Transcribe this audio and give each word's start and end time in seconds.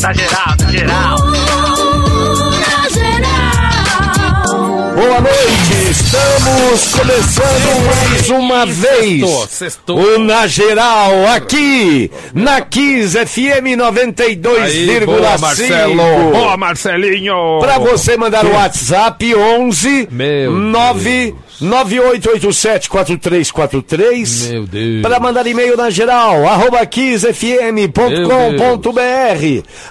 Na 0.00 0.12
geral, 0.12 0.56
na 0.60 0.70
geral. 0.70 1.18
Na 1.18 2.88
geral. 2.90 4.48
Boa 4.94 5.20
noite, 5.20 5.94
estamos 6.12 6.94
começando 6.94 7.86
mais 7.86 8.30
uma 8.30 8.64
vez 8.64 9.22
o 9.88 10.18
Na 10.20 10.46
Geral 10.46 11.26
aqui 11.26 12.10
na 12.32 12.62
Kiss 12.62 13.14
FM 13.26 13.76
Aí, 14.62 15.04
boa, 15.04 15.36
Marcelo. 15.36 15.94
Boa, 15.96 16.54
92,5 16.54 16.56
Marcelinho. 16.56 17.58
para 17.60 17.76
você 17.78 18.16
mandar 18.16 18.46
o 18.46 18.54
WhatsApp 18.54 19.34
11 19.34 20.08
Meu 20.10 20.50
9 20.52 21.34
9887 21.60 22.88
4343 22.88 24.50
Meu 24.52 24.64
Deus. 24.64 25.02
para 25.02 25.18
mandar 25.18 25.44
e-mail 25.44 25.76
na 25.76 25.90
geral, 25.90 26.46
arroba 26.46 26.86
kissfm.com.br. 26.86 27.98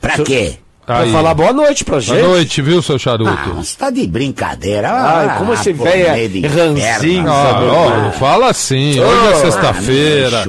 Pra 0.00 0.18
quê? 0.18 0.54
Pra 0.86 1.00
Aí. 1.00 1.10
falar 1.10 1.34
boa 1.34 1.52
noite 1.52 1.84
pra 1.84 1.98
gente. 1.98 2.16
Boa 2.20 2.28
noite, 2.28 2.62
viu, 2.62 2.80
seu 2.80 2.96
charuto? 2.96 3.28
Ah, 3.30 3.50
você 3.56 3.76
tá 3.76 3.90
de 3.90 4.06
brincadeira. 4.06 4.88
Ai, 4.92 5.36
como 5.38 5.52
esse 5.52 5.74
pô, 5.74 5.82
véia 5.82 6.12
meio 6.12 6.28
de 6.28 6.46
ranzinho, 6.46 6.78
inferno. 6.78 7.28
Ah, 7.32 8.00
não 8.04 8.12
fala 8.12 8.50
assim. 8.50 9.00
Hoje 9.00 9.26
é 9.26 9.32
Ah, 9.32 9.34
sexta-feira. 9.36 10.44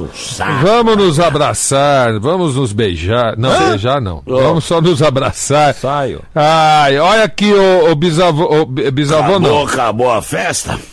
Vamos 0.62 0.96
nos 0.96 1.18
abraçar, 1.18 2.20
vamos 2.20 2.54
nos 2.54 2.72
beijar. 2.72 3.36
Não, 3.36 3.50
beijar 3.68 4.00
não. 4.00 4.22
Ó. 4.28 4.40
Vamos 4.40 4.64
só 4.64 4.80
nos 4.80 5.02
abraçar. 5.02 5.74
Saio. 5.74 6.22
Ai, 6.32 6.96
olha 7.00 7.24
aqui 7.24 7.52
o, 7.52 7.90
o 7.90 7.96
bisavô, 7.96 8.44
o 8.60 8.64
bi- 8.64 8.92
bisavô 8.92 9.34
Acabou, 9.36 9.40
não. 9.40 9.62
acabou 9.66 10.12
a 10.12 10.22
festa? 10.22 10.78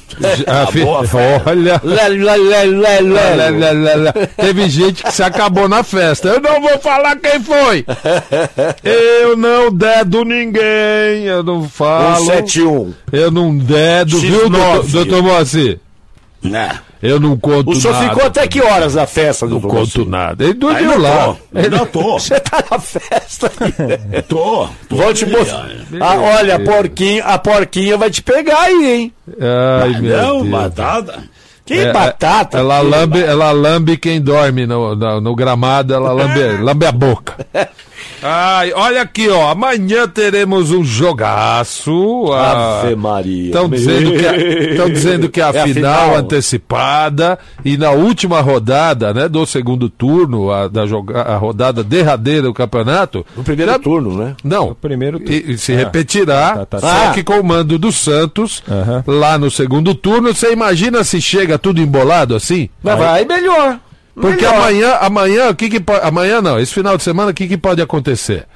Ah, 0.48 0.66
fi- 0.72 0.82
Acabou 0.82 0.98
a 1.00 1.04
festa? 1.04 1.50
olha. 1.50 1.82
Teve 4.38 4.70
gente 4.70 5.04
que 5.04 5.12
se 5.12 5.22
acabou 5.22 5.68
na 5.68 5.84
festa. 5.84 6.30
Eu 6.30 6.40
não 6.40 6.62
vou 6.62 6.78
falar 6.80 7.18
quem 7.18 7.42
foi. 7.42 7.86
Eu 8.84 9.35
não 9.36 9.72
dedo 9.72 10.24
ninguém. 10.24 11.24
Eu 11.26 11.44
não 11.44 11.68
falo. 11.68 12.26
171. 12.26 12.94
Eu 13.12 13.32
não 13.32 13.58
dedo, 13.58 14.18
X9. 14.18 14.22
viu, 14.22 14.50
doutor, 14.50 14.84
doutor 14.88 15.24
Moacir? 15.24 15.80
Né? 16.42 16.80
Eu 17.02 17.20
não 17.20 17.38
conto 17.38 17.70
O 17.72 17.76
senhor 17.76 17.94
nada. 17.94 18.10
ficou 18.10 18.26
até 18.26 18.48
que 18.48 18.62
horas 18.62 18.96
na 18.96 19.06
festa 19.06 19.46
Não 19.46 19.60
conto 19.62 20.06
nada. 20.06 20.44
Ele 20.44 20.54
dormiu 20.54 21.00
lá. 21.00 21.36
tô, 21.54 21.60
ainda 21.60 21.86
tô. 21.86 22.14
Você 22.20 22.40
tá 22.40 22.64
na 22.72 22.80
festa. 22.80 23.52
Tô. 24.28 24.68
tô 24.90 24.96
Vou 24.96 25.14
te 25.14 25.26
mostrar. 25.26 25.68
Ah, 26.02 26.16
olha, 26.40 26.56
a 26.56 26.60
porquinha, 26.60 27.24
a 27.24 27.38
porquinha 27.38 27.98
vai 27.98 28.10
te 28.10 28.22
pegar 28.24 28.60
aí, 28.60 28.94
hein? 28.94 29.14
Ai, 29.84 30.02
meu 30.02 30.18
Não, 30.18 30.38
Deus. 30.42 30.50
batata. 30.50 31.24
Que 31.66 31.74
É, 31.80 31.92
batata. 31.92 32.58
Ela 32.60 32.80
que 32.80 32.86
lambe, 32.86 33.24
ela 33.24 33.52
lambe 33.52 33.98
quem 33.98 34.22
dorme 34.22 34.66
no, 34.68 34.96
no, 34.96 35.20
no 35.22 35.36
gramado, 35.36 35.94
ela 35.96 36.12
lambe, 36.12 36.62
lambe 36.62 36.86
a 36.86 36.92
boca. 36.92 37.36
Ai, 38.22 38.72
olha 38.74 39.02
aqui, 39.02 39.30
ó. 39.30 39.50
Amanhã 39.52 40.08
teremos 40.08 40.72
um 40.72 40.84
jogaço. 40.84 42.32
ah, 42.34 42.82
Ave 42.82 42.96
Maria. 42.96 43.46
Estão 43.48 43.70
dizendo, 43.70 44.12
que 44.18 44.26
a- 44.26 44.76
tão 44.78 44.90
dizendo 44.90 45.30
que 45.30 45.42
é 45.42 45.44
a 45.44 45.48
É 45.56 45.60
a 45.62 45.68
final, 45.68 46.04
final. 46.06 46.18
antecipada 46.18 47.38
e 47.64 47.78
na 47.78 47.92
última 47.92 48.42
rodada 48.42 49.14
né, 49.14 49.28
do 49.30 49.46
segundo 49.46 49.90
turno, 49.90 50.52
a, 50.52 50.68
da 50.68 50.86
joga, 50.86 51.22
a 51.22 51.38
rodada 51.38 51.84
derradeira 51.84 52.44
do 52.44 52.54
campeonato. 52.54 53.26
No 53.36 53.44
primeiro 53.44 53.72
já- 53.72 53.80
turno, 53.80 54.18
né? 54.18 54.36
Não, 54.44 54.70
No 54.70 54.76
primeiro 54.76 55.20
turno. 55.20 55.34
e, 55.34 55.52
e 55.54 55.58
se 55.58 55.74
Ah, 55.74 55.78
repetirá, 55.78 56.58
tá, 56.58 56.66
tá, 56.66 56.80
só 56.80 56.88
tá. 56.88 57.12
que 57.12 57.24
com 57.24 57.40
o 57.40 57.44
mando 57.44 57.78
do 57.78 57.92
Santos, 57.92 58.64
Aham. 58.70 59.04
lá 59.08 59.38
no 59.38 59.52
segundo 59.52 59.94
turno. 59.94 60.34
Você 60.34 60.52
imagina 60.52 61.04
se 61.04 61.22
chega 61.22 61.60
tudo 61.60 61.80
embolado 61.82 62.36
assim? 62.36 62.70
Mas 62.84 62.98
vai 62.98 63.26
melhor. 63.26 63.80
Porque 64.16 64.46
Melhor. 64.46 64.56
amanhã, 64.56 64.94
amanhã, 65.02 65.50
o 65.50 65.56
que 65.56 65.70
que 65.70 65.80
pode, 65.80 66.06
amanhã 66.06 66.42
não, 66.42 66.58
esse 66.58 66.74
final 66.74 66.96
de 66.96 67.04
semana, 67.04 67.32
o 67.32 67.34
que 67.34 67.48
que 67.48 67.58
pode 67.58 67.82
acontecer? 67.82 68.48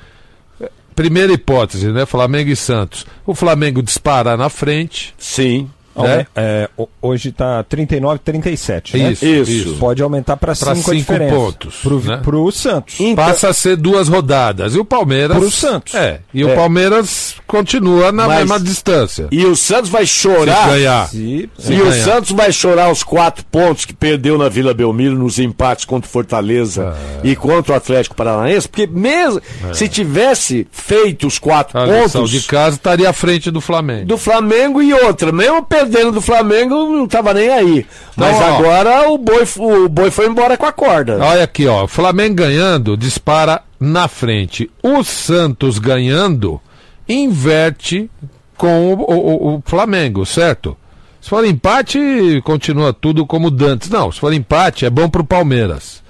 Primeira 0.96 1.32
hipótese, 1.34 1.92
né? 1.92 2.06
Flamengo 2.06 2.50
e 2.50 2.56
Santos. 2.56 3.06
O 3.26 3.36
Flamengo 3.36 3.82
dispara 3.84 4.36
na 4.36 4.50
frente, 4.50 5.14
Sim. 5.18 5.70
Né? 5.96 6.26
É, 6.36 6.70
ho- 6.78 6.88
hoje 7.02 7.32
tá 7.32 7.64
39, 7.64 8.20
37, 8.24 8.98
né? 8.98 9.12
Isso, 9.12 9.26
Isso. 9.26 9.52
isso. 9.52 9.76
Pode 9.76 10.02
aumentar 10.02 10.38
para 10.38 10.56
Pra 10.56 10.76
5 10.76 10.92
a 10.92 10.94
cinco 10.96 11.14
pontos, 11.30 11.76
Pro, 11.82 12.00
né? 12.02 12.18
pro 12.24 12.52
Santos. 12.52 12.96
Então- 13.00 13.26
Passa 13.26 13.50
a 13.50 13.54
ser 13.54 13.76
duas 13.76 14.08
rodadas. 14.08 14.76
E 14.76 14.80
o 14.80 14.86
Palmeiras. 14.86 15.38
Pro 15.38 15.52
Santos. 15.52 15.94
É. 15.96 16.20
E 16.34 16.42
É. 16.42 16.46
o 16.46 16.56
Palmeiras 16.56 17.36
continua 17.48 18.12
na 18.12 18.28
Mas- 18.28 18.40
mesma 18.40 18.60
distância. 18.60 19.28
E 19.32 19.46
o 19.46 19.56
Santos 19.56 19.90
vai 19.90 20.06
Se 20.06 20.14
chorar. 20.14 20.70
ganhar. 20.70 21.08
Se, 21.10 21.50
Se 21.58 21.74
E 21.74 21.82
o 21.82 21.86
ganhar. 21.90 22.04
Santos 22.04 22.32
vai 22.32 22.52
chorar 22.52 22.92
os 22.92 23.04
quatro 23.04 23.44
pontos 23.46 23.86
que 23.86 23.94
perdeu 23.94 24.38
na 24.38 24.50
Vila 24.50 24.74
Belmiro 24.74 25.16
nos 25.18 25.40
empates 25.40 25.86
contra 25.86 26.08
o 26.08 26.12
Fortaleza 26.12 26.96
É. 27.24 27.28
e 27.28 27.36
contra 27.36 27.74
o 27.74 27.76
Atlético 27.76 28.16
Paranaense, 28.16 28.68
porque 28.68 28.88
mesmo 28.88 29.42
se 29.74 29.88
tivesse 29.88 30.68
feito 30.72 31.28
os 31.28 31.38
quatro 31.40 31.78
A 31.80 31.86
pontos 31.86 32.30
de 32.30 32.42
casa 32.42 32.76
estaria 32.76 33.10
à 33.10 33.14
frente 33.14 33.52
do 33.52 33.62
Flamengo. 33.62 34.06
do 34.06 34.18
Flamengo 34.18 34.82
e 34.82 34.94
outra, 34.94 35.32
mesmo 35.32 35.62
perdendo 35.80 36.12
do 36.12 36.22
Flamengo, 36.22 36.76
não 36.90 37.08
tava 37.08 37.34
nem 37.34 37.50
aí. 37.50 37.86
Mas 38.16 38.36
ó. 38.38 38.44
agora 38.58 39.10
o 39.10 39.18
boi, 39.18 39.44
o 39.58 39.88
boi 39.90 40.12
foi 40.12 40.28
embora 40.28 40.58
com 40.58 40.66
a 40.66 40.72
corda. 40.72 41.18
Olha 41.24 41.44
aqui, 41.44 41.68
ó. 41.68 41.84
O 41.84 41.88
Flamengo 41.88 42.36
ganhando, 42.36 42.98
dispara 42.98 43.62
na 43.80 44.08
frente. 44.08 44.70
O 44.84 45.04
Santos 45.04 45.80
ganhando, 45.80 46.60
inverte 47.08 48.10
com 48.58 48.94
o, 48.94 49.02
o- 49.02 49.56
o 49.58 49.64
Flamengo, 49.66 50.26
certo? 50.26 50.76
Se 51.22 51.30
for 51.30 51.46
empate, 51.46 52.00
continua 52.44 52.94
tudo 52.94 53.26
como 53.26 53.50
dantes. 53.52 53.90
Não, 53.90 54.12
se 54.12 54.20
for 54.20 54.34
empate, 54.34 54.86
é 54.86 54.90
bom 54.90 55.10
pro 55.10 55.24
Palmeiras. 55.24 56.02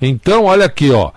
Então, 0.00 0.44
olha 0.44 0.66
aqui, 0.66 0.90
ó. 0.90 1.10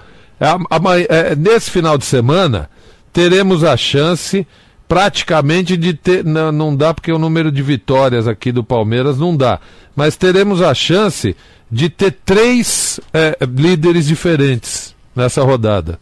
Amanhã- 0.69 1.05
é, 1.09 1.35
nesse 1.35 1.69
final 1.69 1.97
de 1.97 2.05
semana, 2.05 2.69
teremos 3.13 3.63
a 3.63 3.75
chance 3.77 4.45
praticamente 4.91 5.77
de 5.77 5.93
ter. 5.93 6.25
Não, 6.25 6.51
não 6.51 6.75
dá 6.75 6.93
porque 6.93 7.13
o 7.13 7.17
número 7.17 7.49
de 7.49 7.61
vitórias 7.61 8.27
aqui 8.27 8.51
do 8.51 8.61
Palmeiras 8.61 9.17
não 9.17 9.35
dá. 9.37 9.57
Mas 9.95 10.17
teremos 10.17 10.61
a 10.61 10.73
chance 10.73 11.33
de 11.71 11.89
ter 11.89 12.11
três 12.25 12.99
é, 13.13 13.37
líderes 13.57 14.05
diferentes 14.05 14.93
nessa 15.15 15.41
rodada. 15.43 15.97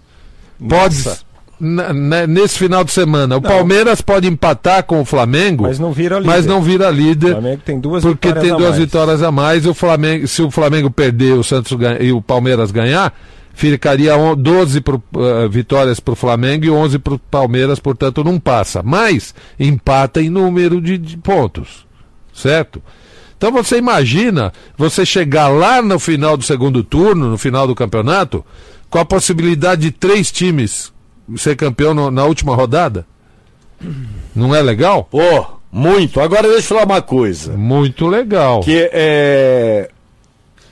Pode. 0.67 0.95
Nossa. 1.05 1.19
nesse 2.27 2.57
final 2.57 2.83
de 2.83 2.91
semana. 2.91 3.37
O 3.37 3.41
Palmeiras 3.41 4.01
pode 4.01 4.27
empatar 4.27 4.83
com 4.83 5.01
o 5.01 5.05
Flamengo, 5.05 5.63
Mas 5.63 5.77
não 5.77 5.91
vira 5.91 6.17
líder. 6.17 6.27
mas 6.27 6.45
não 6.47 6.61
vira 6.61 6.87
O 6.87 6.91
líder. 6.91 7.31
Flamengo 7.33 7.61
tem 7.63 7.79
duas 7.79 8.01
Porque 8.03 8.33
tem 8.33 8.49
duas 8.49 8.61
mais. 8.71 8.77
vitórias 8.77 9.21
a 9.21 9.31
mais, 9.31 9.65
o 9.67 9.73
Flamengo, 9.73 10.27
se 10.27 10.41
o 10.41 10.49
Flamengo 10.49 10.89
perder 10.89 11.33
o 11.33 11.43
Santos 11.43 11.73
ganha- 11.77 12.01
e 12.01 12.11
o 12.11 12.21
Palmeiras 12.21 12.71
ganhar, 12.71 13.13
ficaria 13.53 14.15
on- 14.15 14.35
12 14.35 14.81
pro, 14.81 15.01
eh, 15.17 15.47
vitórias 15.49 15.99
para 15.99 16.11
o 16.13 16.15
Flamengo 16.15 16.65
e 16.65 16.69
11 16.69 16.97
para 16.99 17.13
o 17.13 17.19
Palmeiras, 17.19 17.79
portanto 17.79 18.23
não 18.23 18.39
passa. 18.39 18.81
Mas 18.83 19.33
empata 19.59 20.21
em 20.21 20.29
número 20.29 20.79
de, 20.81 20.97
de 20.97 21.17
pontos, 21.17 21.85
certo? 22.33 22.81
Então 23.37 23.51
você 23.51 23.77
imagina 23.77 24.51
você 24.77 25.05
chegar 25.05 25.47
lá 25.47 25.81
no 25.81 25.97
final 25.99 26.35
do 26.35 26.43
segundo 26.43 26.83
turno, 26.83 27.29
no 27.29 27.37
final 27.37 27.65
do 27.67 27.75
campeonato, 27.75 28.43
com 28.89 28.97
a 28.99 29.05
possibilidade 29.05 29.81
de 29.83 29.91
três 29.91 30.31
times 30.31 30.91
ser 31.37 31.55
campeão 31.55 31.93
no- 31.93 32.11
na 32.11 32.25
última 32.25 32.55
rodada? 32.55 33.05
Não 34.35 34.53
é 34.53 34.61
legal? 34.61 35.05
Pô, 35.05 35.45
muito. 35.71 36.19
Agora 36.19 36.43
deixa 36.43 36.57
eu 36.73 36.79
falar 36.79 36.83
uma 36.85 37.01
coisa. 37.01 37.53
Muito 37.55 38.07
legal. 38.07 38.59
que 38.61 38.89
é 38.91 39.89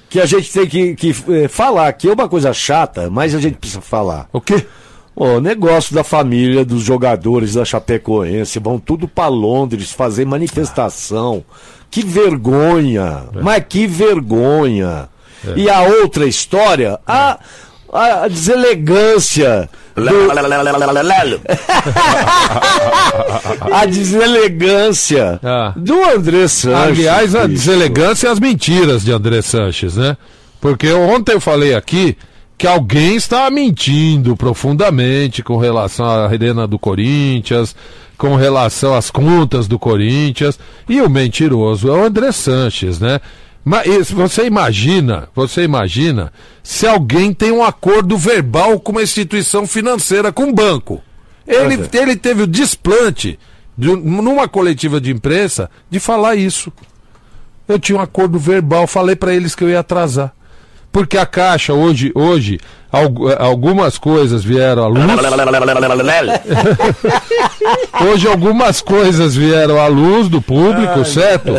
que 0.09 0.19
a 0.19 0.25
gente 0.25 0.51
tem 0.51 0.68
que, 0.68 0.95
que 0.95 1.15
eh, 1.30 1.48
falar, 1.48 1.92
que 1.94 2.07
é 2.09 2.13
uma 2.13 2.30
coisa 2.30 2.54
chata, 2.54 3.09
mas 3.09 3.36
a 3.36 3.39
gente 3.39 3.57
precisa 3.57 3.81
falar. 3.81 4.27
O 4.31 4.39
quê? 4.39 4.65
O 5.15 5.39
negócio 5.39 5.95
da 5.95 6.04
família 6.04 6.63
dos 6.63 6.83
jogadores 6.83 7.56
da 7.56 7.65
Chapecoense 7.65 8.59
vão 8.59 8.77
tudo 8.77 9.07
para 9.07 9.27
Londres 9.27 9.92
fazer 9.92 10.25
manifestação. 10.25 11.44
Que 11.89 12.06
vergonha! 12.06 13.24
Mas 13.42 13.65
que 13.68 13.88
vergonha! 13.88 15.09
E 15.56 15.69
a 15.69 15.81
outra 15.81 16.25
história, 16.25 17.00
a, 17.07 17.39
a 17.92 18.27
deselegância 18.27 19.69
A 23.71 23.85
deselegância 23.85 25.39
Ah. 25.44 25.73
do 25.75 26.03
André 26.03 26.47
Sanches. 26.47 26.99
Aliás, 26.99 27.35
a 27.35 27.47
deselegância 27.47 28.27
e 28.27 28.31
as 28.31 28.39
mentiras 28.39 29.03
de 29.03 29.11
André 29.11 29.41
Sanches, 29.41 29.95
né? 29.97 30.15
Porque 30.61 30.91
ontem 30.91 31.33
eu 31.33 31.41
falei 31.41 31.73
aqui 31.73 32.17
que 32.57 32.65
alguém 32.65 33.15
estava 33.15 33.49
mentindo 33.51 34.35
profundamente 34.35 35.44
com 35.44 35.57
relação 35.57 36.05
à 36.05 36.25
arena 36.27 36.65
do 36.67 36.79
Corinthians, 36.79 37.75
com 38.17 38.35
relação 38.35 38.95
às 38.95 39.11
contas 39.11 39.67
do 39.67 39.77
Corinthians, 39.77 40.57
e 40.89 40.99
o 41.01 41.09
mentiroso 41.09 41.88
é 41.88 41.91
o 41.91 42.03
André 42.03 42.31
Sanches, 42.31 42.99
né? 42.99 43.19
Mas 43.69 44.10
você 44.12 44.46
imagina, 44.46 45.28
você 45.36 45.64
imagina 45.64 46.31
se 46.64 46.88
alguém 46.88 47.34
tem 47.34 47.52
um 47.52 47.62
acordo 47.64 48.18
verbal 48.18 48.80
com 48.80 48.94
uma 48.94 49.04
instituição 49.04 49.68
financeira, 49.68 50.31
com 50.31 50.44
um 50.46 50.54
banco. 50.54 51.02
Ele, 51.46 51.75
ele 51.94 52.16
teve 52.16 52.44
o 52.44 52.48
desplante, 52.48 53.38
de, 53.78 53.90
um- 53.90 53.98
numa 53.98 54.48
coletiva 54.48 55.02
de 55.02 55.12
imprensa, 55.12 55.69
de 55.90 56.00
falar 56.00 56.36
isso. 56.36 56.72
Eu 57.68 57.78
tinha 57.78 57.98
um 57.98 58.02
acordo 58.02 58.40
verbal, 58.40 58.88
falei 58.88 59.18
para 59.18 59.34
eles 59.34 59.54
que 59.54 59.66
eu 59.66 59.69
ia 59.69 59.81
atrasar. 59.81 60.34
Porque 60.92 61.18
a 61.18 61.25
Caixa, 61.25 61.74
hoje, 61.74 62.12
hoje 62.16 62.60
algu- 62.92 63.30
algumas 63.38 63.98
coisas 63.98 64.44
vieram 64.44 64.84
à 64.84 64.88
luz. 64.88 65.04
Hoje 68.01 68.28
algumas 68.28 68.81
coisas 68.81 69.36
vieram 69.36 69.80
à 69.80 69.88
luz 69.88 70.28
do 70.30 70.42
público, 70.42 71.04
certo? 71.06 71.51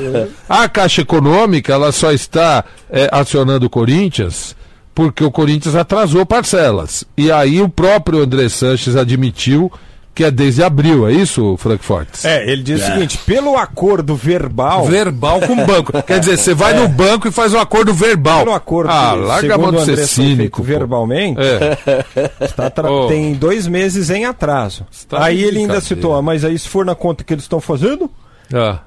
A 0.48 0.68
Caixa 0.68 1.02
Econômica, 1.02 1.72
ela 1.72 1.92
só 1.92 2.12
está 2.12 2.64
eh, 2.90 3.08
acionando 3.12 3.66
o 3.66 3.70
Corinthians 3.70 4.56
porque 4.94 5.22
o 5.22 5.30
Corinthians 5.30 5.76
atrasou 5.76 6.26
parcelas. 6.26 7.04
E 7.16 7.30
aí 7.30 7.60
o 7.62 7.68
próprio 7.68 8.20
André 8.22 8.48
Sanches 8.48 8.96
admitiu 8.96 9.70
que 10.18 10.24
é 10.24 10.32
desde 10.32 10.64
abril, 10.64 11.08
é 11.08 11.12
isso, 11.12 11.56
Frankfurt? 11.58 12.08
É, 12.24 12.42
ele 12.50 12.60
diz 12.64 12.82
o 12.82 12.84
seguinte: 12.86 13.16
pelo 13.18 13.56
acordo 13.56 14.16
verbal. 14.16 14.84
Verbal 14.84 15.40
com 15.42 15.52
o 15.52 15.64
banco. 15.64 15.92
Quer 16.02 16.18
dizer, 16.18 16.36
você 16.36 16.52
vai 16.54 16.74
no 16.74 16.88
banco 16.88 17.28
e 17.28 17.30
faz 17.30 17.54
um 17.54 17.58
acordo 17.60 17.94
verbal. 17.94 18.40
Pelo 18.40 18.52
acordo 18.56 18.90
ah, 18.90 19.12
larga 19.14 19.54
a 19.54 19.58
mão 19.58 19.70
de 19.70 19.84
ser 19.84 19.96
cínico. 20.08 20.60
verbalmente, 20.60 21.38
É. 21.40 22.48
tá 22.48 22.68
tra- 22.68 22.90
Oh. 22.90 23.06
tem 23.06 23.32
dois 23.34 23.68
meses 23.68 24.10
em 24.10 24.24
atraso. 24.24 24.84
tá 25.08 25.22
aí 25.24 25.40
ele 25.44 25.60
ainda 25.60 25.80
citou, 25.80 26.16
ah, 26.16 26.20
mas 26.22 26.44
aí 26.44 26.58
se 26.58 26.68
for 26.68 26.84
na 26.84 26.96
conta 26.96 27.22
que 27.22 27.32
eles 27.32 27.44
estão 27.44 27.60
fazendo, 27.60 28.10
Ah, 28.52 28.80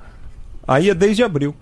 aí 0.68 0.90
é 0.90 0.94
desde 0.94 1.24
abril. 1.24 1.56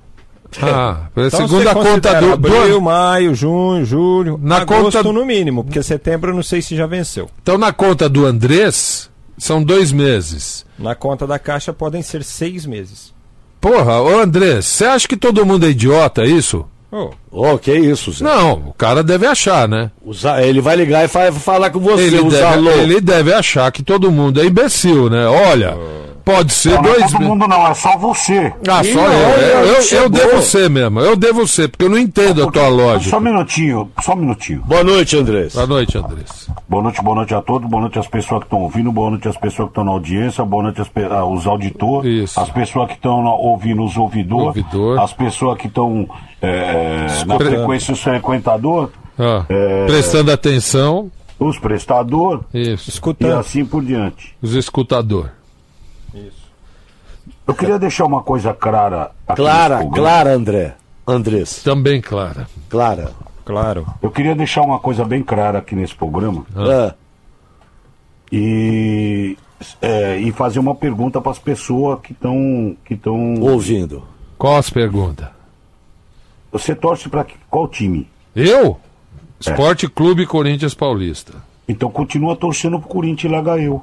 ah, 0.64 1.02
Então, 1.16 1.30
segundo 1.48 1.62
você 1.64 1.70
a 1.70 1.74
conta 1.76 2.22
do- 2.22 2.34
Abril, 2.34 2.82
maio, 2.82 3.36
junho, 3.36 3.86
julho. 3.86 4.40
Na 4.42 4.58
agosto 4.64 4.98
conta- 4.98 5.04
no 5.14 5.24
mínimo, 5.26 5.64
porque 5.64 5.84
setembro 5.84 6.32
eu 6.32 6.36
não 6.36 6.42
sei 6.44 6.60
se 6.60 6.76
já 6.76 6.88
venceu. 6.88 7.30
Então, 7.44 7.56
na 7.58 7.72
conta 7.72 8.10
do 8.10 8.26
Andrés, 8.26 9.09
são 9.40 9.64
dois 9.64 9.92
meses. 9.92 10.66
Na 10.78 10.94
conta 10.94 11.26
da 11.26 11.40
Caixa 11.40 11.74
podem 11.74 12.02
ser 12.04 12.24
seis 12.24 12.66
meses. 12.66 13.14
Porra, 13.60 14.02
ô 14.02 14.20
Andrés, 14.20 14.66
você 14.66 14.86
acha 14.86 15.08
que 15.08 15.18
todo 15.18 15.46
mundo 15.46 15.66
é 15.66 15.70
idiota, 15.70 16.22
é 16.22 16.28
isso? 16.28 16.66
Oh, 16.92 17.12
Ô, 17.32 17.58
que 17.60 17.72
isso, 17.72 18.12
Zé. 18.12 18.24
Não, 18.24 18.54
o 18.70 18.74
cara 18.74 19.04
deve 19.04 19.28
achar, 19.28 19.68
né? 19.68 19.92
Usa- 20.04 20.42
ele 20.42 20.60
vai 20.60 20.76
ligar 20.76 21.04
e 21.04 21.08
vai 21.08 21.32
falar 21.32 21.70
com 21.70 21.80
você, 21.80 22.02
Ele 22.04 22.24
deve, 22.24 22.68
ele 22.82 23.00
deve 23.02 23.32
achar 23.34 23.72
que 23.72 23.84
todo 23.84 24.12
mundo 24.12 24.42
é 24.42 24.46
imbecil, 24.46 25.08
né? 25.10 25.28
Olha, 25.28 25.78
pode 26.34 26.54
ser 26.54 26.74
Não, 26.76 26.82
não 26.84 26.90
é 26.92 26.98
dois 27.00 27.12
todo 27.12 27.22
mundo 27.22 27.48
não, 27.48 27.68
é 27.68 27.74
só 27.74 27.98
você. 27.98 28.54
Ah, 28.68 28.84
só 28.84 28.94
não, 28.94 29.14
eu. 29.14 29.66
Eu, 29.66 29.66
eu, 29.82 30.02
eu 30.04 30.10
devo 30.10 30.42
ser 30.42 30.70
mesmo. 30.70 31.00
Eu 31.00 31.16
devo 31.16 31.48
ser, 31.48 31.68
porque 31.70 31.86
eu 31.86 31.90
não 31.90 31.98
entendo 31.98 32.44
a 32.44 32.52
tua 32.52 32.64
Só 32.64 32.70
lógica. 32.70 33.18
um 33.18 33.20
minutinho, 33.20 33.92
só 34.02 34.14
um 34.14 34.18
minutinho. 34.18 34.62
Boa 34.66 34.84
noite, 34.84 35.18
Andrés. 35.18 35.54
Boa 35.56 35.68
noite, 35.68 35.98
Andrés. 35.98 36.48
Boa 36.68 36.84
noite, 36.84 37.02
boa 37.02 37.16
noite 37.16 37.34
a 37.34 37.42
todos, 37.42 37.68
boa 37.70 37.82
noite 37.82 37.98
às 37.98 38.08
pessoas 38.08 38.40
que 38.42 38.46
estão 38.46 38.60
ouvindo, 38.60 38.92
boa 38.92 39.10
noite 39.10 39.28
às 39.28 39.38
pessoas 39.38 39.68
que 39.68 39.72
estão 39.72 39.84
na 39.84 39.92
audiência, 39.92 40.46
boa 40.46 40.64
noite 40.64 40.82
às 40.82 40.90
aos 41.12 41.48
auditores, 41.48 42.24
Isso. 42.30 42.40
as 42.40 42.50
pessoas 42.50 42.88
que 42.88 42.94
estão 42.94 43.26
ouvindo 43.26 43.84
os 43.84 43.98
ouvidores, 43.98 44.48
Ouvidor. 44.64 45.00
as 45.00 45.14
pessoas 45.14 45.58
que 45.58 45.68
estão 45.68 46.08
é, 46.42 47.08
na 47.26 47.38
frequência 47.38 47.94
os 47.94 48.02
frequentador, 48.02 48.90
Ah, 49.18 49.46
É. 49.50 49.86
Prestando 49.88 50.32
atenção. 50.32 51.12
os 51.40 51.58
prestador 51.58 52.42
Isso. 52.54 52.90
e 52.90 52.94
escutando. 52.94 53.34
assim 53.40 53.66
por 53.66 53.84
diante. 53.84 54.36
Os 54.42 54.54
escutador. 54.54 55.32
Eu 57.50 57.56
queria 57.56 57.80
deixar 57.80 58.06
uma 58.06 58.22
coisa 58.22 58.54
clara 58.54 59.12
aqui 59.28 59.42
Clara. 59.42 59.84
Clara, 59.88 60.34
André. 60.36 60.76
Andrés. 61.08 61.64
Também 61.64 62.00
clara. 62.00 62.48
Clara. 62.70 63.12
Claro. 63.44 63.88
Eu 64.04 64.12
queria 64.12 64.36
deixar 64.36 64.62
uma 64.62 64.78
coisa 64.78 65.04
bem 65.04 65.24
clara 65.24 65.58
aqui 65.58 65.74
nesse 65.76 65.96
programa 65.96 66.46
Ah, 66.56 66.94
e, 68.32 69.36
é, 69.82 70.18
e 70.18 70.32
fazer 70.32 70.60
uma 70.60 70.76
pergunta 70.76 71.20
para 71.20 71.32
as 71.32 71.40
pessoas 71.40 72.00
que 72.02 72.12
estão 72.12 72.78
que 72.86 72.94
estão 72.94 73.40
ouvindo. 73.42 74.04
Qual 74.38 74.56
as 74.56 74.70
perguntas? 74.70 75.28
Você 76.52 76.76
torce 76.76 77.10
para 77.10 77.26
qual 77.50 77.68
time? 77.68 78.08
Eu? 78.36 78.78
Esporte 79.40 79.88
Clube 79.90 80.28
Corinthians 80.28 80.76
Paulista. 80.76 81.34
Então 81.68 81.90
continua 81.90 82.36
torcendo 82.36 82.80
pro 82.80 82.88
Corinthians 82.88 83.32
e 83.32 83.36
larga 83.36 83.58
eu. 83.58 83.82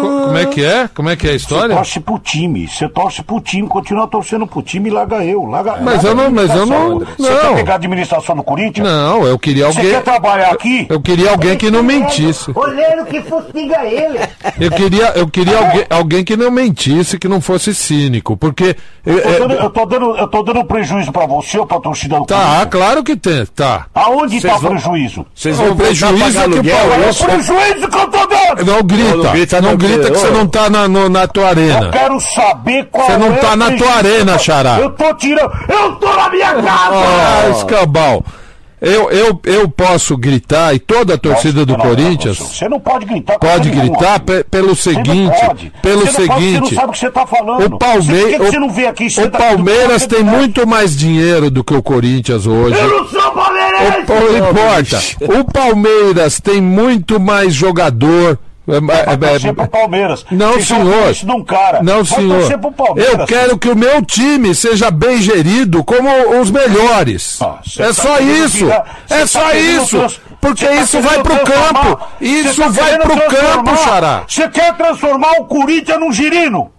Co- 0.00 0.20
como 0.26 0.38
é 0.38 0.46
que 0.46 0.64
é? 0.64 0.88
Como 0.94 1.10
é 1.10 1.16
que 1.16 1.26
é 1.26 1.30
a 1.30 1.32
Você 1.32 1.36
história? 1.36 1.74
torce 1.76 2.00
pro 2.00 2.18
time, 2.18 2.66
você 2.68 2.88
torce 2.88 3.22
pro 3.22 3.40
time, 3.40 3.68
continua 3.68 4.06
torcendo 4.06 4.46
pro 4.46 4.62
time 4.62 4.88
e 4.88 4.92
larga 4.92 5.24
eu. 5.24 5.44
Larga, 5.44 5.76
Mas 5.80 6.02
larga 6.02 6.08
eu 6.08 6.14
não- 6.14 6.30
mas 6.30 6.50
eu 6.54 6.66
não-. 6.66 6.98
Você 7.00 7.28
quer 7.28 7.44
não. 7.44 7.54
pegar 7.54 7.72
a 7.72 7.76
administração 7.76 8.36
do 8.36 8.42
Corinthians? 8.42 8.86
Não, 8.86 9.26
eu 9.26 9.38
queria 9.38 9.66
Você 9.66 9.78
alguém. 9.78 9.94
quer 9.94 10.02
trabalhar 10.02 10.50
aqui? 10.52 10.86
Eu 10.88 11.00
queria 11.00 11.30
alguém 11.30 11.56
que 11.56 11.70
não 11.70 11.82
mentisse. 11.82 12.50
Olheiro 12.54 13.04
que 13.06 13.20
fustiga 13.22 13.84
ele. 13.84 14.18
Eu 14.60 14.70
queria, 14.70 15.12
eu 15.16 15.28
queria 15.28 15.58
alguém, 15.58 15.84
alguém 15.90 16.24
que 16.24 16.36
não 16.36 16.50
mentisse, 16.50 17.18
que 17.18 17.28
não 17.28 17.40
fosse 17.40 17.74
cínico. 17.74 18.36
Porque. 18.36 18.76
eu- 19.04 19.20
tô, 19.20 19.28
dando, 19.38 19.54
é- 19.54 19.64
eu, 19.64 19.70
tô 19.70 19.86
dando, 19.86 20.16
eu 20.16 20.28
tô 20.28 20.42
dando 20.42 20.64
prejuízo 20.64 21.12
pra 21.12 21.26
você 21.26 21.58
ou 21.58 21.66
pra 21.66 21.80
torcida 21.80 22.18
do 22.18 22.26
tá, 22.26 22.36
Corinthians? 22.36 22.68
claro 22.70 23.02
que 23.04 23.16
tem. 23.16 23.46
Tá. 23.54 23.86
Aonde 23.94 24.40
tá 24.40 24.56
o 24.56 24.58
vão- 24.60 24.70
prejuízo? 24.72 25.26
Vocês 25.34 25.58
O 25.58 25.64
vão 25.64 25.76
prejuízo 25.76 26.40
é 26.40 26.48
que 26.48 26.58
o? 26.58 26.64
Paulo- 26.64 26.94
É 27.04 27.10
o 27.10 27.14
prejuízo 27.14 27.88
que 27.88 27.96
eu 27.98 28.08
tô 28.08 28.26
dando! 28.26 28.64
Não 28.66 28.82
grita. 28.82 29.60
Não 29.60 29.76
grita, 29.76 29.89
grita. 29.94 30.10
que 30.10 30.18
você 30.18 30.30
não 30.30 30.46
tá 30.46 30.68
na, 30.70 30.88
no- 30.88 31.08
na 31.08 31.26
tua 31.26 31.44
Eu 31.44 31.48
arena. 31.48 31.90
quero 31.90 32.20
saber 32.20 32.88
qual 32.90 33.06
Você 33.06 33.16
não 33.16 33.32
é 33.32 33.36
tá 33.36 33.56
na 33.56 33.70
tua 33.76 33.92
arena, 33.94 34.32
eu 34.32 34.38
Xará. 34.38 34.78
Eu 34.80 34.90
tô 34.90 35.14
tirando. 35.14 35.50
Eu 35.68 35.92
tô 35.96 36.14
na 36.14 36.28
minha 36.30 36.54
casa! 36.54 36.94
Ah, 36.94 37.48
escambau. 37.50 38.24
Eu, 38.82 39.10
eu, 39.10 39.38
eu 39.44 39.68
posso 39.68 40.16
gritar, 40.16 40.74
e 40.74 40.78
toda 40.78 41.12
a 41.12 41.18
torcida 41.18 41.66
do 41.66 41.72
Não, 41.76 41.78
não, 41.80 41.84
não, 41.84 41.96
Corinthians 41.96 42.38
Você 42.38 42.66
não 42.66 42.80
pode 42.80 43.04
gritar. 43.04 43.38
pode 43.38 43.68
gritar 43.68 44.20
pe- 44.20 44.42
pelo 44.44 44.74
Você 44.74 44.92
não 44.92 45.04
seguinte. 45.04 45.36
pode. 45.46 45.72
Pelo 45.82 46.00
Você 46.06 46.06
não 46.22 46.28
pode, 46.28 46.40
Você 46.40 46.40
seguinte. 46.50 46.60
não 46.74 46.80
sabe 46.80 46.88
o 46.88 46.92
que 46.92 46.98
você 46.98 47.10
tá 47.10 47.26
falando. 47.26 47.58
O. 47.66 47.78
Você, 47.78 48.10
por 48.22 48.28
que 48.30 48.36
que 48.36 48.42
o- 48.42 48.46
você 48.46 48.58
não 48.58 48.70
vê 48.70 48.86
aqui? 48.86 49.04
o 49.04 49.20
aqui, 49.20 49.28
Palmeiras 49.36 50.06
tem 50.06 50.24
não- 50.24 50.32
muito 50.32 50.66
mais 50.66 50.96
dinheiro 50.96 51.50
do 51.50 51.62
que 51.62 51.74
o 51.74 51.82
Corinthians 51.82 52.46
hoje. 52.46 52.78
Eu 52.80 52.88
não 52.88 53.06
sou 53.06 53.30
palmeirense! 53.32 54.12
O, 54.12 54.32
não 54.40 54.50
importa. 54.50 55.38
O 55.40 55.44
Palmeiras 55.52 56.40
tem 56.40 56.62
muito 56.62 57.20
mais 57.20 57.52
jogador. 57.52 58.38
É, 58.72 59.10
é, 59.10 59.12
é, 59.12 59.16
torcer 59.16 59.54
pro 59.54 59.68
Palmeiras. 59.68 60.24
Não, 60.30 60.52
Vocês 60.52 60.68
vão 60.68 60.78
senhor. 60.84 61.10
Isso 61.10 61.26
de 61.26 61.32
um 61.32 61.44
cara. 61.44 61.82
Não, 61.82 62.04
Vai 62.04 62.18
senhor. 62.18 62.38
torcer 62.40 62.58
pro 62.58 62.72
Palmeiras. 62.72 63.18
Eu 63.20 63.26
quero 63.26 63.58
que 63.58 63.68
o 63.68 63.76
meu 63.76 64.02
time 64.04 64.54
seja 64.54 64.90
bem 64.90 65.20
gerido 65.20 65.82
como 65.84 66.08
os 66.40 66.50
melhores. 66.50 67.40
Ah, 67.42 67.58
é 67.78 67.86
tá 67.86 67.92
só 67.92 68.18
isso. 68.20 68.64
virar- 68.66 69.02
é 69.10 69.26
só 69.26 69.40
tá 69.40 69.54
isso. 69.56 70.20
Porque 70.40 70.64
tá 70.64 70.74
isso 70.74 71.00
vai 71.00 71.22
querendo 71.22 71.24
pro 71.24 71.52
campo. 71.52 72.08
Isso 72.20 72.62
tá 72.62 72.68
vai 72.68 72.98
pro 72.98 73.16
campo, 73.16 73.76
Xará. 73.76 74.24
Você 74.26 74.48
quer 74.48 74.74
transformar 74.76 75.32
o 75.40 75.44
Corinthians 75.44 76.00
num 76.00 76.12
girino? 76.12 76.70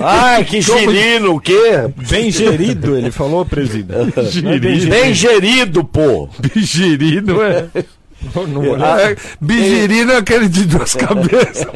Ai, 0.00 0.42
que 0.44 0.60
girino, 0.60 1.36
o 1.36 1.40
quê? 1.40 1.88
Bem 2.08 2.32
gerido, 2.32 2.96
ele 2.96 3.12
falou, 3.12 3.44
presidente. 3.44 4.12
É 4.18 4.58
bem 4.58 4.80
Bem 4.86 5.14
gerido, 5.14 5.84
pô. 5.84 6.28
Bigirino 6.38 7.40
é. 7.42 7.66
Não 8.34 8.62
vou 8.62 8.76
é 8.76 9.14
Bigirino 9.40 10.12
é 10.12 10.16
aquele 10.16 10.48
de 10.48 10.64
duas 10.66 10.92
cabeças. 10.96 11.66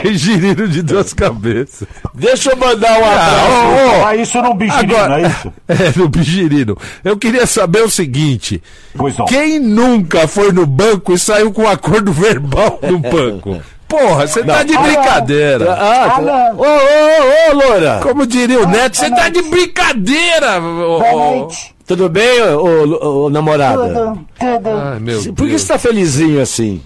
que 0.00 0.14
girino 0.14 0.66
de 0.66 0.82
duas 0.82 1.12
cabeças. 1.12 1.86
Deixa 2.14 2.50
eu 2.50 2.56
mandar 2.56 2.92
um 3.00 3.04
abraço. 3.04 3.34
Ah, 3.36 3.98
ô, 3.98 4.00
ô, 4.00 4.06
Ah, 4.06 4.16
isso 4.16 4.40
não 4.40 4.54
bigirino, 4.56 4.96
Agora, 4.96 5.20
é 5.20 5.26
isso? 5.28 5.52
é, 5.68 5.98
no 5.98 6.08
Bigirino. 6.08 6.76
Eu 7.04 7.16
queria 7.16 7.46
saber 7.46 7.82
o 7.82 7.90
seguinte: 7.90 8.62
Pois 8.96 9.16
não. 9.16 9.26
quem 9.26 9.58
nunca 9.58 10.26
foi 10.26 10.52
no 10.52 10.66
banco 10.66 11.12
e 11.12 11.18
saiu 11.18 11.52
com 11.52 11.62
um 11.62 11.68
acordo 11.68 12.12
verbal 12.12 12.78
no 12.82 12.98
banco? 12.98 13.60
Porra, 13.86 14.26
você 14.26 14.44
tá 14.44 14.62
de 14.62 14.76
brincadeira. 14.78 15.72
Ah, 15.72 16.20
tá. 16.22 16.54
Ô, 16.56 16.62
ô, 16.62 16.64
ô, 16.64 17.50
ô, 17.50 17.54
Loura. 17.68 17.98
Como 18.02 18.24
diria 18.24 18.60
o 18.62 18.66
Neto, 18.68 18.96
você 18.96 19.10
tá 19.10 19.28
de 19.28 19.42
brincadeira. 19.42 20.60
ô, 20.62 20.98
Boa 21.00 21.12
noite. 21.12 21.74
Tudo 21.90 22.08
bem, 22.08 22.40
ô, 22.42 22.84
ô, 22.84 23.24
ô, 23.24 23.30
namorada? 23.30 23.82
Tudo, 23.88 24.24
tudo. 24.38 24.68
Ai, 24.92 25.00
meu 25.00 25.18
Por 25.34 25.34
que 25.34 25.46
Deus. 25.48 25.62
você 25.62 25.72
tá 25.72 25.76
felizinho 25.76 26.40
assim? 26.40 26.80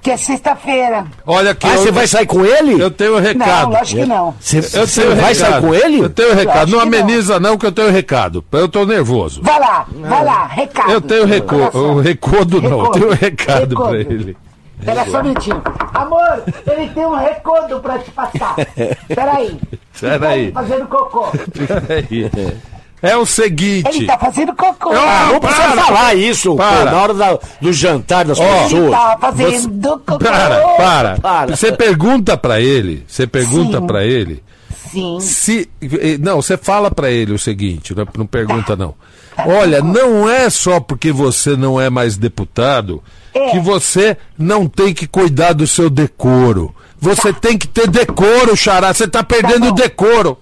Que 0.00 0.12
é 0.12 0.16
sexta-feira. 0.16 1.04
Olha 1.26 1.50
aqui, 1.50 1.66
Ah, 1.66 1.74
eu, 1.74 1.82
você 1.82 1.90
vai 1.92 2.06
sair 2.06 2.24
com 2.24 2.42
ele? 2.46 2.80
eu 2.82 2.90
tenho 2.90 3.12
um 3.12 3.16
Não, 3.16 3.22
recado. 3.22 3.72
lógico 3.72 4.00
que 4.00 4.06
não. 4.06 4.34
Você, 4.40 4.60
vai 4.62 5.34
recado. 5.34 5.34
sair 5.34 5.60
com 5.60 5.74
ele? 5.74 6.00
Eu 6.00 6.08
tenho 6.08 6.34
recado. 6.34 6.56
acho 6.62 6.72
Não 6.72 6.80
que 6.80 6.86
não. 6.90 6.98
ameniza, 7.02 7.38
não, 7.38 7.58
que 7.58 7.66
eu 7.66 7.72
tenho 7.72 7.90
recado. 7.90 8.42
Eu 8.52 8.68
tô 8.70 8.86
nervoso. 8.86 9.42
Vai 9.42 9.60
lá, 9.60 9.86
vai 10.00 10.24
lá, 10.24 10.46
recado. 10.46 10.92
Eu 10.92 11.00
tenho 11.02 11.26
reco... 11.26 11.56
O 11.76 12.00
recodo, 12.00 12.62
não. 12.62 12.86
Eu 12.86 12.90
tenho 12.92 13.08
um 13.10 13.14
recado 13.14 13.68
Recodo. 13.74 13.88
pra 13.90 13.98
ele. 13.98 14.34
Pera 14.82 15.04
só 15.10 15.20
um 15.20 15.22
minutinho. 15.24 15.62
Amor, 15.92 16.42
ele 16.66 16.88
tem 16.94 17.04
um 17.04 17.16
recodo 17.16 17.80
pra 17.80 17.98
te 17.98 18.10
passar. 18.12 18.54
Peraí. 19.14 19.58
Peraí. 20.00 20.52
Fazendo 20.52 20.86
cocô. 20.86 21.26
Peraí. 21.52 22.30
É 23.00 23.16
o 23.16 23.24
seguinte. 23.24 23.88
Ele 23.96 24.06
tá 24.06 24.18
fazendo 24.18 24.54
cocô. 24.54 24.90
Ah, 24.92 25.30
Não 25.32 25.40
precisa 25.40 25.68
para. 25.68 25.82
falar 25.84 26.14
isso, 26.14 26.50
pô, 26.50 26.56
Para. 26.56 26.90
na 26.90 26.96
hora 27.02 27.14
da- 27.14 27.38
do 27.60 27.72
jantar 27.72 28.24
das 28.24 28.38
Ele 28.38 28.48
pessoas. 28.64 28.90
tá 28.90 29.18
fazendo 29.20 29.98
cocô. 30.00 30.18
Para, 30.18 30.60
para. 30.76 31.18
Para. 31.20 31.56
Você 31.56 31.70
pergunta 31.72 32.36
pra 32.36 32.60
ele, 32.60 33.04
você 33.06 33.26
pergunta 33.26 33.80
pra 33.82 34.04
ele 34.04 34.42
Sim. 34.90 35.18
se 35.20 35.68
eh, 35.80 36.18
não, 36.18 36.42
você 36.42 36.56
fala 36.56 36.90
pra 36.90 37.08
ele 37.10 37.32
o 37.32 37.38
seguinte, 37.38 37.94
não, 37.94 38.06
não 38.16 38.26
pergunta 38.26 38.74
não. 38.74 38.94
Olha, 39.46 39.80
não 39.80 40.28
é 40.28 40.50
só 40.50 40.80
porque 40.80 41.12
você 41.12 41.56
não 41.56 41.80
é 41.80 41.88
mais 41.88 42.16
deputado 42.16 43.00
É. 43.32 43.50
que 43.52 43.60
você 43.60 44.16
não 44.36 44.66
tem 44.66 44.92
que 44.92 45.06
cuidar 45.06 45.52
do 45.52 45.64
seu 45.68 45.88
decoro. 45.88 46.74
Você 47.00 47.32
tem 47.32 47.56
que 47.56 47.68
ter 47.68 47.86
decoro, 47.86 48.56
xará. 48.56 48.92
Você 48.92 49.06
tá 49.06 49.22
perdendo 49.22 49.68
o 49.68 49.72
decoro. 49.72 50.36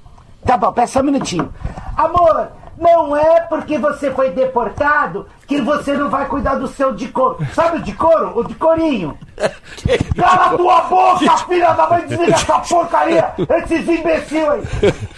Tá 0.47 0.57
bom, 0.57 0.73
pera 0.73 0.87
só 0.87 1.01
um 1.01 1.05
minutinho. 1.05 1.53
Amor, 1.97 2.49
não 2.79 3.17
é 3.17 3.41
porque 3.41 3.79
você 3.79 4.11
foi 4.11 4.31
deportado 4.31 5.27
que 5.47 5.61
você 5.61 5.95
não 5.95 6.11
vai 6.11 6.27
cuidar 6.27 6.57
do 6.57 6.69
seu 6.69 6.93
de 6.93 7.09
couro. 7.09 7.39
Sabe 7.55 7.79
o 7.79 7.83
de 7.83 7.93
couro? 7.93 8.39
O 8.39 8.45
de 8.45 8.55
corinho. 8.55 9.19
Cala 10.17 10.47
a 10.47 10.57
tua 10.57 10.81
boca, 10.83 11.37
filha 11.49 11.73
da 11.73 11.89
mãe, 11.89 12.07
desliga 12.07 12.35
essa 12.35 12.59
porcaria, 12.61 13.33
esses 13.39 13.89
imbecil 13.89 14.51
aí. 14.51 14.63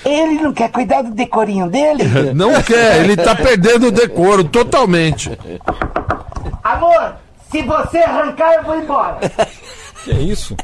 Ele 0.05 0.41
não 0.41 0.53
quer 0.53 0.71
cuidar 0.71 1.03
do 1.03 1.11
decorinho 1.11 1.69
dele? 1.69 2.05
Não 2.35 2.63
quer, 2.63 3.05
ele 3.05 3.17
tá 3.17 3.35
perdendo 3.35 3.89
o 3.89 3.93
decoro 3.93 4.45
totalmente. 4.45 5.37
Amor, 6.63 7.15
se 7.51 7.63
você 7.63 7.99
arrancar, 7.99 8.55
eu 8.55 8.63
vou 8.63 8.79
embora. 8.79 9.19
Que 10.05 10.13
isso? 10.13 10.57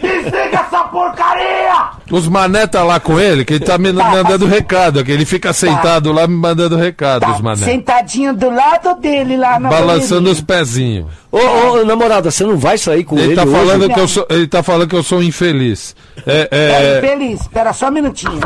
Desliga 0.00 0.60
essa 0.60 0.84
porcaria! 0.84 1.90
Os 2.10 2.26
mané 2.28 2.66
tá 2.66 2.82
lá 2.82 2.98
com 2.98 3.18
ele, 3.20 3.44
que 3.44 3.54
ele 3.54 3.64
tá 3.64 3.76
me 3.78 3.92
mandando 3.92 4.46
recado, 4.46 5.04
que 5.04 5.12
ele 5.12 5.24
fica 5.24 5.52
sentado 5.52 6.10
lá 6.12 6.26
me 6.26 6.34
mandando 6.34 6.76
recado, 6.76 7.26
os 7.30 7.36
Tá 7.36 7.42
mané. 7.42 7.64
sentadinho 7.64 8.34
do 8.34 8.50
lado 8.50 8.94
dele 9.00 9.36
lá 9.36 9.58
na 9.60 9.68
Balançando 9.68 10.30
os 10.30 10.40
pezinhos. 10.40 11.06
Ô, 11.30 11.38
ô, 11.38 11.84
namorada, 11.84 12.30
você 12.30 12.44
não 12.44 12.56
vai 12.56 12.76
sair 12.78 13.04
com 13.04 13.16
ele, 13.16 13.28
Ele 13.28 13.36
tá 13.36 13.42
hoje? 13.44 13.52
falando 13.52 13.88
que 13.94 14.00
eu 14.00 14.08
sou, 14.08 14.26
ele 14.30 14.46
tá 14.48 14.62
falando 14.62 14.88
que 14.88 14.96
eu 14.96 15.02
sou 15.02 15.22
infeliz. 15.22 15.94
É, 16.26 16.48
É, 16.50 16.98
é, 16.98 17.00
feliz, 17.00 17.40
espera 17.42 17.72
só 17.72 17.88
um 17.88 17.92
minutinho. 17.92 18.40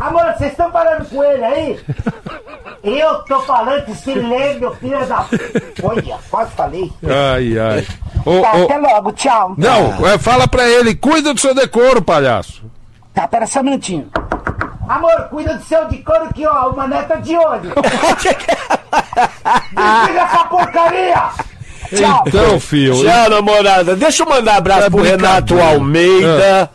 Amor, 0.00 0.24
vocês 0.36 0.50
estão 0.52 0.70
falando 0.72 1.08
com 1.08 1.22
ele 1.22 1.44
aí? 1.44 1.80
Eu 2.82 3.16
tô 3.24 3.40
falando 3.42 3.84
que 3.84 3.94
se 3.94 4.14
lembra, 4.14 4.70
filho 4.76 5.06
da. 5.06 5.26
Olha, 5.82 6.18
quase 6.30 6.50
falei. 6.52 6.90
ai, 7.04 7.58
ai. 7.58 7.86
Ô, 8.24 8.40
Tá, 8.42 8.56
ô, 8.56 8.64
até 8.64 8.78
logo, 8.78 9.12
tchau. 9.12 9.54
não, 9.58 10.06
é, 10.06 10.18
fala 10.18 10.46
pra 10.48 10.68
ele, 10.68 10.94
cuida 10.94 11.34
do 11.34 11.40
seu 11.40 11.54
decoro, 11.54 12.00
palhaço. 12.02 12.62
Tá, 13.14 13.26
pera 13.28 13.46
só 13.46 13.60
um 13.60 13.64
minutinho. 13.64 14.10
Amor, 14.88 15.28
cuida 15.30 15.54
do 15.54 15.64
seu 15.64 15.86
de 15.88 15.98
couro 15.98 16.32
que, 16.34 16.46
ó, 16.46 16.70
o 16.70 16.76
mané 16.76 17.02
tá 17.02 17.16
de 17.16 17.36
olho. 17.36 17.72
Desliga 19.72 20.20
essa 20.22 20.44
porcaria! 20.46 21.28
Tchau. 21.94 22.24
Então, 22.26 22.60
filho, 22.60 22.94
Tchau, 23.02 23.30
namorada. 23.30 23.96
Deixa 23.96 24.22
eu 24.22 24.28
mandar 24.28 24.56
abraço 24.56 24.86
É 24.86 24.90
pro 24.90 25.02
Renato. 25.02 25.60
Almeida, 25.60 26.70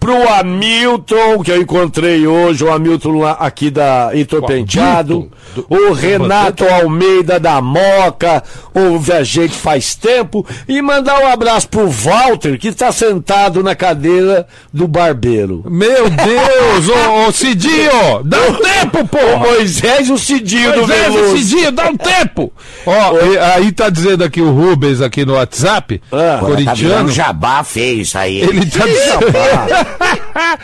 pro 0.00 0.28
Hamilton, 0.28 1.42
que 1.42 1.50
eu 1.50 1.60
encontrei 1.62 2.26
hoje, 2.26 2.64
o 2.64 2.72
Hamilton 2.72 3.18
lá 3.20 3.32
aqui 3.32 3.70
da 3.70 4.10
Heitor 4.12 4.40
Qual? 4.40 4.48
Penteado, 4.48 5.30
Do- 5.54 5.66
o 5.68 5.92
Renato 5.92 6.64
Almeida 6.68 7.38
da 7.38 7.60
Moca, 7.60 8.42
ouve 8.74 9.12
a 9.12 9.22
gente 9.22 9.54
faz 9.54 9.94
tempo, 9.94 10.44
e 10.68 10.80
mandar 10.82 11.20
um 11.20 11.26
abraço 11.26 11.68
pro 11.68 11.88
Walter, 11.88 12.58
que 12.58 12.72
tá 12.72 12.90
sentado 12.92 13.62
na 13.62 13.74
cadeira 13.74 14.46
do 14.72 14.86
barbeiro. 14.88 15.62
meu 15.70 16.10
Deus, 16.10 16.88
ô, 16.88 17.28
ô 17.28 17.32
Cidinho, 17.32 18.22
dá 18.24 18.38
um 18.42 18.54
tempo, 18.54 18.98
O 19.00 19.08
porra. 19.08 19.36
Moisés 19.38 20.08
e 20.08 20.12
o 20.12 20.18
Cidinho 20.18 20.72
do 20.72 20.78
Moisés, 20.86 21.12
Veloso. 21.14 21.36
Cidinho, 21.38 21.72
dá 21.72 21.88
um 21.88 21.96
tempo. 21.96 22.52
Ó, 22.84 23.16
e- 23.32 23.38
aí 23.38 23.72
tá 23.72 23.88
dizendo 23.88 24.24
aqui 24.24 24.40
o 24.40 24.52
Rubens 24.56 25.00
aqui 25.00 25.24
no 25.24 25.34
WhatsApp, 25.34 26.00
Ah, 26.10 26.38
corintiano. 26.40 27.08
jabá 27.10 27.62
feio 27.62 28.00
isso 28.00 28.16
aí. 28.16 28.40
Ele 28.40 28.64
tá. 28.66 28.84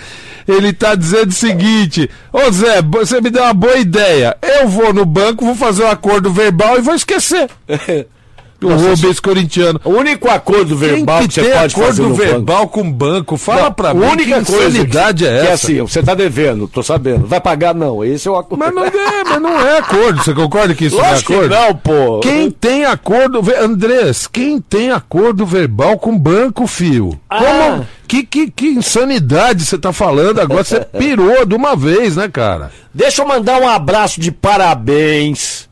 Ele 0.48 0.72
tá 0.72 0.94
dizendo 0.96 1.28
o 1.30 1.34
seguinte: 1.34 2.10
Ô 2.32 2.50
Zé, 2.50 2.82
você 2.82 3.20
me 3.20 3.30
deu 3.30 3.44
uma 3.44 3.54
boa 3.54 3.76
ideia. 3.76 4.36
Eu 4.42 4.66
vou 4.68 4.92
no 4.92 5.04
banco, 5.04 5.44
vou 5.44 5.54
fazer 5.54 5.84
um 5.84 5.90
acordo 5.90 6.32
verbal 6.32 6.78
e 6.78 6.80
vou 6.80 6.94
esquecer. 6.94 7.48
O 8.66 8.74
Rubens 8.76 9.20
corintiano. 9.20 9.80
O 9.84 9.90
único 9.90 10.28
acordo 10.30 10.76
verbal 10.76 11.18
Tem 11.20 11.28
que, 11.28 11.34
que 11.40 11.46
você 11.46 11.52
pode 11.52 11.74
fazer 11.74 12.02
acordo 12.02 12.02
no 12.02 12.08
banco. 12.16 12.22
verbal 12.22 12.68
com 12.68 12.92
banco. 12.92 13.36
Fala 13.36 13.62
Não, 13.62 13.72
pra 13.72 13.90
a 13.90 13.94
mim 13.94 14.04
única 14.06 14.40
que 14.40 14.52
coisa 14.52 14.68
insanidade 14.68 15.24
que, 15.24 15.30
é 15.30 15.40
que 15.40 15.46
essa. 15.46 15.52
assim, 15.66 15.80
você 15.80 16.02
tá 16.02 16.14
devendo, 16.14 16.68
tô 16.68 16.82
sabendo. 16.82 17.26
Vai 17.26 17.40
pagar 17.40 17.74
não, 17.74 18.04
esse 18.04 18.28
é 18.28 18.30
o 18.30 18.36
acordo. 18.36 18.58
Mas 18.64 18.74
não 18.74 18.84
é, 18.86 19.24
mas 19.24 19.40
não 19.42 19.60
é 19.60 19.78
acordo. 19.78 20.22
Você 20.22 20.34
concorda 20.34 20.74
que 20.74 20.86
isso 20.86 20.96
Lógico 20.96 21.32
não 21.32 21.42
é 21.42 21.44
acordo? 21.46 21.54
não, 21.66 21.74
pô. 21.76 22.20
Quem 22.20 22.50
tem 22.50 22.84
acordo, 22.84 23.42
Andrés, 23.60 24.26
quem 24.26 24.60
tem 24.60 24.90
acordo 24.90 25.44
verbal 25.46 25.98
com 25.98 26.16
banco, 26.18 26.66
fio? 26.66 27.18
Ah. 27.28 27.38
Como? 27.38 27.86
Que, 28.06 28.22
que, 28.24 28.50
que 28.50 28.66
insanidade 28.66 29.64
você 29.64 29.78
tá 29.78 29.92
falando 29.92 30.38
agora? 30.40 30.62
Você 30.62 30.80
pirou 30.98 31.46
de 31.46 31.54
uma 31.54 31.74
vez, 31.74 32.16
né, 32.16 32.28
cara? 32.28 32.70
Deixa 32.92 33.22
eu 33.22 33.26
mandar 33.26 33.58
um 33.60 33.66
abraço 33.68 34.20
de 34.20 34.30
parabéns 34.30 35.68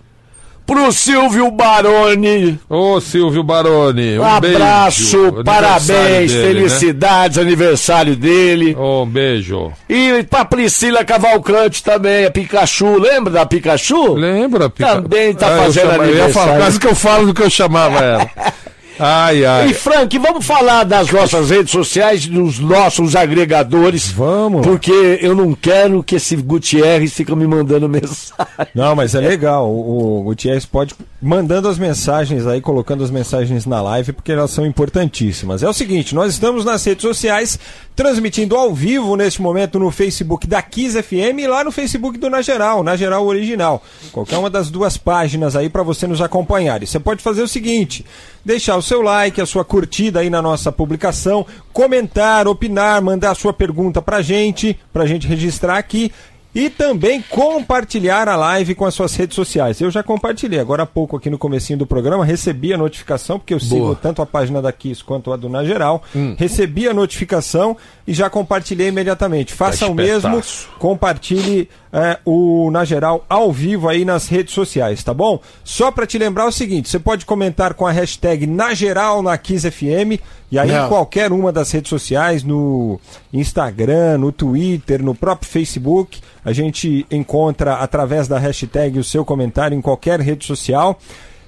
pro 0.71 0.93
Silvio 0.93 1.50
Baroni. 1.50 2.57
Ô, 2.69 3.00
Silvio 3.00 3.43
Baroni, 3.43 4.17
um, 4.21 4.25
abraço, 4.25 5.19
beijo. 5.33 5.45
parabéns, 5.45 5.89
Aniversário 5.91 6.29
dele, 6.29 6.43
né? 6.43 6.47
felicidades, 6.69 7.39
aniversário 7.39 8.17
dele. 8.17 8.77
Ô, 8.79 9.03
um 9.03 9.07
beijo. 9.07 9.73
E 9.89 10.23
pra 10.31 10.45
Priscila 10.45 11.05
Cavalcante 11.05 11.83
também, 11.83 12.25
a 12.25 12.31
Pikachu. 12.31 12.99
Lembra 13.00 13.33
da 13.33 13.45
Pikachu? 13.47 14.15
Lembra, 14.15 14.71
Pica? 14.71 15.03
Também 15.03 15.35
tá 15.35 15.49
Ah, 15.49 15.59
fazendo 15.65 15.91
chama- 15.91 16.05
eu 16.07 16.15
ia 16.15 16.29
falar, 16.29 16.45
aniversário. 16.45 16.61
Quase 16.62 16.79
que 16.81 16.87
eu 16.87 16.95
falo 16.95 17.27
do 17.27 17.35
que 17.35 17.43
eu 17.43 17.50
chamava 17.50 17.99
ela. 17.99 18.31
Ai, 19.02 19.47
ai. 19.47 19.71
E 19.71 19.75
Frank, 19.75 20.19
vamos 20.19 20.45
falar 20.45 20.85
das 20.85 21.11
nossas 21.11 21.49
redes 21.49 21.73
sociais, 21.73 22.26
dos 22.26 22.59
nossos 22.59 23.16
agregadores. 23.16 24.11
Vamos. 24.11 24.66
Porque 24.66 25.19
eu 25.23 25.35
não 25.35 25.54
quero 25.54 26.02
que 26.02 26.16
esse 26.16 26.37
Gutierrez 26.37 27.14
fica 27.14 27.35
me 27.35 27.47
mandando 27.47 27.88
mensagem. 27.88 28.47
Não, 28.75 28.95
mas 28.95 29.14
é 29.14 29.21
legal. 29.21 29.71
O, 29.71 30.21
o 30.21 30.23
Gutierrez 30.25 30.66
pode 30.66 30.95
mandando 31.21 31.69
as 31.69 31.78
mensagens 31.78 32.47
aí, 32.47 32.61
colocando 32.61 33.04
as 33.04 33.11
mensagens 33.11 33.66
na 33.66 33.83
live, 33.83 34.12
porque 34.12 34.33
elas 34.33 34.50
são 34.50 34.66
importantíssimas. 34.66 35.62
É 35.62 35.69
o 35.69 35.73
seguinte, 35.73 36.14
nós 36.14 36.33
estamos 36.33 36.64
nas 36.64 36.85
redes 36.85 37.02
sociais, 37.02 37.59
transmitindo 37.95 38.57
ao 38.57 38.75
vivo 38.75 39.16
neste 39.16 39.42
momento 39.42 39.78
no 39.78 39.90
Facebook 39.90 40.47
da 40.47 40.62
Kiss 40.62 41.00
FM 41.02 41.40
e 41.40 41.47
lá 41.47 41.62
no 41.62 41.71
Facebook 41.71 42.19
do 42.19 42.30
Na 42.30 42.40
Geral, 42.40 42.83
Na 42.83 42.97
Geral 42.97 43.26
Original. 43.26 43.83
Qualquer 44.12 44.38
uma 44.38 44.49
das 44.49 44.71
duas 44.71 44.97
páginas 44.97 45.57
aí 45.57 45.69
para 45.69 45.83
você 45.83 46.07
nos 46.07 46.21
acompanhar. 46.21 46.83
E 46.83 46.87
você 46.87 46.99
pode 46.99 47.23
fazer 47.23 47.42
o 47.42 47.49
seguinte: 47.49 48.04
deixar 48.44 48.76
o 48.76 48.82
seu 48.82 49.02
like, 49.02 49.40
a 49.40 49.47
sua 49.47 49.64
curtida 49.64 50.20
aí 50.20 50.30
na 50.30 50.42
nossa 50.42 50.73
publicação, 50.73 51.47
comentar, 51.73 52.49
opinar, 52.49 53.02
mandar 53.02 53.30
a 53.30 53.35
sua 53.35 53.52
pergunta 53.52 54.00
pra 54.00 54.23
gente, 54.23 54.78
pra 54.92 55.06
gente 55.06 55.26
registrar 55.26 55.78
aqui. 55.78 56.12
E 56.52 56.68
também 56.68 57.23
compartilhar 57.23 58.28
a 58.28 58.35
live 58.35 58.75
com 58.75 58.85
as 58.85 58.92
suas 58.92 59.14
redes 59.14 59.37
sociais. 59.37 59.80
Eu 59.80 59.88
já 59.88 60.02
compartilhei 60.02 60.59
agora 60.59 60.82
há 60.82 60.87
pouco 60.87 61.16
aqui 61.16 61.30
no 61.30 61.38
comecinho 61.38 61.78
do 61.78 61.87
programa, 61.87 62.25
recebi 62.25 62.75
a 62.75 62.76
notificação, 62.76 63.38
porque 63.38 63.54
eu 63.54 63.61
sigo 63.61 63.94
tanto 63.94 64.20
a 64.20 64.26
página 64.26 64.61
da 64.61 64.73
Kiss 64.73 65.04
quanto 65.04 65.32
a 65.32 65.37
do 65.37 65.49
Na 65.49 65.64
Geral. 65.64 66.02
Recebi 66.37 66.88
a 66.88 66.92
notificação 66.92 67.76
e 68.11 68.12
já 68.12 68.29
compartilhei 68.29 68.88
imediatamente. 68.88 69.55
Faça 69.55 69.87
o 69.87 69.95
mesmo, 69.95 70.43
compartilhe 70.81 71.69
é, 71.93 72.19
o 72.25 72.69
Na 72.73 72.85
Geral 72.85 73.25
ao 73.29 73.52
vivo 73.52 73.88
aí 73.88 74.05
nas 74.05 74.26
redes 74.26 74.52
sociais, 74.52 75.05
tá 75.05 75.14
bom? 75.14 75.38
Só 75.62 75.93
para 75.93 76.09
te 76.09 76.19
lembrar 76.19 76.47
o 76.47 76.50
seguinte, 76.50 76.88
você 76.88 76.99
pode 76.99 77.25
comentar 77.25 77.73
com 77.73 77.87
a 77.87 77.93
hashtag 77.93 78.49
Na 78.49 78.75
Geral 78.75 79.23
na 79.23 79.38
Kiss 79.38 79.71
FM 79.71 80.19
e 80.50 80.59
aí 80.59 80.73
Não. 80.73 80.88
qualquer 80.88 81.31
uma 81.31 81.52
das 81.52 81.71
redes 81.71 81.88
sociais, 81.88 82.43
no 82.43 82.99
Instagram, 83.33 84.19
no 84.19 84.33
Twitter, 84.33 85.00
no 85.00 85.14
próprio 85.14 85.49
Facebook, 85.49 86.21
a 86.45 86.52
gente 86.52 87.07
encontra 87.12 87.75
através 87.75 88.26
da 88.26 88.40
hashtag 88.40 88.99
o 88.99 89.05
seu 89.05 89.25
comentário 89.25 89.79
em 89.79 89.81
qualquer 89.81 90.19
rede 90.19 90.45
social. 90.45 90.99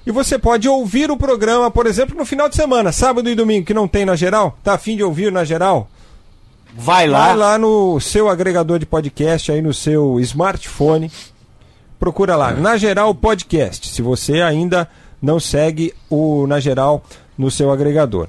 E 0.07 0.11
você 0.11 0.39
pode 0.39 0.69
ouvir 0.69 1.11
o 1.11 1.17
programa, 1.17 1.69
por 1.69 1.87
exemplo, 1.87 2.15
no 2.15 2.23
final 2.23 2.47
de 2.47 2.55
semana, 2.55 2.93
sábado 2.93 3.29
e 3.29 3.35
domingo, 3.35 3.65
que 3.65 3.73
não 3.73 3.85
tem 3.85 4.05
na 4.05 4.15
geral. 4.15 4.57
Tá 4.63 4.75
afim 4.75 4.95
de 4.95 5.03
ouvir 5.03 5.29
na 5.29 5.43
geral? 5.43 5.89
Vai 6.75 7.07
lá. 7.07 7.27
Vai 7.27 7.37
lá 7.37 7.57
no 7.57 7.99
seu 7.99 8.27
agregador 8.27 8.79
de 8.79 8.85
podcast, 8.85 9.51
aí 9.51 9.61
no 9.61 9.73
seu 9.73 10.19
smartphone. 10.19 11.11
Procura 11.99 12.35
lá, 12.35 12.51
Na 12.51 12.75
Geral 12.75 13.13
Podcast, 13.15 13.87
se 13.87 14.01
você 14.01 14.41
ainda 14.41 14.89
não 15.21 15.39
segue 15.39 15.93
o 16.09 16.45
Na 16.47 16.59
Geral 16.59 17.03
no 17.37 17.49
seu 17.49 17.71
agregador. 17.71 18.27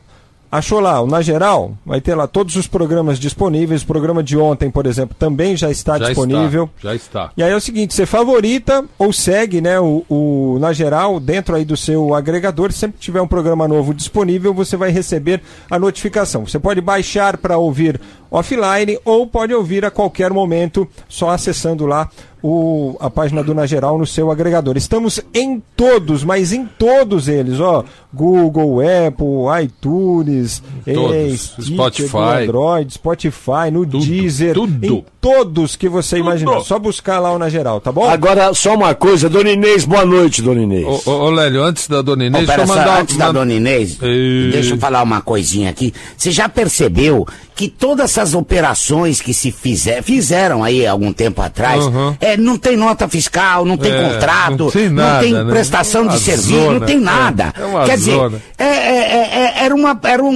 Achou 0.56 0.78
lá 0.78 1.00
o 1.00 1.06
Na 1.08 1.20
Geral? 1.20 1.72
Vai 1.84 2.00
ter 2.00 2.14
lá 2.14 2.28
todos 2.28 2.54
os 2.54 2.68
programas 2.68 3.18
disponíveis. 3.18 3.82
O 3.82 3.86
programa 3.86 4.22
de 4.22 4.36
ontem, 4.38 4.70
por 4.70 4.86
exemplo, 4.86 5.16
também 5.18 5.56
já 5.56 5.68
está 5.68 5.98
Já 5.98 6.06
disponível. 6.06 6.70
está, 6.76 6.88
já 6.90 6.94
está. 6.94 7.30
E 7.36 7.42
aí 7.42 7.50
é 7.50 7.56
o 7.56 7.60
seguinte, 7.60 7.92
você 7.92 8.06
favorita 8.06 8.84
ou 8.96 9.12
segue, 9.12 9.60
né, 9.60 9.80
o, 9.80 10.04
o- 10.08 10.56
na 10.60 10.72
geral, 10.72 11.18
dentro 11.18 11.56
aí 11.56 11.64
do 11.64 11.76
seu 11.76 12.14
agregador, 12.14 12.70
sempre 12.70 12.98
que 12.98 13.02
tiver 13.04 13.20
um 13.20 13.26
programa 13.26 13.66
novo 13.66 13.92
disponível, 13.92 14.54
você 14.54 14.76
vai 14.76 14.90
receber 14.90 15.42
a 15.68 15.76
notificação. 15.76 16.46
Você 16.46 16.58
pode 16.60 16.80
baixar 16.80 17.36
para 17.36 17.58
ouvir 17.58 18.00
offline 18.30 18.96
ou 19.04 19.26
pode 19.26 19.52
ouvir 19.52 19.84
a 19.84 19.90
qualquer 19.90 20.32
momento, 20.32 20.86
só 21.08 21.30
acessando 21.30 21.84
lá 21.84 22.08
o, 22.46 22.94
a 23.00 23.08
página 23.08 23.42
do 23.42 23.54
Na 23.54 23.64
Geral 23.64 23.96
no 23.96 24.04
seu 24.04 24.30
agregador. 24.30 24.76
Estamos 24.76 25.18
em 25.32 25.62
todos, 25.74 26.22
mas 26.22 26.52
em 26.52 26.66
todos 26.66 27.26
eles, 27.26 27.58
ó. 27.58 27.82
Google, 28.12 28.80
Apple, 28.80 29.64
iTunes, 29.64 30.62
Todos. 30.84 31.56
Spotify. 31.58 32.42
Android, 32.44 32.92
Spotify, 32.92 33.70
no 33.72 33.86
Tudo, 33.86 34.04
Deezer, 34.04 34.52
tudo. 34.52 34.86
em 34.86 35.04
todos 35.24 35.74
que 35.74 35.88
você 35.88 36.18
imaginar. 36.18 36.60
Só 36.60 36.78
buscar 36.78 37.18
lá 37.18 37.32
o 37.32 37.38
Na 37.38 37.48
Geral, 37.48 37.80
tá 37.80 37.90
bom? 37.90 38.06
Agora, 38.10 38.52
só 38.52 38.74
uma 38.74 38.94
coisa, 38.94 39.26
Dona 39.26 39.50
Inês, 39.52 39.86
boa 39.86 40.04
noite, 40.04 40.42
Dona 40.42 40.60
Inês. 40.60 40.84
Ô, 40.86 41.00
ô, 41.10 41.12
ô, 41.24 41.30
Lélio, 41.30 41.62
antes 41.62 41.88
da 41.88 42.02
Dona 42.02 42.24
Ô, 42.24 42.26
Inês, 42.26 42.44
pera 42.44 42.58
deixa 42.58 42.72
eu 42.72 42.76
só, 42.76 42.80
mandar... 42.82 43.00
antes 43.00 43.16
da 43.16 43.32
dona 43.32 43.52
Inês, 43.54 43.96
Ei. 44.02 44.50
deixa 44.52 44.74
eu 44.74 44.78
falar 44.78 45.02
uma 45.02 45.22
coisinha 45.22 45.70
aqui. 45.70 45.94
Você 46.14 46.30
já 46.30 46.46
percebeu 46.46 47.26
que 47.56 47.68
todas 47.68 48.10
essas 48.10 48.34
operações 48.34 49.20
que 49.20 49.32
se 49.32 49.50
fizer, 49.50 50.02
fizeram 50.02 50.62
aí 50.62 50.86
algum 50.86 51.12
tempo 51.12 51.40
atrás, 51.40 51.84
Uhum. 51.84 52.14
é, 52.20 52.36
não 52.36 52.58
tem 52.58 52.76
nota 52.76 53.08
fiscal, 53.08 53.64
não 53.64 53.76
tem 53.78 53.92
É, 53.92 54.10
contrato, 54.10 54.64
não 54.64 54.70
tem 54.70 54.88
nada, 54.90 55.20
tem 55.22 55.32
né? 55.32 55.44
prestação 55.52 56.02
Uma 56.02 56.12
de 56.12 56.18
serviço, 56.18 56.48
zona, 56.50 56.78
não 56.80 56.86
tem 56.86 56.96
é. 56.96 57.00
nada. 57.00 57.54
É 57.58 57.64
uma 57.64 57.84
Quer 57.84 57.96
dizer, 57.96 58.12
zona. 58.16 58.42
é, 58.58 58.64
é, 58.64 59.54
é, 59.60 59.64
era 59.64 59.74
uma. 59.74 59.98
Era 60.02 60.22
um, 60.22 60.28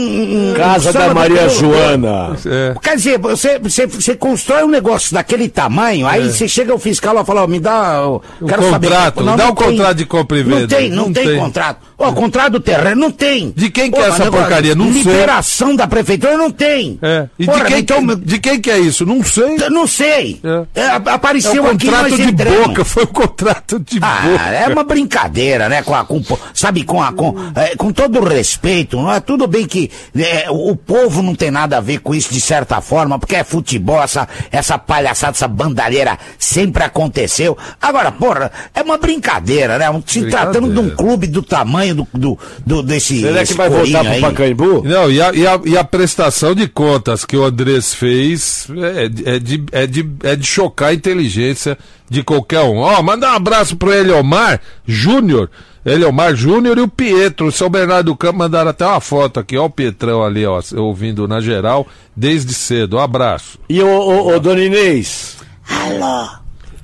um- 0.50 0.54
Casa 0.54 0.92
da 0.92 1.12
Maria 1.12 1.48
Joana. 1.48 2.36
É. 2.46 2.74
Quer 2.80 2.96
dizer, 2.96 3.18
você, 3.18 3.58
você, 3.58 3.86
você 3.86 4.14
constrói 4.14 4.62
um 4.62 4.68
negócio 4.78 5.12
daquele 5.14 5.48
tamanho, 5.48 6.06
aí 6.06 6.30
você 6.30 6.46
chega 6.48 6.72
ao 6.72 6.78
fiscal 6.78 7.20
e 7.20 7.24
fala, 7.24 7.42
ó, 7.42 7.46
me 7.46 7.58
dá. 7.60 8.06
Um 8.40 8.46
quero 8.46 8.62
contrato, 8.70 9.22
Não, 9.22 9.36
dá 9.36 9.44
não 9.44 9.52
um 9.52 9.54
tem. 9.54 9.68
contrato 9.68 9.96
de 9.96 10.06
compra 10.06 10.38
e 10.38 10.44
Não 10.44 10.56
venda. 10.58 10.76
tem, 10.76 10.88
não, 10.90 11.04
Não 11.06 11.12
tem, 11.12 11.26
tem. 11.26 11.38
contrato. 11.38 11.87
Ó, 11.98 12.12
contrato 12.12 12.52
do 12.52 12.60
terreno, 12.60 13.00
não 13.00 13.10
tem. 13.10 13.52
De 13.56 13.70
quem 13.70 13.90
que 13.90 13.98
é 13.98 14.02
essa 14.02 14.24
negócio- 14.24 14.32
porcaria? 14.46 14.74
Não 14.74 14.92
sei. 14.92 15.02
Liberação 15.02 15.74
da 15.74 15.86
prefeitura, 15.86 16.36
não 16.36 16.48
tem. 16.50 16.96
É. 17.02 17.26
E 17.38 17.44
Porra, 17.44 17.58
de, 17.58 17.64
quem, 17.64 17.78
então, 17.80 18.06
que- 18.06 18.16
de 18.16 18.38
quem 18.38 18.60
que 18.60 18.70
é 18.70 18.78
isso? 18.78 19.04
Não 19.04 19.22
sei. 19.24 19.56
não 19.70 19.86
sei. 19.86 20.40
É. 20.74 20.80
É, 20.82 20.86
ap- 20.90 21.08
É 21.08 21.10
apareceu 21.12 21.64
um 21.64 21.66
aqui, 21.70 21.86
contrato 21.88 22.16
de 22.16 22.22
entramos. 22.22 22.66
boca, 22.68 22.84
foi 22.84 23.02
um 23.02 23.06
contrato 23.06 23.80
de 23.80 23.98
Ah, 24.00 24.20
boca. 24.22 24.44
é 24.44 24.68
uma 24.68 24.84
brincadeira, 24.84 25.68
né? 25.68 25.82
Com, 25.82 25.94
a, 25.94 26.04
com, 26.04 26.22
sabe, 26.54 26.84
com, 26.84 27.02
a, 27.02 27.12
com, 27.12 27.34
é, 27.56 27.74
com 27.74 27.92
todo 27.92 28.20
o 28.20 28.24
respeito, 28.24 28.96
não 28.96 29.12
é? 29.12 29.18
Tudo 29.18 29.46
bem 29.48 29.66
que 29.66 29.90
é, 30.16 30.46
o, 30.50 30.70
o 30.70 30.76
povo 30.76 31.20
não 31.20 31.34
tem 31.34 31.50
nada 31.50 31.78
a 31.78 31.80
ver 31.80 31.98
com 31.98 32.14
isso 32.14 32.32
de 32.32 32.40
certa 32.40 32.80
forma, 32.80 33.18
porque 33.18 33.34
é 33.34 33.42
futebol, 33.42 34.00
essa, 34.02 34.28
essa 34.52 34.78
palhaçada, 34.78 35.32
essa 35.32 35.48
bandalheira 35.48 36.16
sempre 36.38 36.84
aconteceu. 36.84 37.58
Agora, 37.82 38.12
porra, 38.12 38.52
é 38.72 38.82
uma 38.82 38.98
brincadeira, 38.98 39.78
né? 39.78 39.86
Se 40.06 40.26
tratando 40.30 40.72
de 40.72 40.78
um 40.78 40.90
clube 40.94 41.26
do 41.26 41.42
tamanho 41.42 41.87
do, 41.94 42.06
do, 42.14 42.38
do- 42.66 42.82
desse. 42.82 43.20
Será 43.20 43.44
que 43.44 43.54
vai 43.54 43.68
voltar 43.70 44.00
pro 44.04 44.12
aí. 44.12 44.20
Pacaembu? 44.20 44.82
Não, 44.84 45.10
e 45.10 45.20
a, 45.20 45.32
e, 45.32 45.46
a, 45.46 45.60
e 45.64 45.76
a 45.76 45.84
prestação 45.84 46.54
de 46.54 46.66
contas 46.68 47.24
que 47.24 47.36
o 47.36 47.44
Andrés 47.44 47.94
fez 47.94 48.66
é, 48.96 49.08
de- 49.08 49.28
é, 49.28 49.38
de, 49.38 49.64
é, 49.72 49.86
de, 49.86 50.10
é 50.22 50.36
de 50.36 50.46
chocar 50.46 50.88
a 50.90 50.94
inteligência 50.94 51.76
de 52.08 52.22
qualquer 52.22 52.60
um. 52.60 52.78
Ó, 52.78 53.02
manda 53.02 53.30
um 53.30 53.34
abraço 53.36 53.76
pro 53.76 53.92
Eliomar 53.92 54.60
Júnior. 54.86 55.50
Eliomar 55.86 56.34
Júnior 56.34 56.76
e 56.76 56.80
o 56.82 56.88
Pietro. 56.88 57.46
O 57.46 57.52
São 57.52 57.70
Bernardo 57.70 58.06
do 58.06 58.16
Campo 58.16 58.38
mandaram 58.38 58.70
até 58.70 58.84
uma 58.84 59.00
foto 59.00 59.40
aqui. 59.40 59.56
Ó, 59.56 59.66
o 59.66 59.70
Pietrão 59.70 60.22
ali, 60.24 60.44
ó, 60.44 60.60
ouvindo 60.76 61.26
na 61.26 61.40
geral, 61.40 61.86
desde 62.14 62.52
cedo. 62.52 62.96
Um 62.96 63.00
abraço. 63.00 63.58
E 63.68 63.80
ô, 63.82 63.86
ô, 63.88 64.34
ô, 64.34 64.38
Dona 64.40 64.60
Inês? 64.62 65.36
Alô? 65.68 66.37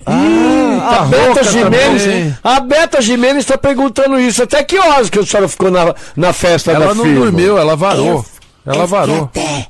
A 0.07 0.97
tá 0.99 1.05
Beta 1.05 1.25
rouca 1.27 1.45
Jimenez, 1.45 2.35
a 2.43 2.61
Beta 2.61 3.01
Jimenez 3.03 3.39
está 3.39 3.57
perguntando 3.59 4.19
isso. 4.21 4.43
Até 4.43 4.63
que 4.63 4.79
horas 4.79 5.09
que 5.11 5.19
a 5.19 5.25
senhora 5.27 5.49
ficou 5.49 5.71
na, 5.71 5.95
na 6.17 6.33
festa 6.33 6.73
da 6.73 6.85
Ela 6.85 6.95
não 6.95 7.05
firma? 7.05 7.21
dormiu, 7.27 7.59
ela 7.59 7.75
varou. 7.77 8.07
Eu- 8.07 8.73
Ela 8.73 8.85
eu 8.85 8.87
varou. 8.87 9.25
Até, 9.25 9.67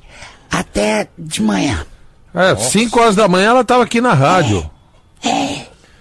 até 0.51 1.09
de 1.19 1.43
manhã. 1.43 1.85
É, 2.35 2.57
5 2.57 3.01
horas 3.01 3.15
da 3.17 3.29
manhã 3.29 3.51
ela 3.51 3.65
tava 3.65 3.85
aqui 3.85 4.01
na 4.01 4.13
rádio. 4.13 4.69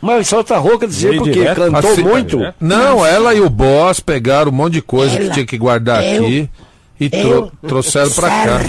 Mas 0.02 0.20
a 0.20 0.24
senhora 0.24 0.48
tá 0.48 0.58
rouca 0.58 0.86
desse 0.86 1.00
jeito 1.00 1.12
Meio 1.22 1.24
porque 1.24 1.40
direto. 1.40 1.72
cantou 1.72 1.92
Assim, 1.92 2.04
muito. 2.04 2.40
Não, 2.60 3.06
ela 3.06 3.34
e 3.34 3.40
o 3.40 3.50
boss 3.50 4.00
pegaram 4.00 4.52
um 4.52 4.54
monte 4.56 4.74
de 4.74 4.82
coisa 4.82 5.16
que 5.16 5.24
Ela, 5.25 5.34
tinha 5.34 5.46
que 5.46 5.58
guardar 5.58 6.04
eu, 6.04 6.24
aqui 6.25 6.50
e 7.00 7.10
tro- 7.10 7.20
eu, 7.22 7.52
trouxeram 7.70 8.12
pra 8.12 8.30
cá. 8.30 8.60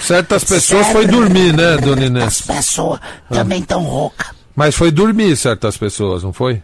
Certas 0.00 0.44
pessoas 0.44 0.86
foi 0.88 1.06
dormir, 1.06 1.52
né, 1.54 1.76
dona 1.78 2.02
As 2.02 2.06
Inês? 2.08 2.40
pessoas 2.42 3.00
também 3.30 3.62
tão 3.62 3.82
roucas. 3.82 4.28
Mas 4.54 4.74
foi 4.74 4.90
dormir 4.90 5.36
certas 5.36 5.76
pessoas, 5.76 6.22
não 6.22 6.32
foi? 6.32 6.62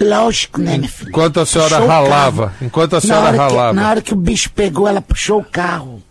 Lógico, 0.00 0.60
né, 0.60 0.78
meu 0.78 0.88
filho? 0.88 1.08
Enquanto 1.10 1.40
a 1.40 1.46
senhora 1.46 1.70
Puxou 1.76 1.86
o 1.86 1.88
ralava, 1.88 2.52
enquanto 2.62 2.92
a 2.92 2.96
Na 2.96 3.00
senhora 3.00 3.20
hora 3.22 3.32
que- 3.32 3.38
ralava. 3.38 3.72
na 3.72 3.88
hora 3.90 4.02
que 4.02 4.12
o 4.12 4.16
bicho 4.16 4.50
pegou, 4.50 4.86
ela 4.86 5.00
puxou 5.00 5.40
o 5.40 5.44
carro. 5.44 6.02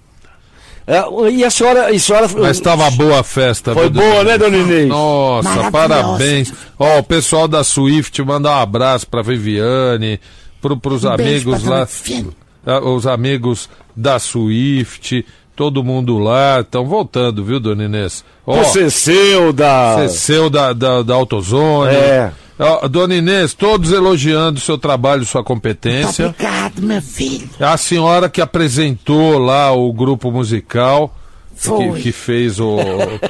É, 0.85 1.03
e 1.31 1.43
a 1.43 1.49
senhora. 1.51 1.91
E 1.91 1.97
a 1.97 1.99
senhora 1.99 2.27
Mas 2.37 2.57
estava 2.57 2.89
boa 2.91 3.19
a 3.19 3.23
festa. 3.23 3.73
Foi 3.73 3.83
viu, 3.89 3.91
dona 3.91 4.05
boa, 4.09 4.21
Inês? 4.21 4.27
né, 4.27 4.37
Dona 4.37 4.57
Inês? 4.57 4.87
Nossa, 4.87 5.49
Maravilhosa. 5.49 5.71
parabéns. 5.71 6.53
Ó, 6.79 6.99
o 6.99 7.03
pessoal 7.03 7.47
da 7.47 7.63
Swift 7.63 8.21
manda 8.23 8.49
um 8.49 8.53
abraço 8.55 9.05
pra 9.07 9.21
Viviane, 9.21 10.19
pro, 10.61 10.77
pros 10.77 11.03
Um 11.03 11.15
beijo 11.17 11.49
amigos 11.51 11.61
pra 11.63 11.69
lá. 11.71 11.75
dona 11.77 11.85
Viviane. 11.85 12.37
Ah, 12.65 12.79
Os 12.79 13.05
amigos 13.07 13.69
da 13.95 14.17
Swift, 14.19 15.25
todo 15.57 15.83
mundo 15.83 16.17
lá. 16.19 16.61
Estão 16.61 16.85
voltando, 16.85 17.43
viu, 17.43 17.59
Dona 17.59 17.83
Inês? 17.83 18.23
Ó, 18.45 18.61
O 18.61 18.63
Ceceu 18.63 19.51
da. 19.51 20.07
Ceceu 20.07 20.49
da, 20.49 20.71
da, 20.71 21.01
da 21.01 21.15
AutoZone. 21.15 21.91
É. 21.93 22.31
Ó, 22.59 22.87
Dona 22.87 23.15
Inês, 23.15 23.53
todos 23.53 23.91
elogiando 23.91 24.57
o 24.59 24.61
seu 24.61 24.77
trabalho, 24.77 25.25
sua 25.25 25.39
Muito 25.41 25.47
competência. 25.47 26.27
obrigado, 26.27 26.79
meu 26.81 27.01
filho. 27.01 27.49
A 27.59 27.75
senhora 27.75 28.29
que 28.29 28.39
apresentou 28.39 29.37
lá 29.39 29.71
o 29.73 29.91
grupo 29.91 30.31
musical, 30.31 31.13
que, 31.55 31.63
Foi. 31.67 31.99
que 32.01 32.11
fez 32.11 32.59
o. 32.59 32.77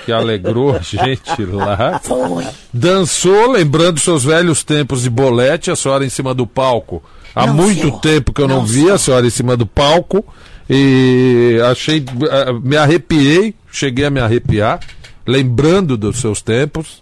que 0.06 0.12
alegrou 0.12 0.76
a 0.76 0.80
gente 0.84 1.46
lá. 1.46 2.00
Foi. 2.04 2.46
Dançou, 2.74 3.52
lembrando 3.52 4.00
seus 4.00 4.24
velhos 4.26 4.64
tempos 4.64 5.02
de 5.04 5.10
bolete, 5.10 5.72
a 5.72 5.76
senhora 5.76 6.06
em 6.06 6.10
cima 6.10 6.34
do 6.34 6.46
palco. 6.46 7.02
Há 7.36 7.48
Não, 7.48 7.54
muito 7.54 7.82
senhor. 7.82 8.00
tempo 8.00 8.34
que 8.34 8.42
eu 8.42 8.48
não, 8.48 8.58
Não, 8.58 8.66
via 8.66 8.96
a 8.96 8.98
senhora 8.98 9.28
em 9.28 9.30
cima 9.30 9.56
do 9.56 9.66
palco. 9.66 10.26
E 10.70 11.60
achei. 11.70 12.04
eh, 12.30 12.54
Me 12.64 12.76
arrepiei, 12.78 13.56
cheguei 13.72 14.06
a 14.06 14.10
me 14.10 14.20
arrepiar, 14.20 14.80
lembrando 15.26 15.96
dos 15.98 16.20
seus 16.20 16.42
tempos. 16.42 17.02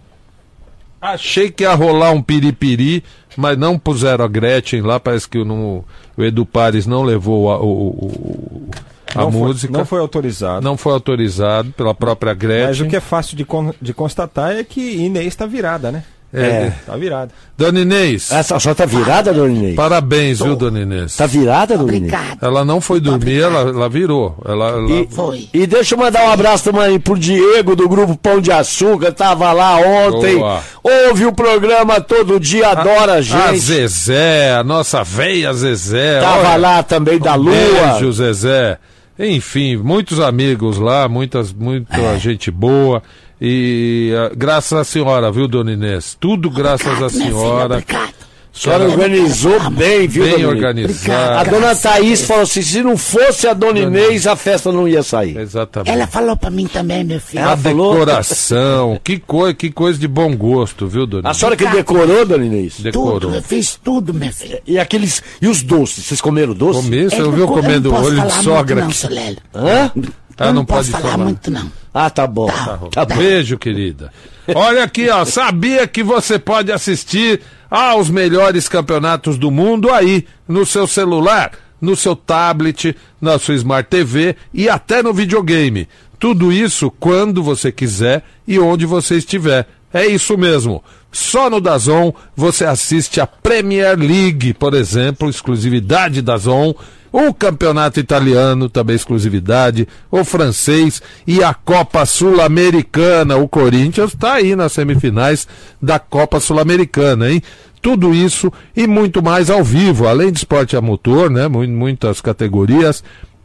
Achei 1.01 1.51
que 1.51 1.63
ia 1.63 1.73
rolar 1.73 2.11
um 2.11 2.21
piripiri, 2.21 3.03
mas 3.37 3.57
não 3.57 3.77
puseram 3.77 4.25
a 4.25 4.27
Gretchen 4.27 4.81
lá. 4.81 4.99
Parece 4.99 5.27
que 5.29 5.37
o, 5.37 5.45
não- 5.45 5.83
o 6.17 6.23
Edu 6.23 6.45
Pares 6.45 6.87
não 6.87 7.03
levou 7.03 7.51
a, 7.51 7.61
o- 7.63 8.69
a 9.13 9.21
não 9.21 9.31
música. 9.31 9.71
Foi, 9.71 9.79
não 9.79 9.85
foi 9.85 9.99
autorizado. 9.99 10.63
Não 10.63 10.77
foi 10.77 10.93
autorizado 10.93 11.71
pela 11.73 11.93
própria 11.93 12.33
Gretchen. 12.33 12.67
Mas 12.67 12.79
o 12.81 12.87
que 12.87 12.95
é 12.95 12.99
fácil 13.01 13.37
de, 13.37 13.45
con- 13.45 13.73
de 13.81 13.93
constatar 13.93 14.55
é 14.55 14.63
que 14.63 14.81
Inês 14.81 15.27
está 15.27 15.45
virada, 15.45 15.91
né? 15.91 16.03
É. 16.41 16.73
Tá 16.85 16.95
virada. 16.97 17.31
Dona 17.57 17.79
Inês, 17.79 18.31
Essa, 18.31 18.57
a 18.57 18.59
senhora 18.59 18.75
tá 18.75 18.85
virada, 18.85 19.33
Dona 19.33 19.53
Inês? 19.53 19.75
parabéns, 19.75 20.39
viu, 20.41 20.55
Dona 20.55 20.81
Inês? 20.81 21.15
Tá 21.15 21.25
virada, 21.25 21.77
Dona 21.77 21.95
Inês? 21.95 22.13
Ela 22.41 22.65
não 22.65 22.81
foi 22.81 22.99
dormir, 22.99 23.39
ela, 23.41 23.61
ela 23.61 23.87
virou. 23.89 24.37
Ela, 24.45 24.67
ela- 24.69 24.91
E, 24.91 25.07
Foi. 25.09 25.47
e 25.53 25.65
deixa 25.65 25.95
eu 25.95 25.99
mandar 25.99 26.25
um 26.25 26.31
abraço 26.31 26.65
também 26.71 26.99
pro 26.99 27.17
Diego 27.17 27.75
do 27.75 27.87
grupo 27.87 28.17
Pão 28.17 28.41
de 28.41 28.51
Açúcar, 28.51 29.11
tava 29.13 29.51
lá 29.53 29.77
ontem, 29.77 30.37
Boa. 30.37 30.61
ouve 30.83 31.25
o 31.25 31.31
programa 31.33 32.01
todo 32.01 32.39
dia, 32.39 32.67
adora 32.69 33.13
a 33.13 33.15
A 33.15 33.21
gente. 33.21 33.59
Zezé, 33.59 34.53
a 34.53 34.63
nossa 34.63 35.03
veia 35.03 35.53
Zezé. 35.53 36.19
Tava 36.19 36.49
olha, 36.49 36.57
lá 36.57 36.83
também 36.83 37.19
da 37.19 37.33
um 37.35 37.37
Lua. 37.37 37.53
Beijo, 37.53 38.11
Zezé. 38.11 38.77
Enfim, 39.17 39.77
muitos 39.77 40.19
amigos 40.19 40.77
lá, 40.77 41.07
muitas, 41.07 41.53
muita 41.53 41.95
É. 41.95 42.19
gente 42.19 42.51
boa. 42.51 43.01
E 43.41 44.13
ah, 44.17 44.31
graças 44.35 44.73
à 44.79 44.83
senhora, 44.83 45.31
viu, 45.31 45.47
dona 45.47 45.71
Inês? 45.73 46.15
Tudo 46.19 46.49
graças 46.49 46.87
à 46.87 47.05
Obrigado, 47.05 47.11
filha, 47.11 47.25
senhora. 47.33 47.83
A 47.87 48.57
senhora 48.57 48.85
organizou 48.85 49.59
bem, 49.71 50.07
viu, 50.07 50.23
Bem 50.23 50.31
Dona 50.31 50.43
Inês? 50.43 50.55
organizada. 50.55 51.39
A 51.41 51.43
dona 51.43 51.75
Thaís 51.75 52.21
falou 52.21 52.43
assim: 52.43 52.61
se 52.61 52.81
não 52.81 52.95
fosse 52.95 53.45
a 53.49 53.53
dona 53.53 53.79
Inês, 53.79 54.25
a 54.25 54.37
festa 54.37 54.71
não 54.71 54.87
ia 54.87 55.03
sair. 55.03 55.35
Exatamente. 55.37 55.91
Ela 55.91 56.07
falou 56.07 56.37
pra 56.37 56.49
mim 56.49 56.65
também, 56.65 57.03
meu 57.03 57.19
filho. 57.19 57.41
Ela 57.43 57.51
a 57.51 57.57
falou- 57.57 57.93
decoração, 57.95 58.97
que, 59.03 59.19
coi 59.19 59.53
que 59.53 59.69
coisa 59.69 59.99
de 59.99 60.07
bom 60.07 60.33
gosto, 60.37 60.87
viu, 60.87 61.05
dona 61.05 61.23
A 61.27 61.31
Inês? 61.31 61.37
senhora 61.37 61.57
que 61.57 61.67
decorou, 61.67 62.25
dona 62.25 62.45
Inês? 62.45 62.79
Decorou. 62.79 63.19
Tudo, 63.19 63.35
eu 63.35 63.41
fiz 63.43 63.77
tudo, 63.83 64.13
meu 64.13 64.31
filho. 64.31 64.57
E 64.65 64.79
aqueles. 64.79 65.21
E 65.41 65.49
os 65.49 65.61
doces? 65.61 66.05
Vocês 66.05 66.21
comeram 66.21 66.53
doce? 66.53 66.79
Comi, 66.81 67.03
você 67.09 67.19
Eu 67.19 67.25
ouviu 67.25 67.45
não- 67.47 67.53
comendo 67.53 67.93
olho 67.93 68.21
de 68.21 68.33
sogra 68.41 68.85
Muito, 68.85 69.09
não. 69.53 69.61
Hã? 69.61 69.91
Ah, 70.37 70.47
não 70.47 70.53
não 70.55 70.65
posso 70.65 70.91
pode 70.91 71.01
falar, 71.01 71.13
falar. 71.13 71.23
muito, 71.23 71.51
não. 71.51 71.71
Ah, 71.93 72.09
tá 72.09 72.27
bom. 72.27 72.47
Tá 72.91 73.05
bom. 73.05 73.15
Beijo, 73.15 73.57
querida. 73.57 74.11
Olha 74.53 74.83
aqui, 74.83 75.09
ó. 75.09 75.23
Sabia 75.25 75.87
que 75.87 76.03
você 76.03 76.37
pode 76.37 76.71
assistir 76.71 77.41
aos 77.69 78.09
melhores 78.09 78.67
campeonatos 78.67 79.37
do 79.37 79.49
mundo 79.49 79.91
aí, 79.91 80.25
no 80.47 80.65
seu 80.65 80.85
celular, 80.87 81.51
no 81.79 81.95
seu 81.95 82.15
tablet, 82.15 82.95
na 83.19 83.39
sua 83.39 83.55
Smart 83.55 83.89
TV 83.89 84.35
e 84.53 84.69
até 84.69 85.01
no 85.01 85.13
videogame. 85.13 85.87
Tudo 86.19 86.51
isso 86.51 86.91
quando 86.91 87.41
você 87.41 87.71
quiser 87.71 88.23
e 88.47 88.59
onde 88.59 88.85
você 88.85 89.15
estiver. 89.15 89.67
É 89.93 90.05
isso 90.05 90.37
mesmo. 90.37 90.83
Só 91.11 91.49
no 91.49 91.61
Dazon 91.61 92.13
você 92.35 92.65
assiste 92.65 93.21
a 93.21 93.25
Premier 93.27 93.97
League, 93.97 94.53
por 94.53 94.73
exemplo, 94.73 95.29
exclusividade 95.29 96.21
Dazon, 96.21 96.73
O 97.17 97.33
campeonato 97.33 97.97
italiano, 97.97 98.67
também 98.67 98.93
exclusividade, 98.93 99.87
o 100.11 100.25
francês 100.25 101.01
e 101.25 101.41
a 101.41 101.53
Copa 101.53 102.05
Sul-Americana. 102.05 103.37
O 103.37 103.47
Corinthians 103.47 104.13
está 104.13 104.33
aí 104.33 104.53
nas 104.53 104.73
semifinais 104.73 105.47
da 105.81 105.97
Copa 105.97 106.41
Sul-Americana, 106.41 107.31
hein? 107.31 107.41
Tudo 107.81 108.13
isso 108.13 108.51
e 108.75 108.85
muito 108.85 109.23
mais 109.23 109.49
ao 109.49 109.63
vivo, 109.63 110.07
além 110.07 110.29
de 110.29 110.39
esporte 110.39 110.75
a 110.75 110.81
motor, 110.81 111.29
né? 111.29 111.47
Mu- 111.47 111.65
Muitas 111.67 112.19
categorias 112.19 113.01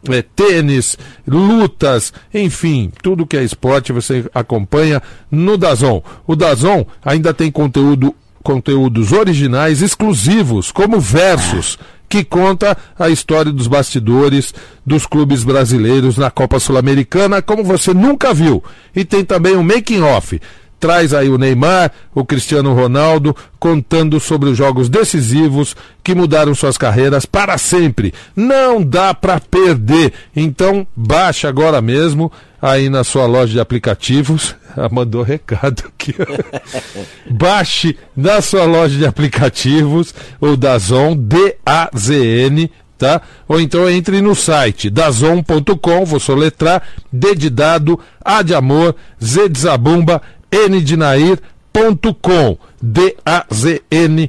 é, 0.08 0.20
tênis, 0.20 0.98
lutas, 1.24 2.12
enfim, 2.34 2.90
tudo 3.02 3.24
que 3.26 3.36
é 3.36 3.44
esporte 3.44 3.92
você 3.92 4.24
acompanha 4.34 5.00
no 5.30 5.56
Dazon. 5.56 6.02
O 6.26 6.34
Dazon 6.34 6.84
ainda 7.04 7.32
tem 7.32 7.52
conteúdo, 7.52 8.14
conteúdos 8.42 9.12
originais 9.12 9.80
exclusivos, 9.82 10.72
como 10.72 10.98
versos, 10.98 11.78
que 12.10 12.24
conta 12.24 12.76
a 12.98 13.08
história 13.08 13.52
dos 13.52 13.68
bastidores 13.68 14.52
dos 14.84 15.06
clubes 15.06 15.44
brasileiros 15.44 16.18
na 16.18 16.28
Copa 16.28 16.58
Sul-Americana, 16.58 17.40
como 17.40 17.62
você 17.62 17.94
nunca 17.94 18.34
viu. 18.34 18.62
E 18.94 19.04
tem 19.04 19.24
também 19.24 19.56
o 19.56 19.62
making 19.62 20.02
off 20.02 20.40
traz 20.80 21.12
aí 21.12 21.28
o 21.28 21.36
Neymar, 21.38 21.92
o 22.14 22.24
Cristiano 22.24 22.74
Ronaldo, 22.74 23.36
contando 23.58 24.18
sobre 24.18 24.48
os 24.48 24.56
jogos 24.56 24.88
decisivos 24.88 25.76
que 26.02 26.14
mudaram 26.14 26.54
suas 26.54 26.78
carreiras 26.78 27.26
para 27.26 27.58
sempre. 27.58 28.14
Não 28.34 28.82
dá 28.82 29.12
para 29.12 29.38
perder. 29.38 30.12
Então, 30.34 30.86
baixe 30.96 31.46
agora 31.46 31.82
mesmo 31.82 32.32
aí 32.60 32.88
na 32.88 33.04
sua 33.04 33.26
loja 33.26 33.52
de 33.52 33.60
aplicativos. 33.60 34.56
Ah, 34.76 34.88
mandou 34.88 35.24
recado 35.24 35.82
aqui. 35.88 36.14
Baixe 37.28 37.98
na 38.16 38.40
sua 38.40 38.64
loja 38.64 38.96
de 38.96 39.04
aplicativos 39.04 40.14
o 40.40 40.56
Dazon, 40.56 41.16
D-A-Z-N, 41.16 42.70
tá? 42.96 43.20
Ou 43.48 43.60
então 43.60 43.90
entre 43.90 44.20
no 44.20 44.32
site 44.32 44.88
dazon.com, 44.88 46.04
vou 46.04 46.20
soletrar, 46.20 46.82
D 47.12 47.34
de 47.34 47.50
dado, 47.50 47.98
A 48.24 48.42
de 48.42 48.54
amor, 48.54 48.94
Z 49.20 49.48
de 49.48 49.58
zabumba, 49.58 50.22
N 50.50 50.80
de 50.80 50.96
nair.com, 50.96 52.58
D-A-Z-N.com, 52.82 54.26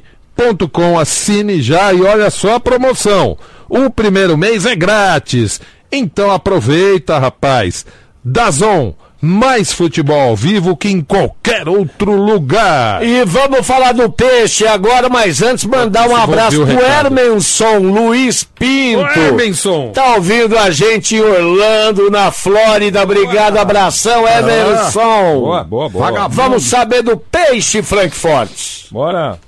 assine 0.98 1.62
já 1.62 1.92
e 1.92 2.02
olha 2.02 2.30
só 2.30 2.54
a 2.56 2.60
promoção. 2.60 3.36
O 3.68 3.90
primeiro 3.90 4.36
mês 4.36 4.66
é 4.66 4.76
grátis, 4.76 5.60
então 5.90 6.30
aproveita, 6.30 7.18
rapaz. 7.18 7.84
Dazon, 8.24 8.94
mais 9.24 9.72
futebol 9.72 10.20
ao 10.20 10.34
vivo 10.34 10.76
que 10.76 10.88
em 10.88 11.00
qualquer 11.00 11.68
outro 11.68 12.16
lugar. 12.16 13.06
E 13.06 13.24
vamos 13.24 13.64
falar 13.64 13.92
do 13.92 14.10
peixe 14.10 14.66
agora, 14.66 15.08
mas 15.08 15.40
antes 15.40 15.64
mandar 15.64 16.08
um 16.08 16.16
abraço 16.16 16.66
pro. 16.66 16.84
Hermenson 16.84 17.78
Luiz 17.78 18.42
Pinto. 18.42 19.20
Hermenson. 19.20 19.92
Tá 19.92 20.16
ouvindo 20.16 20.58
a 20.58 20.72
gente 20.72 21.14
em 21.14 21.20
Orlando, 21.20 22.10
na 22.10 22.32
Flórida. 22.32 23.00
Obrigado, 23.04 23.58
abração, 23.58 24.26
Hermenson. 24.26 25.40
Boa, 25.40 25.62
boa, 25.62 25.88
boa. 25.88 26.28
Vamos 26.28 26.64
saber 26.64 27.02
do 27.02 27.16
peixe, 27.16 27.80
Frankfurt. 27.80 28.90
Bora. 28.90 29.38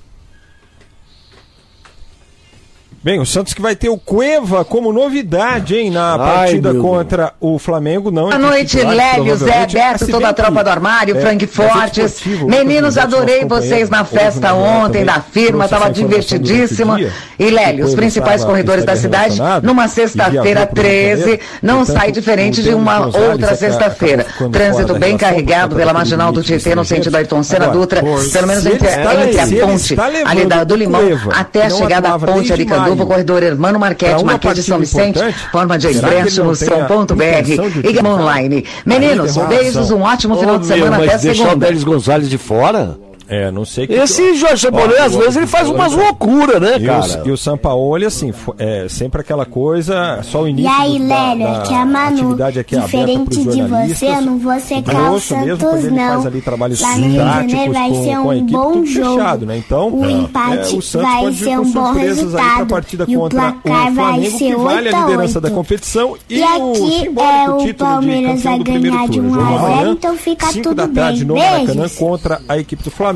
Bem, 3.05 3.21
o 3.21 3.27
Santos 3.27 3.53
que 3.53 3.61
vai 3.61 3.77
ter 3.77 3.91
o 3.91 3.99
Cueva 3.99 4.65
como 4.65 4.91
novidade, 4.91 5.77
hein, 5.77 5.91
na 5.91 6.13
Ai, 6.13 6.19
partida 6.19 6.73
contra 6.73 7.35
o 7.39 7.59
Flamengo. 7.59 8.11
Não 8.11 8.31
Boa 8.31 8.37
é 8.37 8.39
noite, 8.39 8.79
Lélio, 8.83 9.37
Zé. 9.37 9.67
Beto, 9.67 10.07
toda 10.07 10.31
a 10.31 10.33
tropa 10.33 10.65
do 10.65 10.71
armário, 10.71 11.15
é, 11.15 11.21
Frank 11.21 11.47
Fortes. 11.47 12.23
Meninos, 12.49 12.97
adorei 12.97 13.45
vocês 13.45 13.91
na 13.91 14.07
festa 14.07 14.55
ontem 14.55 15.05
da 15.05 15.21
firma, 15.21 15.67
informação 15.67 15.93
divertidíssima. 15.93 16.97
dia, 16.97 17.13
E 17.39 17.51
Lélio, 17.51 17.85
os 17.85 17.95
principais 17.95 18.43
corredores 18.43 18.87
da 18.87 18.97
cidade, 18.97 19.39
numa 19.63 19.87
sexta-feira 19.87 20.61
viajou 20.61 20.67
pro 20.69 20.83
Rio 20.83 20.93
de 20.93 21.07
13, 21.13 21.21
Janeiro. 21.21 21.43
não 21.61 21.85
sai 21.85 22.11
diferente 22.11 22.63
de 22.63 22.73
uma 22.73 23.05
outra 23.05 23.55
sexta-feira. 23.55 24.25
Trânsito 24.51 24.99
bem 24.99 25.19
carregado 25.19 25.77
pela 25.77 25.93
marginal 25.93 26.33
do 26.33 26.43
Tietê, 26.43 26.75
no 26.75 26.87
sentido 26.87 27.13
da. 27.13 27.19
Ayrton 27.19 27.43
Senna 27.43 27.69
Dutra, 27.69 28.03
pelo 28.33 28.47
menos 28.47 28.65
entre, 28.65 28.89
a 28.89 29.67
ponte 29.67 29.95
ali 30.25 30.47
da, 30.47 30.65
do 30.65 30.75
Limão 30.75 31.03
até 31.35 31.67
a 31.67 31.71
chegada 31.71 32.09
da 32.09 32.19
ponte 32.19 32.51
desde 32.55 32.94
maio, 32.97 33.09
corredor 33.09 33.43
Hermano 33.43 33.79
Marquete, 33.79 34.25
Marquês 34.25 34.55
de 34.55 34.63
São 34.63 34.79
Vicente, 34.79 35.19
importante, 35.19 35.51
forma 35.51 35.79
de 35.79 35.93
será 35.93 36.09
que 36.09 36.15
ele 36.15 36.21
ingresso 36.21 36.45
não 36.45 36.51
no 36.51 36.57
tem 36.57 36.69
a 36.69 36.89
som.br 36.89 37.25
intenção 37.25 37.71
de 37.71 37.79
e? 37.79 37.93
Game 37.93 38.09
Online. 38.09 38.65
Meninos, 38.87 39.37
beijos, 39.37 39.91
um 39.91 40.03
ótimo 40.03 40.37
final 40.37 40.59
de 40.59 40.67
semana 40.67 40.99
mas 40.99 41.09
até 41.09 41.19
deixar 41.19 41.45
o 41.45 41.47
segunda. 41.49 41.67
Denis 41.67 41.85
Gonzalez 41.85 42.29
de 42.29 42.39
fora? 42.39 42.99
É, 43.29 43.51
não 43.51 43.65
sei 43.65 43.87
que. 43.87 43.95
Esse 43.95 44.35
Jorge 44.35 44.63
Sampaoli, 44.63 44.97
às 44.97 45.15
vezes, 45.15 45.37
ele 45.37 45.47
faz 45.47 45.69
umas 45.69 45.93
loucuras, 45.93 46.61
né, 46.61 46.77
E 46.79 46.85
cara? 46.87 47.23
o, 47.25 47.29
e 47.29 47.31
o 47.33 47.37
Sampaoli, 47.37 48.05
assim, 48.05 48.33
é 48.59 48.87
sempre 48.89 49.21
aquela 49.21 49.47
coisa, 49.47 50.21
só 50.23 50.43
o 50.43 50.47
E 50.47 50.51
início 50.51 50.71
aí, 50.71 50.99
do- 50.99 51.09
da, 51.09 51.15
Lélia, 51.33 51.47
da 51.47 51.61
que 51.63 51.75
a 51.75 51.85
Manu, 51.87 52.37
aqui 52.45 52.77
é 52.77 52.81
diferente 52.81 53.45
de 53.45 53.63
você, 53.63 54.21
não 54.21 54.39
vou 54.39 54.59
secar 54.61 54.93
o 54.95 55.11
Grosso 55.11 55.37
mesmo, 55.37 55.49
Santos, 55.61 55.63
quando 55.71 55.85
ele 55.87 55.97
não. 55.97 56.09
faz 56.15 56.27
ali 56.27 56.41
trabalhos 56.43 56.81
Lá 56.81 56.89
no 56.97 57.03
Rio 57.03 57.11
de 57.11 57.17
Janeiro 57.17 57.73
vai 57.73 57.89
com, 57.89 58.05
ser 58.05 58.19
um 58.19 58.47
bom 58.47 58.85
jogo. 58.85 59.15
fechado, 59.17 59.47
né? 59.47 59.57
Então, 59.57 59.89
O 59.95 60.05
é, 60.05 60.11
empate 60.11 60.77
o 60.77 60.83
Santos 60.83 61.11
vai 61.11 61.33
ser 61.33 61.59
um 61.61 61.71
bom 61.73 61.87
aí 61.93 61.99
resultado. 61.99 62.67
partida 62.67 63.05
E 63.09 63.17
o 63.17 63.29
placar 63.29 63.91
o 63.91 63.95
vai 63.95 64.25
ser 64.27 64.37
que 64.39 64.57
vale 64.57 64.89
8 64.89 64.97
a 64.97 65.01
liderança 65.01 65.39
8. 65.39 65.41
da 65.41 65.51
competição 65.51 66.17
e, 66.29 66.39
E 66.39 66.43
o 66.43 66.45
aqui 66.45 67.09
é 67.19 67.51
o 67.51 67.57
título 67.59 67.65
de 67.65 67.75
Palmeiras 67.75 68.43
campeão 68.43 68.65
vai 68.65 68.81
ganhar 68.81 69.07
de 69.09 69.13
turno. 69.21 69.31
1 69.31 69.35
a 69.35 69.39
Jogo 69.45 69.59
0, 69.59 69.67
amanhã, 69.75 69.91
então 69.93 70.17
fica 70.17 70.47
5 70.49 70.63
tudo 70.63 70.75
da 70.75 70.89
tarde 70.89 71.25
bem. 71.25 71.27
no 71.29 71.35
Maracanã 71.37 71.89
contra 71.99 72.41
a 72.49 72.59
equipe 72.59 72.83
do 72.83 72.91
Flamengo. 72.91 73.14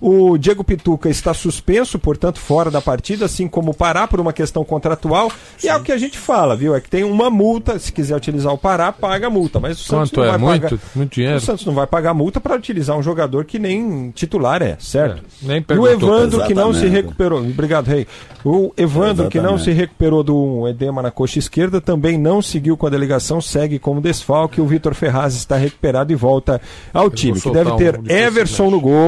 O 0.00 0.38
Diego 0.38 0.62
Pituca 0.64 1.08
está 1.08 1.34
suspenso, 1.34 1.98
portanto, 1.98 2.38
fora 2.38 2.70
da 2.70 2.80
partida, 2.80 3.24
assim 3.24 3.48
como 3.48 3.70
o 3.72 3.74
Pará, 3.74 4.06
por 4.06 4.20
uma 4.20 4.32
questão 4.32 4.64
contratual. 4.64 5.30
E 5.62 5.68
é 5.68 5.76
o 5.76 5.82
que 5.82 5.92
a 5.92 5.98
gente 5.98 6.16
fala, 6.18 6.56
viu? 6.56 6.74
É 6.74 6.80
que 6.80 6.88
tem 6.88 7.04
uma 7.04 7.30
multa, 7.30 7.78
se 7.78 7.92
quiser 7.92 8.16
utilizar 8.16 8.52
o 8.52 8.58
Pará, 8.58 8.92
paga 8.92 9.26
a 9.26 9.30
multa. 9.30 9.58
Mas 9.60 9.80
o 9.80 9.84
Santos 9.84 10.10
Quanto 10.10 10.16
não 10.20 10.24
é? 10.24 10.28
vai 10.28 10.38
Muito? 10.38 10.62
pagar. 10.62 10.78
Muito 10.94 11.14
dinheiro? 11.14 11.36
O 11.36 11.40
Santos 11.40 11.66
não 11.66 11.74
vai 11.74 11.86
pagar 11.86 12.14
multa 12.14 12.40
para 12.40 12.54
utilizar 12.56 12.96
um 12.96 13.02
jogador 13.02 13.44
que 13.44 13.58
nem 13.58 14.10
titular 14.10 14.62
é, 14.62 14.76
certo? 14.78 15.22
É, 15.42 15.46
nem 15.46 15.56
e 15.58 15.60
o 15.60 15.64
perguntou. 15.64 15.90
Evandro 16.16 16.44
que 16.46 16.54
não 16.54 16.72
se 16.72 16.80
Exatamente. 16.80 17.02
recuperou. 17.02 17.40
Obrigado, 17.40 17.86
Rei. 17.86 18.06
O 18.44 18.72
Evandro 18.76 19.28
que 19.28 19.38
não 19.38 19.54
Exatamente. 19.54 19.64
se 19.64 19.70
recuperou 19.72 20.22
do 20.22 20.68
edema 20.68 21.02
na 21.02 21.10
coxa 21.10 21.38
esquerda 21.38 21.80
também 21.80 22.16
não 22.18 22.40
seguiu 22.40 22.76
com 22.76 22.86
a 22.86 22.90
delegação, 22.90 23.40
segue 23.40 23.78
como 23.78 24.00
desfalque. 24.00 24.60
O 24.60 24.66
Vitor 24.66 24.94
Ferraz 24.94 25.34
está 25.34 25.56
recuperado 25.56 26.12
e 26.12 26.16
volta 26.16 26.60
ao 26.92 27.10
time, 27.10 27.40
que 27.40 27.50
deve 27.50 27.70
um 27.70 27.76
ter 27.76 27.92
dificilmente. 27.98 28.24
Everson 28.26 28.70
no 28.70 28.80
gol, 28.80 29.07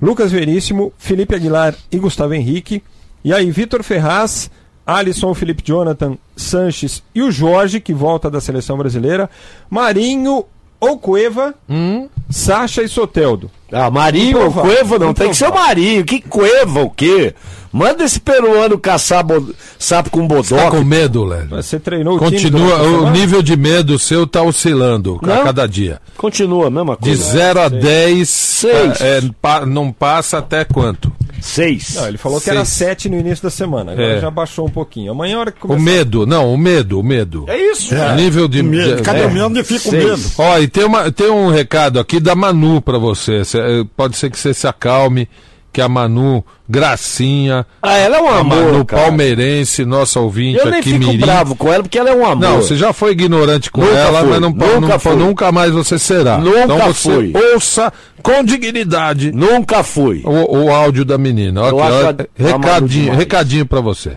Lucas 0.00 0.32
Veríssimo, 0.32 0.92
Felipe 0.98 1.34
Aguilar 1.34 1.74
e 1.90 1.98
Gustavo 1.98 2.34
Henrique. 2.34 2.82
E 3.24 3.32
aí, 3.32 3.50
Vitor 3.50 3.82
Ferraz, 3.82 4.50
Alisson, 4.86 5.32
Felipe 5.32 5.62
Jonathan, 5.64 6.18
Sanches 6.36 7.02
e 7.14 7.22
o 7.22 7.30
Jorge, 7.30 7.80
que 7.80 7.94
volta 7.94 8.30
da 8.30 8.40
seleção 8.40 8.76
brasileira, 8.76 9.30
Marinho 9.70 10.44
ou 10.84 10.98
Cueva, 10.98 11.54
Hum? 11.68 12.08
Sacha 12.30 12.82
e 12.82 12.88
Soteldo. 12.88 13.50
Ah, 13.72 13.90
Marinho 13.90 14.40
ou. 14.44 14.50
Cueva 14.52 14.98
não, 14.98 15.12
tem 15.12 15.28
que 15.30 15.36
ser 15.36 15.48
o 15.48 15.54
Marinho. 15.54 16.04
Que 16.04 16.20
Cueva 16.20 16.82
o 16.82 16.90
quê? 16.90 17.34
Manda 17.72 18.04
esse 18.04 18.20
peruano 18.20 18.78
caçar 18.78 19.24
bo- 19.24 19.52
sapo 19.78 20.08
com 20.08 20.26
Tá 20.28 20.34
bodoque. 20.34 20.76
com 20.76 20.84
medo, 20.84 21.24
Léo? 21.24 21.48
Você 21.50 21.78
treinou 21.80 22.14
o 22.16 22.18
time 22.20 22.30
Continua, 22.30 22.76
a 22.78 22.82
o 22.82 22.84
semana? 22.84 23.10
nível 23.10 23.42
de 23.42 23.56
medo 23.56 23.98
seu 23.98 24.26
tá 24.28 24.42
oscilando 24.42 25.18
a 25.22 25.26
Não. 25.26 25.42
cada 25.44 25.66
dia. 25.66 26.00
Continua, 26.16 26.68
a 26.68 26.70
mesma 26.70 26.94
De 26.94 27.08
coisa. 27.08 27.32
0 27.32 27.60
a 27.60 27.68
10, 27.68 28.28
Seis. 28.28 29.00
é, 29.00 29.18
é, 29.18 29.22
pa- 29.42 29.66
não 29.66 29.90
passa 29.90 30.38
até 30.38 30.64
quanto? 30.64 31.10
Seis. 31.40 31.94
Não, 31.94 32.08
ele 32.08 32.16
falou 32.18 32.38
que 32.38 32.44
Seis. 32.44 32.56
era 32.56 32.64
7 32.64 33.08
no 33.08 33.18
início 33.18 33.42
da 33.42 33.50
semana. 33.50 33.92
Agora 33.92 34.16
É. 34.16 34.20
já 34.20 34.30
baixou 34.30 34.66
um 34.66 34.70
pouquinho. 34.70 35.12
Amanhã, 35.12 35.36
a 35.36 35.40
hora 35.40 35.52
que 35.52 35.58
O 35.58 35.68
começar... 35.68 35.84
medo, 35.84 36.26
não, 36.26 36.52
o 36.52 36.56
medo, 36.58 36.98
o 37.00 37.02
medo. 37.02 37.44
É 37.48 37.56
isso. 37.56 37.94
O 37.94 38.14
nível 38.14 38.48
de. 38.48 38.62
Medo. 38.62 39.02
Cadê 39.02 39.20
é. 39.20 39.26
o 39.26 39.30
medo? 39.30 39.46
Onde 39.46 39.62
fica 39.64 39.88
o 39.88 39.92
medo? 39.92 40.22
Ó, 40.38 40.58
e 40.58 40.68
tem, 40.68 40.84
uma, 40.84 41.10
tem 41.12 41.30
um 41.30 41.48
recado 41.50 41.98
aqui 42.00 42.18
da 42.18 42.34
Manu 42.34 42.80
pra 42.80 42.98
você. 42.98 43.44
Cê, 43.44 43.58
eh, 43.58 43.84
pode 43.96 44.16
ser 44.16 44.30
que 44.30 44.38
você 44.38 44.54
se 44.54 44.66
acalme, 44.66 45.28
que 45.74 45.80
a 45.82 45.88
Manu, 45.88 46.44
gracinha, 46.68 47.66
Ah, 47.82 47.96
ela 47.96 48.18
é 48.18 48.22
um 48.22 48.28
amor, 48.28 48.64
Manu 48.72 48.84
cara. 48.84 49.02
palmeirense, 49.02 49.84
nossa 49.84 50.20
ouvinte 50.20 50.58
Eu 50.60 50.70
nem 50.70 50.78
aqui, 50.78 50.92
fico 50.92 51.04
Mirim. 51.06 51.18
bravo 51.18 51.56
com 51.56 51.72
ela 51.72 51.82
porque 51.82 51.98
ela 51.98 52.10
é 52.10 52.14
um 52.14 52.24
amor. 52.24 52.36
Não, 52.38 52.56
você 52.62 52.76
já 52.76 52.92
foi 52.92 53.10
ignorante 53.10 53.70
com 53.72 53.80
Nunca 53.80 53.92
ela, 53.98 54.20
fui, 54.20 54.28
mas 54.30 54.40
não, 54.40 54.50
nunca 54.50 55.10
não- 55.10 55.16
nunca 55.16 55.50
mais 55.52 55.72
você 55.72 55.98
será. 55.98 56.38
Nunca 56.38 56.62
então 56.64 56.78
você 56.78 57.10
fui. 57.10 57.32
ouça 57.52 57.92
com 58.22 58.44
dignidade 58.44 59.32
Nunca 59.32 59.82
fui. 59.82 60.22
o, 60.24 60.64
o 60.64 60.72
áudio 60.72 61.04
da 61.04 61.18
menina. 61.18 61.60
Eu 61.62 61.80
Aqui, 61.82 61.92
acho 61.92 62.06
ó, 62.06 62.08
a- 62.08 62.08
a 62.54 62.58
Manu 62.58 62.64
recadinho, 62.64 63.12
recadinho 63.14 63.66
pra 63.66 63.80
você. 63.80 64.16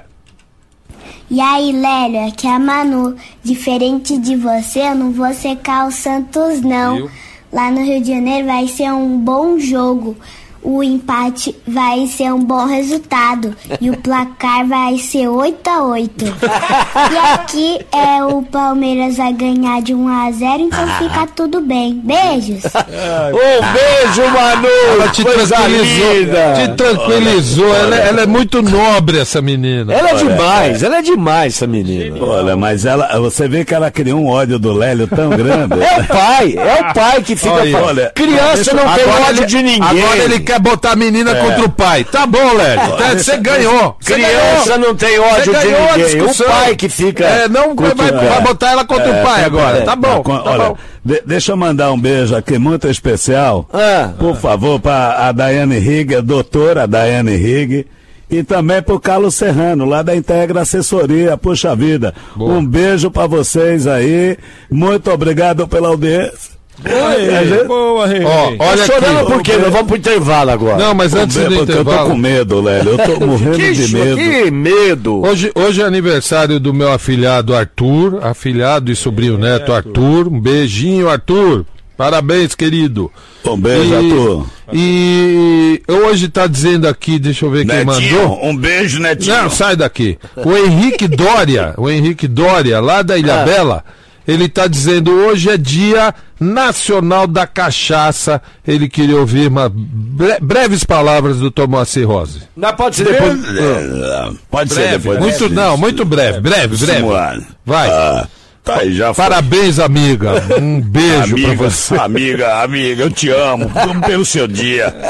E 1.29 1.41
aí, 1.41 1.71
Lélia, 1.73 2.31
que 2.31 2.47
a 2.47 2.57
Manu, 2.59 3.15
diferente 3.43 4.17
de 4.17 4.35
você, 4.35 4.79
eu 4.79 4.95
não 4.95 5.11
vou 5.11 5.33
secar 5.33 5.87
o 5.87 5.91
Santos, 5.91 6.61
não. 6.61 6.95
Viu? 6.95 7.11
Lá 7.51 7.71
no 7.71 7.81
Rio 7.83 8.01
de 8.01 8.09
Janeiro 8.13 8.45
vai 8.45 8.67
ser 8.67 8.91
um 8.91 9.17
bom 9.17 9.57
jogo. 9.57 10.15
O 10.61 10.83
empate 10.83 11.55
vai 11.67 12.07
ser 12.07 12.33
um 12.33 12.39
bom 12.43 12.65
resultado 12.65 13.55
e 13.79 13.89
o 13.89 13.97
placar 13.97 14.65
vai 14.67 14.97
ser 14.97 15.27
8 15.27 15.69
a 15.69 15.83
8. 15.83 16.25
E 16.25 17.17
aqui 17.33 17.79
é 17.93 18.23
o 18.23 18.41
Palmeiras 18.43 19.17
vai 19.17 19.33
ganhar 19.33 19.81
de 19.81 19.93
1 19.93 20.07
a 20.07 20.31
0, 20.31 20.63
então 20.63 20.87
fica 20.97 21.27
tudo 21.35 21.61
bem. 21.61 22.01
Beijos. 22.03 22.63
Um 22.65 23.73
beijo, 23.73 24.31
Manu! 24.33 24.67
Ela 24.93 25.07
te 25.09 25.23
Coisa 25.23 25.55
tranquilizou. 25.55 26.13
linda. 26.13 26.53
Te 26.55 26.67
tranquilizou. 26.75 27.75
Ela, 27.75 27.95
é- 27.99 28.07
ela 28.09 28.21
é 28.21 28.25
muito 28.25 28.61
nobre, 28.61 29.19
essa 29.19 29.41
menina. 29.41 29.93
Ela 29.93 30.11
é 30.11 30.15
demais, 30.15 30.83
ela 30.83 30.97
é 30.97 31.01
demais, 31.01 31.55
essa 31.55 31.67
menina. 31.67 32.17
Olha, 32.23 32.55
mas 32.55 32.85
ela, 32.85 33.19
você 33.19 33.47
vê 33.47 33.63
que 33.65 33.73
ela 33.73 33.89
criou 33.91 34.19
um 34.19 34.27
ódio 34.27 34.57
do 34.59 34.71
Lélio 34.73 35.07
tão 35.07 35.29
grande. 35.29 35.75
É 35.81 36.01
o 36.01 36.05
pai, 36.05 36.55
é 36.57 36.81
o 36.89 36.93
pai 36.93 37.21
que 37.21 37.35
fica. 37.35 37.55
Olha, 37.83 38.11
Criança 38.15 38.73
não 38.73 38.83
tem 38.93 39.05
ódio 39.27 39.45
de 39.45 39.57
ninguém. 39.61 39.81
Agora 40.03 40.23
ele 40.23 40.39
quer 40.47 40.59
botar 40.59 40.91
a 40.91 40.95
menina 40.95 41.35
contra 41.35 41.65
o 41.65 41.69
pai. 41.69 42.03
Tá 42.05 42.25
bom, 42.25 42.53
Léo. 42.53 42.97
Tá, 42.97 43.13
Você 43.13 43.37
ganhou. 43.37 43.97
Criança 44.03 44.69
ganhou. 44.77 44.79
não 44.87 44.95
tem 44.95 45.19
ódio 45.19 45.43
de 45.43 45.51
ganhou 45.51 45.89
a 45.89 45.97
ninguém. 45.97 46.21
O 46.21 46.33
pai 46.45 46.75
que 46.75 46.87
fica. 46.89 47.25
É, 47.25 47.47
não 47.49 47.75
vai, 47.75 47.93
vai- 47.93 48.41
botar 48.41 48.71
ela 48.71 48.85
contra 48.85 49.09
o 49.11 49.23
pai 49.23 49.43
agora. 49.43 49.81
Tá 49.81 49.95
bom. 49.95 50.23
Tá 50.23 50.43
olha, 50.45 50.69
bom. 50.69 50.77
de- 51.03 51.21
deixa 51.25 51.51
eu 51.51 51.57
mandar 51.57 51.91
um 51.91 51.99
beijo 51.99 52.35
aqui 52.35 52.57
muito 52.57 52.87
especial. 52.87 53.67
Ah. 53.73 54.11
Por 54.17 54.35
favor, 54.37 54.79
para 54.79 55.27
a 55.27 55.31
Daiane 55.33 55.77
Rigg, 55.77 56.15
a 56.15 56.21
doutora 56.21 56.87
Daiane 56.87 57.35
Rigg. 57.35 57.85
E 58.29 58.43
também 58.43 58.81
pro 58.81 58.99
Carlos 58.99 59.35
Serrano, 59.35 59.85
lá 59.85 60.01
da 60.01 60.13
Integra 60.15 60.61
Assessoria. 60.61 61.37
Puxa 61.37 61.73
vida. 61.75 62.13
Um 62.37 62.65
beijo 62.65 63.09
para 63.09 63.25
vocês 63.27 63.87
aí. 63.87 64.37
Muito 64.69 65.09
obrigado 65.11 65.65
pela 65.67 65.87
audiência. 65.89 66.56
Aê, 66.85 67.63
boa, 67.63 68.05
Rei. 68.07 68.23
Ó, 68.23 68.55
Tá 68.55 68.63
olha 68.65 68.85
chorando 68.85 69.19
aqui. 69.19 69.31
por 69.31 69.41
quê? 69.41 69.53
Nós 69.57 69.71
vamos 69.71 69.87
pro 69.87 69.97
intervalo 69.97 70.51
agora. 70.51 70.77
Não, 70.77 70.93
mas 70.93 71.13
antes 71.13 71.35
do 71.35 71.41
porque 71.43 71.53
eu 71.59 71.65
tô 71.65 71.71
intervalo. 71.81 72.09
com 72.11 72.17
medo, 72.17 72.61
Lélio. 72.61 72.91
Eu 72.91 72.97
tô 73.19 73.19
morrendo 73.25 73.57
que, 73.57 73.71
de 73.73 73.93
medo. 73.93 74.15
que 74.17 74.51
medo. 74.51 75.21
Hoje, 75.25 75.51
hoje 75.55 75.81
é 75.81 75.85
aniversário 75.85 76.59
do 76.59 76.73
meu 76.73 76.91
afilhado 76.91 77.55
Arthur, 77.55 78.23
afilhado 78.23 78.91
e 78.91 78.95
sobrinho 78.95 79.37
neto 79.37 79.73
Arthur. 79.73 80.27
Um 80.27 80.39
beijinho, 80.39 81.09
Arthur. 81.09 81.65
Parabéns, 81.97 82.53
querido. 82.53 83.11
Um 83.43 83.57
beijo, 83.57 83.91
e, 83.91 83.95
Arthur. 83.95 84.45
E 84.71 85.81
hoje 85.87 86.27
tá 86.27 86.45
dizendo 86.45 86.87
aqui, 86.87 87.17
deixa 87.17 87.43
eu 87.43 87.49
ver 87.49 87.65
quem 87.65 87.83
mandou. 87.83 88.39
um 88.45 88.55
beijo, 88.55 88.99
Netinho. 88.99 89.35
Não, 89.35 89.49
sai 89.49 89.75
daqui. 89.75 90.15
O 90.35 90.55
Henrique 90.55 91.07
Dória, 91.07 91.73
o 91.75 91.89
Henrique 91.89 92.27
Dória, 92.27 92.79
lá 92.79 93.01
da 93.01 93.17
Ilha 93.17 93.37
Bela, 93.43 93.83
ele 94.27 94.49
tá 94.49 94.67
dizendo 94.67 95.11
hoje 95.11 95.49
é 95.49 95.57
dia 95.57 96.13
nacional 96.39 97.25
da 97.27 97.47
cachaça. 97.47 98.41
Ele 98.67 98.87
queria 98.89 99.17
ouvir 99.17 99.47
uma 99.47 99.69
bre- 99.73 100.37
breves 100.41 100.83
palavras 100.83 101.37
do 101.37 101.49
Tomás 101.49 101.95
Rose. 101.95 102.41
Não 102.55 102.73
pode 102.75 102.95
ser 102.97 103.05
depois. 103.05 103.43
É, 103.57 104.31
Pode 104.49 104.73
ser 104.73 104.81
Breve, 104.81 104.97
depois. 104.97 105.19
muito 105.19 105.49
não, 105.53 105.77
muito 105.77 106.03
breve, 106.05 106.39
breve, 106.41 106.75
breve. 106.77 107.45
Vai. 107.65 107.89
Ah, 107.89 108.27
tá 108.67 108.79
aí, 108.81 108.93
já 108.93 109.13
foi. 109.13 109.23
Parabéns, 109.25 109.79
amiga. 109.79 110.43
Um 110.61 110.79
beijo 110.85 111.35
pra 111.35 111.45
Amiga, 111.47 111.69
você. 111.69 111.95
amiga, 111.95 112.61
amiga, 112.63 113.03
eu 113.03 113.09
te 113.11 113.29
amo. 113.29 113.67
Vamos 113.73 114.05
pelo 114.05 114.25
seu 114.25 114.47
dia. 114.47 114.93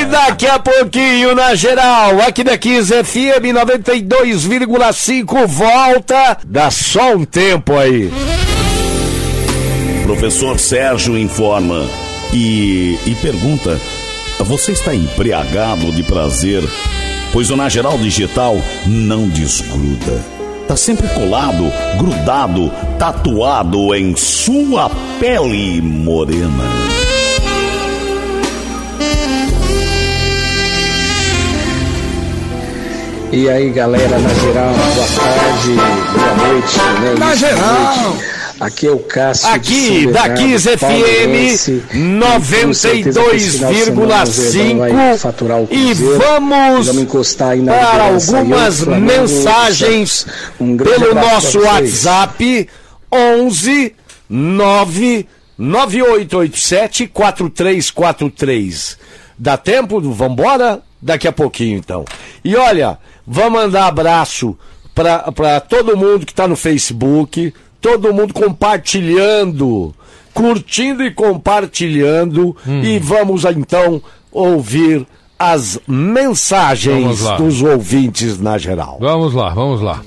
E 0.00 0.04
daqui 0.06 0.46
a 0.46 0.58
pouquinho, 0.58 1.34
na 1.34 1.54
geral, 1.54 2.20
aqui 2.20 2.42
da 2.44 2.56
Kiss 2.56 2.92
FM 2.92 3.52
92,5 3.54 5.46
volta. 5.46 6.38
Dá 6.46 6.70
só 6.70 7.14
um 7.14 7.24
tempo 7.24 7.76
aí. 7.76 8.10
Professor 10.04 10.58
Sérgio 10.58 11.16
informa 11.18 11.86
e, 12.32 12.98
e 13.06 13.14
pergunta: 13.20 13.80
Você 14.40 14.72
está 14.72 14.94
embriagado 14.94 15.90
de 15.92 16.02
prazer? 16.02 16.62
Pois 17.32 17.50
o 17.50 17.56
Na 17.56 17.68
Geral 17.68 17.98
Digital 17.98 18.56
não 18.86 19.28
desgruda. 19.28 20.22
Está 20.64 20.78
sempre 20.78 21.06
colado, 21.08 21.70
grudado, 21.98 22.72
tatuado 22.98 23.94
em 23.94 24.16
sua 24.16 24.90
pele 25.20 25.82
morena. 25.82 26.64
E 33.30 33.46
aí 33.46 33.70
galera, 33.72 34.18
na 34.18 34.28
geral, 34.30 34.72
boa 34.72 35.06
tarde, 35.06 35.76
boa 36.14 36.48
noite, 36.48 36.78
né? 37.02 37.14
Na 37.18 37.34
geral. 37.34 38.16
Aqui 38.60 38.86
é 38.86 38.90
o 38.90 38.98
Cássio 39.00 39.48
Aqui 39.48 40.06
da 40.06 40.30
Kiss. 40.30 40.68
FM 40.68 41.92
E 41.92 42.64
com 42.64 42.74
certeza 42.74 43.20
que 43.22 43.36
esse 43.36 43.58
final 43.58 44.24
de 44.24 44.32
semana 44.32 44.32
o 44.32 44.34
Verdão 44.34 44.78
vai 44.78 45.18
faturar 45.18 45.60
o 45.60 45.68
92,5 45.68 45.72
e 45.72 45.94
vamos 45.94 46.86
Vamos 46.86 47.34
para 47.66 48.04
algumas 48.04 48.80
Flamengo, 48.80 49.06
mensagens 49.06 50.26
um 50.60 50.76
pelo 50.76 51.14
nosso. 51.14 51.60
WhatsApp 51.60 52.68
11 53.12 53.94
9 54.28 55.28
9887 55.58 57.06
4343. 57.08 58.98
Dá 59.38 59.56
tempo? 59.56 60.00
Vambora? 60.00 60.82
Daqui 61.00 61.28
a 61.28 61.32
pouquinho 61.32 61.78
então. 61.78 62.04
E 62.44 62.56
olha, 62.56 62.98
vamos 63.26 63.62
mandar 63.62 63.86
abraço 63.86 64.56
para 64.94 65.60
todo 65.60 65.96
mundo 65.96 66.24
que 66.24 66.32
está 66.32 66.46
no 66.46 66.56
Facebook, 66.56 67.52
todo 67.84 68.14
mundo 68.14 68.32
compartilhando, 68.32 69.94
curtindo 70.32 71.04
e 71.04 71.10
compartilhando. 71.10 72.56
E 72.82 72.98
vamos 72.98 73.44
então 73.44 74.00
ouvir 74.32 75.06
as 75.38 75.78
mensagens 75.86 77.20
dos 77.36 77.60
ouvintes 77.60 78.40
na 78.40 78.56
geral. 78.56 78.96
Vamos 78.98 79.34
lá, 79.34 79.50
vamos 79.50 79.82
lá. 79.82 80.00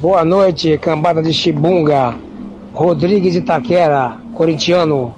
Boa 0.00 0.24
noite, 0.24 0.78
cambada 0.78 1.20
de 1.20 1.34
Chibunga, 1.34 2.14
Rodrigues 2.72 3.34
Itaquera, 3.34 4.18
corintiano. 4.34 5.16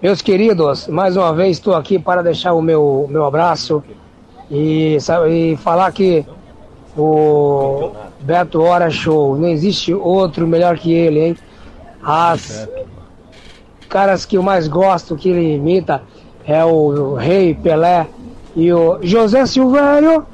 Meus 0.00 0.22
queridos, 0.22 0.86
mais 0.86 1.16
uma 1.16 1.34
vez 1.34 1.56
estou 1.56 1.74
aqui 1.74 1.98
para 1.98 2.22
deixar 2.22 2.52
o 2.52 2.62
meu, 2.62 3.08
meu 3.10 3.24
abraço 3.24 3.82
e, 4.48 4.96
sabe, 5.00 5.54
e 5.54 5.56
falar 5.56 5.90
que 5.90 6.24
o 6.96 7.90
Beto 8.26 8.60
Hora 8.60 8.90
Show, 8.90 9.38
não 9.38 9.46
existe 9.48 9.94
outro 9.94 10.48
melhor 10.48 10.76
que 10.76 10.92
ele, 10.92 11.20
hein? 11.20 11.36
As 12.02 12.68
caras 13.88 14.26
que 14.26 14.36
eu 14.36 14.42
mais 14.42 14.66
gosto 14.66 15.14
que 15.14 15.28
ele 15.28 15.54
imita 15.54 16.02
é 16.44 16.64
o 16.64 17.14
Rei 17.14 17.54
Pelé 17.54 18.08
e 18.56 18.72
o 18.72 18.98
José 19.00 19.46
Silvério. 19.46 20.26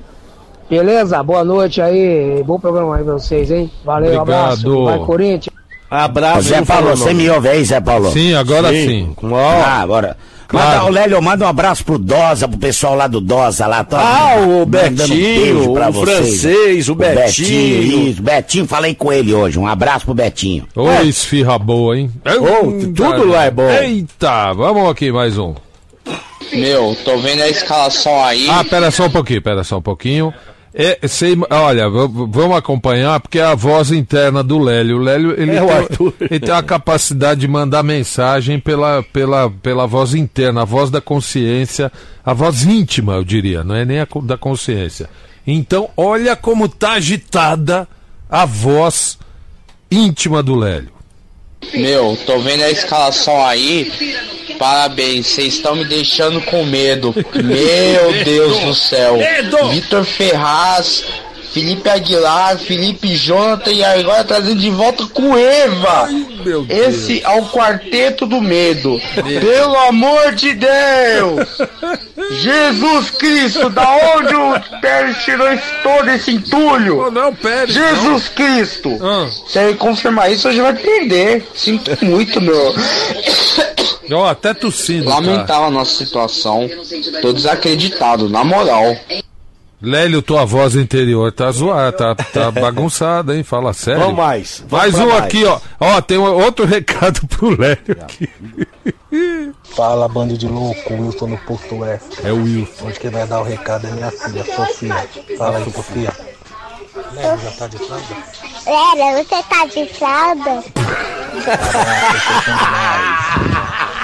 Beleza? 0.71 1.23
Boa 1.23 1.45
noite 1.45 1.83
aí. 1.83 2.43
Bom 2.47 2.59
programa 2.59 2.97
aí 2.97 3.05
pra 3.05 3.13
vocês, 3.13 3.51
hein? 3.51 3.71
Valeu, 3.85 4.23
abraço. 4.23 4.67
Obrigado. 4.67 4.85
Vai, 4.85 5.07
Corinthians. 5.07 5.57
Abraço, 5.91 6.49
Zé 6.49 6.65
Paulo, 6.65 6.97
você 6.97 7.13
me 7.13 7.29
ouve 7.29 7.51
aí, 7.51 7.63
Zé 7.63 7.79
Paulo? 7.79 8.11
Sim, 8.11 8.33
agora 8.33 8.71
sim. 8.71 9.15
Ah, 9.35 9.83
agora. 9.83 10.17
Claro. 10.53 10.69
Manda, 10.69 10.85
ô, 10.85 10.89
Lélio, 10.91 11.23
manda 11.23 11.45
um 11.47 11.49
abraço 11.49 11.83
pro 11.83 11.99
Dosa, 11.99 12.47
pro 12.47 12.59
pessoal 12.59 12.95
lá 12.95 13.07
do 13.07 13.21
Dosa 13.23 13.67
lá. 13.67 13.83
Tô 13.83 13.97
Ah, 13.97 14.35
o 14.39 14.67
Betinho, 14.67 15.73
pra 15.73 15.89
o 15.89 15.93
vocês. 15.93 16.19
francês, 16.43 16.89
o 16.91 16.95
Betinho. 16.95 18.09
Isso, 18.11 18.23
Betinho, 18.23 18.67
falei 18.67 18.95
com 18.95 19.11
ele 19.11 19.33
hoje. 19.33 19.59
Um 19.59 19.67
abraço 19.67 20.05
pro 20.05 20.15
Betinho. 20.15 20.69
Ô, 20.77 20.91
esfirra 21.03 21.59
boa, 21.59 21.99
hein? 21.99 22.11
Ô, 22.27 22.71
tudo 22.93 23.27
lá 23.27 23.47
é 23.47 23.51
bom. 23.51 23.69
Eita, 23.71 24.53
vamos 24.53 24.91
aqui, 24.91 25.11
mais 25.11 25.39
um. 25.39 25.55
Meu, 26.53 26.95
tô 27.03 27.17
vendo 27.17 27.41
a 27.41 27.49
escalação 27.49 28.23
aí. 28.23 28.47
Ah, 28.51 28.63
pera 28.63 28.91
só 28.91 29.07
um 29.07 29.11
pouquinho, 29.11 29.41
pera 29.41 29.65
só 29.65 29.79
um 29.79 29.83
pouquinho. 29.83 30.35
É, 30.75 31.07
sei- 31.07 31.37
olha, 31.51 31.89
vamos 31.89 32.57
acompanhar, 32.57 33.21
porque 33.21 33.39
é 33.39 33.45
a 33.45 33.55
voz 33.55 33.91
interna 33.91 34.43
do 34.43 34.59
Lélio. 34.59 34.97
O 34.97 35.01
Lélio, 35.01 35.33
ele, 35.39 35.51
É 35.53 35.61
tem, 35.87 36.13
ele 36.31 36.41
tem 36.41 36.55
a 36.55 36.63
capacidade 36.65 37.41
de 37.41 37.49
mandar 37.49 37.83
mensagem 37.83 38.59
pela, 38.59 39.03
pela, 39.03 39.51
pela 39.51 39.87
voz 39.87 40.15
interna, 40.15 40.63
a 40.63 40.65
voz 40.65 40.91
da 40.91 41.01
consciência, 41.01 41.93
a 42.25 42.33
voz 42.33 42.65
íntima, 42.65 43.15
eu 43.15 43.25
diria, 43.25 43.63
não 43.63 43.75
é 43.75 43.85
nem 43.85 44.01
a 44.01 44.09
da 44.23 44.39
consciência. 44.39 45.11
Então, 45.47 45.91
olha 45.97 46.35
como 46.37 46.69
tá 46.69 46.93
agitada 46.93 47.87
a 48.31 48.47
voz 48.47 49.19
íntima 49.91 50.43
do 50.43 50.55
Lélio. 50.55 50.91
Meu, 51.75 52.19
tô 52.27 52.39
vendo 52.39 52.63
a 52.63 52.71
escalação 52.71 53.45
aí. 53.45 53.91
Parabéns, 54.59 55.27
vocês 55.27 55.55
estão 55.55 55.75
me 55.75 55.85
deixando 55.85 56.41
com 56.43 56.65
medo. 56.65 57.15
Meu 57.35 58.25
Deus 58.25 58.59
do 58.61 58.75
céu. 58.75 59.19
Vitor 59.71 60.05
Ferraz, 60.05 61.05
Felipe 61.53 61.89
Aguilar, 61.89 62.59
Felipe 62.59 63.15
Jonathan 63.15 63.73
e 63.73 63.85
agora 63.85 64.25
trazendo 64.25 64.61
de 64.61 64.71
volta 64.71 65.07
com 65.07 65.37
Eva. 65.37 66.09
Esse 66.69 67.23
é 67.23 67.29
o 67.39 67.47
quarteto 67.47 68.27
do 68.27 68.41
medo. 68.41 69.01
Pelo 69.41 69.77
amor 69.77 70.35
de 70.35 70.55
Deus! 70.55 71.49
Jesus 72.41 73.11
Cristo, 73.11 73.69
da 73.69 74.17
onde 74.17 74.35
o 74.35 74.81
Pérez 74.81 75.17
tirou 75.25 75.47
todo 75.83 76.09
esse 76.11 76.31
entulho? 76.33 77.11
não, 77.11 77.35
Pérez. 77.35 77.75
Jesus 77.75 78.29
Cristo! 78.29 78.99
Ah. 79.03 79.29
Se 79.47 79.59
ele 79.59 79.75
confirmar 79.75 80.33
isso, 80.33 80.49
hoje 80.49 80.61
vai 80.61 80.75
perder. 80.75 81.47
Sinto 81.55 82.05
muito, 82.05 82.41
meu. 82.41 82.75
Ó, 84.11 84.27
até 84.27 84.55
tossindo. 84.55 85.09
Lamentável 85.09 85.67
a 85.67 85.71
nossa 85.71 85.97
situação. 85.97 86.69
Tô 87.21 87.33
desacreditado, 87.33 88.29
na 88.29 88.43
moral. 88.45 88.97
Lélio, 89.83 90.23
tua 90.23 90.45
voz 90.45 90.77
interior 90.77 91.33
tá 91.33 91.51
zoada, 91.51 91.91
tá, 91.93 92.15
tá 92.15 92.51
bagunçada, 92.61 93.35
hein? 93.37 93.43
Fala 93.43 93.73
sério. 93.73 94.01
Vamos 94.01 94.17
mais. 94.17 94.65
Vamos 94.69 94.71
mais 94.93 94.95
um 95.05 95.09
mais. 95.09 95.25
aqui, 95.25 95.45
ó. 95.45 95.59
Ó, 95.81 96.01
tem 96.01 96.19
um- 96.19 96.23
outro 96.23 96.65
recado 96.67 97.27
pro 97.27 97.51
Lélio 97.51 97.97
aqui. 98.01 98.29
Fala, 99.75 100.07
bando 100.09 100.37
de 100.39 100.47
louco, 100.47 100.95
Wilson 100.95 101.27
no 101.27 101.39
Posto 101.39 101.77
Oeste. 101.81 102.19
É 102.25 102.31
o 102.33 102.37
Wilson. 102.43 102.87
Hoje 102.87 103.01
quem 103.01 103.11
vai 103.11 103.27
dar 103.27 103.41
o 103.41 103.45
recado 103.45 103.87
é 103.87 103.91
minha 103.91 104.11
filha, 104.11 104.45
Sofia. 104.45 105.09
Fala 105.37 105.59
aí, 105.59 105.65
Sofia. 105.73 106.13
Léo, 107.15 107.39
já 107.39 107.51
tá 107.53 107.67
de 107.67 107.79
fralda? 107.79 108.07
Lera, 108.67 109.25
você 109.25 109.43
tá 109.43 109.67
de 109.67 109.87
fralda? 109.95 110.65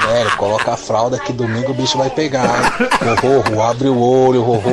Sério, 0.07 0.37
coloca 0.39 0.73
a 0.73 0.77
fralda 0.77 1.19
que 1.19 1.33
domingo 1.33 1.71
o 1.73 1.75
bicho 1.75 1.99
vai 1.99 2.09
pegar, 2.11 2.47
hein? 2.47 2.89
Rorro, 3.23 3.63
abre 3.63 3.89
o 3.89 3.99
olho, 4.01 4.43
rorro. 4.43 4.65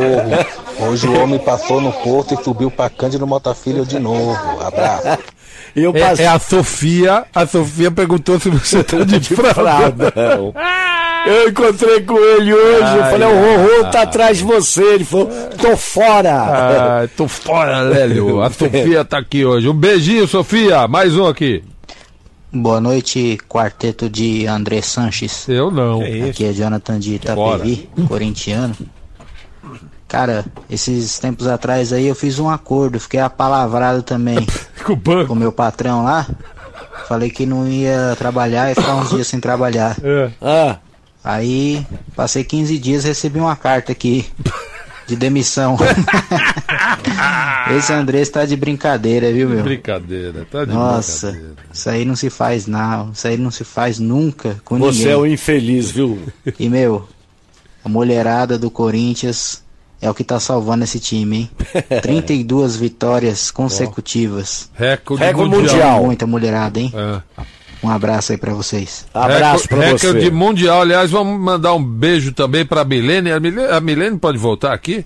Hoje 0.80 1.08
o 1.08 1.20
homem 1.22 1.40
passou 1.40 1.80
no 1.82 1.92
porto 1.92 2.34
e 2.34 2.44
subiu 2.44 2.70
pra 2.70 2.90
Cândido 2.90 3.26
Motafilho 3.26 3.86
de 3.86 3.98
novo. 4.00 4.38
Abraço. 4.62 5.18
Eu 5.76 5.92
É, 5.96 6.00
passei 6.10 6.26
é 6.26 6.28
a 6.30 6.40
Sofia. 6.40 7.26
A 7.34 7.46
Sofia 7.48 7.90
perguntou 7.92 8.40
se 8.40 8.50
você 8.50 8.84
tá 8.84 8.98
de 9.04 9.20
de 9.20 9.36
fralda. 9.36 10.14
Eu 11.26 11.50
encontrei 11.50 12.02
com 12.02 12.20
ele 12.20 12.54
hoje. 12.54 12.82
eu 12.98 13.04
Ai, 13.04 13.12
falei, 13.12 13.28
o 13.28 13.32
Rorô 13.58 13.86
tá 13.90 14.04
atrás 14.04 14.38
de 14.38 14.44
você. 14.44 14.84
Ele 14.94 15.04
falou, 15.04 15.28
tô 15.60 15.76
fora. 15.76 16.32
Ah, 16.36 17.08
tô 17.18 17.28
fora, 17.28 17.82
Lélio. 17.82 18.44
A 18.44 18.52
Sofia 18.54 19.04
tá 19.04 19.18
aqui 19.18 19.44
hoje. 19.44 19.68
Um 19.68 19.74
beijinho, 19.74 20.28
Sofia. 20.28 20.88
Mais 20.88 21.16
um 21.18 21.26
aqui. 21.26 21.64
Boa 22.54 22.80
noite, 22.80 23.40
quarteto 23.50 24.08
de 24.08 24.46
André 24.46 24.84
Sanches. 24.84 25.50
Eu 25.50 25.72
não. 25.72 26.00
Aqui 26.30 26.46
é 26.46 26.54
Jonathan 26.54 27.00
de 27.00 27.16
Itapevi, 27.16 27.90
corintiano. 28.08 28.76
Cara, 30.08 30.46
esses 30.70 31.18
tempos 31.20 31.48
atrás 31.48 31.92
aí 31.92 32.08
eu 32.08 32.16
fiz 32.16 32.38
um 32.40 32.50
acordo, 32.50 33.00
fiquei 33.00 33.20
apalavrado 33.20 34.04
também 34.04 34.46
com 34.86 34.94
o 34.94 34.96
banco. 34.96 35.28
Com 35.28 35.34
o 35.34 35.38
meu 35.38 35.52
patrão 35.52 36.04
lá. 36.04 36.28
Falei 37.08 37.30
que 37.30 37.46
não 37.46 37.68
ia 37.68 38.16
trabalhar 38.18 38.72
e 38.72 38.76
ficar 38.76 38.96
uns 38.96 39.10
dias 39.10 39.28
sem 39.28 39.40
trabalhar. 39.40 39.96
Ah. 40.42 40.78
Aí, 41.24 41.84
passei 42.16 42.44
15 42.44 42.78
dias 42.78 43.04
e 43.04 43.08
recebi 43.08 43.40
uma 43.40 43.56
carta 43.56 43.92
aqui 43.92 44.30
de 45.08 45.16
demissão. 45.16 45.76
Esse 47.76 47.92
André 47.94 48.22
está 48.22 48.46
de 48.46 48.56
brincadeira, 48.56 49.32
viu, 49.34 49.50
meu? 49.50 49.64
Brincadeira, 49.64 50.46
tá 50.50 50.66
de 50.66 50.72
Nossa, 50.72 51.32
brincadeira. 51.32 51.56
isso 51.74 51.90
aí 51.90 52.06
não 52.06 52.16
se 52.16 52.30
faz 52.30 52.68
não, 52.68 53.12
isso 53.12 53.28
aí 53.28 53.38
não 53.38 53.50
se 53.50 53.64
faz 53.64 53.98
nunca 53.98 54.58
com 54.64 54.78
Você 54.78 55.00
ninguém. 55.00 55.14
é 55.14 55.18
um 55.18 55.26
infeliz, 55.26 55.90
viu? 55.90 56.20
E 56.60 56.70
meu, 56.70 57.08
a 57.84 57.90
mulherada 57.90 58.58
do 58.58 58.70
Corinthians 58.70 59.64
é 60.06 60.10
o 60.10 60.14
que 60.14 60.24
tá 60.24 60.40
salvando 60.40 60.84
esse 60.84 61.00
time, 61.00 61.38
hein? 61.38 61.50
32 62.02 62.76
vitórias 62.76 63.50
consecutivas. 63.52 64.70
Recorde, 64.74 65.24
Recorde 65.24 65.50
mundial. 65.56 65.74
mundial. 65.76 66.04
Muita 66.06 66.28
mulherada, 66.28 66.80
hein? 66.80 66.94
É. 66.94 67.22
Um 67.84 67.90
abraço 67.90 68.32
aí 68.32 68.38
pra 68.38 68.54
vocês. 68.54 69.06
Abraço 69.14 69.68
Recorde- 69.70 69.92
você. 70.00 70.08
Recorde 70.08 70.32
mundial. 70.32 70.82
Aliás, 70.82 71.12
vamos 71.12 71.40
mandar 71.40 71.74
um 71.74 71.84
beijo 71.84 72.32
também 72.34 72.66
Milene. 72.84 73.32
A 73.32 73.40
Milene, 73.40 73.68
a 73.72 73.80
Milene 73.80 74.18
pode 74.18 74.38
voltar 74.38 74.74
aqui? 74.74 75.06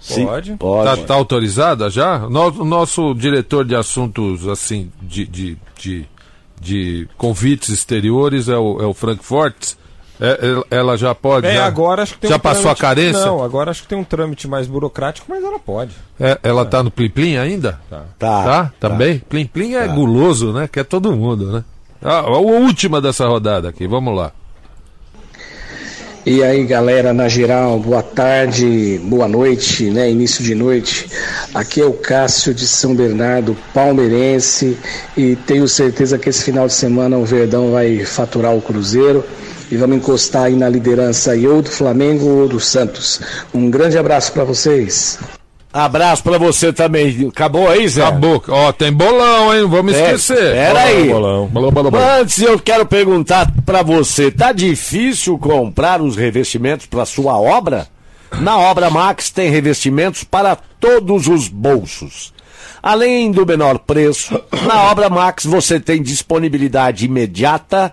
Sim, 0.00 0.26
Pode. 0.26 0.52
pode. 0.56 1.00
Tá, 1.00 1.06
tá 1.06 1.14
autorizada 1.14 1.88
já? 1.88 2.18
No- 2.28 2.48
O 2.60 2.64
nosso 2.64 3.14
diretor 3.14 3.64
de 3.64 3.74
assuntos, 3.74 4.46
assim, 4.46 4.90
de, 5.00 5.26
de, 5.26 5.58
de, 5.78 6.06
de 6.60 7.08
convites 7.16 7.70
exteriores 7.70 8.48
é 8.48 8.56
o, 8.56 8.82
é 8.82 8.86
o 8.86 8.92
Frank 8.92 9.24
Fortes. 9.24 9.78
É, 10.20 10.38
ela- 10.46 10.64
ela 10.70 10.96
já 10.96 11.14
pode? 11.14 11.46
É, 11.46 11.54
já, 11.54 11.66
agora 11.66 12.02
acho 12.04 12.14
que 12.14 12.20
tem 12.20 12.30
já 12.30 12.36
um 12.36 12.40
passou 12.40 12.70
a 12.70 12.74
trâmite- 12.74 12.80
carência? 12.80 13.26
Não, 13.26 13.42
agora 13.42 13.70
acho 13.72 13.82
que 13.82 13.88
tem 13.88 13.98
um 13.98 14.04
trâmite 14.04 14.46
mais 14.46 14.66
burocrático, 14.66 15.26
mas 15.28 15.42
ela 15.42 15.58
pode. 15.58 15.90
É, 16.20 16.38
ela 16.42 16.64
tá 16.64 16.82
no 16.82 16.90
Plim 16.90 17.10
Plim 17.10 17.36
ainda? 17.36 17.80
Tá. 17.90 18.04
Tá. 18.18 18.44
Tá? 18.44 18.72
Também? 18.78 19.18
Plim 19.28 19.46
Plim 19.46 19.74
é 19.74 19.88
guloso, 19.88 20.52
né? 20.52 20.68
Quer 20.70 20.84
todo 20.84 21.14
mundo, 21.16 21.50
né? 21.52 21.64
Ah, 22.02 22.20
a 22.20 22.38
última 22.38 23.00
dessa 23.00 23.26
rodada 23.26 23.68
aqui, 23.70 23.86
vamos 23.88 24.16
lá. 24.16 24.30
E 26.26 26.42
aí, 26.42 26.64
galera, 26.64 27.12
na 27.12 27.28
geral, 27.28 27.78
boa 27.78 28.02
tarde, 28.02 28.98
boa 29.04 29.28
noite, 29.28 29.90
né? 29.90 30.10
Início 30.10 30.42
de 30.42 30.54
noite. 30.54 31.06
Aqui 31.52 31.82
é 31.82 31.84
o 31.84 31.92
Cássio 31.92 32.54
de 32.54 32.66
São 32.66 32.94
Bernardo, 32.94 33.54
palmeirense, 33.74 34.78
e 35.14 35.36
tenho 35.36 35.68
certeza 35.68 36.16
que 36.18 36.30
esse 36.30 36.42
final 36.42 36.66
de 36.66 36.72
semana 36.72 37.18
o 37.18 37.26
Verdão 37.26 37.72
vai 37.72 38.06
faturar 38.06 38.54
o 38.54 38.62
Cruzeiro 38.62 39.22
e 39.74 39.76
vamos 39.76 39.96
encostar 39.96 40.44
aí 40.44 40.54
na 40.54 40.68
liderança 40.68 41.32
aí, 41.32 41.46
ou 41.48 41.60
do 41.60 41.68
Flamengo 41.70 42.26
ou 42.26 42.48
do 42.48 42.60
Santos. 42.60 43.20
Um 43.52 43.68
grande 43.68 43.98
abraço 43.98 44.32
para 44.32 44.44
vocês. 44.44 45.18
Abraço 45.72 46.22
pra 46.22 46.38
você 46.38 46.72
também. 46.72 47.26
Acabou 47.28 47.68
aí, 47.68 47.88
Zé? 47.88 48.02
Acabou. 48.04 48.40
Ó, 48.46 48.70
tem 48.70 48.92
bolão, 48.92 49.52
hein? 49.52 49.62
Não 49.62 49.68
vamos 49.68 49.92
É, 49.92 50.04
esquecer. 50.14 50.52
Pera 50.52 50.80
aí. 50.80 51.08
Bolão. 51.08 51.46
Bolão, 51.48 51.70
bolão, 51.72 51.90
bolão. 51.90 52.20
Antes 52.20 52.40
eu 52.40 52.56
quero 52.60 52.86
perguntar 52.86 53.52
pra 53.66 53.82
você, 53.82 54.30
tá 54.30 54.52
difícil 54.52 55.36
comprar 55.36 56.00
os 56.00 56.14
revestimentos 56.14 56.86
pra 56.86 57.04
sua 57.04 57.36
obra? 57.40 57.88
Na 58.40 58.56
Obra 58.58 58.88
Max 58.90 59.30
tem 59.30 59.50
revestimentos 59.50 60.22
para 60.22 60.56
todos 60.78 61.26
os 61.26 61.48
bolsos. 61.48 62.32
Além 62.80 63.32
do 63.32 63.44
menor 63.44 63.80
preço, 63.80 64.40
na 64.66 64.84
Obra 64.84 65.08
Max 65.08 65.44
você 65.44 65.80
tem 65.80 66.00
disponibilidade 66.00 67.06
imediata 67.06 67.92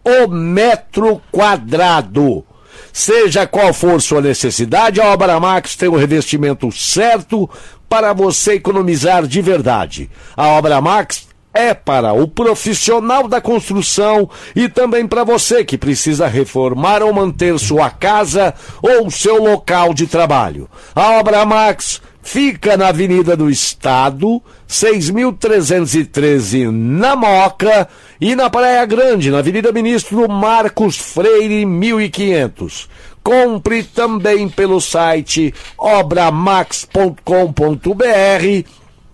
o 0.04 0.28
metro 0.28 1.22
quadrado. 1.32 2.46
Seja 2.94 3.48
qual 3.48 3.74
for 3.74 4.02
sua 4.02 4.22
necessidade, 4.22 5.00
a 5.00 5.08
Obra 5.08 5.40
Max 5.40 5.76
tem 5.76 5.88
o 5.88 5.96
revestimento 5.96 6.72
certo 6.72 7.50
para 7.88 8.14
você 8.14 8.54
economizar 8.54 9.26
de 9.26 9.42
verdade. 9.42 10.10
A 10.36 10.48
Obra 10.48 10.82
Max 10.82 11.28
é 11.54 11.74
para 11.74 12.14
o 12.14 12.28
profissional 12.28 13.28
da 13.28 13.42
construção 13.42 14.30
e 14.56 14.70
também 14.70 15.06
para 15.06 15.24
você 15.24 15.64
que 15.64 15.78
precisa 15.78 16.28
reformar 16.28 17.04
ou 17.04 17.14
manter 17.14 17.58
sua 17.60 17.90
casa 17.90 18.54
ou 18.82 19.12
seu 19.12 19.44
local 19.44 19.94
de 19.94 20.08
trabalho. 20.08 20.70
A 20.96 21.20
Obra 21.20 21.46
Max 21.46 22.02
fica 22.22 22.78
na 22.78 22.90
Avenida 22.90 23.36
do 23.36 23.50
Estado, 23.50 24.40
6.313 24.70 26.70
na 26.72 27.16
Moca 27.16 27.88
e 28.20 28.36
na 28.36 28.48
Praia 28.50 28.86
Grande, 28.86 29.32
na 29.32 29.40
Avenida 29.40 29.72
Ministro 29.72 30.30
Marcos 30.30 30.98
Freire, 30.98 31.66
1500. 31.66 32.90
Compre 33.24 33.84
também 33.84 34.50
pelo 34.50 34.82
site 34.82 35.54
obramax.com.br 35.78 38.70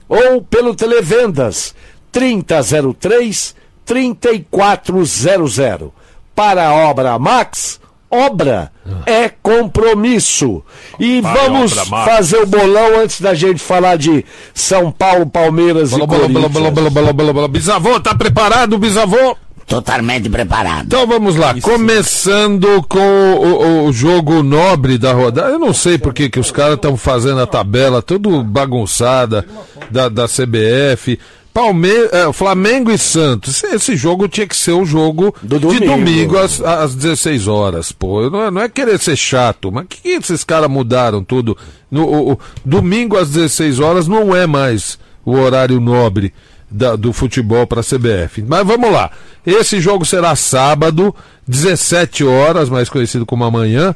ou 0.08 0.42
pelo 0.42 0.74
Televendas 0.74 1.76
3003 2.12 3.56
3400. 3.86 5.92
Para 6.36 6.68
a 6.68 6.76
Obra 6.90 7.18
Max, 7.18 7.80
obra 8.10 8.72
é 9.06 9.30
compromisso. 9.30 10.64
E 11.00 11.22
Vai, 11.22 11.34
vamos 11.36 11.74
fazer 11.74 12.38
o 12.38 12.46
bolão 12.48 13.00
antes 13.02 13.20
da 13.22 13.34
gente 13.34 13.60
falar 13.62 13.98
de 13.98 14.24
São 14.54 14.92
Paulo, 14.92 15.26
Palmeiras 15.26 15.92
Bolão, 15.92 16.04
e 16.04 16.08
bolão, 16.08 16.22
Corinthians. 16.22 16.52
bolão, 16.54 16.72
bolão, 16.72 16.92
bolão, 16.92 17.14
bolão, 17.14 17.34
bolão. 17.34 17.48
Bisavô, 17.50 18.00
tá 18.00 18.16
preparado, 18.16 18.78
bisavô? 18.78 19.36
Totalmente 19.66 20.30
preparado. 20.30 20.86
Então 20.86 21.06
vamos 21.06 21.36
lá, 21.36 21.54
começando 21.62 22.82
com 22.88 23.00
o, 23.00 23.44
o- 23.44 23.86
o 23.88 23.92
jogo 23.94 24.42
nobre 24.42 24.98
da 24.98 25.12
rodada. 25.12 25.50
Eu 25.50 25.60
não 25.60 25.74
sei 25.74 25.98
por 25.98 26.14
que 26.14 26.30
que 26.30 26.40
os 26.40 26.52
caras 26.52 26.76
estão 26.76 26.96
fazendo 26.96 27.42
a 27.42 27.46
tabela 27.46 28.02
tudo 28.02 28.42
bagunçada 28.44 29.46
da, 29.92 30.08
da 30.08 30.26
CBF. 30.26 31.20
Palme 31.58 31.90
é, 31.90 32.32
Flamengo 32.32 32.92
e 32.92 33.00
Santos. 33.00 33.64
Esse, 33.64 33.96
jogo 33.96 34.28
tinha 34.28 34.46
que 34.46 34.56
ser 34.56 34.74
um 34.74 34.86
jogo 34.86 35.34
de 35.42 35.58
domingo. 35.58 35.86
domingo 35.88 36.38
às, 36.38 36.62
às 36.62 36.94
16 36.94 37.48
horas. 37.48 37.92
Pô, 37.92 38.30
não 38.30 38.44
é, 38.44 38.52
não 38.52 38.62
é 38.62 38.70
querer 38.70 39.00
ser 39.00 39.16
chato, 39.16 39.72
mas 39.72 39.88
que, 39.90 39.98
que 40.02 40.10
esses 40.10 40.44
caras 40.44 40.70
mudaram 40.70 41.24
tudo? 41.24 41.58
No, 41.90 42.06
o- 42.06 42.32
o- 42.34 42.40
domingo 42.64 43.18
às 43.18 43.32
16 43.32 43.80
horas 43.80 44.08
não 44.08 44.36
é 44.36 44.46
mais 44.46 45.00
o 45.26 45.32
horário 45.32 45.80
nobre 45.82 46.32
da- 46.70 46.96
do 46.96 47.12
futebol 47.12 47.66
para 47.66 47.80
a 47.80 47.84
CBF. 47.84 48.44
Mas 48.48 48.64
vamos 48.64 48.92
lá. 48.92 49.10
Esse 49.44 49.82
jogo 49.82 50.06
será 50.06 50.36
sábado, 50.36 51.16
17 51.48 52.24
horas, 52.24 52.70
mais 52.70 52.88
conhecido 52.88 53.26
como 53.26 53.44
amanhã, 53.44 53.96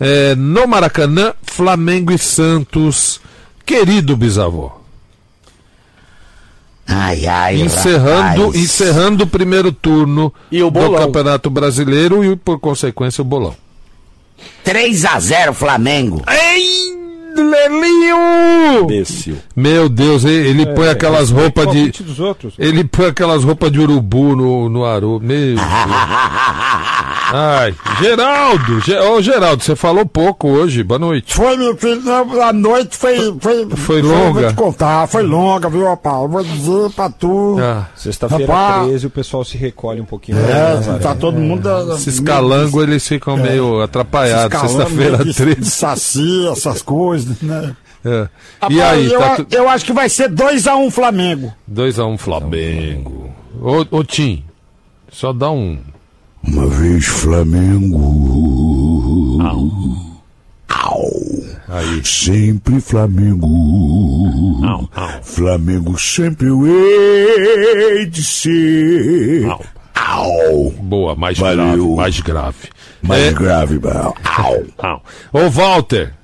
é, 0.00 0.34
no 0.34 0.66
Maracanã, 0.66 1.32
Flamengo 1.44 2.10
e 2.10 2.18
Santos. 2.18 3.20
Querido 3.64 4.16
bisavô. 4.16 4.77
Ai, 6.88 7.26
ai, 7.26 7.60
encerrando, 7.60 8.46
rapaz. 8.46 8.54
encerrando 8.56 9.24
o 9.24 9.26
primeiro 9.26 9.70
turno 9.70 10.32
E 10.50 10.62
o 10.62 10.70
do. 10.70 10.96
Campeonato 10.96 11.50
Brasileiro 11.50 12.24
e, 12.24 12.34
por 12.34 12.58
consequência, 12.58 13.20
o 13.20 13.24
bolão. 13.24 13.54
3 14.64 15.04
a 15.04 15.20
0 15.20 15.52
Flamengo. 15.52 16.22
Ei, 16.26 16.97
Lelinho! 17.42 18.82
Imbecil. 18.82 19.36
Meu 19.56 19.88
Deus, 19.88 20.24
ele, 20.24 20.48
ele 20.48 20.62
É, 20.62 20.66
põe 20.74 20.88
aquelas 20.88 21.30
roupas 21.30 21.66
de. 21.70 21.74
palpite 21.78 22.02
dos 22.02 22.20
outros. 22.20 22.54
Ele 22.58 22.84
põe 22.84 23.06
aquelas 23.06 23.44
roupas 23.44 23.70
de 23.72 23.80
urubu 23.80 24.36
no, 24.36 24.68
no 24.68 24.84
aru. 24.84 25.20
Meu 25.22 25.56
Deus. 25.56 25.60
Ai, 27.30 27.74
Geraldo! 28.00 28.80
Ge- 28.80 28.98
Ô, 29.00 29.20
Geraldo, 29.20 29.62
você 29.62 29.76
falou 29.76 30.06
pouco 30.06 30.48
hoje. 30.48 30.82
Boa 30.82 30.98
noite. 30.98 31.34
Foi, 31.34 31.58
meu 31.58 31.76
filho, 31.76 32.00
a 32.42 32.52
noite 32.54 32.96
foi. 32.96 33.36
Foi, 33.38 33.68
Foi 33.76 34.00
longa? 34.00 34.40
Vou 34.40 34.48
te 34.48 34.54
contar, 34.54 35.06
foi 35.06 35.22
longa, 35.22 35.68
viu, 35.68 35.84
rapaz? 35.84 36.30
Vou 36.30 36.42
dizer 36.42 36.90
pra 36.96 37.10
tu. 37.10 37.58
Ah, 37.60 37.84
Sexta-feira 37.94 38.50
Rapaz. 38.50 38.86
13 38.88 39.06
o 39.06 39.10
pessoal 39.10 39.44
se 39.44 39.58
recolhe 39.58 40.00
um 40.00 40.06
pouquinho. 40.06 40.38
É, 40.38 40.80
né, 40.80 40.98
tá 41.02 41.14
todo 41.14 41.38
mundo. 41.38 41.68
esses 41.94 42.18
calangos, 42.18 42.82
eles 42.82 43.06
ficam 43.06 43.36
meio 43.36 43.82
atrapalhados. 43.82 44.58
Sexta-feira 44.60 45.18
de- 45.22 45.34
13. 45.34 45.60
De 45.60 45.66
saci, 45.70 46.48
essas 46.48 46.80
coisas, 46.80 47.27
né? 47.42 47.76
É. 48.04 48.28
E 48.70 48.78
Rapaz, 48.78 48.80
aí, 48.80 49.12
eu, 49.12 49.18
tá 49.18 49.36
tu... 49.36 49.46
eu 49.50 49.68
acho 49.68 49.84
que 49.84 49.92
vai 49.92 50.08
ser 50.08 50.30
2x1 50.30 50.88
Flamengo. 50.88 51.52
2x1 51.68 52.16
Flamengo. 52.16 53.34
Ô, 53.60 53.84
ô 53.90 54.04
Tim, 54.04 54.44
só 55.10 55.32
dá 55.32 55.50
um. 55.50 55.80
Uma 56.44 56.68
vez 56.68 57.04
Flamengo. 57.06 57.98
Aí. 61.68 62.00
Sempre 62.04 62.80
Flamengo. 62.80 63.46
Flamengo 65.22 65.98
sempre 66.00 66.46
eu 66.48 66.66
hei 66.66 68.06
de 68.06 68.22
ser. 68.24 69.46
Au. 69.94 70.70
Boa, 70.80 71.14
mais 71.14 71.38
Valeu. 71.38 71.56
grave, 71.56 71.96
mais 71.96 72.20
grave. 72.20 72.68
Mais 73.02 73.22
É. 73.24 73.32
grave, 73.32 73.78
mano. 73.78 74.14
Au. 74.78 75.02
Ô, 75.32 75.50
Walter. 75.50 76.14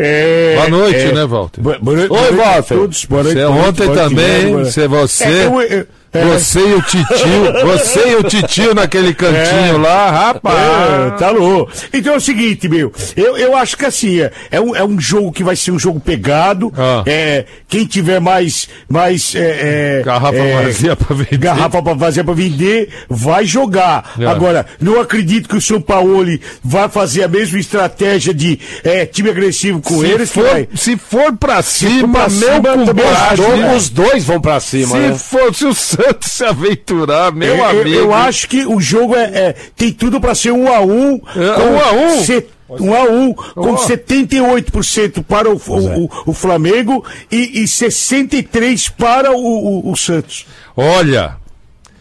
É, 0.00 0.54
Boa 0.54 0.68
noite, 0.68 0.96
é. 1.00 1.12
né, 1.12 1.26
Walter? 1.26 1.60
Boa, 1.60 1.78
boa 1.80 1.96
noite, 1.96 2.12
Oi, 2.12 2.36
Walter. 2.36 2.76
todos. 2.76 3.04
Boa 3.06 3.22
noite, 3.24 3.36
Você 3.36 3.44
boa 3.44 3.54
noite, 3.56 3.68
ontem 3.68 3.86
boa 3.86 3.96
noite, 3.96 4.08
também, 4.14 4.42
boa 4.46 4.56
noite. 4.62 4.72
você, 4.72 4.88
você, 4.88 5.24
É, 5.24 5.46
eu- 5.46 5.60
eu- 5.62 5.80
é. 5.80 5.86
Você 6.12 6.60
e 6.60 6.74
o 6.74 6.82
titio, 6.82 7.52
você 7.66 8.08
e 8.10 8.16
o 8.16 8.22
titio 8.24 8.74
naquele 8.74 9.12
cantinho 9.14 9.78
lá, 9.78 10.10
rapaz. 10.10 10.58
É, 10.58 11.10
tá 11.18 11.30
louco. 11.30 11.70
Então 11.92 12.14
é 12.14 12.16
o 12.16 12.20
seguinte, 12.20 12.68
meu, 12.68 12.92
eu, 13.16 13.36
eu 13.36 13.56
acho 13.56 13.76
que 13.76 13.84
assim, 13.84 14.20
é, 14.20 14.30
é, 14.50 14.60
um, 14.60 14.74
é 14.74 14.84
um 14.84 14.98
jogo 15.00 15.32
que 15.32 15.44
vai 15.44 15.54
ser 15.56 15.70
um 15.70 15.78
jogo 15.78 16.00
pegado. 16.00 16.72
Ah. 16.76 17.02
É, 17.06 17.44
quem 17.68 17.84
tiver 17.84 18.20
mais. 18.20 18.68
mais 18.88 19.34
é, 19.34 19.98
é, 20.00 20.02
Garrafa 20.04 20.36
é, 20.36 20.62
vazia 20.62 20.96
pra 20.96 21.14
vender. 21.16 21.38
Garrafa 21.38 21.82
pra 21.82 21.94
vazia 21.94 22.24
pra 22.24 22.34
vender, 22.34 22.88
vai 23.08 23.44
jogar. 23.44 24.12
É. 24.18 24.26
Agora, 24.26 24.66
não 24.80 25.00
acredito 25.00 25.48
que 25.48 25.56
o 25.56 25.60
São 25.60 25.80
Paulo 25.80 26.18
vai 26.64 26.88
fazer 26.88 27.22
a 27.24 27.28
mesma 27.28 27.58
estratégia 27.58 28.32
de 28.34 28.58
é, 28.82 29.04
time 29.06 29.30
agressivo 29.30 29.80
com 29.80 30.00
se, 30.00 30.06
eles. 30.06 30.30
for, 30.32 30.42
vai- 30.44 30.68
se 30.74 30.96
for 30.96 31.36
pra 31.36 31.62
cima, 31.62 32.08
pra 32.08 32.28
meu 32.28 32.38
cima, 32.54 32.60
também 32.62 32.86
compadre, 32.86 33.44
acho, 33.44 33.76
Os 33.76 33.88
dois 33.88 34.24
vão 34.24 34.40
pra 34.40 34.58
cima, 34.58 34.88
se 34.88 34.96
né? 34.96 35.14
for, 35.14 35.54
se 35.54 35.64
o 35.66 35.74
Santos 36.04 36.32
se 36.32 36.44
aventurar, 36.44 37.32
meu 37.32 37.56
eu, 37.56 37.64
amigo. 37.64 37.88
eu 37.88 38.14
acho 38.14 38.48
que 38.48 38.64
o 38.66 38.80
jogo 38.80 39.14
é, 39.16 39.24
é- 39.24 39.54
tem 39.76 39.92
tudo 39.92 40.20
pra 40.20 40.34
ser 40.34 40.52
um 40.52 40.72
a 40.72 40.80
um. 40.80 41.14
É, 41.14 41.54
com 41.54 41.62
um 41.70 41.80
a 41.80 41.92
um? 41.92 42.24
se- 42.24 42.46
um 42.70 42.94
a 42.94 43.02
um, 43.04 43.32
com 43.34 43.72
Ó. 43.72 43.76
78% 43.86 45.22
para 45.24 45.48
o, 45.50 45.54
o, 45.56 46.04
o- 46.04 46.10
o 46.26 46.32
Flamengo 46.34 47.04
e, 47.32 47.62
e 47.62 47.64
63% 47.64 48.92
para 48.96 49.32
o, 49.32 49.90
o- 49.90 49.96
Santos. 49.96 50.46
Olha, 50.76 51.36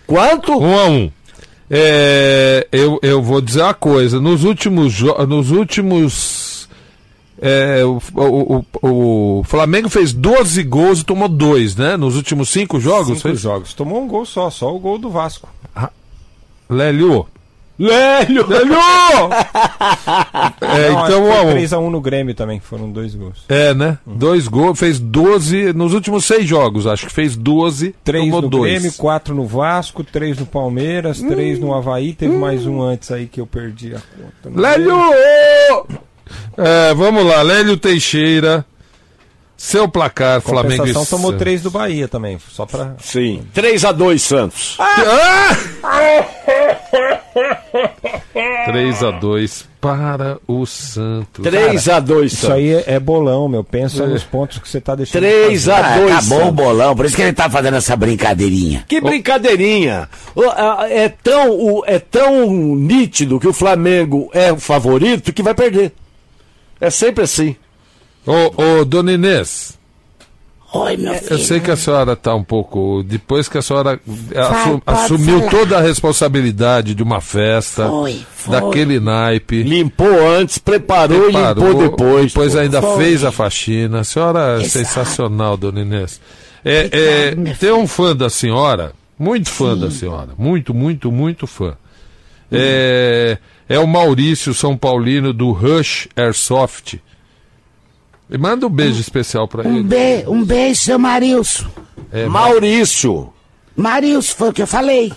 Quanto? 0.05 0.57
Um 0.57 0.77
a 0.77 0.85
um. 0.85 1.11
É, 1.69 2.65
eu, 2.71 2.97
eu 3.01 3.21
vou 3.21 3.41
dizer 3.41 3.61
uma 3.61 3.73
coisa. 3.73 4.19
Nos 4.21 4.43
últimos 4.45 5.01
nos 5.27 5.51
últimos 5.51 6.46
é, 7.39 7.83
o, 7.85 8.01
o, 8.15 8.65
o, 8.81 9.39
o 9.39 9.43
Flamengo 9.43 9.89
fez 9.89 10.13
12 10.13 10.63
gols 10.63 11.01
e 11.01 11.05
tomou 11.05 11.27
dois, 11.27 11.75
né? 11.75 11.95
Nos 11.97 12.15
últimos 12.15 12.49
cinco 12.49 12.79
jogos. 12.79 13.21
Cinco 13.21 13.35
jogos. 13.35 13.73
Tomou 13.73 14.01
um 14.01 14.07
gol 14.07 14.25
só, 14.25 14.49
só 14.49 14.75
o 14.75 14.79
gol 14.79 14.97
do 14.97 15.09
Vasco. 15.09 15.47
Lélio. 16.69 17.27
Lélio! 17.79 18.47
Lélio! 18.47 18.75
é, 20.61 20.89
Não, 20.89 21.05
então 21.05 21.25
um. 21.25 21.53
3x1 21.53 21.89
no 21.91 22.01
Grêmio 22.01 22.33
também, 22.33 22.59
foram 22.59 22.91
dois 22.91 23.13
gols. 23.13 23.45
É, 23.47 23.71
né? 23.73 23.99
Dois 24.05 24.47
gols, 24.47 24.79
fez 24.79 24.99
12 24.99 25.73
nos 25.73 25.93
últimos 25.93 26.25
seis 26.25 26.47
jogos, 26.47 26.87
acho 26.87 27.05
que 27.05 27.13
fez 27.13 27.35
12, 27.35 27.93
Três 28.03 28.25
tomou 28.25 28.41
no 28.41 28.49
dois. 28.49 28.73
Grêmio, 28.73 28.93
quatro 28.97 29.35
no 29.35 29.45
Vasco, 29.45 30.03
três 30.03 30.39
no 30.39 30.45
Palmeiras, 30.47 31.21
três 31.21 31.59
no 31.59 31.71
Havaí, 31.71 32.13
teve 32.13 32.35
mais 32.35 32.65
um 32.65 32.81
antes 32.81 33.11
aí 33.11 33.27
que 33.27 33.39
eu 33.39 33.45
perdi 33.45 33.93
a 33.93 33.99
conta. 33.99 34.49
Não 34.49 34.59
Lélio! 34.59 34.97
É, 36.57 36.93
vamos 36.93 37.25
lá, 37.25 37.41
Lélio 37.41 37.77
Teixeira. 37.77 38.65
Seu 39.59 39.87
placar, 39.89 40.39
Flamengo 40.39 40.73
e 40.73 40.77
Compensação 40.93 41.05
tomou 41.17 41.31
Santos. 41.31 41.39
três 41.39 41.61
do 41.63 41.71
Bahia 41.71 42.07
também, 42.07 42.37
só 42.51 42.63
pra... 42.67 42.93
Sim. 42.99 43.41
3x2 43.55 44.19
Santos. 44.19 44.77
Ah! 44.79 45.57
3 48.65 49.03
a 49.03 49.11
2 49.11 49.65
para 49.81 50.37
o 50.47 50.65
Santos. 50.65 51.43
3x2 51.45 52.25
Isso 52.25 52.35
Santos. 52.37 52.55
aí 52.55 52.69
é, 52.73 52.83
é 52.87 52.99
bolão, 52.99 53.47
meu. 53.47 53.63
Pensa 53.63 54.05
nos 54.05 54.23
pontos 54.23 54.59
que 54.59 54.67
você 54.69 54.79
tá 54.81 54.95
deixando. 54.95 55.23
de 55.23 55.27
3 55.27 55.65
fazer. 55.65 55.71
a 55.71 55.77
Ah, 55.93 55.97
2 55.97 56.11
acabou 56.11 56.37
o 56.37 56.41
Santos. 56.41 56.55
bolão, 56.55 56.95
por 56.95 57.05
isso 57.05 57.15
que 57.15 57.21
ele 57.21 57.33
tá 57.33 57.49
fazendo 57.49 57.77
essa 57.77 57.95
brincadeirinha. 57.95 58.85
Que 58.87 59.01
brincadeirinha! 59.01 60.09
A- 60.55 60.87
É 60.89 61.09
tão, 61.09 61.49
o- 61.51 61.83
é 61.87 61.99
tão 61.99 62.51
nítido 62.75 63.39
que 63.39 63.47
o 63.47 63.53
Flamengo 63.53 64.29
é 64.33 64.51
o 64.51 64.59
favorito 64.59 65.33
que 65.33 65.41
vai 65.43 65.53
perder. 65.55 65.91
É 66.79 66.89
sempre 66.89 67.23
assim. 67.23 67.55
Ô, 68.25 68.79
ô, 68.81 68.85
dona 68.85 69.13
Inês, 69.13 69.77
Oi, 70.73 70.97
meu 70.97 71.13
eu 71.13 71.37
sei 71.37 71.61
que 71.61 71.71
a 71.71 71.77
senhora 71.77 72.11
está 72.11 72.35
um 72.35 72.43
pouco. 72.43 73.01
Depois 73.01 73.47
que 73.47 73.57
a 73.57 73.61
senhora 73.61 73.99
assu- 74.35 74.81
pode 74.85 74.99
assumiu 74.99 75.39
falar. 75.39 75.49
toda 75.51 75.77
a 75.77 75.81
responsabilidade 75.81 76.93
de 76.93 77.01
uma 77.01 77.21
festa, 77.21 77.87
Foi, 77.87 78.21
foi. 78.35 78.51
daquele 78.59 78.99
naipe. 78.99 79.63
Limpou 79.63 80.27
antes, 80.29 80.57
preparou, 80.57 81.21
preparou, 81.31 81.63
e 81.63 81.67
limpou 81.69 81.89
depois. 81.89 82.25
Depois 82.33 82.53
pô. 82.53 82.59
ainda 82.59 82.81
Foi. 82.81 82.97
fez 83.03 83.23
a 83.23 83.31
faxina. 83.31 84.01
A 84.01 84.03
senhora 84.03 84.61
é 84.61 84.65
sensacional, 84.65 85.55
dona 85.55 85.79
Inês. 85.79 86.19
É, 86.65 86.85
Obrigado, 87.33 87.47
é, 87.47 87.53
tem 87.53 87.71
um 87.71 87.87
fã 87.87 88.13
da 88.13 88.29
senhora, 88.29 88.91
muito 89.17 89.49
fã 89.49 89.75
da 89.77 89.89
senhora, 89.89 90.31
muito, 90.37 90.73
muito, 90.73 91.09
muito 91.13 91.47
fã. 91.47 91.77
É, 92.51 93.37
é 93.69 93.77
o 93.79 93.87
Maurício 93.87 94.53
São 94.53 94.77
Paulino 94.77 95.33
do 95.33 95.51
Rush 95.51 96.07
Airsoft. 96.15 96.95
E 98.29 98.37
Manda 98.37 98.67
um 98.67 98.69
beijo 98.69 98.99
especial 98.99 99.47
pra 99.47 99.67
Um, 99.67 99.77
ele. 99.77 99.83
be 99.83 100.25
um 100.27 100.43
beijo, 100.43 100.81
seu 100.81 100.99
Marilson. 100.99 101.65
É, 102.11 102.25
Maurício. 102.27 103.31
Marilson, 103.75 104.35
foi 104.35 104.49
o 104.49 104.53
que 104.53 104.61
eu 104.63 104.67
falei. 104.67 105.13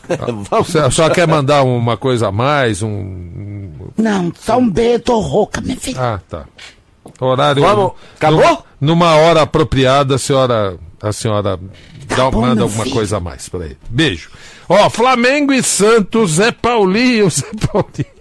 Você 0.50 0.78
a 0.78 0.90
senhora 0.90 1.14
quer 1.14 1.26
mandar 1.26 1.62
uma 1.62 1.96
coisa 1.96 2.28
a 2.28 2.32
mais? 2.32 2.82
Um... 2.82 3.70
Não, 3.96 4.32
só 4.38 4.58
um 4.58 4.68
beijo, 4.68 5.00
tô 5.00 5.18
rouca, 5.20 5.60
minha 5.60 5.76
filha. 5.76 5.98
Ah, 6.00 6.20
tá. 6.28 6.44
Horário. 7.18 7.62
Vamos. 7.62 7.92
Acabou? 8.16 8.42
Numa, 8.42 8.64
numa 8.80 9.14
hora 9.16 9.42
apropriada, 9.42 10.14
a 10.14 10.18
senhora, 10.18 10.76
a 11.02 11.12
senhora 11.12 11.58
dá, 12.06 12.30
bom, 12.30 12.42
manda 12.42 12.62
alguma 12.62 12.84
filho. 12.84 12.94
coisa 12.94 13.16
a 13.16 13.20
mais 13.20 13.48
pra 13.48 13.64
ele. 13.64 13.78
Beijo. 13.88 14.30
Ó, 14.68 14.88
Flamengo 14.88 15.52
e 15.52 15.62
Santos, 15.62 16.32
Zé 16.32 16.52
Paulinho, 16.52 17.28
Zé 17.32 17.46
Paulinho. 17.72 18.19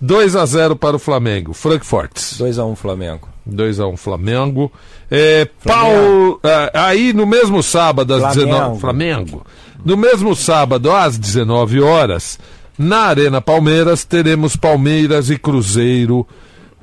2 0.00 0.36
a 0.36 0.46
0 0.46 0.76
para 0.76 0.96
o 0.96 0.98
Flamengo. 0.98 1.52
Frankfurt. 1.52 2.14
2x1 2.14 2.76
Flamengo. 2.76 3.28
2x1 3.48 3.96
Flamengo. 3.96 4.72
É, 5.10 5.48
Paulo, 5.64 6.40
ah, 6.42 6.86
aí 6.86 7.12
no 7.12 7.26
mesmo 7.26 7.62
sábado 7.62 8.14
às 8.14 8.20
Flamengo. 8.34 8.46
19 8.46 8.80
Flamengo. 8.80 9.46
No 9.84 9.96
mesmo 9.96 10.34
sábado 10.36 10.92
às 10.92 11.18
19 11.18 11.80
horas, 11.80 12.38
na 12.76 13.06
Arena 13.06 13.40
Palmeiras 13.40 14.04
teremos 14.04 14.54
Palmeiras 14.56 15.30
e 15.30 15.38
Cruzeiro. 15.38 16.26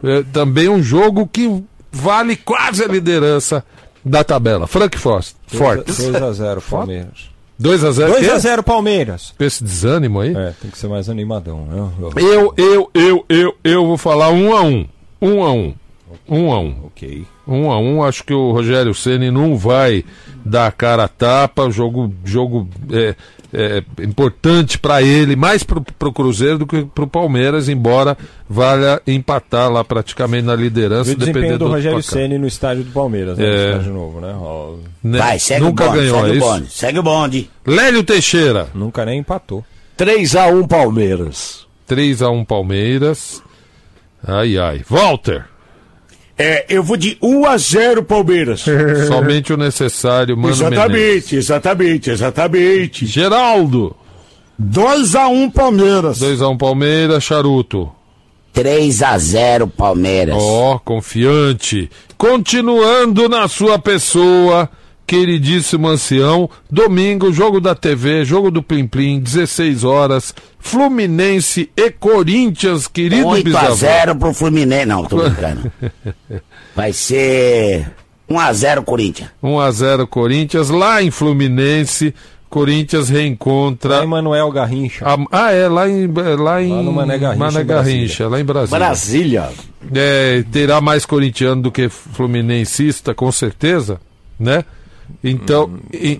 É, 0.03 0.23
também 0.33 0.67
um 0.67 0.81
jogo 0.81 1.27
que 1.27 1.63
vale 1.91 2.35
quase 2.35 2.83
a 2.83 2.87
liderança 2.87 3.63
da 4.03 4.23
tabela. 4.23 4.67
Frankfurt. 4.67 5.33
Forte. 5.47 5.91
2x0 5.91 6.61
Palmeiras. 6.69 7.34
2x0 7.61 8.13
2x0 8.13 8.63
Palmeiras. 8.63 9.33
Com 9.37 9.43
esse 9.43 9.63
desânimo 9.63 10.19
aí? 10.19 10.35
É, 10.35 10.53
tem 10.61 10.69
que 10.69 10.77
ser 10.77 10.87
mais 10.87 11.09
animadão, 11.09 11.65
né? 11.65 12.11
Eu, 12.17 12.53
eu, 12.57 12.91
eu, 12.93 13.25
eu, 13.29 13.55
eu 13.63 13.85
vou 13.85 13.97
falar 13.97 14.31
1x1. 14.31 14.87
1x1. 15.21 15.73
Um 16.27 16.51
a 16.51 16.59
um. 16.59 16.75
Ok. 16.85 17.25
Um 17.47 17.71
a 17.71 17.79
um. 17.79 18.03
Acho 18.03 18.23
que 18.23 18.33
o 18.33 18.51
Rogério 18.51 18.93
Ceni 18.93 19.31
não 19.31 19.57
vai 19.57 20.03
dar 20.43 20.67
a 20.67 20.71
cara 20.71 21.03
a 21.03 21.07
tapa. 21.07 21.69
Jogo, 21.69 22.13
jogo 22.23 22.67
é, 22.91 23.15
é 23.53 23.83
importante 24.03 24.77
para 24.77 25.01
ele, 25.01 25.35
mais 25.35 25.63
para 25.63 25.79
o 25.79 26.13
Cruzeiro 26.13 26.59
do 26.59 26.67
que 26.67 26.83
para 26.83 27.03
o 27.03 27.07
Palmeiras, 27.07 27.69
embora 27.69 28.17
valha 28.49 29.01
empatar 29.07 29.71
lá 29.71 29.83
praticamente 29.83 30.45
na 30.45 30.55
liderança. 30.55 31.11
O 31.11 31.15
dependendo 31.15 31.59
do, 31.59 31.65
do 31.65 31.71
Rogério 31.71 32.03
Ceni 32.03 32.37
no 32.37 32.47
estádio 32.47 32.83
do 32.83 32.91
Palmeiras, 32.91 33.37
né? 33.37 33.45
É... 33.45 33.69
estádio 33.71 33.93
novo, 33.93 34.19
né? 34.19 34.33
O... 34.33 34.79
Né? 35.03 35.17
Vai, 35.17 35.39
segue 35.39 35.61
Nunca 35.61 35.85
o 35.85 35.87
bonde, 35.87 35.99
ganhou 35.99 36.19
segue 36.19 36.31
é 36.31 36.35
isso. 36.35 36.45
O 36.45 36.49
bonde, 36.49 36.71
segue 36.71 36.99
o 36.99 37.03
bonde. 37.03 37.49
Lélio 37.65 38.03
Teixeira. 38.03 38.67
Nunca 38.73 39.05
nem 39.05 39.19
empatou. 39.19 39.63
3 39.95 40.35
a 40.35 40.47
1 40.47 40.67
Palmeiras. 40.67 41.65
3 41.87 42.21
a 42.21 42.29
1 42.29 42.43
Palmeiras. 42.43 43.41
Ai 44.27 44.57
ai. 44.57 44.83
Walter. 44.89 45.45
É, 46.37 46.65
eu 46.67 46.83
vou 46.83 46.97
de 46.97 47.17
1 47.21 47.45
a 47.45 47.57
0 47.57 48.03
Palmeiras. 48.03 48.65
Somente 49.07 49.53
o 49.53 49.57
necessário, 49.57 50.35
mano 50.35 50.55
Menezes. 50.55 50.73
exatamente, 50.73 51.35
exatamente, 51.35 52.09
exatamente. 52.11 53.05
Geraldo. 53.05 53.95
2 54.57 55.15
a 55.15 55.27
1 55.27 55.49
Palmeiras. 55.51 56.19
2x1 56.19 56.57
Palmeiras, 56.57 57.23
Charuto. 57.23 57.91
3 58.53 59.03
a 59.03 59.17
0 59.19 59.67
Palmeiras. 59.67 60.37
Ó, 60.39 60.79
confiante. 60.79 61.89
Continuando 62.17 63.27
na 63.27 63.47
sua 63.49 63.77
pessoa, 63.77 64.69
queridíssimo 65.05 65.87
ancião. 65.87 66.49
Domingo, 66.69 67.31
jogo 67.31 67.59
da 67.59 67.75
TV, 67.75 68.25
jogo 68.25 68.49
do 68.49 68.63
Plim 68.63 68.87
Plim, 68.87 69.19
16 69.19 69.83
horas. 69.83 70.33
Fluminense 70.59 71.69
e 71.75 71.91
Corinthians, 71.91 72.87
querido 72.87 73.27
8 73.27 73.43
bisavô. 73.43 73.67
a 73.67 73.75
0 73.75 74.15
pro 74.15 74.33
Fluminense. 74.33 74.85
Não, 74.85 75.05
tô 75.05 75.17
brincando. 75.17 75.71
Vai 76.75 76.91
ser 76.91 77.91
1 78.29 78.39
a 78.39 78.53
0 78.53 78.83
Corinthians. 78.83 79.29
1 79.41 79.59
a 79.59 79.71
0 79.71 80.07
Corinthians, 80.07 80.69
lá 80.69 81.01
em 81.01 81.11
Fluminense. 81.11 82.13
Corinthians 82.49 83.09
reencontra. 83.09 83.97
Lá 83.97 84.03
em 84.05 84.07
Manuel 84.07 84.49
Garrincha. 84.49 85.03
Ah, 85.05 85.17
ah, 85.29 85.51
é, 85.51 85.67
lá 85.67 85.89
em. 85.89 86.07
Lá, 86.07 86.63
em 86.63 86.71
Lá 86.71 86.83
no 86.83 86.93
Mané 86.93 87.17
Garrincha, 87.17 87.45
Mané. 87.45 87.63
Garrincha, 87.63 88.27
lá 88.29 88.39
em 88.39 88.45
Brasília. 88.45 88.79
Brasília. 88.79 89.49
É, 89.93 90.43
terá 90.51 90.79
mais 90.79 91.05
corintiano 91.05 91.63
do 91.63 91.71
que 91.71 91.89
fluminensista, 91.89 93.13
com 93.13 93.29
certeza, 93.31 93.99
né? 94.39 94.63
Então. 95.23 95.71
e- 95.93 96.19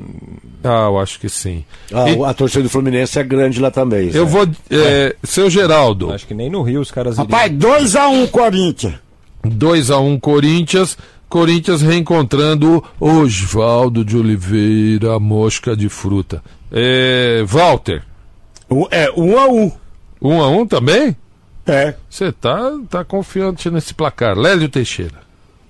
ah, 0.64 0.86
eu 0.88 1.00
acho 1.00 1.20
que 1.20 1.30
sim. 1.30 1.64
Ah, 1.94 2.10
E- 2.10 2.24
A 2.24 2.34
torcida 2.34 2.64
do 2.64 2.70
Fluminense 2.70 3.20
é 3.20 3.24
grande 3.24 3.60
lá 3.60 3.70
também. 3.70 4.08
eu 4.08 4.26
Zé. 4.26 4.32
vou. 4.32 4.48
é, 4.72 5.16
seu 5.24 5.50
Geraldo. 5.50 6.12
Acho 6.12 6.26
que 6.28 6.34
nem 6.34 6.50
no 6.50 6.62
Rio 6.64 6.82
os 6.82 6.90
caras 6.92 7.18
Rapaz, 7.18 7.52
2 7.52 7.96
a 7.96 8.08
1 8.10 8.28
Corinthians. 8.28 8.96
2x1 9.44 10.20
Corinthians. 10.20 10.98
Corinthians 11.30 11.82
reencontrando 11.82 12.84
Osvaldo 13.00 14.06
de 14.06 14.16
Oliveira, 14.18 15.20
mosca 15.20 15.76
de 15.76 15.90
fruta. 15.90 16.42
É, 16.72 17.44
Walter. 17.46 18.04
É, 18.92 19.12
1 19.16 19.38
a 19.38 19.48
1 19.48 19.72
1x1 20.22 20.68
também? 20.68 21.16
É. 21.68 21.94
Você 22.10 22.32
tá, 22.32 22.72
tá 22.90 23.04
confiante 23.04 23.70
nesse 23.70 23.94
placar. 23.94 24.38
Lélio 24.38 24.70
Teixeira. 24.70 25.25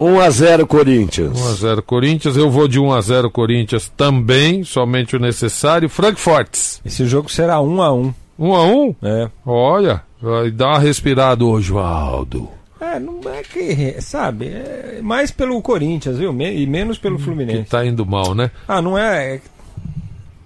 1x0 0.06 0.66
Corinthians. 0.68 1.38
1x0 1.40 1.82
Corinthians. 1.82 2.38
Eu 2.38 2.50
vou 2.50 2.68
de 2.68 2.80
1x0 2.80 3.30
Corinthians 3.32 3.92
também, 3.96 4.64
somente 4.64 5.16
o 5.16 5.20
necessário. 5.20 5.90
Frankfurt. 5.90 6.80
Esse 6.86 7.06
jogo 7.06 7.30
será 7.32 7.60
1 7.62 7.82
a 7.82 7.94
1 7.94 8.14
1x1? 8.40 8.96
É. 9.04 9.30
Olha, 9.46 10.02
vai 10.22 10.52
dar 10.52 10.68
uma 10.70 10.80
respirada, 10.80 11.44
Osvaldo. 11.46 12.50
É, 12.80 13.00
não 13.00 13.20
é 13.34 13.42
que, 13.42 14.02
sabe, 14.02 14.48
é 14.48 15.00
mais 15.02 15.32
pelo 15.32 15.62
Corinthians, 15.62 16.18
viu? 16.18 16.34
Me- 16.34 16.54
E 16.56 16.68
menos 16.68 16.98
pelo 16.98 17.18
Que 17.18 17.24
Fluminense. 17.24 17.70
tá 17.70 17.86
indo 17.86 18.06
mal, 18.06 18.36
né? 18.36 18.52
Ah, 18.68 18.82
não 18.82 18.98
é. 18.98 19.36
é- 19.36 19.42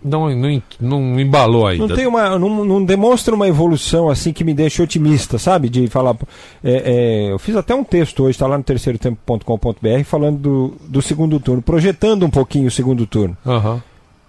Não, 0.03 0.29
não, 0.29 0.61
não 0.79 1.19
embalou 1.19 1.67
ainda. 1.67 1.87
Não 1.87 1.95
tem 1.95 2.07
uma. 2.07 2.39
Não, 2.39 2.63
não 2.63 2.83
demonstra 2.83 3.35
uma 3.35 3.47
evolução 3.47 4.09
assim 4.09 4.31
que 4.31 4.43
me 4.43 4.53
deixa 4.53 4.81
otimista, 4.83 5.37
sabe? 5.37 5.67
De 5.69 5.87
falar. 5.87 6.15
é, 6.63 7.27
é, 7.27 7.31
eu 7.33 7.39
fiz 7.39 7.55
até 7.55 7.75
um 7.75 7.83
texto 7.83 8.23
hoje, 8.23 8.31
está 8.31 8.47
lá 8.47 8.57
no 8.57 8.63
terceiro-tempo.com.br, 8.63 10.03
falando 10.05 10.37
do, 10.39 10.73
do 10.87 11.01
segundo 11.01 11.39
turno, 11.39 11.61
projetando 11.61 12.25
um 12.25 12.29
pouquinho 12.29 12.67
o 12.67 12.71
segundo 12.71 13.05
turno. 13.05 13.37
Aham. 13.45 13.81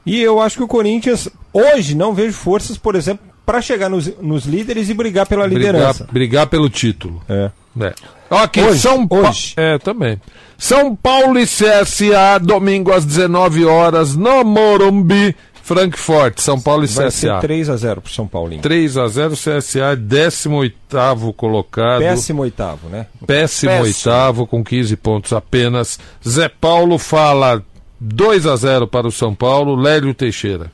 E 0.05 0.21
eu 0.21 0.41
acho 0.41 0.57
que 0.57 0.63
o 0.63 0.69
Corinthians, 0.69 1.29
hoje, 1.53 1.95
não 1.95 2.15
vejo 2.15 2.33
forças, 2.33 2.77
por 2.79 2.95
exemplo, 2.97 3.25
para 3.45 3.61
chegar 3.61 3.89
nos, 3.89 4.11
nos 4.21 4.47
líderes 4.47 4.89
e 4.89 4.95
brigar 4.95 5.27
pela 5.27 5.47
Brigar, 5.47 5.73
liderança. 5.75 6.09
brigar 6.11 6.47
pelo 6.47 6.69
título. 6.71 7.21
É. 7.29 7.51
É. 7.81 7.95
Ok, 8.31 8.63
Hoje, 8.65 8.81
São 8.81 9.07
Paulo. 9.07 9.29
hoje. 9.29 9.55
É, 9.57 9.79
também. 9.79 10.21
São 10.57 10.95
Paulo 10.95 11.39
e 11.39 11.45
CSA, 11.47 12.39
domingo 12.41 12.93
às 12.93 13.05
19 13.05 13.65
horas, 13.65 14.15
no 14.17 14.45
Morumbi, 14.45 15.35
Frankfurt. 15.75 16.41
São 16.41 16.61
Paulo 16.61 16.85
e 16.85 16.89
Vai 16.89 17.11
ser 17.13 17.29
CSA. 17.29 17.41
3 17.41 17.71
a 17.71 17.77
0 17.77 18.01
pro 18.01 18.13
São 18.13 18.27
Paulinho. 18.27 18.61
3 18.61 18.97
a 18.97 19.07
0 19.07 19.35
CSA, 19.35 19.97
18 19.97 21.33
colocado. 21.37 22.01
Péssimo 22.01 22.43
oitavo, 22.43 22.89
né? 22.89 23.07
Péssimo, 23.25 23.71
Péssimo. 23.71 23.85
oitavo, 23.85 24.47
com 24.49 24.65
15 24.65 24.97
pontos 24.97 25.33
apenas. 25.33 26.01
Zé 26.29 26.49
Paulo 26.49 26.99
fala 26.99 27.63
2 28.01 28.47
a 28.47 28.57
0 28.57 28.89
para 28.89 29.07
o 29.07 29.13
São 29.13 29.33
Paulo. 29.33 29.77
Lélio 29.77 30.13
Teixeira. 30.13 30.73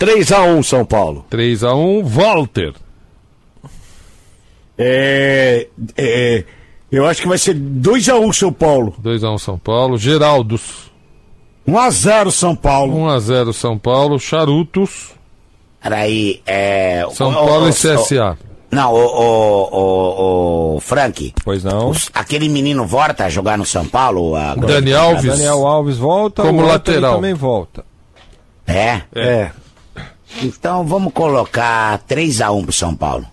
3x1 0.00 0.62
São 0.64 0.84
Paulo. 0.84 1.24
3 1.30 1.62
a 1.62 1.74
1 1.74 2.04
Walter. 2.04 2.72
É, 4.76 5.68
é, 5.96 6.44
eu 6.90 7.06
acho 7.06 7.22
que 7.22 7.28
vai 7.28 7.38
ser 7.38 7.54
2 7.54 8.08
a 8.08 8.16
1 8.18 8.32
São 8.32 8.52
Paulo. 8.52 8.96
2 8.98 9.22
a 9.22 9.30
1 9.30 9.38
São 9.38 9.58
Paulo. 9.58 9.96
Geraldos. 9.96 10.87
1 11.70 11.78
a 11.78 11.90
0 11.90 12.30
São 12.30 12.56
Paulo. 12.56 12.96
1 12.96 13.08
a 13.08 13.18
0 13.20 13.52
São 13.52 13.78
Paulo. 13.78 14.18
Charutos. 14.18 15.10
Peraí, 15.82 16.40
é. 16.46 17.06
São 17.12 17.30
o- 17.30 17.34
Paulo 17.34 17.66
o- 17.66 17.68
e 17.68 17.72
CSA. 17.72 18.36
Não, 18.70 18.92
o, 18.92 18.96
o, 18.98 20.72
o, 20.74 20.76
o 20.76 20.80
Frank. 20.80 21.32
Pois 21.42 21.64
não. 21.64 21.90
aquele 22.12 22.48
menino 22.50 22.86
volta 22.86 23.24
a 23.24 23.28
jogar 23.30 23.56
no 23.56 23.64
São 23.64 23.86
Paulo? 23.86 24.36
A, 24.36 24.54
Dani 24.54 24.92
Alves. 24.92 25.24
Daniel 25.24 25.66
Alves 25.66 25.96
volta, 25.96 26.42
Como 26.42 26.60
o 26.62 26.66
lateral. 26.66 27.14
também 27.14 27.32
volta. 27.32 27.82
É? 28.66 29.00
É. 29.14 29.50
Então 30.42 30.84
vamos 30.84 31.12
colocar 31.14 31.98
3x1 32.06 32.62
pro 32.64 32.72
São 32.72 32.94
Paulo. 32.94 33.24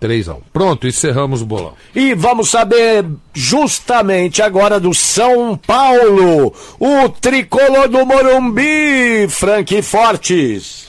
3 0.00 0.30
a 0.30 0.34
1 0.34 0.40
Pronto, 0.52 0.88
encerramos 0.88 1.42
o 1.42 1.46
bolão. 1.46 1.74
E 1.94 2.14
vamos 2.14 2.48
saber 2.48 3.04
justamente 3.34 4.42
agora 4.42 4.80
do 4.80 4.94
São 4.94 5.56
Paulo, 5.56 6.52
o 6.80 7.08
tricolor 7.10 7.86
do 7.86 8.04
Morumbi, 8.06 9.28
Frank 9.28 9.80
Fortes. 9.82 10.88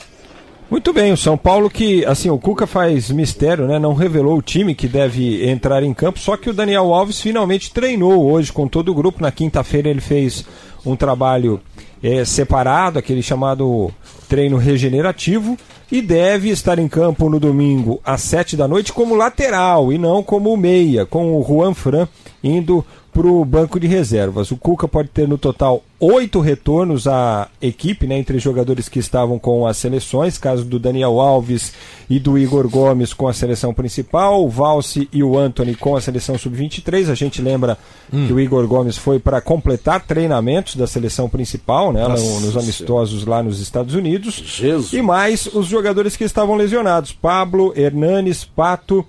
Muito 0.72 0.94
bem, 0.94 1.12
o 1.12 1.18
São 1.18 1.38
Paulo 1.38 1.70
que, 1.70 2.06
assim, 2.06 2.30
o 2.30 2.40
Cuca 2.40 2.66
faz 2.66 3.12
mistério, 3.12 3.68
né? 3.68 3.78
Não 3.78 3.94
revelou 3.94 4.38
o 4.38 4.42
time 4.42 4.74
que 4.74 4.88
deve 4.88 5.46
entrar 5.46 5.84
em 5.84 5.94
campo, 5.94 6.18
só 6.18 6.38
que 6.38 6.50
o 6.50 6.54
Daniel 6.54 6.94
Alves 6.94 7.20
finalmente 7.20 7.74
treinou 7.74 8.32
hoje 8.32 8.54
com 8.54 8.70
todo 8.70 8.88
o 8.88 8.96
grupo. 8.96 9.22
Na 9.22 9.34
quinta-feira 9.34 9.90
ele 9.90 10.00
fez 10.00 10.46
um 10.86 10.96
trabalho 10.96 11.60
eh, 12.04 12.26
separado, 12.26 13.00
aquele 13.00 13.22
chamado 13.22 13.92
treino 14.28 14.58
regenerativo, 14.58 15.58
e 15.92 16.02
deve 16.02 16.50
estar 16.50 16.80
em 16.80 16.88
campo 16.88 17.30
no 17.30 17.40
domingo 17.40 18.00
às 18.06 18.22
sete 18.22 18.56
da 18.56 18.68
noite 18.68 18.94
como 18.94 19.16
lateral 19.16 19.92
e 19.92 19.98
não 19.98 20.24
como 20.24 20.56
meia, 20.56 21.06
com 21.06 21.38
o 21.38 21.44
Juan 21.44 21.74
Fran 21.74 22.08
indo 22.44 22.84
para 23.14 23.28
o 23.28 23.44
banco 23.44 23.80
de 23.80 23.88
reservas. 23.88 24.52
O 24.52 24.58
Cuca 24.58 24.88
pode 24.88 25.10
ter 25.10 25.28
no 25.28 25.38
total 25.38 25.84
oito 26.00 26.40
retornos 26.40 27.08
à 27.08 27.48
equipe, 27.62 28.08
né, 28.08 28.18
entre 28.18 28.40
jogadores 28.40 28.90
que 28.90 28.98
estavam 29.00 29.38
com 29.38 29.68
as 29.68 29.78
seleções, 29.78 30.38
caso 30.38 30.66
do 30.66 30.80
Daniel 30.80 31.20
Alves 31.20 31.74
e 32.10 32.20
do 32.20 32.38
Igor 32.38 32.68
Gomes 32.68 33.14
com 33.14 33.28
a 33.28 33.34
seleção 33.34 33.74
principal, 33.74 34.44
o 34.44 34.50
Valse 34.50 35.08
e 35.14 35.22
o 35.22 35.38
Anthony 35.38 35.76
com 35.76 35.96
a 35.96 36.02
seleção 36.02 36.38
sub-23. 36.38 37.10
A 37.10 37.16
gente 37.16 37.42
lembra 37.42 37.78
Hum. 38.14 38.28
que 38.28 38.34
o 38.34 38.40
Igor 38.40 38.68
Gomes 38.68 38.98
foi 38.98 39.20
para 39.20 39.40
completar 39.40 40.06
treinamentos 40.06 40.76
da 40.76 40.86
seleção 40.86 41.30
principal, 41.30 41.94
né, 41.94 42.06
Nossa 42.06 42.42
nos 42.42 42.58
amistosos 42.58 43.26
lá 43.26 43.42
nos 43.42 43.62
Estados 43.62 43.96
Unidos. 43.96 44.34
Jesus. 44.34 44.92
E 44.92 45.02
mais 45.02 45.48
os 45.48 45.68
jogadores 45.68 46.18
que 46.18 46.26
estavam 46.26 46.56
lesionados: 46.56 47.14
Pablo, 47.14 47.74
Hernanes, 47.76 48.44
Pato 48.44 49.06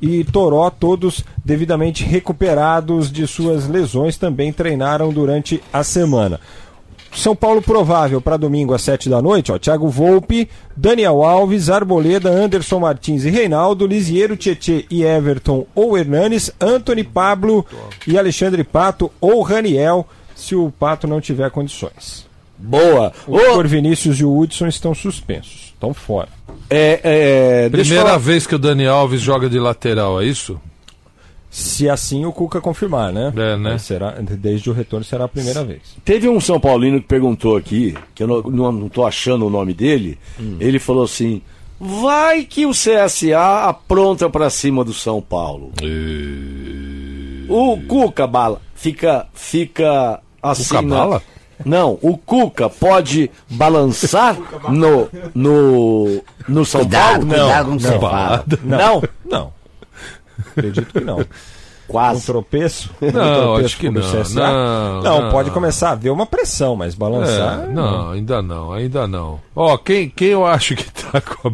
e 0.00 0.24
Toró, 0.24 0.70
todos 0.70 1.24
devidamente 1.44 2.04
recuperados 2.04 3.10
de 3.10 3.26
suas 3.26 3.68
lesões, 3.68 4.16
também 4.16 4.52
treinaram 4.52 5.12
durante 5.12 5.62
a 5.72 5.82
semana. 5.82 6.40
São 7.16 7.34
Paulo 7.34 7.62
provável 7.62 8.20
para 8.20 8.36
domingo 8.36 8.74
às 8.74 8.82
7 8.82 9.08
da 9.08 9.22
noite, 9.22 9.50
ó. 9.50 9.58
Thiago 9.58 9.88
Volpe, 9.88 10.50
Daniel 10.76 11.22
Alves, 11.22 11.70
Arboleda, 11.70 12.30
Anderson 12.30 12.80
Martins 12.80 13.24
e 13.24 13.30
Reinaldo, 13.30 13.86
Lisiero, 13.86 14.36
Tietê 14.36 14.84
e 14.90 15.02
Everton 15.02 15.66
ou 15.74 15.96
Hernanes, 15.96 16.50
Anthony 16.60 17.02
Pablo 17.02 17.64
e 18.06 18.18
Alexandre 18.18 18.62
Pato 18.62 19.10
ou 19.18 19.40
Raniel, 19.40 20.06
se 20.34 20.54
o 20.54 20.70
Pato 20.70 21.06
não 21.06 21.18
tiver 21.18 21.50
condições. 21.50 22.25
Boa. 22.58 23.12
O 23.26 23.38
Igor 23.38 23.66
Vinícius 23.68 24.18
e 24.18 24.24
o 24.24 24.36
Hudson 24.38 24.66
estão 24.66 24.94
suspensos, 24.94 25.72
estão 25.74 25.92
fora. 25.92 26.28
É, 26.70 27.00
é, 27.64 27.68
Primeira 27.70 28.04
falar- 28.04 28.18
vez 28.18 28.46
que 28.46 28.54
o 28.54 28.58
Dani 28.58 28.86
Alves 28.86 29.20
joga 29.20 29.48
de 29.48 29.58
lateral, 29.58 30.20
é 30.20 30.24
isso? 30.24 30.60
Se 31.50 31.88
assim 31.88 32.24
o 32.26 32.32
Cuca 32.32 32.60
confirmar, 32.60 33.12
né? 33.12 33.32
É, 33.34 33.56
né? 33.56 33.70
Mas 33.72 33.82
Será, 33.82 34.10
desde 34.20 34.68
o 34.68 34.72
retorno 34.74 35.04
será 35.04 35.24
a 35.24 35.28
primeira 35.28 35.64
vez. 35.64 35.80
Teve 36.04 36.28
um 36.28 36.38
São 36.40 36.60
Paulino 36.60 37.00
que 37.00 37.06
perguntou 37.06 37.56
aqui, 37.56 37.96
que 38.14 38.22
eu 38.22 38.26
não, 38.26 38.42
não, 38.42 38.72
não 38.72 38.88
tô 38.88 39.06
achando 39.06 39.46
o 39.46 39.50
nome 39.50 39.72
dele. 39.72 40.18
Hum. 40.38 40.56
Ele 40.60 40.78
falou 40.78 41.04
assim: 41.04 41.40
vai 41.80 42.44
que 42.44 42.66
o 42.66 42.72
CSA 42.72 43.68
apronta 43.68 44.28
pra 44.28 44.50
cima 44.50 44.84
do 44.84 44.92
São 44.92 45.22
Paulo. 45.22 45.72
O 47.48 47.78
Cuca 47.86 48.26
Bala 48.26 48.60
fica, 48.74 49.26
fica 49.32 50.20
assim. 50.42 50.64
Cuca 50.64 50.82
na- 50.82 50.96
Bala? 50.96 51.22
Não, 51.64 51.98
o 52.02 52.16
Cuca 52.18 52.68
pode 52.68 53.30
balançar 53.50 54.36
no, 54.68 55.08
no, 55.34 56.22
no 56.48 56.64
São 56.64 56.82
Cuidado, 56.82 57.26
Paulo? 57.26 57.42
cuidado 57.44 57.66
com 57.68 57.74
o 57.74 57.76
que 57.78 57.82
você 57.82 57.98
fala. 57.98 58.44
Não. 58.62 59.02
Não. 59.24 59.52
Acredito 60.50 60.92
que 60.92 61.00
não. 61.00 61.24
Quase. 61.88 62.18
Um 62.18 62.24
tropeço? 62.24 62.90
Não, 63.00 63.08
um 63.08 63.12
tropeço 63.12 63.64
acho 63.66 63.76
que 63.78 63.88
não, 63.90 64.02
CSA? 64.02 64.34
não, 64.40 65.02
Não, 65.02 65.22
não. 65.22 65.30
pode 65.30 65.50
começar 65.52 65.90
a 65.90 65.92
haver 65.92 66.10
uma 66.10 66.26
pressão, 66.26 66.74
mas 66.74 66.94
balançar. 66.96 67.62
É, 67.62 67.66
não, 67.68 68.10
ainda 68.10 68.42
não, 68.42 68.72
ainda 68.72 69.06
não. 69.06 69.40
Ó, 69.54 69.76
quem, 69.78 70.08
quem 70.10 70.28
eu 70.28 70.44
acho 70.44 70.74
que 70.74 70.84
tá 70.92 71.20
com 71.22 71.48
a- 71.48 71.52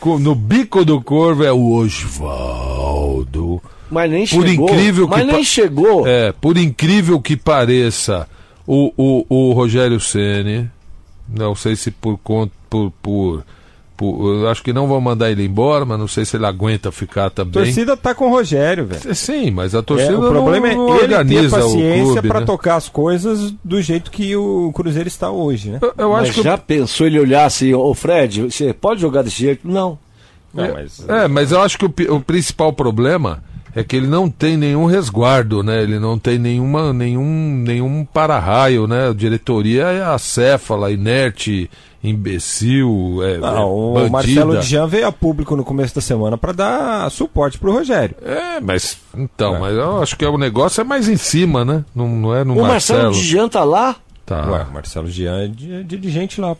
com- 0.00 0.18
no 0.18 0.34
bico 0.34 0.84
do 0.86 1.00
corvo 1.02 1.44
é 1.44 1.52
o 1.52 1.70
Osvaldo. 1.72 3.60
Mas 3.90 4.10
nem 4.10 4.26
Por 4.26 4.46
chegou. 4.46 4.68
incrível 4.70 5.08
que 5.08 5.14
Mas 5.16 5.26
nem 5.26 5.36
pa- 5.36 5.42
chegou. 5.44 6.06
É, 6.06 6.32
por 6.32 6.56
incrível 6.56 7.20
que 7.20 7.36
pareça, 7.36 8.26
o, 8.68 8.92
o, 8.96 9.26
o 9.50 9.52
Rogério 9.54 9.98
Ceni, 9.98 10.70
não 11.28 11.54
sei 11.54 11.74
se 11.74 11.90
por 11.90 12.18
conta 12.18 12.52
por, 12.68 12.92
por, 13.02 13.44
por- 13.96 14.34
eu 14.42 14.48
acho 14.48 14.62
que 14.62 14.72
não 14.74 14.86
vão 14.86 15.00
mandar 15.00 15.30
ele 15.30 15.44
embora, 15.46 15.86
mas 15.86 15.98
não 15.98 16.06
sei 16.06 16.24
se 16.26 16.36
ele 16.36 16.44
aguenta 16.44 16.92
ficar 16.92 17.26
A 17.26 17.30
também. 17.30 17.52
torcida 17.64 17.96
tá 17.96 18.14
com 18.14 18.26
o 18.26 18.30
Rogério, 18.30 18.84
velho. 18.86 19.14
Sim, 19.14 19.50
mas 19.50 19.74
a 19.74 19.82
torcida 19.82 20.12
É, 20.12 20.16
o 20.16 20.28
problema 20.28 20.68
não, 20.68 20.86
não 20.86 20.94
é 20.94 20.98
ele 20.98 21.08
ter 21.08 21.14
organiza 21.14 21.56
paciência 21.58 22.02
o 22.04 22.12
clube, 22.12 22.28
pra 22.28 22.40
né? 22.40 22.46
tocar 22.46 22.76
as 22.76 22.88
coisas 22.90 23.54
do 23.64 23.80
jeito 23.80 24.10
que 24.10 24.36
o 24.36 24.70
Cruzeiro 24.74 25.08
está 25.08 25.30
hoje, 25.30 25.70
né? 25.70 25.78
Eu, 25.80 25.94
eu 25.96 26.10
Mas 26.10 26.24
acho 26.24 26.34
que 26.34 26.40
o- 26.40 26.44
já 26.44 26.58
pensou 26.58 27.06
ele 27.06 27.18
olhar 27.18 27.46
assim, 27.46 27.72
ô 27.72 27.94
Fred, 27.94 28.42
você 28.42 28.72
pode 28.74 29.00
jogar 29.00 29.22
desse 29.22 29.38
jeito? 29.38 29.66
Não. 29.66 29.98
Não, 30.52 30.72
mas- 30.74 31.08
É, 31.08 31.26
mas 31.26 31.52
eu 31.52 31.60
acho 31.62 31.78
que 31.78 31.84
o, 31.86 32.14
o 32.16 32.20
principal 32.20 32.72
problema 32.72 33.42
é 33.80 33.84
que 33.84 33.96
ele 33.96 34.06
não 34.06 34.28
tem 34.28 34.56
nenhum 34.56 34.86
resguardo, 34.86 35.62
né? 35.62 35.82
Ele 35.82 35.98
não 35.98 36.18
tem 36.18 36.38
nenhuma, 36.38 36.92
nenhum, 36.92 37.62
nenhum 37.66 38.04
para-raio, 38.04 38.86
né? 38.86 39.08
A 39.10 39.12
diretoria 39.12 39.84
é 39.84 40.02
acéfala, 40.04 40.90
inerte, 40.90 41.70
imbecil, 42.02 43.18
é, 43.22 43.38
Não, 43.38 43.98
é 43.98 44.04
o. 44.04 44.10
Marcelo 44.10 44.58
Dian 44.58 44.86
veio 44.86 45.06
a 45.06 45.12
público 45.12 45.56
no 45.56 45.64
começo 45.64 45.94
da 45.94 46.00
semana 46.00 46.36
pra 46.36 46.52
dar 46.52 47.10
suporte 47.10 47.58
pro 47.58 47.72
Rogério. 47.72 48.14
É, 48.24 48.60
mas 48.60 48.98
então, 49.16 49.58
mas 49.60 49.74
eu 49.76 50.02
acho 50.02 50.16
que 50.16 50.24
o 50.26 50.38
negócio 50.38 50.80
é 50.80 50.84
mais 50.84 51.08
em 51.08 51.16
cima, 51.16 51.64
né? 51.64 51.84
Não, 51.94 52.08
não 52.08 52.34
é 52.34 52.44
no 52.44 52.54
O 52.58 52.62
Marcelo 52.62 53.02
Marcelo. 53.04 53.12
Dijan 53.12 53.48
tá 53.48 53.64
lá? 53.64 53.96
Tá. 54.26 54.46
Ué, 54.50 54.66
o 54.68 54.72
Marcelo 54.74 55.08
Dian 55.08 55.44
é 55.44 55.48
di- 55.48 55.84
dirigente 55.84 56.40
lá. 56.40 56.54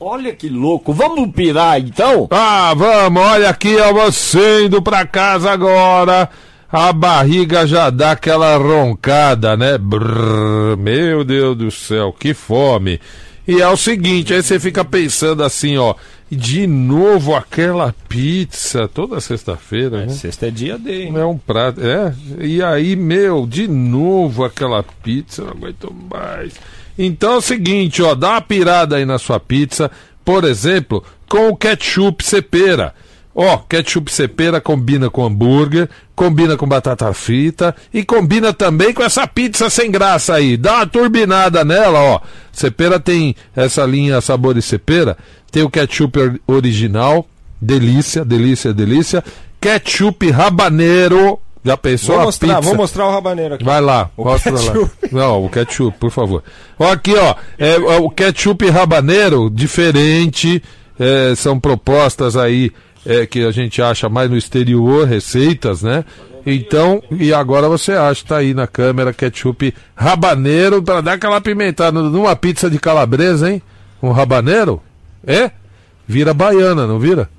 Olha 0.00 0.34
que 0.34 0.48
louco. 0.48 0.92
Vamos 0.92 1.30
pirar 1.30 1.78
então? 1.80 2.26
Ah, 2.30 2.74
vamos, 2.76 3.22
olha 3.22 3.48
aqui, 3.48 3.76
ó, 3.76 3.92
você 3.92 4.64
indo 4.66 4.82
pra 4.82 5.06
casa 5.06 5.50
agora. 5.52 6.28
A 6.72 6.90
barriga 6.90 7.66
já 7.66 7.90
dá 7.90 8.12
aquela 8.12 8.56
roncada, 8.56 9.54
né? 9.58 9.76
Brrr, 9.76 10.74
meu 10.78 11.22
Deus 11.22 11.54
do 11.54 11.70
céu, 11.70 12.16
que 12.18 12.32
fome. 12.32 12.98
E 13.46 13.60
é 13.60 13.68
o 13.68 13.76
seguinte, 13.76 14.32
aí 14.32 14.42
você 14.42 14.58
fica 14.58 14.82
pensando 14.82 15.44
assim, 15.44 15.76
ó, 15.76 15.94
de 16.30 16.66
novo 16.66 17.34
aquela 17.34 17.94
pizza 18.08 18.88
toda 18.88 19.20
sexta-feira, 19.20 20.06
né? 20.06 20.14
Sexta 20.14 20.46
é 20.46 20.50
dia 20.50 20.78
D, 20.78 21.02
hein? 21.02 21.12
É 21.14 21.24
um 21.26 21.36
prato, 21.36 21.82
é. 21.84 22.14
E 22.40 22.62
aí, 22.62 22.96
meu, 22.96 23.46
de 23.46 23.68
novo 23.68 24.42
aquela 24.42 24.82
pizza, 24.82 25.42
não 25.42 25.50
aguento 25.50 25.94
mais. 26.10 26.54
Então 26.98 27.34
é 27.34 27.36
o 27.36 27.42
seguinte, 27.42 28.02
ó, 28.02 28.14
dá 28.14 28.30
uma 28.30 28.40
pirada 28.40 28.96
aí 28.96 29.04
na 29.04 29.18
sua 29.18 29.38
pizza, 29.38 29.90
por 30.24 30.44
exemplo, 30.44 31.04
com 31.28 31.48
o 31.48 31.56
ketchup 31.56 32.24
cepera. 32.24 32.94
Ó, 33.34 33.56
ketchup 33.58 34.12
cepera 34.12 34.60
combina 34.60 35.08
com 35.08 35.24
hambúrguer, 35.24 35.88
combina 36.14 36.56
com 36.56 36.66
batata 36.68 37.10
frita 37.14 37.74
e 37.92 38.04
combina 38.04 38.52
também 38.52 38.92
com 38.92 39.02
essa 39.02 39.26
pizza 39.26 39.70
sem 39.70 39.90
graça 39.90 40.34
aí. 40.34 40.56
Dá 40.56 40.76
uma 40.76 40.86
turbinada 40.86 41.64
nela, 41.64 41.98
ó. 41.98 42.20
Cepera 42.52 43.00
tem 43.00 43.34
essa 43.56 43.84
linha 43.86 44.20
sabores 44.20 44.66
cepera, 44.66 45.16
tem 45.50 45.62
o 45.62 45.70
ketchup 45.70 46.18
or- 46.20 46.40
original, 46.46 47.26
delícia, 47.60 48.22
delícia, 48.24 48.74
delícia. 48.74 49.24
Ketchup 49.58 50.30
rabaneiro, 50.30 51.38
já 51.64 51.76
pensou 51.76 52.16
Vou 52.16 52.22
a 52.22 52.26
mostrar, 52.26 52.56
pizza? 52.56 52.60
vou 52.68 52.74
mostrar 52.76 53.06
o 53.06 53.10
rabaneiro 53.12 53.54
aqui. 53.54 53.64
Vai 53.64 53.80
lá, 53.80 54.10
O 54.16 54.24
mostra 54.24 54.52
lá. 54.52 54.58
ketchup. 54.60 54.90
Não, 55.10 55.44
o 55.44 55.48
ketchup, 55.48 55.96
por 55.98 56.10
favor. 56.10 56.42
Ó, 56.78 56.90
aqui, 56.92 57.14
ó, 57.16 57.34
é, 57.58 57.70
é 57.76 57.76
o 57.98 58.10
ketchup 58.10 58.68
rabaneiro, 58.68 59.48
diferente, 59.48 60.62
é, 60.98 61.34
são 61.34 61.58
propostas 61.58 62.36
aí 62.36 62.70
é, 63.04 63.26
que 63.26 63.44
a 63.44 63.50
gente 63.50 63.80
acha 63.82 64.08
mais 64.08 64.30
no 64.30 64.36
exterior, 64.36 65.06
receitas, 65.06 65.82
né? 65.82 66.04
Então, 66.44 67.02
e 67.10 67.32
agora 67.32 67.68
você 67.68 67.92
acha, 67.92 68.24
tá 68.26 68.36
aí 68.38 68.52
na 68.52 68.66
câmera, 68.66 69.12
ketchup 69.12 69.72
rabaneiro, 69.94 70.82
para 70.82 71.00
dar 71.00 71.12
aquela 71.14 71.40
pimentada 71.40 72.02
numa 72.02 72.34
pizza 72.34 72.68
de 72.68 72.78
calabresa, 72.78 73.50
hein? 73.50 73.62
Um 74.02 74.10
rabaneiro? 74.10 74.82
É? 75.24 75.52
Vira 76.06 76.34
baiana, 76.34 76.86
não 76.86 76.98
vira? 76.98 77.30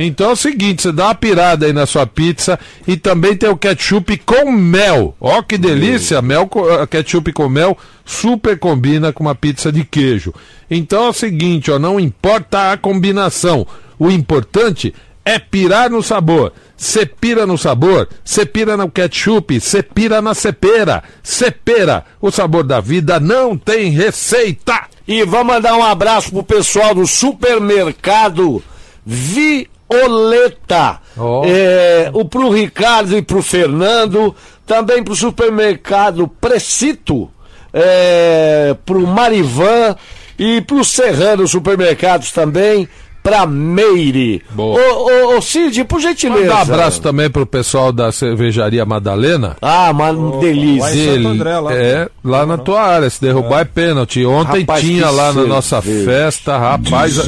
Então 0.00 0.30
é 0.30 0.32
o 0.32 0.36
seguinte, 0.36 0.82
você 0.82 0.92
dá 0.92 1.06
uma 1.06 1.14
pirada 1.16 1.66
aí 1.66 1.72
na 1.72 1.84
sua 1.84 2.06
pizza 2.06 2.56
e 2.86 2.96
também 2.96 3.36
tem 3.36 3.48
o 3.48 3.56
ketchup 3.56 4.16
com 4.18 4.52
mel. 4.52 5.16
Ó 5.20 5.42
que 5.42 5.58
delícia, 5.58 6.22
mel, 6.22 6.48
eh, 6.54 6.86
ketchup 6.86 7.32
com 7.32 7.48
mel 7.48 7.76
super 8.04 8.56
combina 8.56 9.12
com 9.12 9.24
uma 9.24 9.34
pizza 9.34 9.72
de 9.72 9.82
queijo. 9.82 10.32
Então 10.70 11.06
é 11.06 11.08
o 11.08 11.12
seguinte, 11.12 11.72
ó, 11.72 11.80
não 11.80 11.98
importa 11.98 12.70
a 12.70 12.76
combinação, 12.76 13.66
o 13.98 14.10
importante 14.10 14.94
é 15.24 15.38
pirar 15.38 15.90
no 15.90 16.02
sabor. 16.02 16.52
Você 16.76 17.04
pira 17.04 17.44
no 17.44 17.58
sabor, 17.58 18.08
você 18.24 18.46
pira 18.46 18.76
no 18.76 18.90
ketchup, 18.90 19.60
você 19.60 19.82
pira 19.82 20.22
na 20.22 20.32
cepera. 20.32 21.02
Cepera, 21.22 22.04
o 22.20 22.30
sabor 22.30 22.62
da 22.64 22.80
vida 22.80 23.18
não 23.18 23.58
tem 23.58 23.90
receita. 23.90 24.86
E 25.06 25.24
vamos 25.24 25.54
mandar 25.54 25.74
um 25.76 25.82
abraço 25.82 26.30
pro 26.30 26.42
pessoal 26.42 26.94
do 26.94 27.06
supermercado 27.06 28.62
Violeta. 29.04 31.00
Ó. 31.16 31.42
É, 31.46 32.10
o 32.12 32.24
pro 32.24 32.50
Ricardo 32.50 33.16
e 33.16 33.22
pro 33.22 33.42
Fernando. 33.42 34.34
Também 34.66 35.02
pro 35.02 35.16
supermercado 35.16 36.28
Precito. 36.28 37.30
É, 37.72 38.76
pro 38.86 39.06
Marivan. 39.06 39.96
E 40.38 40.60
pro 40.60 40.84
Serrano 40.84 41.48
Supermercados 41.48 42.30
também. 42.30 42.88
Pra 43.28 43.46
Meire. 43.46 44.42
Boa. 44.50 44.80
Ô, 44.80 45.32
ô, 45.32 45.36
ô, 45.36 45.42
Cid, 45.42 45.84
por 45.84 46.00
gentileza. 46.00 46.40
Mandar 46.42 46.58
um 46.58 46.62
abraço 46.62 47.00
também 47.00 47.30
pro 47.30 47.46
pessoal 47.46 47.92
da 47.92 48.10
cervejaria 48.10 48.84
Madalena. 48.84 49.56
Ah, 49.60 49.90
uma 49.90 50.12
delícia. 50.40 50.80
lá 50.82 50.94
em 50.94 51.04
Santo 51.04 51.12
Dele, 51.12 51.26
André, 51.26 51.58
lá. 51.60 51.74
é, 51.74 52.08
lá 52.24 52.46
na 52.46 52.58
tua 52.58 52.80
área, 52.80 53.10
se 53.10 53.20
derrubar 53.20 53.60
é, 53.60 53.64
pênalti. 53.64 54.24
Ontem 54.24 54.60
Rapaz, 54.60 54.84
tinha 54.84 55.10
lá 55.10 55.32
na 55.32 55.44
nossa 55.44 55.80
festa, 55.82 56.58
rapaz, 56.58 57.18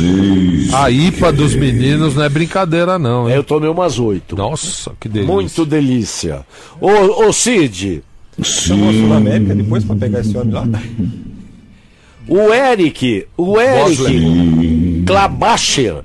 a, 0.72 0.84
a 0.84 0.90
IPA 0.90 1.32
dos 1.32 1.55
meninos 1.55 2.14
não 2.14 2.24
é 2.24 2.28
brincadeira 2.28 2.98
não, 2.98 3.28
hein? 3.28 3.36
Eu 3.36 3.44
tomei 3.44 3.68
umas 3.68 3.98
oito. 3.98 4.36
Nossa, 4.36 4.92
que 4.98 5.09
delícia. 5.09 5.32
Muito 5.34 5.64
delícia. 5.64 6.40
Ô, 6.80 7.26
ô 7.26 7.32
Cid, 7.32 8.03
Chamou 8.42 8.88
a 8.88 8.92
Sul 8.92 9.12
América 9.12 9.55
depois 9.55 9.84
pra 9.84 9.96
pegar 9.96 10.20
esse 10.20 10.36
homem 10.36 10.55
lá? 10.55 10.64
O 12.31 12.55
Eric, 12.55 13.26
o 13.37 13.61
Eric 13.61 15.03
Klabacher, 15.05 15.97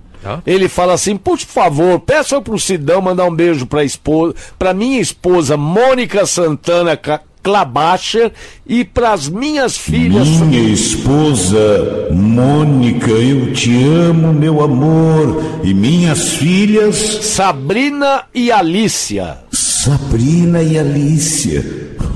ele 0.46 0.68
fala 0.68 0.94
assim, 0.94 1.16
por 1.16 1.38
favor, 1.38 2.00
peça 2.00 2.42
pro 2.42 2.60
Sidão 2.60 3.00
mandar 3.00 3.26
um 3.26 3.36
beijo 3.36 3.68
pra 3.68 3.84
esposa, 3.84 4.34
pra 4.58 4.74
minha 4.74 5.00
esposa 5.00 5.56
Mônica 5.56 6.26
Santana 6.26 7.00
Klabacher 7.44 8.32
e 8.66 8.84
pras 8.84 9.30
minhas 9.30 9.78
filhas. 9.78 10.28
Minha 10.28 10.68
esposa, 10.68 12.10
Mônica, 12.12 13.12
eu 13.12 13.54
te 13.54 13.72
amo, 13.84 14.34
meu 14.34 14.64
amor. 14.64 15.62
E 15.64 15.72
minhas 15.72 16.34
filhas, 16.34 16.96
Sabrina 17.22 18.24
e 18.34 18.52
Alícia. 18.52 19.45
Sabrina 19.86 20.64
e 20.64 20.80
Alícia. 20.80 21.64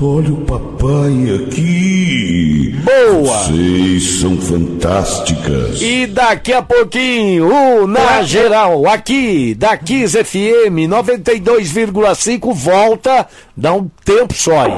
Olha 0.02 0.32
o 0.32 0.38
papai 0.38 1.36
aqui. 1.36 2.74
Boa! 2.82 3.44
Vocês 3.44 4.18
são 4.18 4.36
fantásticas. 4.36 5.80
E 5.80 6.08
daqui 6.08 6.52
a 6.52 6.62
pouquinho, 6.62 7.46
o 7.46 7.86
Na 7.86 8.22
Geral, 8.22 8.88
aqui, 8.88 9.54
da 9.54 9.76
Kiss 9.76 10.18
FM 10.18 10.90
92,5, 10.90 12.52
volta, 12.52 13.28
dá 13.56 13.72
um 13.72 13.88
tempo 14.04 14.34
só 14.34 14.62
aí. 14.62 14.74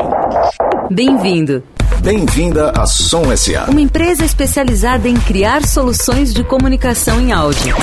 Bem-vindo. 0.91 1.63
Bem-vinda 2.01 2.71
à 2.71 2.87
Som 2.87 3.37
SA. 3.37 3.67
Uma 3.69 3.81
empresa 3.81 4.25
especializada 4.25 5.09
em 5.09 5.15
criar 5.15 5.67
soluções 5.67 6.33
de 6.33 6.43
comunicação 6.43 7.21
em 7.21 7.33
áudio. 7.33 7.77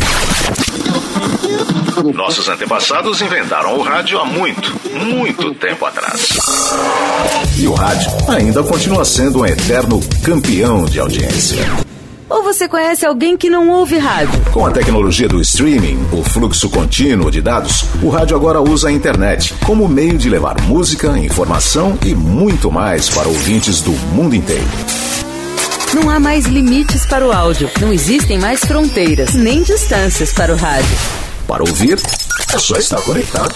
Nossos 2.13 2.47
antepassados 2.49 3.21
inventaram 3.21 3.77
o 3.77 3.81
rádio 3.81 4.19
há 4.19 4.25
muito, 4.25 4.73
muito 4.93 5.53
tempo 5.55 5.85
atrás. 5.85 6.37
E 7.57 7.67
o 7.67 7.73
rádio 7.73 8.11
ainda 8.27 8.63
continua 8.63 9.05
sendo 9.05 9.41
um 9.41 9.45
eterno 9.45 9.99
campeão 10.23 10.85
de 10.85 10.99
audiência. 10.99 11.88
Ou 12.29 12.43
você 12.43 12.67
conhece 12.67 13.05
alguém 13.05 13.35
que 13.35 13.49
não 13.49 13.69
ouve 13.69 13.97
rádio? 13.97 14.39
Com 14.51 14.65
a 14.65 14.71
tecnologia 14.71 15.27
do 15.27 15.41
streaming, 15.41 15.97
o 16.11 16.23
fluxo 16.23 16.69
contínuo 16.69 17.31
de 17.31 17.41
dados, 17.41 17.85
o 18.03 18.09
rádio 18.09 18.37
agora 18.37 18.61
usa 18.61 18.89
a 18.89 18.91
internet 18.91 19.55
como 19.65 19.87
meio 19.87 20.17
de 20.17 20.29
levar 20.29 20.61
música, 20.61 21.17
informação 21.17 21.97
e 22.05 22.13
muito 22.13 22.71
mais 22.71 23.09
para 23.09 23.27
ouvintes 23.27 23.81
do 23.81 23.91
mundo 24.13 24.35
inteiro. 24.35 24.67
Não 25.93 26.07
há 26.07 26.19
mais 26.19 26.45
limites 26.45 27.03
para 27.07 27.25
o 27.25 27.31
áudio. 27.31 27.67
Não 27.81 27.91
existem 27.91 28.37
mais 28.37 28.59
fronteiras, 28.59 29.33
nem 29.33 29.63
distâncias 29.63 30.31
para 30.31 30.53
o 30.53 30.55
rádio. 30.55 30.97
Para 31.47 31.63
ouvir, 31.63 31.99
é 32.53 32.59
só 32.59 32.75
estar 32.75 33.01
conectado. 33.01 33.55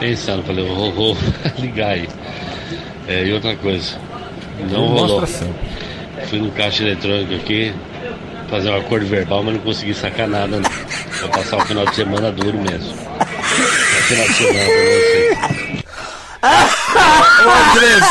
pensando, 0.00 0.42
falei, 0.42 0.64
o 0.64 0.74
Rorô 0.74 1.16
ligar 1.58 1.90
aí. 1.90 2.08
É, 3.06 3.24
e 3.24 3.32
outra 3.32 3.54
coisa, 3.56 3.96
não 4.70 4.86
rolou. 4.88 5.26
Fui 5.26 6.38
no 6.38 6.50
caixa 6.52 6.82
eletrônico 6.82 7.34
aqui, 7.34 7.72
fazer 8.48 8.70
um 8.70 8.76
acordo 8.76 9.06
verbal, 9.06 9.42
mas 9.42 9.54
não 9.54 9.60
consegui 9.60 9.94
sacar 9.94 10.26
nada. 10.26 10.58
Não. 10.58 10.70
Vou 11.20 11.28
passar 11.30 11.58
o 11.58 11.60
final 11.66 11.84
de 11.86 11.94
semana 11.94 12.32
duro 12.32 12.58
mesmo. 12.58 12.94
É 13.20 14.02
final 14.02 14.26
de 14.26 14.34
semana, 14.34 14.64
pra 14.64 15.54
você. 15.54 15.63
Ô, 16.44 17.70
Andrés, 17.72 18.04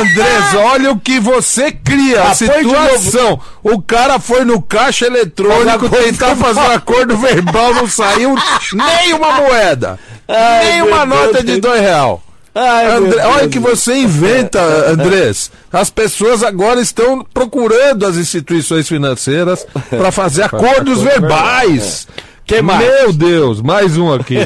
Andrés, 0.00 0.54
olha 0.72 0.90
o 0.92 1.00
que 1.00 1.18
você 1.18 1.72
cria, 1.72 2.22
a 2.22 2.26
Ah, 2.28 2.32
de 2.32 2.36
situação. 2.36 3.40
O 3.62 3.80
cara 3.80 4.18
foi 4.18 4.44
no 4.44 4.60
caixa 4.60 5.06
eletrônico 5.06 5.88
tentar 5.88 6.34
fazer 6.36 6.60
um 6.60 6.72
acordo 6.72 7.16
verbal, 7.16 7.74
não 7.74 7.88
saiu 7.88 8.34
nem 8.72 9.14
uma 9.14 9.32
moeda, 9.32 9.98
Ai, 10.28 10.64
nem 10.64 10.82
uma 10.82 11.06
Deus, 11.06 11.08
nota 11.08 11.38
de 11.38 11.52
Deus. 11.52 11.60
dois 11.60 11.80
real. 11.80 12.22
Ai, 12.54 12.86
André, 12.86 13.24
olha 13.24 13.46
o 13.46 13.50
que 13.50 13.58
você 13.58 13.94
inventa, 13.98 14.60
Andrés. 14.90 15.50
As 15.72 15.90
pessoas 15.90 16.42
agora 16.42 16.80
estão 16.80 17.24
procurando 17.32 18.04
as 18.04 18.16
instituições 18.16 18.88
financeiras 18.88 19.64
para 19.90 20.10
fazer 20.10 20.42
acordos 20.42 21.00
verbais. 21.00 22.08
Que 22.48 22.62
mais? 22.62 22.80
Meu 22.80 23.12
Deus, 23.12 23.60
mais 23.60 23.98
um 23.98 24.10
aqui. 24.10 24.36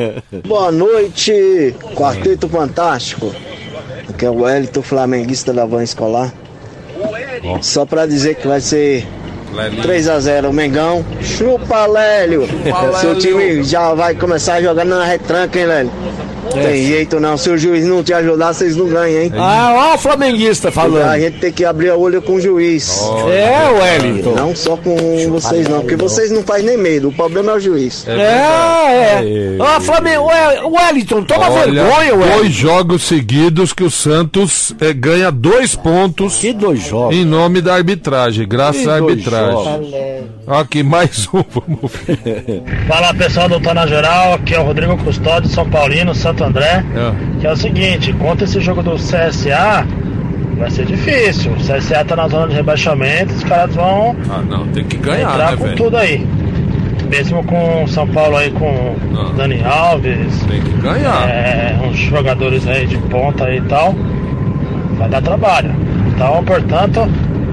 Boa 0.48 0.72
noite, 0.72 1.74
Quarteto 1.94 2.48
Fantástico. 2.48 3.34
Aqui 4.08 4.24
é 4.24 4.30
o 4.30 4.44
Wellington, 4.44 4.80
flamenguista 4.80 5.52
da 5.52 5.66
Van 5.66 5.82
Escolar. 5.82 6.32
Só 7.60 7.84
pra 7.84 8.06
dizer 8.06 8.36
que 8.36 8.48
vai 8.48 8.62
ser 8.62 9.06
3x0 9.54 10.48
o 10.48 10.52
Mengão. 10.52 11.04
Chupa, 11.20 11.86
Lélio! 11.86 12.46
Chupa, 12.46 12.98
Seu 12.98 13.12
Lélio. 13.14 13.20
time 13.20 13.62
já 13.64 13.94
vai 13.94 14.14
começar 14.14 14.60
jogando 14.62 14.90
na 14.90 15.04
retranca, 15.04 15.58
hein, 15.58 15.66
Lélio? 15.66 15.92
Tem 16.52 16.84
jeito 16.84 17.20
não, 17.20 17.36
se 17.36 17.48
o 17.48 17.56
juiz 17.56 17.86
não 17.86 18.02
te 18.02 18.12
ajudar, 18.12 18.52
vocês 18.52 18.74
não 18.74 18.88
ganham, 18.88 19.22
hein? 19.22 19.32
Ah, 19.36 19.92
ó 19.92 19.94
o 19.94 19.98
flamenguista 19.98 20.72
falando. 20.72 21.04
A 21.08 21.16
gente 21.16 21.38
tem 21.38 21.52
que 21.52 21.64
abrir 21.64 21.92
o 21.92 22.00
olho 22.00 22.20
com 22.20 22.34
o 22.34 22.40
juiz. 22.40 22.98
É, 23.30 23.68
Wellington. 23.70 24.32
Não 24.34 24.56
só 24.56 24.76
com 24.76 24.96
vocês 25.28 25.68
não, 25.68 25.80
porque 25.82 25.94
vocês 25.94 26.32
não 26.32 26.42
fazem 26.42 26.66
nem 26.66 26.76
medo, 26.76 27.08
o 27.10 27.12
problema 27.12 27.52
é 27.52 27.54
o 27.54 27.60
juiz. 27.60 28.04
É, 28.08 28.12
é. 28.20 29.56
Ó, 29.60 29.80
Flamengo, 29.80 30.24
Ué, 30.24 30.60
Wellington, 30.64 31.22
toma 31.22 31.50
vergonha, 31.50 31.84
dois 32.16 32.30
Wellington. 32.32 32.50
jogos 32.50 33.02
seguidos 33.04 33.72
que 33.72 33.84
o 33.84 33.90
Santos 33.90 34.74
eh, 34.80 34.92
ganha 34.92 35.30
dois 35.30 35.76
pontos 35.76 36.38
Que 36.38 36.52
dois 36.52 36.80
jogos? 36.84 37.14
em 37.14 37.24
nome 37.24 37.60
da 37.60 37.74
arbitragem, 37.74 38.48
graças 38.48 38.88
à 38.88 38.98
dois 38.98 39.10
arbitragem. 39.12 39.39
Mensagem. 39.48 40.24
Aqui, 40.46 40.82
mais 40.82 41.28
um, 41.32 41.42
vamos 41.50 41.92
ver. 42.06 42.62
Fala 42.86 43.14
pessoal 43.14 43.48
do 43.48 43.60
Tá 43.60 43.74
na 43.74 43.86
Geral, 43.86 44.34
aqui 44.34 44.54
é 44.54 44.60
o 44.60 44.64
Rodrigo 44.64 44.96
Custódio, 44.98 45.48
São 45.48 45.68
Paulino, 45.68 46.14
Santo 46.14 46.44
André. 46.44 46.84
É. 46.94 47.40
Que 47.40 47.46
é 47.46 47.52
o 47.52 47.56
seguinte, 47.56 48.12
contra 48.14 48.44
esse 48.44 48.60
jogo 48.60 48.82
do 48.82 48.94
CSA, 48.96 49.86
vai 50.56 50.70
ser 50.70 50.86
difícil. 50.86 51.52
O 51.52 51.56
CSA 51.56 52.04
tá 52.04 52.16
na 52.16 52.28
zona 52.28 52.48
de 52.48 52.54
rebaixamento, 52.54 53.32
os 53.34 53.44
caras 53.44 53.74
vão 53.74 54.14
Ah, 54.28 54.42
não, 54.48 54.66
tem 54.68 54.84
que 54.84 54.96
ganhar, 54.96 55.30
entrar 55.32 55.50
né, 55.52 55.56
com 55.56 55.64
velho? 55.64 55.76
tudo 55.76 55.96
aí. 55.96 56.26
Mesmo 57.08 57.42
com 57.42 57.86
São 57.88 58.06
Paulo 58.06 58.36
aí 58.36 58.50
com 58.52 58.94
Dani 59.36 59.60
Alves. 59.64 60.44
Tem 60.48 60.60
que 60.60 60.70
ganhar. 60.80 61.28
É, 61.28 61.76
uns 61.84 61.98
jogadores 61.98 62.66
aí 62.68 62.86
de 62.86 62.96
ponta 62.98 63.46
aí 63.46 63.58
e 63.58 63.62
tal. 63.62 63.94
Vai 64.96 65.08
dar 65.08 65.20
trabalho. 65.20 65.74
Então, 66.14 66.44
portanto, 66.44 67.08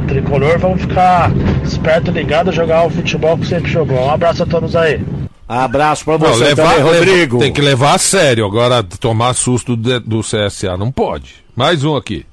tricolor, 0.07 0.57
vamos 0.59 0.81
ficar 0.81 1.31
esperto, 1.63 2.11
ligado, 2.11 2.51
jogar 2.51 2.85
o 2.85 2.89
futebol 2.89 3.37
que 3.37 3.45
sempre 3.47 3.69
jogou. 3.71 3.97
Um 4.07 4.11
abraço 4.11 4.43
a 4.43 4.45
todos 4.45 4.75
aí. 4.75 4.99
Abraço 5.47 6.03
pra 6.03 6.17
Não, 6.17 6.27
você 6.33 6.43
levar- 6.45 6.75
também, 6.75 6.83
Rodrigo. 6.93 7.39
tem 7.39 7.53
que 7.53 7.61
levar 7.61 7.93
a 7.95 7.97
sério. 7.97 8.45
Agora, 8.45 8.83
tomar 8.83 9.33
susto 9.33 9.77
de- 9.77 9.99
do 9.99 10.21
CSA 10.21 10.75
não 10.77 10.91
pode. 10.91 11.35
Mais 11.55 11.83
um 11.85 11.95
aqui. 11.95 12.25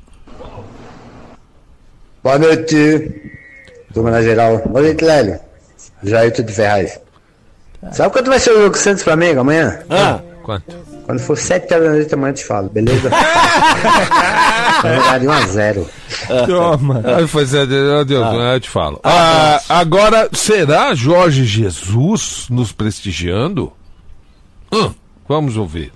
Boa 2.23 2.39
noite, 2.39 3.21
turma 3.93 4.11
na 4.11 4.23
geral. 4.23 4.63
Boa 4.67 4.83
noite, 4.83 5.05
Lélio. 5.05 5.39
Jair 6.03 6.33
de 6.33 6.53
Ferraz. 6.53 6.99
Sabe 7.93 8.13
quanto 8.13 8.31
vai 8.31 8.39
ser 8.39 8.51
o 8.53 8.63
jogo 8.63 8.77
Santos 8.79 9.03
Flamengo 9.03 9.41
amanhã? 9.41 9.81
Ah. 9.91 10.21
Quanto? 10.43 10.75
Quando 11.07 11.19
for 11.21 11.37
7 11.37 11.73
horas 11.75 11.87
da 11.87 11.93
noite 11.95 12.15
amanhã 12.15 12.31
eu 12.31 12.35
te 12.35 12.45
falo, 12.45 12.69
beleza? 12.71 13.11
Vai 14.85 14.97
jogar 14.97 15.19
de 15.21 15.27
1 15.27 15.31
a 15.33 15.47
0. 15.47 15.91
Toma. 16.47 17.01
Ah, 17.05 17.27
pois 17.31 17.55
é, 17.55 17.63
Ah. 17.63 18.55
eu 18.55 18.61
te 18.61 18.69
falo. 18.69 19.01
Ah, 19.03 19.61
agora, 19.69 20.29
será 20.33 20.95
Jorge 20.95 21.45
Jesus 21.45 22.47
nos 22.51 22.71
prestigiando? 22.73 23.73
Hum, 24.73 24.91
vamos 25.29 25.57
ouvir. 25.57 25.93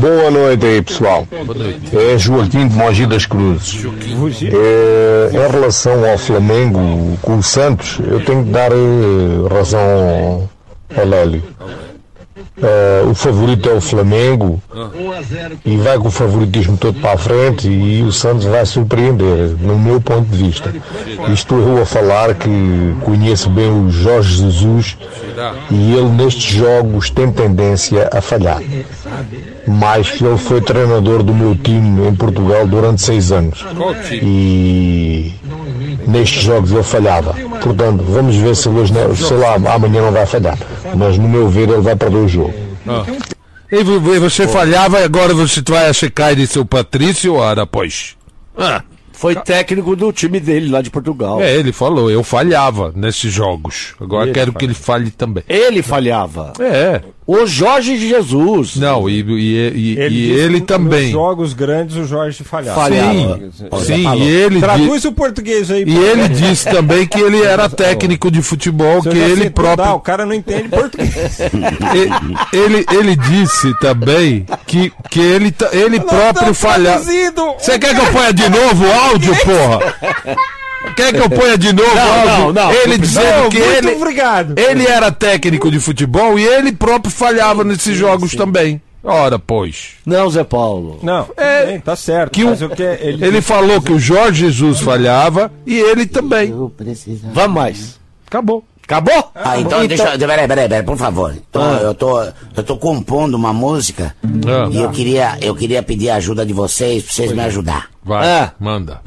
Boa 0.00 0.28
noite 0.30 0.66
aí, 0.66 0.82
pessoal. 0.82 1.26
É 1.92 2.18
Joaquim 2.18 2.66
de 2.66 2.74
Mogi 2.74 3.06
das 3.06 3.26
Cruzes. 3.26 3.84
É, 4.44 5.30
em 5.32 5.50
relação 5.52 6.04
ao 6.10 6.18
Flamengo 6.18 7.16
com 7.22 7.36
o 7.38 7.42
Santos, 7.42 7.98
eu 8.08 8.24
tenho 8.24 8.44
que 8.44 8.50
dar 8.50 8.72
eh, 8.72 9.54
razão 9.54 10.48
ao 10.96 11.04
Lélio. 11.06 11.44
Eh, 12.62 13.04
o 13.10 13.14
favorito 13.14 13.68
é 13.70 13.72
o 13.72 13.80
Flamengo 13.80 14.62
e 15.64 15.76
vai 15.78 15.98
com 15.98 16.08
o 16.08 16.10
favoritismo 16.10 16.76
todo 16.76 17.00
para 17.00 17.14
a 17.14 17.18
frente 17.18 17.68
e 17.68 18.02
o 18.02 18.12
Santos 18.12 18.44
vai 18.44 18.64
surpreender, 18.66 19.56
no 19.60 19.78
meu 19.78 20.00
ponto 20.00 20.28
de 20.28 20.36
vista. 20.36 20.72
Estou 21.32 21.58
eu 21.58 21.82
a 21.82 21.86
falar 21.86 22.34
que 22.34 22.94
conheço 23.02 23.48
bem 23.48 23.70
o 23.70 23.90
Jorge 23.90 24.42
Jesus 24.42 24.98
e 25.70 25.94
ele 25.94 26.08
nestes 26.10 26.52
jogos 26.52 27.08
tem 27.08 27.32
tendência 27.32 28.10
a 28.12 28.20
falhar. 28.20 28.60
Mas 29.66 30.10
que 30.10 30.24
ele 30.24 30.38
foi 30.38 30.60
treinador 30.60 31.22
do 31.22 31.34
meu 31.34 31.54
time 31.56 32.08
em 32.08 32.14
Portugal 32.14 32.66
durante 32.66 33.00
seis 33.00 33.32
anos. 33.32 33.64
E 34.12 35.32
nestes 36.06 36.42
jogos 36.42 36.70
ele 36.72 36.82
falhava. 36.82 37.34
Portanto, 37.62 38.02
vamos 38.06 38.36
ver 38.36 38.54
se 38.56 38.68
hoje, 38.68 38.92
né, 38.92 39.00
sei 39.14 39.36
lá, 39.36 39.54
amanhã 39.54 40.02
não 40.02 40.12
vai 40.12 40.26
falhar. 40.26 40.58
Mas 40.96 41.16
no 41.18 41.28
meu 41.28 41.48
ver 41.48 41.68
ele 41.68 41.80
vai 41.80 41.96
perder 41.96 42.16
o 42.18 42.28
jogo. 42.28 42.54
Ah. 42.86 43.04
E 43.72 43.82
vo- 43.84 44.00
vo- 44.00 44.20
você 44.20 44.48
falhava 44.48 45.00
e 45.00 45.04
agora 45.04 45.32
você 45.32 45.62
vai 45.68 45.92
checar 45.94 46.34
de 46.34 46.46
seu 46.46 46.64
Patrício, 46.64 47.34
ora, 47.34 47.66
pois. 47.66 48.16
Ah. 48.56 48.82
Foi 49.12 49.34
técnico 49.34 49.94
do 49.94 50.10
time 50.14 50.40
dele 50.40 50.70
lá 50.70 50.80
de 50.80 50.88
Portugal. 50.88 51.42
É, 51.42 51.54
ele 51.54 51.72
falou, 51.72 52.10
eu 52.10 52.24
falhava 52.24 52.90
nesses 52.96 53.30
jogos. 53.30 53.94
Agora 54.00 54.24
Ele 54.24 54.32
quero 54.32 54.46
falha. 54.50 54.58
que 54.58 54.64
ele 54.64 54.72
fale 54.74 55.10
também. 55.10 55.44
Ele 55.46 55.82
falhava. 55.82 56.54
É. 56.58 57.02
O 57.32 57.46
Jorge 57.46 57.96
Jesus. 57.96 58.74
Não, 58.74 59.08
e, 59.08 59.20
e, 59.20 59.22
e- 59.22 59.92
e 60.00 60.08
disse 60.08 60.40
ele 60.40 60.60
também. 60.62 61.02
Nos 61.04 61.12
jogos 61.12 61.52
grandes 61.52 61.94
o 61.96 62.04
Jorge 62.04 62.42
falhava. 62.42 62.88
Sim, 62.88 63.50
sim, 63.84 64.14
e 64.18 64.22
ele 64.28 64.58
Traduz 64.58 65.04
o 65.04 65.12
português 65.12 65.70
aí. 65.70 65.84
E 65.86 65.96
ele 65.96 66.28
disse 66.28 66.68
também 66.68 67.06
que 67.06 67.20
ele 67.20 67.40
era 67.40 67.68
técnico 67.68 68.32
de 68.32 68.42
futebol, 68.42 69.00
Se 69.00 69.08
eu 69.08 69.12
que 69.12 69.18
já 69.20 69.26
ele 69.28 69.40
sei 69.42 69.50
próprio. 69.50 69.74
estudar, 69.74 69.94
o 69.94 70.00
cara 70.00 70.26
não 70.26 70.34
entende 70.34 70.68
português. 70.68 71.38
E- 72.52 72.56
ele, 72.56 72.84
ele 72.92 73.14
disse 73.16 73.72
também 73.78 74.44
que, 74.66 74.92
que 75.08 75.20
ele, 75.20 75.54
ele 75.72 76.00
próprio 76.00 76.52
falhava. 76.52 77.04
Você 77.04 77.78
quer 77.78 77.94
que 77.94 78.00
eu 78.00 78.06
ponha 78.12 78.32
de 78.32 78.48
novo 78.48 78.84
o 78.84 78.92
áudio, 78.92 79.36
porra? 79.36 80.36
Quer 80.96 81.12
que 81.12 81.20
eu 81.20 81.28
ponha 81.30 81.56
de 81.58 81.72
novo 81.72 81.94
Não, 81.94 82.24
não, 82.26 82.52
não. 82.52 82.72
Ele 82.72 82.92
Não, 82.96 82.98
dizendo 82.98 83.48
que 83.50 83.58
muito 83.58 83.72
ele, 83.86 83.90
obrigado. 83.96 84.58
ele 84.58 84.86
era 84.86 85.10
técnico 85.12 85.70
de 85.70 85.78
futebol 85.78 86.38
e 86.38 86.44
ele 86.46 86.72
próprio 86.72 87.12
falhava 87.12 87.62
nesses 87.64 87.96
jogos 87.96 88.34
também. 88.34 88.80
Ora, 89.02 89.38
pois. 89.38 89.92
Não, 90.04 90.28
Zé 90.28 90.44
Paulo. 90.44 90.98
Não, 91.02 91.26
É, 91.36 91.66
bem, 91.66 91.80
tá 91.80 91.96
certo. 91.96 92.32
que 92.32 92.44
o- 92.44 92.48
mas 92.48 92.60
o 92.60 92.68
que 92.68 92.82
é- 92.82 92.98
ele, 93.02 93.24
Ele 93.24 93.40
falou 93.40 93.80
que 93.80 93.92
o 93.92 93.98
Jorge 93.98 94.46
Jesus 94.50 94.80
falhava 94.80 95.50
e 95.66 95.78
ele 95.78 96.04
também. 96.06 96.52
Vamos 97.32 97.54
mais. 97.54 97.98
Acabou. 98.26 98.62
Acabou? 98.84 99.30
Ah, 99.34 99.58
então, 99.58 99.86
deixa 99.86 100.02
eu. 100.14 100.18
Peraí, 100.18 100.48
peraí, 100.48 100.68
peraí, 100.68 100.82
por 100.82 100.96
favor. 100.96 101.32
Então, 101.48 101.62
Ah. 101.62 101.78
eu, 101.80 101.94
tô, 101.94 102.20
eu 102.22 102.62
tô 102.64 102.76
compondo 102.76 103.34
uma 103.36 103.52
música 103.52 104.14
Ah. 104.24 104.68
e 104.70 104.78
eu 104.82 104.90
queria, 104.90 105.38
eu 105.40 105.54
queria 105.54 105.82
pedir 105.82 106.10
a 106.10 106.16
ajuda 106.16 106.44
de 106.44 106.52
vocês 106.52 107.04
pra 107.04 107.12
vocês 107.14 107.32
me 107.32 107.40
ajudar. 107.42 107.86
Vai, 108.04 108.28
Ah. 108.28 108.50
manda. 108.58 109.00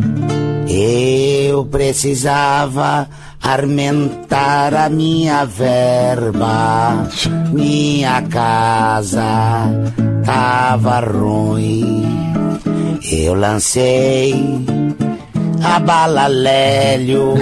Eu 0.76 1.66
precisava 1.66 3.08
aumentar 3.40 4.74
a 4.74 4.90
minha 4.90 5.46
verba. 5.46 7.08
Minha 7.52 8.24
casa 8.24 9.70
tava 10.26 11.00
ruim. 11.02 12.04
Eu 13.12 13.36
lancei 13.36 14.34
a 15.64 15.80
bala 15.80 16.26
Lélio, 16.26 17.36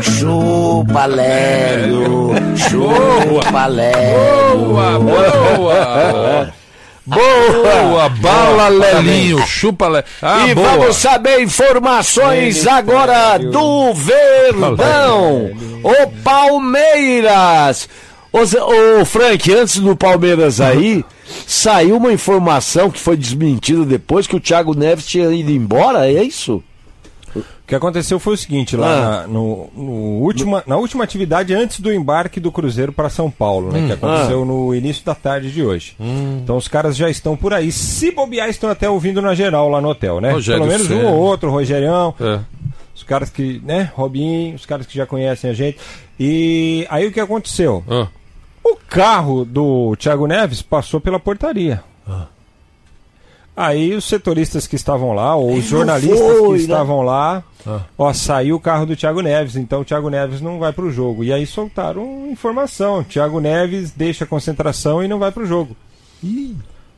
chupa 0.00 1.06
Lélio, 1.06 2.30
chupa 2.56 3.66
Lélio. 3.66 4.68
Boa, 4.68 4.98
boa. 5.00 6.52
Boa, 7.06 8.08
bala 8.08 8.68
Lelinho, 8.68 9.46
chupa 9.46 9.86
Le... 9.86 10.02
Ah, 10.20 10.48
e 10.48 10.54
boa. 10.54 10.70
vamos 10.70 10.96
saber 10.96 11.40
informações 11.40 12.66
agora 12.66 13.38
do 13.38 13.94
Verdão. 13.94 15.50
O 15.84 16.10
Palmeiras. 16.24 17.88
Ô, 18.32 19.04
Frank, 19.04 19.54
antes 19.54 19.78
do 19.78 19.96
Palmeiras 19.96 20.60
aí, 20.60 21.04
saiu 21.46 21.96
uma 21.96 22.12
informação 22.12 22.90
que 22.90 22.98
foi 22.98 23.16
desmentida 23.16 23.84
depois 23.84 24.26
que 24.26 24.36
o 24.36 24.40
Thiago 24.40 24.76
Neves 24.76 25.06
tinha 25.06 25.30
ido 25.30 25.52
embora, 25.52 26.10
é 26.10 26.24
isso? 26.24 26.62
O 27.66 27.68
que 27.68 27.74
aconteceu 27.74 28.20
foi 28.20 28.34
o 28.34 28.36
seguinte, 28.36 28.76
lá 28.76 28.86
Ah. 28.86 29.20
na, 29.22 29.26
no, 29.26 29.68
no 29.74 29.92
última, 30.22 30.62
na 30.68 30.76
última 30.76 31.02
atividade 31.02 31.52
antes 31.52 31.80
do 31.80 31.92
embarque 31.92 32.38
do 32.38 32.52
Cruzeiro 32.52 32.92
para 32.92 33.10
São 33.10 33.28
Paulo, 33.28 33.72
né? 33.72 33.80
Hum. 33.80 33.86
Que 33.88 33.92
aconteceu 33.94 34.44
no 34.44 34.72
início 34.72 35.04
da 35.04 35.16
tarde 35.16 35.50
de 35.50 35.64
hoje. 35.64 35.96
Então 36.42 36.56
os 36.56 36.68
caras 36.68 36.96
já 36.96 37.10
estão 37.10 37.36
por 37.36 37.52
aí. 37.52 37.72
Se 37.72 38.12
bobear, 38.12 38.48
estão 38.48 38.70
até 38.70 38.88
ouvindo 38.88 39.20
na 39.20 39.34
geral 39.34 39.68
lá 39.68 39.80
no 39.80 39.88
hotel, 39.88 40.20
né? 40.20 40.30
Rogério 40.30 40.60
Pelo 40.62 40.72
menos 40.72 40.86
um 40.88 40.94
Ceni. 41.00 41.04
ou 41.06 41.14
outro, 41.18 41.50
Rogerião. 41.50 42.14
É. 42.20 42.38
Os 42.94 43.02
caras 43.02 43.30
que, 43.30 43.60
né? 43.64 43.90
Robinho, 43.96 44.54
os 44.54 44.64
caras 44.64 44.86
que 44.86 44.96
já 44.96 45.04
conhecem 45.04 45.50
a 45.50 45.52
gente. 45.52 45.76
E 46.20 46.86
aí 46.88 47.04
o 47.08 47.12
que 47.12 47.18
aconteceu? 47.18 47.82
Ah. 47.90 48.06
O 48.62 48.76
carro 48.88 49.44
do 49.44 49.96
Thiago 49.96 50.28
Neves 50.28 50.62
passou 50.62 51.00
pela 51.00 51.18
portaria. 51.18 51.82
Aí 53.56 53.94
os 53.94 54.04
setoristas 54.04 54.66
que 54.66 54.76
estavam 54.76 55.12
lá, 55.14 55.34
ou 55.34 55.48
os 55.52 55.58
Ele 55.58 55.62
jornalistas 55.62 56.20
foi, 56.20 56.42
que 56.42 56.48
né? 56.52 56.56
estavam 56.58 57.00
lá, 57.00 57.42
Ah. 57.66 57.80
ó, 57.96 58.12
saiu 58.12 58.56
o 58.56 58.60
carro 58.60 58.84
do 58.84 58.94
Thiago 58.94 59.22
Neves, 59.22 59.56
então 59.56 59.80
o 59.80 59.84
Thiago 59.84 60.10
Neves 60.10 60.42
não 60.42 60.58
vai 60.58 60.72
pro 60.74 60.90
jogo. 60.90 61.24
E 61.24 61.32
aí 61.32 61.46
soltaram 61.46 62.28
informação, 62.30 63.02
Thiago 63.02 63.40
Neves 63.40 63.92
deixa 63.92 64.24
a 64.24 64.26
concentração 64.26 65.02
e 65.02 65.08
não 65.08 65.18
vai 65.18 65.32
pro 65.32 65.46
jogo. 65.46 65.74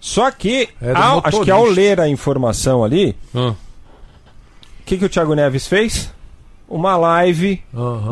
Só 0.01 0.31
que, 0.33 0.69
ao- 0.95 1.21
acho 1.25 1.41
que 1.43 1.51
ao 1.51 1.65
ler 1.65 2.01
a 2.01 2.09
informação 2.09 2.83
ali, 2.85 3.15
Ah. 3.35 3.51
o 3.51 4.85
que, 4.85 4.97
que 4.99 5.05
o 5.05 5.09
Thiago 5.09 5.35
Neves 5.35 5.67
fez? 5.67 6.13
Uma 6.69 6.97
live 6.97 7.63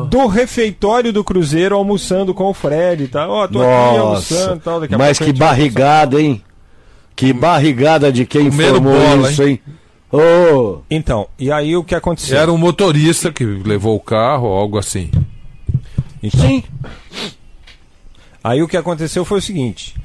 do 0.08 0.26
refeitório 0.28 1.12
do 1.12 1.22
Cruzeiro 1.22 1.74
almoçando 1.76 2.32
com 2.32 2.44
o 2.44 2.54
Fred 2.54 3.04
e 3.04 3.08
tal. 3.08 3.28
Ó, 3.30 3.46
tô 3.48 3.60
aqui 3.60 3.98
almoçando 3.98 4.56
e 4.56 4.60
tal. 4.60 4.80
Daqui 4.80 4.94
a 4.94 4.98
mas 4.98 5.18
que 5.18 5.32
barrigada, 5.32 6.20
hein? 6.20 6.42
Que 7.16 7.32
barrigada 7.32 8.12
de 8.12 8.26
quem 8.26 8.50
Comendo 8.50 8.76
informou 8.76 8.92
bola, 8.92 9.30
isso, 9.32 9.42
hein? 9.42 9.60
Ô, 10.12 10.78
Então, 10.90 11.26
e 11.38 11.50
aí 11.50 11.74
o 11.74 11.82
que 11.82 11.94
aconteceu? 11.94 12.38
Era 12.38 12.52
um 12.52 12.58
motorista 12.58 13.32
que 13.32 13.44
levou 13.44 13.96
o 13.96 14.00
carro, 14.00 14.48
algo 14.48 14.78
assim. 14.78 15.10
Então, 16.22 16.40
Sim. 16.40 16.62
Aí 18.44 18.62
o 18.62 18.68
que 18.68 18.76
aconteceu 18.76 19.24
foi 19.24 19.38
o 19.38 19.42
seguinte. 19.42 19.96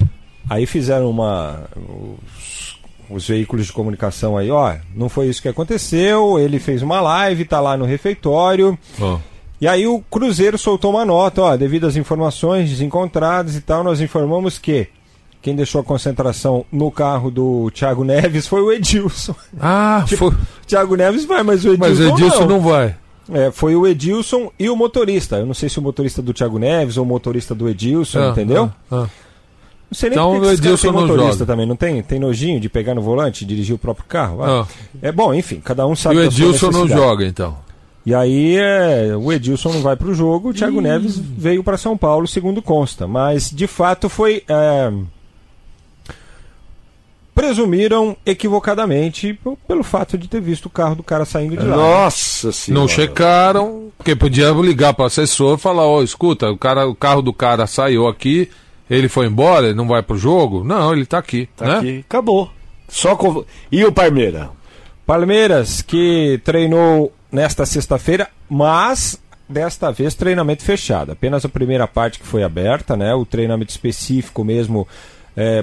Aí 0.49 0.65
fizeram 0.65 1.09
uma. 1.09 1.69
Os, 1.75 2.79
os 3.09 3.27
veículos 3.27 3.67
de 3.67 3.73
comunicação 3.73 4.37
aí, 4.37 4.49
ó. 4.49 4.75
Não 4.95 5.09
foi 5.09 5.27
isso 5.27 5.41
que 5.41 5.47
aconteceu. 5.47 6.39
Ele 6.39 6.59
fez 6.59 6.81
uma 6.81 7.01
live, 7.01 7.45
tá 7.45 7.59
lá 7.59 7.77
no 7.77 7.85
refeitório. 7.85 8.79
Ó. 8.99 9.19
E 9.59 9.67
aí 9.67 9.85
o 9.85 10.01
Cruzeiro 10.09 10.57
soltou 10.57 10.89
uma 10.89 11.05
nota, 11.05 11.41
ó, 11.43 11.55
devido 11.55 11.85
às 11.85 11.95
informações 11.95 12.67
desencontradas 12.71 13.55
e 13.55 13.61
tal, 13.61 13.83
nós 13.83 14.01
informamos 14.01 14.57
que 14.57 14.87
quem 15.41 15.55
deixou 15.55 15.81
a 15.81 15.83
concentração 15.83 16.65
no 16.71 16.91
carro 16.91 17.31
do 17.31 17.71
Thiago 17.71 18.03
Neves 18.03 18.47
foi 18.47 18.61
o 18.61 18.71
Edilson. 18.71 19.35
Ah, 19.59 20.03
tipo, 20.07 20.33
Thiago 20.67 20.95
Neves 20.95 21.25
vai, 21.25 21.43
mas 21.43 21.65
o 21.65 21.73
Edilson, 21.73 21.89
Mas 21.89 21.99
o 21.99 22.03
Edilson 22.09 22.45
não 22.45 22.59
vai. 22.61 22.95
É, 23.31 23.49
foi 23.51 23.75
o 23.75 23.87
Edilson 23.87 24.51
e 24.59 24.69
o 24.69 24.75
motorista. 24.75 25.37
Eu 25.37 25.45
não 25.45 25.53
sei 25.53 25.69
se 25.69 25.79
o 25.79 25.81
motorista 25.81 26.21
do 26.21 26.33
Thiago 26.33 26.59
Neves 26.59 26.97
ou 26.97 27.03
o 27.03 27.07
motorista 27.07 27.55
do 27.55 27.67
Edilson, 27.69 28.19
Ah, 28.19 28.29
entendeu? 28.29 28.71
ah, 28.91 29.03
ah. 29.03 29.07
Não 29.89 29.95
sei 29.95 30.09
nem 30.09 30.17
Então 30.19 30.31
porque 30.31 30.45
que 30.45 30.47
o 30.47 30.53
Edilson 30.53 30.87
tem 30.87 30.91
não 30.93 31.01
motorista 31.01 31.33
joga. 31.39 31.45
também, 31.45 31.65
não 31.65 31.75
tem? 31.75 32.01
Tem 32.01 32.19
nojinho 32.19 32.59
de 32.59 32.69
pegar 32.69 32.95
no 32.95 33.01
volante 33.01 33.43
e 33.43 33.47
dirigir 33.47 33.75
o 33.75 33.77
próprio 33.77 34.05
carro? 34.07 34.37
Vai. 34.37 34.49
Ah. 34.49 34.65
É 35.01 35.11
bom, 35.11 35.33
enfim, 35.33 35.59
cada 35.63 35.85
um 35.85 35.93
E 35.93 35.97
sabe 35.97 36.17
o 36.17 36.23
da 36.23 36.31
sua 36.31 36.45
Edilson 36.45 36.71
não 36.71 36.87
joga, 36.87 37.25
então. 37.25 37.57
E 38.05 38.15
aí 38.15 38.55
é, 38.57 39.15
o 39.15 39.31
Edilson 39.31 39.73
não 39.73 39.81
vai 39.81 39.95
para 39.95 40.07
o 40.07 40.13
jogo, 40.13 40.49
o 40.49 40.53
Thiago 40.53 40.81
Neves 40.81 41.17
veio 41.19 41.63
para 41.63 41.77
São 41.77 41.95
Paulo, 41.97 42.27
segundo 42.27 42.61
consta. 42.61 43.05
Mas 43.07 43.49
de 43.51 43.67
fato 43.67 44.09
foi. 44.09 44.43
é, 44.47 44.91
presumiram 47.33 48.15
equivocadamente 48.25 49.39
pelo 49.67 49.83
fato 49.83 50.17
de 50.17 50.27
ter 50.27 50.41
visto 50.41 50.65
o 50.65 50.69
carro 50.69 50.95
do 50.95 51.03
cara 51.03 51.25
saindo 51.25 51.57
de 51.57 51.65
lá. 51.65 51.75
Nossa 51.75 52.51
senhora. 52.51 52.81
Não 52.81 52.87
checaram, 52.87 53.91
porque 53.97 54.15
podia 54.15 54.49
ligar 54.51 54.93
para 54.93 55.03
o 55.03 55.05
assessor 55.07 55.57
e 55.57 55.61
falar, 55.61 55.85
ó, 55.85 56.03
escuta, 56.03 56.49
o, 56.49 56.57
cara, 56.57 56.87
o 56.87 56.95
carro 56.95 57.21
do 57.21 57.33
cara 57.33 57.65
saiu 57.67 58.07
aqui, 58.07 58.49
ele 58.89 59.07
foi 59.07 59.27
embora, 59.27 59.67
ele 59.67 59.75
não 59.75 59.87
vai 59.87 60.03
pro 60.03 60.17
jogo? 60.17 60.63
Não, 60.63 60.93
ele 60.93 61.05
tá 61.05 61.17
aqui. 61.17 61.47
Tá 61.55 61.65
né? 61.65 61.77
aqui. 61.77 62.05
Acabou. 62.07 62.51
Só 62.87 63.15
com... 63.15 63.45
E 63.71 63.85
o 63.85 63.91
Palmeira? 63.91 64.49
Palmeiras, 65.05 65.81
que 65.81 66.39
treinou 66.43 67.13
nesta 67.31 67.65
sexta-feira, 67.65 68.27
mas 68.49 69.19
desta 69.47 69.91
vez 69.91 70.13
treinamento 70.13 70.63
fechado. 70.63 71.11
Apenas 71.11 71.43
a 71.45 71.49
primeira 71.49 71.87
parte 71.87 72.19
que 72.19 72.25
foi 72.25 72.43
aberta, 72.43 72.95
né? 72.95 73.13
O 73.13 73.25
treinamento 73.25 73.71
específico 73.71 74.43
mesmo 74.43 74.87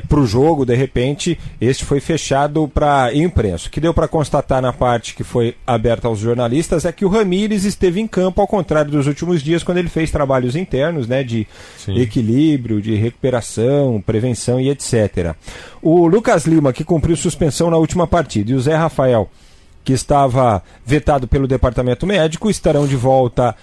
para 0.08 0.20
o 0.20 0.26
jogo, 0.26 0.64
de 0.64 0.74
repente, 0.74 1.38
este 1.60 1.84
foi 1.84 2.00
fechado 2.00 2.68
para 2.68 3.14
imprensa. 3.14 3.68
O 3.68 3.70
que 3.70 3.80
deu 3.80 3.92
para 3.92 4.08
constatar 4.08 4.62
na 4.62 4.72
parte 4.72 5.14
que 5.14 5.22
foi 5.22 5.54
aberta 5.66 6.08
aos 6.08 6.18
jornalistas 6.18 6.84
é 6.84 6.92
que 6.92 7.04
o 7.04 7.08
Ramires 7.08 7.64
esteve 7.64 8.00
em 8.00 8.06
campo, 8.06 8.40
ao 8.40 8.46
contrário 8.46 8.90
dos 8.90 9.06
últimos 9.06 9.42
dias, 9.42 9.62
quando 9.62 9.78
ele 9.78 9.88
fez 9.88 10.10
trabalhos 10.10 10.56
internos, 10.56 11.06
né? 11.06 11.22
De 11.22 11.46
Sim. 11.76 11.98
equilíbrio, 11.98 12.80
de 12.80 12.94
recuperação, 12.94 14.02
prevenção 14.04 14.60
e 14.60 14.70
etc. 14.70 15.34
O 15.82 16.06
Lucas 16.06 16.46
Lima, 16.46 16.72
que 16.72 16.84
cumpriu 16.84 17.16
suspensão 17.16 17.70
na 17.70 17.76
última 17.76 18.06
partida, 18.06 18.50
e 18.50 18.54
o 18.54 18.60
Zé 18.60 18.74
Rafael, 18.74 19.28
que 19.84 19.92
estava 19.92 20.62
vetado 20.84 21.26
pelo 21.26 21.46
departamento 21.46 22.06
médico, 22.06 22.50
estarão 22.50 22.86
de 22.86 22.96
volta 22.96 23.54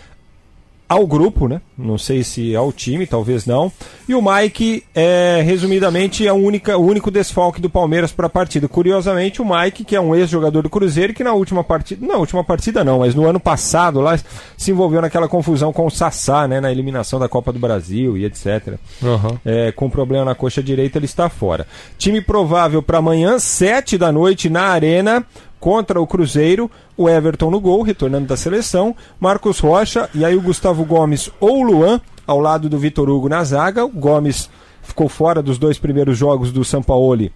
ao 0.88 1.06
grupo, 1.08 1.48
né? 1.48 1.62
Não 1.78 1.98
sei 1.98 2.24
se 2.24 2.56
ao 2.56 2.72
time, 2.72 3.08
talvez 3.08 3.46
não. 3.46 3.72
E 4.08 4.14
o 4.14 4.22
Mike 4.22 4.84
é, 4.94 5.42
resumidamente, 5.44 6.26
é 6.26 6.30
a 6.30 6.34
única, 6.34 6.78
o 6.78 6.86
único 6.86 7.10
desfalque 7.10 7.60
do 7.60 7.70
Palmeiras 7.70 8.12
para 8.12 8.28
a 8.28 8.30
partida. 8.30 8.68
Curiosamente, 8.68 9.42
o 9.42 9.46
Mike, 9.46 9.84
que 9.84 9.96
é 9.96 10.02
um 10.02 10.16
ex-jogador 10.16 10.62
do 10.62 10.70
Cruzeiro, 10.70 11.14
que 11.14 11.24
na 11.24 11.34
última 11.34 11.64
partida, 11.64 12.06
na 12.06 12.18
última 12.18 12.44
partida 12.44 12.84
não, 12.84 13.00
mas 13.00 13.16
no 13.16 13.28
ano 13.28 13.40
passado 13.40 14.00
lá 14.00 14.18
se 14.56 14.72
envolveu 14.72 15.02
naquela 15.02 15.28
confusão 15.28 15.74
com 15.74 15.88
o 15.88 15.92
Sassá, 15.92 16.48
né? 16.48 16.62
Na 16.62 16.72
eliminação 16.72 17.20
da 17.20 17.28
Copa 17.28 17.52
do 17.52 17.60
Brasil 17.60 18.18
e 18.18 18.26
etc. 18.26 18.76
Aham. 19.04 19.40
É, 19.44 19.72
com 19.72 19.90
problema 19.90 20.26
na 20.26 20.36
coxa 20.36 20.62
direita, 20.62 21.00
ele 21.00 21.06
está 21.06 21.30
fora. 21.30 21.66
Time 21.98 22.22
provável 22.22 22.82
para 22.84 23.00
amanhã, 23.00 23.40
7 23.40 23.98
da 23.98 24.12
noite, 24.12 24.50
na 24.50 24.66
Arena, 24.68 25.26
contra 25.66 26.00
o 26.00 26.06
Cruzeiro. 26.06 26.70
O 26.96 27.10
Everton 27.10 27.50
no 27.50 27.60
gol, 27.60 27.82
retornando 27.82 28.28
da 28.28 28.38
seleção. 28.38 28.96
Marcos 29.20 29.58
Rocha 29.60 30.08
e 30.14 30.24
aí 30.24 30.36
o 30.36 30.42
Gustavo 30.42 30.86
Gomes 30.86 31.32
ou 31.40 31.62
o 31.62 31.64
Luan, 31.64 32.00
ao 32.28 32.40
lado 32.40 32.70
do 32.70 32.78
Vitor 32.78 33.10
Hugo 33.10 33.28
na 33.28 33.44
zaga. 33.44 33.84
O 33.84 33.90
Gomes 33.90 34.48
ficou 34.84 35.10
fora 35.10 35.42
dos 35.42 35.58
dois 35.58 35.80
primeiros 35.80 36.16
jogos 36.20 36.52
do 36.52 36.64
Sampaoli. 36.64 37.32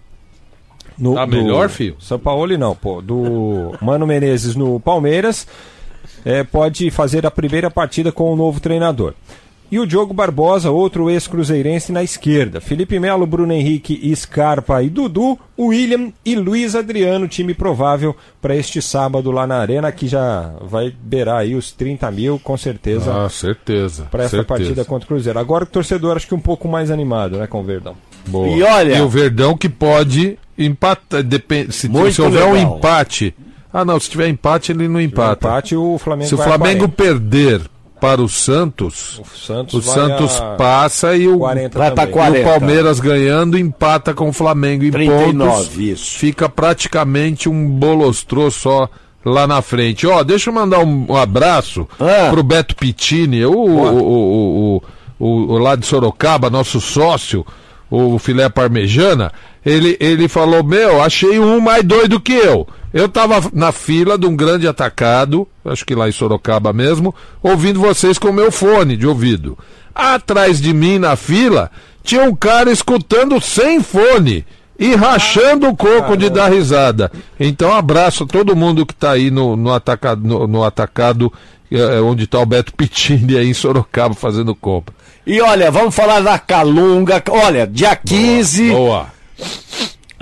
No, 0.96 1.16
Tá 1.16 1.24
do- 1.26 1.32
melhor, 1.32 1.68
filho? 1.70 1.96
Sampaoli 1.98 2.56
não, 2.56 2.72
pô. 2.76 3.02
Do 3.02 3.72
Mano 3.82 4.06
Menezes 4.06 4.54
no 4.54 4.78
Palmeiras. 4.78 5.44
É, 6.24 6.44
pode 6.44 6.88
fazer 6.92 7.26
a 7.26 7.30
primeira 7.32 7.68
partida 7.68 8.12
com 8.12 8.32
o 8.32 8.36
novo 8.36 8.60
treinador. 8.60 9.12
E 9.70 9.78
o 9.78 9.86
Diogo 9.86 10.12
Barbosa, 10.12 10.70
outro 10.70 11.08
ex-cruzeirense 11.08 11.92
na 11.92 12.02
esquerda. 12.02 12.60
Felipe 12.60 12.98
Melo, 12.98 13.24
Bruno 13.24 13.52
Henrique, 13.52 14.12
Scarpa 14.16 14.82
e 14.82 14.90
Dudu, 14.90 15.38
William 15.56 16.12
e 16.24 16.34
Luiz 16.34 16.74
Adriano, 16.74 17.28
time 17.28 17.54
provável 17.54 18.16
para 18.42 18.56
este 18.56 18.82
sábado 18.82 19.30
lá 19.30 19.46
na 19.46 19.58
Arena, 19.58 19.92
que 19.92 20.08
já 20.08 20.52
vai 20.62 20.92
beirar 21.02 21.36
aí 21.38 21.54
os 21.54 21.70
30 21.70 22.10
mil, 22.10 22.40
com 22.42 22.56
certeza, 22.56 23.24
Ah, 23.24 23.28
certeza. 23.28 24.08
para 24.10 24.24
essa 24.24 24.30
certeza. 24.38 24.48
partida 24.58 24.84
contra 24.84 25.04
o 25.04 25.08
Cruzeiro. 25.08 25.38
Agora 25.38 25.62
o 25.62 25.66
torcedor 25.68 26.16
acho 26.16 26.26
que 26.26 26.34
um 26.34 26.40
pouco 26.40 26.66
mais 26.66 26.90
animado, 26.90 27.38
né, 27.38 27.46
com 27.46 27.60
o 27.60 27.64
Verdão. 27.64 27.94
Boa. 28.26 28.48
E 28.48 28.62
olha- 28.64 29.04
o 29.04 29.08
Verdão 29.08 29.56
que 29.56 29.68
pode 29.68 30.36
empatar. 30.58 31.22
Depende, 31.22 31.72
se, 31.72 31.88
Muito 31.88 32.12
se 32.14 32.22
houver 32.22 32.44
um 32.44 32.52
legal. 32.54 32.76
empate. 32.76 33.34
Ah, 33.72 33.84
não, 33.84 34.00
se 34.00 34.10
tiver 34.10 34.26
empate, 34.28 34.72
ele 34.72 34.88
não 34.88 35.00
empata. 35.00 35.46
empate, 35.46 35.76
o 35.76 35.96
Flamengo 35.96 36.28
Se 36.28 36.34
o 36.34 36.38
Flamengo 36.38 36.88
40. 36.88 36.88
perder 36.88 37.60
para 38.00 38.22
o 38.22 38.28
Santos, 38.28 39.18
O 39.20 39.38
Santos, 39.38 39.74
o 39.74 39.80
vai 39.80 39.94
Santos 39.94 40.40
a 40.40 40.44
passa 40.56 41.14
e 41.16 41.28
o, 41.28 41.38
40 41.38 41.78
Vai 41.78 41.90
pra 41.90 42.06
também. 42.06 42.12
40. 42.14 42.38
e 42.38 42.40
o 42.42 42.44
Palmeiras 42.44 43.00
ganhando 43.00 43.58
empata 43.58 44.14
com 44.14 44.28
o 44.28 44.32
Flamengo 44.32 44.84
em 44.84 44.90
39, 44.90 45.32
pontos. 45.38 45.78
isso. 45.78 46.18
Fica 46.18 46.48
praticamente 46.48 47.48
um 47.48 47.68
bolostrô 47.68 48.50
só 48.50 48.88
lá 49.24 49.46
na 49.46 49.60
frente. 49.62 50.06
Ó, 50.06 50.22
deixa 50.24 50.50
eu 50.50 50.54
mandar 50.54 50.78
um, 50.80 51.06
um 51.10 51.16
abraço 51.16 51.86
Ah. 52.00 52.28
pro 52.30 52.42
Beto 52.42 52.74
Pittini, 52.74 53.44
o, 53.44 53.52
o, 53.52 53.98
o, 53.98 54.02
o, 54.76 54.82
o, 55.18 55.52
o 55.54 55.58
lá 55.58 55.76
de 55.76 55.84
Sorocaba, 55.84 56.48
nosso 56.48 56.80
sócio, 56.80 57.44
o 57.90 58.18
filé 58.18 58.48
parmejana. 58.48 59.30
Ele, 59.64 59.96
ele 60.00 60.26
falou: 60.28 60.64
Meu, 60.64 61.02
achei 61.02 61.38
um 61.38 61.60
mais 61.60 61.84
doido 61.84 62.18
que 62.20 62.32
eu. 62.32 62.66
Eu 62.92 63.08
tava 63.08 63.50
na 63.52 63.70
fila 63.70 64.18
de 64.18 64.26
um 64.26 64.34
grande 64.34 64.66
atacado, 64.66 65.46
acho 65.64 65.84
que 65.84 65.94
lá 65.94 66.08
em 66.08 66.12
Sorocaba 66.12 66.72
mesmo, 66.72 67.14
ouvindo 67.42 67.80
vocês 67.80 68.18
com 68.18 68.28
o 68.28 68.32
meu 68.32 68.50
fone 68.50 68.96
de 68.96 69.06
ouvido. 69.06 69.56
Atrás 69.94 70.60
de 70.60 70.72
mim 70.72 70.98
na 70.98 71.14
fila 71.14 71.70
tinha 72.02 72.24
um 72.24 72.34
cara 72.34 72.70
escutando 72.70 73.40
sem 73.40 73.80
fone 73.80 74.44
e 74.78 74.94
rachando 74.94 75.68
o 75.68 75.76
coco 75.76 76.16
de 76.16 76.30
dar 76.30 76.50
risada. 76.50 77.12
Então, 77.38 77.72
abraço 77.72 78.24
a 78.24 78.26
todo 78.26 78.56
mundo 78.56 78.86
que 78.86 78.94
está 78.94 79.12
aí 79.12 79.30
no, 79.30 79.54
no 79.54 79.72
atacado, 79.72 80.26
no, 80.26 80.46
no 80.46 80.64
atacado 80.64 81.30
eh, 81.70 82.00
onde 82.00 82.24
está 82.24 82.38
o 82.40 82.46
Beto 82.46 82.72
Pittini 82.74 83.36
aí 83.36 83.48
em 83.48 83.54
Sorocaba 83.54 84.14
fazendo 84.14 84.54
compra. 84.54 84.94
E 85.26 85.40
olha, 85.40 85.70
vamos 85.70 85.94
falar 85.94 86.20
da 86.20 86.38
Calunga. 86.38 87.22
Olha, 87.28 87.66
dia 87.66 87.94
15. 87.94 88.70
Boa. 88.70 89.06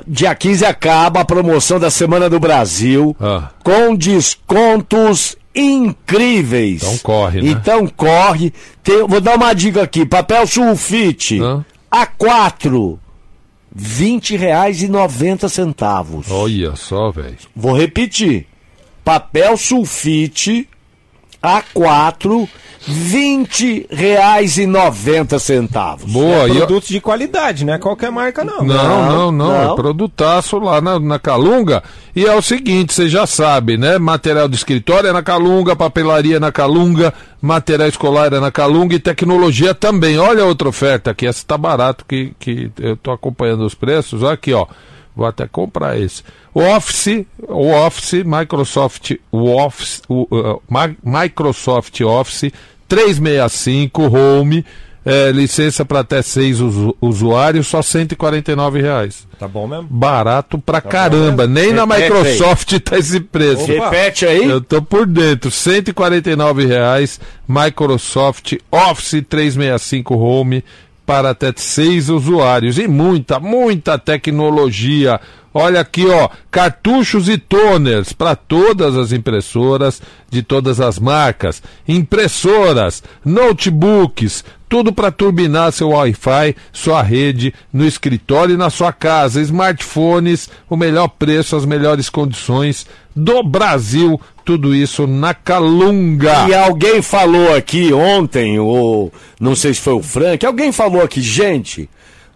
Dia 0.09 0.35
15 0.35 0.65
acaba 0.65 1.21
a 1.21 1.25
promoção 1.25 1.79
da 1.79 1.91
Semana 1.91 2.31
do 2.31 2.41
Brasil 2.41 3.15
Ah. 3.21 3.51
com 3.63 3.95
descontos 3.95 5.37
incríveis. 5.55 6.83
Então 6.83 6.99
corre, 6.99 7.43
né? 7.43 7.51
Então 7.51 7.87
corre. 7.89 8.53
Tem- 8.83 9.07
vou 9.07 9.21
dar 9.21 9.37
uma 9.37 9.53
dica 9.55 9.83
aqui: 9.83 10.07
papel 10.07 10.47
sulfite 10.47 11.41
Ah. 11.43 11.63
A4, 11.91 12.99
20 13.75 14.37
reais 14.37 14.83
e 14.83 14.89
90 14.89 15.49
centavos. 15.49 16.31
Olha 16.31 16.75
só, 16.77 17.11
velho. 17.11 17.37
Vou 17.55 17.77
repetir: 17.77 18.47
papel 19.05 19.57
sulfite 19.57 20.69
A4, 21.43 22.49
20 22.89 23.87
reais 23.91 24.57
e 24.57 24.67
90 24.67 25.39
centavos. 25.39 26.11
Boa. 26.11 26.45
É 26.45 26.49
e 26.49 26.51
eu- 26.51 26.67
produtos 26.67 26.89
de 26.89 27.01
qualidade, 27.01 27.65
não 27.65 27.75
é 27.75 27.79
qualquer 27.79 28.11
marca 28.11 28.43
não. 28.45 28.63
Não, 28.63 28.67
não, 28.67 29.13
não, 29.13 29.33
não. 29.33 29.73
É 29.73 29.75
produtaço 29.75 30.59
lá 30.59 30.81
na, 30.81 30.99
na 30.99 31.19
Calunga. 31.19 31.83
E 32.17 32.25
é 32.25 32.35
o 32.35 32.43
seguinte, 32.43 32.93
você 32.95 33.09
já 33.09 33.27
sabe, 33.27 33.77
né? 33.77 33.99
Material 33.99 34.49
de 34.49 34.57
escritório 34.57 35.11
é 35.11 35.13
na 35.13 35.23
Calunga, 35.23 35.77
papelaria 35.77 36.37
é 36.37 36.41
na 36.41 36.51
Calunga, 36.51 37.13
material 37.41 37.89
escolar 37.89 38.33
é 38.33 38.41
na 38.41 38.51
Calunga 38.51 38.95
e 38.95 38.99
tecnologia 38.99 39.75
também. 39.75 40.19
Olha 40.19 40.43
a 40.43 40.47
outra 40.47 40.69
oferta 40.69 41.11
aqui, 41.11 41.27
essa 41.27 41.45
tá 41.47 41.59
barato 41.59 42.05
que, 42.07 42.33
que 42.39 42.71
eu 42.79 42.97
tô 42.97 43.11
acompanhando 43.11 43.65
os 43.65 43.75
preços. 43.75 44.23
Olha 44.23 44.35
aqui, 44.35 44.53
ó. 44.53 44.67
Vou 45.15 45.27
até 45.27 45.49
comprar 45.49 45.99
esse. 45.99 46.23
O 46.55 46.61
Office, 46.61 47.27
o 47.49 47.73
Office, 47.73 48.23
Microsoft, 48.25 49.17
o 49.33 49.51
Office, 49.51 50.01
o, 50.09 50.29
uh, 50.31 50.63
Microsoft 51.03 52.01
Office 52.03 52.53
365 52.89 54.03
Home, 54.09 54.65
eh, 55.05 55.31
licença 55.33 55.85
para 55.85 56.01
até 56.01 56.23
seis 56.23 56.61
usu- 56.61 56.97
usuários, 57.01 57.67
só 57.67 57.81
149 57.83 58.81
reais. 58.81 59.27
Tá 59.39 59.47
bom 59.47 59.67
mesmo? 59.69 59.87
Barato 59.91 60.59
pra 60.59 60.81
caramba. 60.81 61.47
Nem 61.47 61.73
na 61.73 61.85
Repete 61.85 62.03
aí. 62.03 62.11
Microsoft 62.11 62.79
tá 62.81 62.99
esse 62.99 63.21
preço. 63.21 63.67
Repete 63.67 64.27
aí. 64.27 64.45
Eu 64.49 64.61
tô 64.61 64.83
por 64.83 65.07
dentro. 65.07 65.51
149 65.51 66.67
reais. 66.67 67.21
Microsoft 67.47 68.55
Office 68.71 69.23
365 69.29 70.15
Home. 70.17 70.65
Para 71.09 71.31
até 71.31 71.55
seis 71.57 72.11
usuários 72.11 72.79
e 72.79 72.87
muita, 72.87 73.41
muita 73.41 73.99
tecnologia. 73.99 75.19
Olha 75.55 75.81
aqui, 75.81 76.07
ó, 76.07 76.29
cartuchos 76.51 77.31
e 77.31 77.39
toners 77.39 78.13
para 78.13 78.37
todas 78.37 78.95
as 78.95 79.11
impressoras 79.11 80.03
de 80.29 80.43
todas 80.43 80.83
as 80.83 80.99
marcas, 80.99 81.63
impressoras, 81.89 83.03
notebooks, 83.25 84.45
tudo 84.69 84.93
para 84.93 85.11
turbinar 85.11 85.73
seu 85.73 85.91
Wi-Fi, 85.91 86.55
sua 86.73 87.03
rede, 87.03 87.55
no 87.73 87.87
escritório 87.87 88.55
e 88.55 88.59
na 88.59 88.71
sua 88.71 88.93
casa, 88.93 89.41
smartphones, 89.41 90.49
o 90.69 90.77
melhor 90.77 91.09
preço, 91.09 91.57
as 91.57 91.65
melhores 91.65 92.11
condições 92.11 92.87
do 93.17 93.43
Brasil, 93.43 94.21
tudo 94.45 94.75
isso 94.75 95.07
na 95.07 95.33
Calunga. 95.35 96.47
E 96.49 96.55
alguém 96.55 97.03
falou 97.03 97.55
aqui 97.55 97.93
ontem, 97.93 98.59
ou 98.59 99.13
não 99.41 99.55
sei 99.57 99.75
se 99.75 99.81
foi 99.81 99.95
o 99.95 100.03
Frank, 100.03 100.45
alguém 100.45 100.71
falou 100.71 101.03
aqui, 101.03 101.21
gente, 101.21 101.89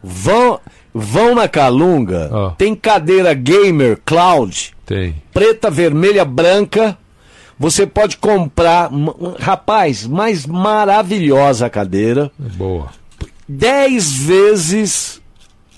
vão, 0.03 0.59
vão 0.93 1.35
na 1.35 1.47
Calunga, 1.49 2.55
tem 2.59 2.74
cadeira 2.74 3.35
gamer 3.35 3.99
cloud, 4.05 4.74
tem. 4.87 5.14
preta, 5.33 5.70
vermelha, 5.70 6.24
branca. 6.24 6.97
Você 7.59 7.87
pode 7.87 8.17
comprar, 8.17 8.91
rapaz, 9.39 10.07
mais 10.07 10.47
maravilhosa 10.47 11.69
cadeira. 11.71 12.31
Boa. 12.39 12.89
10 13.49 14.13
vezes 14.13 15.21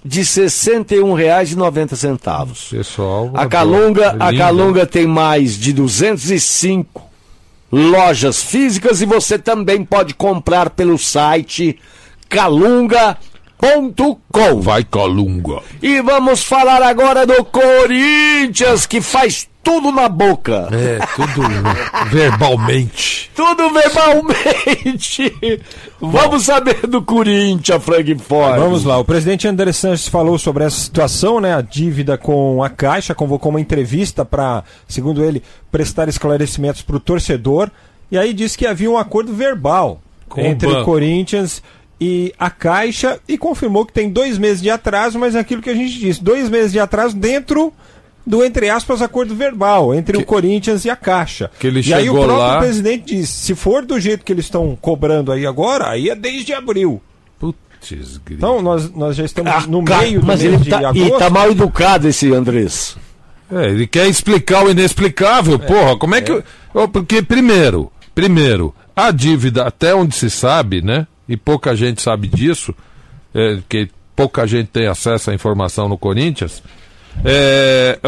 de 0.04 0.20
R$ 0.20 0.26
61,90. 0.26 2.70
Pessoal, 2.70 3.30
A. 3.34 3.46
Calunga, 3.46 4.16
a. 4.20 4.36
Calunga 4.36 4.86
tem 4.86 5.06
mais 5.06 5.58
de 5.58 5.72
205 5.72 7.02
lojas 7.72 8.42
físicas 8.42 9.00
e 9.00 9.06
você 9.06 9.38
também 9.38 9.82
pode 9.84 10.14
comprar 10.14 10.70
pelo 10.70 10.98
site 10.98 11.78
calunga.com. 12.28 13.33
Vai 14.60 14.84
Calunga. 14.84 15.60
E 15.82 16.00
vamos 16.00 16.44
falar 16.44 16.82
agora 16.82 17.26
do 17.26 17.44
Corinthians 17.44 18.86
que 18.86 19.00
faz 19.00 19.48
tudo 19.62 19.90
na 19.90 20.08
boca. 20.08 20.68
É, 20.70 20.98
tudo 21.16 21.42
verbalmente. 22.10 23.30
Tudo 23.34 23.70
verbalmente. 23.70 25.34
Vamos 25.98 26.44
saber 26.44 26.86
do 26.86 27.00
Corinthians, 27.00 27.82
Frank 27.82 28.14
Ford. 28.16 28.58
Vamos 28.58 28.84
lá, 28.84 28.98
o 28.98 29.04
presidente 29.04 29.48
André 29.48 29.72
Sanches 29.72 30.08
falou 30.08 30.38
sobre 30.38 30.64
essa 30.64 30.78
situação, 30.78 31.40
né? 31.40 31.54
A 31.54 31.62
dívida 31.62 32.18
com 32.18 32.62
a 32.62 32.68
Caixa, 32.68 33.14
convocou 33.14 33.50
uma 33.50 33.60
entrevista 33.60 34.24
para, 34.24 34.62
segundo 34.86 35.24
ele, 35.24 35.42
prestar 35.72 36.08
esclarecimentos 36.08 36.82
para 36.82 36.96
o 36.96 37.00
torcedor. 37.00 37.70
E 38.10 38.18
aí 38.18 38.34
disse 38.34 38.58
que 38.58 38.66
havia 38.66 38.90
um 38.90 38.98
acordo 38.98 39.32
verbal 39.32 40.00
Com 40.28 40.42
o 40.42 40.44
entre 40.44 40.68
o 40.68 40.72
banco. 40.72 40.84
Corinthians 40.84 41.62
e 42.06 42.34
a 42.38 42.50
Caixa 42.50 43.18
e 43.26 43.38
confirmou 43.38 43.86
que 43.86 43.92
tem 43.94 44.10
dois 44.10 44.36
meses 44.36 44.60
de 44.60 44.68
atraso, 44.68 45.18
mas 45.18 45.34
é 45.34 45.38
aquilo 45.38 45.62
que 45.62 45.70
a 45.70 45.74
gente 45.74 45.98
disse, 45.98 46.22
dois 46.22 46.50
meses 46.50 46.70
de 46.72 46.78
atraso 46.78 47.16
dentro 47.16 47.72
do, 48.26 48.44
entre 48.44 48.68
aspas, 48.68 49.00
acordo 49.00 49.34
verbal 49.34 49.94
entre 49.94 50.18
o 50.18 50.24
Corinthians 50.24 50.84
e 50.84 50.90
a 50.90 50.96
Caixa. 50.96 51.50
Que 51.58 51.66
ele 51.68 51.80
e 51.80 51.94
aí 51.94 52.02
o 52.10 52.12
chegou 52.12 52.24
próprio 52.24 52.46
lá- 52.46 52.58
presidente 52.58 53.14
disse, 53.16 53.32
se 53.32 53.54
for 53.54 53.84
do 53.86 53.98
jeito 53.98 54.22
que 54.24 54.32
eles 54.32 54.44
estão 54.44 54.76
cobrando 54.80 55.32
aí 55.32 55.46
agora, 55.46 55.88
aí 55.88 56.10
é 56.10 56.14
desde 56.14 56.52
abril. 56.52 57.00
Putz, 57.38 57.56
grito. 58.24 58.32
Então, 58.32 58.60
nós, 58.60 58.90
nós 58.92 59.16
já 59.16 59.24
estamos 59.24 59.66
no 59.66 59.82
Ca- 59.84 59.98
meio 59.98 60.20
do 60.20 60.26
Mas 60.26 60.42
mês 60.42 60.54
ele 60.54 60.62
de 60.64 60.70
tá, 60.70 60.82
e 60.82 60.84
agosto. 60.86 61.18
tá 61.18 61.30
mal 61.30 61.50
educado 61.50 62.08
esse 62.08 62.32
Andrés. 62.32 62.96
É, 63.52 63.66
ele 63.70 63.86
quer 63.86 64.08
explicar 64.08 64.64
o 64.64 64.70
inexplicável, 64.70 65.58
porra. 65.58 65.96
Como 65.98 66.14
é 66.14 66.20
que. 66.22 66.42
Ó, 66.74 66.86
Porque, 66.86 67.22
primeiro, 67.22 67.92
primeiro, 68.14 68.74
a 68.96 69.10
dívida, 69.10 69.64
até 69.66 69.94
onde 69.94 70.14
se 70.16 70.30
sabe, 70.30 70.80
né? 70.80 71.06
E 71.28 71.36
pouca 71.36 71.74
gente 71.74 72.02
sabe 72.02 72.28
disso, 72.28 72.74
é, 73.34 73.58
que 73.68 73.88
pouca 74.14 74.46
gente 74.46 74.68
tem 74.68 74.86
acesso 74.86 75.30
à 75.30 75.34
informação 75.34 75.88
no 75.88 75.96
Corinthians. 75.98 76.62
É, 77.24 77.98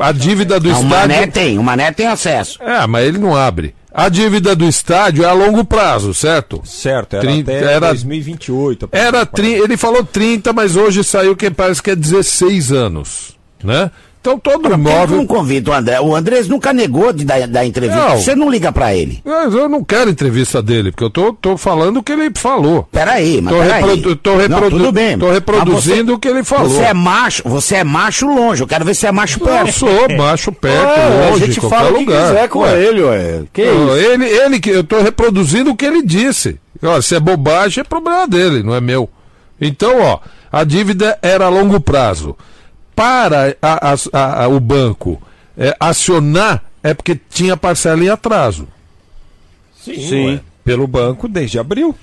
a, 0.00 0.08
a 0.08 0.12
dívida 0.12 0.58
do 0.58 0.68
Ah, 0.70 0.72
o 0.72 0.82
estádio. 0.82 0.88
Mané 0.90 1.26
tem, 1.26 1.58
o 1.58 1.62
Mané 1.62 1.92
tem 1.92 2.06
acesso. 2.06 2.62
É, 2.62 2.86
mas 2.86 3.06
ele 3.06 3.18
não 3.18 3.36
abre. 3.36 3.74
A 3.92 4.08
dívida 4.08 4.54
do 4.54 4.66
estádio 4.68 5.24
é 5.24 5.26
a 5.26 5.32
longo 5.32 5.64
prazo, 5.64 6.12
certo? 6.12 6.60
Certo, 6.64 7.14
era 7.14 7.22
Trin- 7.22 7.40
até 7.42 7.62
era- 7.74 7.88
2028. 7.88 8.88
Era 8.92 9.24
tri, 9.26 9.52
ele 9.54 9.76
falou 9.76 10.04
30, 10.04 10.52
mas 10.52 10.76
hoje 10.76 11.02
saiu 11.02 11.34
que 11.34 11.50
parece 11.50 11.82
que 11.82 11.90
é 11.92 11.96
16 11.96 12.70
anos, 12.72 13.36
né? 13.64 13.90
Então 14.20 14.38
todo 14.38 14.68
que 14.68 14.74
imóvel 14.74 15.16
não 15.18 15.26
convida 15.26 15.70
o 15.70 15.74
André? 15.74 16.00
O 16.00 16.14
Andrés 16.14 16.48
nunca 16.48 16.72
negou 16.72 17.12
de 17.12 17.24
dar, 17.24 17.46
dar 17.46 17.64
entrevista. 17.64 18.08
Não. 18.08 18.16
Você 18.18 18.34
não 18.34 18.50
liga 18.50 18.72
pra 18.72 18.94
ele. 18.94 19.22
Mas 19.24 19.54
eu 19.54 19.68
não 19.68 19.82
quero 19.84 20.10
entrevista 20.10 20.60
dele, 20.60 20.90
porque 20.90 21.04
eu 21.04 21.10
tô, 21.10 21.32
tô 21.32 21.56
falando 21.56 21.98
o 21.98 22.02
que 22.02 22.12
ele 22.12 22.30
falou. 22.34 22.86
Peraí, 22.90 23.40
mas 23.40 23.54
tô, 23.54 23.60
reprodu- 23.62 24.16
tô, 24.16 24.30
Não, 24.32 24.38
reprodu- 24.38 24.70
tudo 24.70 24.92
bem. 24.92 25.18
tô 25.18 25.30
reproduzindo 25.30 26.06
você- 26.06 26.12
o 26.12 26.18
que 26.18 26.28
ele 26.28 26.42
falou. 26.44 26.68
Você 26.68 26.82
é 26.82 26.92
macho, 26.94 27.42
você 27.46 27.76
é 27.76 27.84
macho 27.84 28.26
longe. 28.26 28.62
Eu 28.62 28.66
quero 28.66 28.84
ver 28.84 28.94
se 28.94 29.06
é 29.06 29.12
macho 29.12 29.38
perto. 29.40 29.66
Eu 29.68 29.72
sou 29.72 30.08
macho 30.16 30.52
perto, 30.52 30.98
É, 31.00 31.30
longe, 31.30 31.44
a 31.44 31.46
gente 31.46 31.60
fala 31.60 31.90
o 31.90 31.94
que 31.94 32.00
lugar. 32.00 32.28
quiser 32.28 32.48
com 32.48 32.58
Ué. 32.60 32.82
ele, 32.82 33.02
ué. 33.02 33.42
Que 33.52 33.64
Não, 33.66 33.96
isso? 33.96 34.06
ele, 34.06 34.24
ele 34.26 34.60
que 34.60 34.70
eu 34.70 34.84
tô 34.84 35.00
reproduzindo 35.00 35.70
o 35.70 35.76
que 35.76 35.84
ele 35.86 36.02
disse. 36.02 36.58
Ó, 36.82 37.00
se 37.00 37.14
é 37.14 37.20
bobagem, 37.20 37.80
é 37.80 37.84
problema 37.84 38.26
dele, 38.26 38.62
não 38.62 38.74
é 38.74 38.80
meu. 38.80 39.08
Então, 39.60 40.00
ó, 40.00 40.18
a 40.52 40.64
dívida 40.64 41.18
era 41.22 41.46
a 41.46 41.48
longo 41.48 41.80
prazo. 41.80 42.36
Para 42.98 43.56
a- 43.62 43.92
a- 43.92 43.96
a- 44.12 44.42
a- 44.44 44.48
o 44.48 44.58
banco 44.58 45.22
é, 45.56 45.72
acionar, 45.78 46.64
é 46.82 46.92
porque 46.92 47.14
tinha 47.30 47.56
parcela 47.56 48.02
em 48.02 48.08
atraso. 48.08 48.66
Sim, 49.80 49.94
Sim. 50.08 50.40
pelo 50.64 50.86
banco 50.88 51.28
desde 51.28 51.60
abril. 51.60 51.94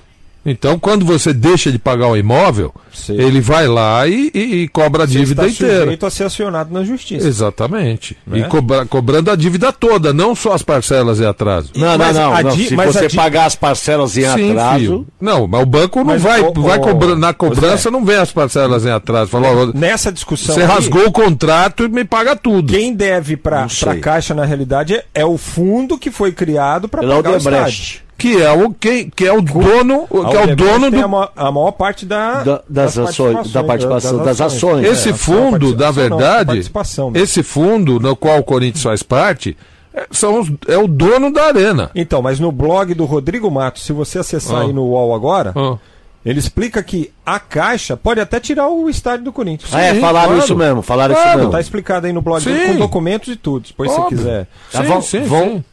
Então, 0.46 0.78
quando 0.78 1.04
você 1.04 1.32
deixa 1.32 1.72
de 1.72 1.78
pagar 1.78 2.06
o 2.08 2.16
imóvel, 2.16 2.72
ele 3.08 3.40
vai 3.40 3.66
lá 3.66 4.06
e, 4.06 4.30
e- 4.32 4.62
e 4.62 4.68
cobra 4.68 5.02
a 5.02 5.06
Você 5.06 5.12
dívida 5.18 5.46
está 5.46 5.64
inteira. 5.64 5.80
sujeito 5.82 6.06
a 6.06 6.10
ser 6.10 6.24
acionado 6.24 6.72
na 6.72 6.84
justiça. 6.84 7.26
Exatamente. 7.26 8.16
Né? 8.26 8.38
E 8.38 8.44
cobra- 8.44 8.86
cobrando 8.86 9.30
a 9.30 9.36
dívida 9.36 9.72
toda, 9.72 10.12
não 10.12 10.34
só 10.34 10.52
as 10.52 10.62
parcelas 10.62 11.20
em 11.20 11.26
atraso. 11.26 11.72
Não, 11.74 11.98
Mas 11.98 12.16
não, 12.16 12.42
não. 12.42 12.50
Se 12.52 12.74
mas 12.76 12.96
a 12.96 13.00
você 13.00 13.08
di- 13.08 13.16
pagar 13.16 13.46
as 13.46 13.56
parcelas 13.56 14.16
em 14.16 14.22
Sim, 14.22 14.50
atraso. 14.52 14.78
filho. 14.78 15.06
Não, 15.20 15.46
mas 15.46 15.62
o 15.62 15.66
banco 15.66 15.98
não 15.98 16.06
Mas, 16.06 16.22
vai, 16.22 16.40
ô, 16.40 16.52
vai 16.52 16.78
na 17.16 17.32
cobrança, 17.34 17.76
Zé. 17.84 17.90
não 17.90 18.04
vem 18.04 18.16
as 18.16 18.30
parcelas 18.30 18.84
em 18.86 18.90
atraso. 18.90 19.30
Falou, 19.30 19.72
Nessa 19.74 20.12
discussão 20.12 20.54
você 20.54 20.60
aí, 20.62 20.66
rasgou 20.66 21.06
o 21.06 21.12
contrato 21.12 21.84
e 21.84 21.88
me 21.88 22.04
paga 22.04 22.36
tudo. 22.36 22.72
Quem 22.72 22.94
deve 22.94 23.36
para 23.36 23.64
a 23.64 23.96
Caixa, 24.00 24.32
na 24.34 24.44
realidade, 24.44 24.94
é, 24.94 25.04
é 25.14 25.24
o 25.24 25.36
fundo 25.36 25.98
que 25.98 26.10
foi 26.10 26.30
criado 26.32 26.88
para 26.88 27.02
pagar 27.02 27.14
o 27.14 27.18
Odebrecht. 27.18 27.48
estádio. 27.48 28.05
Que 28.18 28.40
é 28.40 28.50
o 28.50 28.70
quem, 28.72 29.10
que 29.10 29.26
é 29.26 29.32
o 29.32 29.42
dono, 29.42 30.04
A 30.04 30.30
que 30.30 30.36
é 30.36 30.44
o 30.44 30.56
dono 30.56 30.90
do 30.90 31.04
a, 31.04 31.08
ma- 31.08 31.30
a 31.36 31.52
maior 31.52 31.72
parte 31.72 32.06
da, 32.06 32.42
Da- 32.42 32.62
das 32.68 32.96
ações- 32.96 33.52
da 33.52 33.62
participação 33.62 34.24
das 34.24 34.40
ações. 34.40 34.86
Esse 34.86 35.10
É, 35.10 35.12
fundo, 35.12 35.74
da 35.74 35.90
verdade, 35.90 36.46
participação 36.46 37.10
mesmo. 37.10 37.22
esse 37.24 37.42
fundo 37.42 38.00
no 38.00 38.16
qual 38.16 38.38
o 38.38 38.42
Corinthians 38.42 38.82
faz 38.82 39.02
parte, 39.02 39.54
é, 39.92 40.06
são 40.10 40.40
os- 40.40 40.50
é 40.66 40.78
o 40.78 40.88
dono 40.88 41.30
da 41.30 41.44
arena. 41.44 41.90
Então, 41.94 42.22
mas 42.22 42.40
no 42.40 42.50
blog 42.50 42.94
do 42.94 43.04
Rodrigo 43.04 43.50
Matos, 43.50 43.82
se 43.84 43.92
você 43.92 44.18
acessar 44.20 44.60
Ah. 44.60 44.62
aí 44.62 44.72
no 44.72 44.84
UOL 44.84 45.14
agora, 45.14 45.52
Ah. 45.54 45.76
ele 46.24 46.38
explica 46.38 46.82
que 46.82 47.12
a 47.24 47.38
Caixa 47.38 47.98
pode 47.98 48.18
até 48.18 48.40
tirar 48.40 48.68
o 48.68 48.88
estádio 48.88 49.26
do 49.26 49.32
Corinthians. 49.32 49.74
Ah, 49.74 49.82
é, 49.82 49.94
falaram 50.00 50.28
claro. 50.28 50.42
isso 50.42 50.56
mesmo, 50.56 50.80
falaram 50.80 51.14
Claro, 51.14 51.28
isso 51.28 51.36
mesmo. 51.38 51.52
Tá 51.52 51.60
explicado 51.60 52.06
aí 52.06 52.14
no 52.14 52.22
blog 52.22 52.42
dele 52.42 52.72
com 52.72 52.78
documentos 52.78 53.28
e 53.28 53.36
tudo, 53.36 53.66
depois 53.68 53.92
se 53.92 54.00
quiser. 54.06 54.46
Sim, 54.70 54.82
vão, 54.84 55.02
sim, 55.02 55.20
vão, 55.24 55.44
sim. 55.48 55.64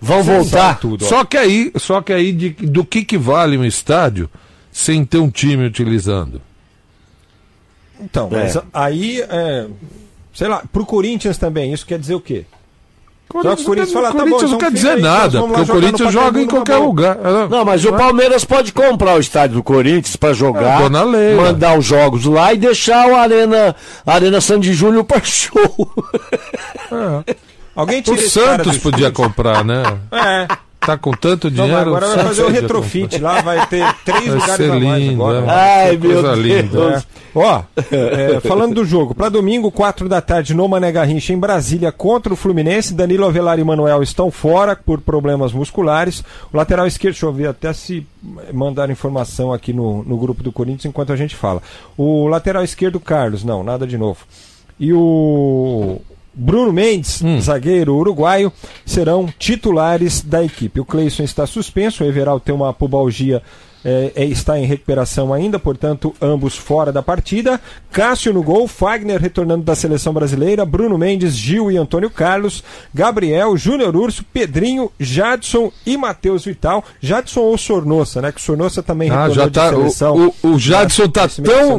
Vão 0.00 0.22
voltar. 0.22 0.78
tudo. 0.78 1.04
Só 1.04 1.24
que 1.24 1.36
aí, 1.36 1.72
só 1.76 2.00
que 2.00 2.12
aí 2.12 2.32
de- 2.32 2.50
do 2.50 2.84
que, 2.84 3.04
que 3.04 3.18
vale 3.18 3.56
um 3.58 3.64
estádio 3.64 4.28
sem 4.72 5.04
ter 5.04 5.18
um 5.18 5.30
time 5.30 5.66
utilizando? 5.66 6.40
Então, 8.00 8.28
É. 8.32 8.36
mas 8.44 8.58
aí, 8.72 9.20
é, 9.22 9.66
sei 10.32 10.46
lá, 10.48 10.62
pro 10.72 10.86
Corinthians 10.86 11.36
também, 11.36 11.72
isso 11.72 11.84
quer 11.84 11.98
dizer 11.98 12.14
o 12.14 12.20
quê? 12.20 12.44
Só 13.30 13.56
que 13.56 13.60
o 13.62 13.64
Corinthians 13.66 13.92
fala, 13.92 14.06
tá 14.06 14.12
bom, 14.14 14.18
Corinthians 14.20 14.42
então 14.44 14.50
não 14.52 14.58
quer 14.58 14.66
fica 14.68 14.76
dizer 14.76 14.90
aí, 14.92 15.02
nós 15.02 15.34
nada, 15.34 15.46
porque 15.46 15.60
o 15.60 15.66
Corinthians 15.66 16.12
joga 16.14 16.40
em 16.40 16.46
qualquer 16.46 16.76
lugar. 16.76 17.18
Não, 17.50 17.62
mas 17.62 17.84
o 17.84 17.92
Palmeiras 17.92 18.42
pode 18.42 18.72
comprar 18.72 19.16
o 19.16 19.20
estádio 19.20 19.56
do 19.56 19.62
Corinthians 19.62 20.16
pra 20.16 20.32
jogar, 20.32 20.80
É, 20.86 21.34
mandar 21.34 21.76
os 21.78 21.84
jogos 21.84 22.24
lá 22.24 22.54
e 22.54 22.56
deixar 22.56 23.06
o 23.06 23.14
Arena, 23.16 23.76
Arena 24.06 24.40
Sandy 24.40 24.72
Júnior 24.72 25.04
pra 25.04 25.20
show. 25.22 25.92
Alguém 27.78 28.00
O 28.00 28.02
tira 28.02 28.16
cara 28.16 28.28
Santos 28.64 28.78
podia 28.78 29.12
comprar, 29.12 29.64
né? 29.64 29.84
É. 30.10 30.48
Tá 30.80 30.98
com 30.98 31.12
tanto 31.12 31.44
Não, 31.48 31.64
dinheiro. 31.64 31.76
agora 31.76 32.06
o 32.06 32.14
vai 32.16 32.24
fazer 32.24 32.42
o 32.42 32.48
retrofit 32.48 33.18
lá, 33.18 33.40
vai 33.40 33.64
ter 33.68 33.84
três 34.04 34.24
Vai 34.26 34.34
lugares 34.34 34.56
ser 34.56 34.72
a 34.72 34.80
mais 34.80 35.02
lindo, 35.02 35.22
agora. 35.22 35.46
é. 35.46 35.88
Ai, 35.90 35.96
meu 35.96 36.34
linda. 36.34 36.62
Deus. 36.62 37.02
É. 37.02 37.04
Ó, 37.36 37.62
é, 37.92 38.40
falando 38.40 38.74
do 38.74 38.84
jogo, 38.84 39.14
para 39.14 39.28
domingo, 39.28 39.70
4 39.70 40.08
da 40.08 40.20
tarde, 40.20 40.54
no 40.54 40.66
Mané 40.66 40.90
Garrincha, 40.90 41.32
em 41.32 41.38
Brasília, 41.38 41.92
contra 41.92 42.32
o 42.32 42.36
Fluminense. 42.36 42.94
Danilo 42.94 43.26
Avelar 43.26 43.60
e 43.60 43.64
Manuel 43.64 44.02
estão 44.02 44.28
fora 44.28 44.74
por 44.74 45.00
problemas 45.00 45.52
musculares. 45.52 46.24
O 46.52 46.56
lateral 46.56 46.84
esquerdo, 46.86 47.12
deixa 47.12 47.26
eu 47.26 47.32
ver, 47.32 47.46
até 47.46 47.72
se 47.72 48.04
mandar 48.52 48.90
informação 48.90 49.52
aqui 49.52 49.72
no, 49.72 50.02
no 50.02 50.16
grupo 50.16 50.42
do 50.42 50.50
Corinthians 50.50 50.86
enquanto 50.86 51.12
a 51.12 51.16
gente 51.16 51.36
fala. 51.36 51.62
O 51.96 52.26
lateral 52.26 52.64
esquerdo, 52.64 52.98
Carlos, 52.98 53.44
não, 53.44 53.62
nada 53.62 53.86
de 53.86 53.96
novo. 53.96 54.18
E 54.80 54.92
o 54.92 56.00
Bruno 56.40 56.72
Mendes, 56.72 57.20
zagueiro 57.40 57.96
uruguaio, 57.96 58.52
serão 58.86 59.28
titulares 59.38 60.22
da 60.22 60.44
equipe. 60.44 60.78
O 60.78 60.84
Cleison 60.84 61.24
está 61.24 61.44
suspenso, 61.48 62.04
o 62.04 62.06
Everal 62.06 62.38
tem 62.38 62.54
uma 62.54 62.72
pubalgia 62.72 63.42
é, 63.88 64.12
é, 64.22 64.24
está 64.26 64.58
em 64.58 64.66
recuperação 64.66 65.32
ainda, 65.32 65.58
portanto, 65.58 66.14
ambos 66.20 66.56
fora 66.56 66.92
da 66.92 67.02
partida. 67.02 67.60
Cássio 67.90 68.32
no 68.34 68.42
gol, 68.42 68.68
Fagner 68.68 69.20
retornando 69.20 69.64
da 69.64 69.74
seleção 69.74 70.12
brasileira, 70.12 70.66
Bruno 70.66 70.98
Mendes, 70.98 71.34
Gil 71.34 71.70
e 71.70 71.76
Antônio 71.76 72.10
Carlos, 72.10 72.62
Gabriel, 72.94 73.56
Júnior 73.56 73.96
Urso, 73.96 74.24
Pedrinho, 74.32 74.90
Jadson 75.00 75.72
e 75.86 75.96
Matheus 75.96 76.44
Vital. 76.44 76.84
Jadson 77.00 77.40
ou 77.40 77.56
Sornossa, 77.56 78.20
né? 78.20 78.30
Que 78.32 78.40
o 78.40 78.42
Sornossa 78.42 78.82
também 78.82 79.08
Ah, 79.10 79.26
retornou 79.26 79.34
já 79.34 79.46
de 79.46 79.52
tá, 79.52 79.68
seleção. 79.70 80.16
o, 80.16 80.34
o, 80.42 80.50
o 80.54 80.58
Jadson 80.58 81.08
tá 81.08 81.28
meio 81.38 81.42
de 81.42 81.42
tão. 81.42 81.78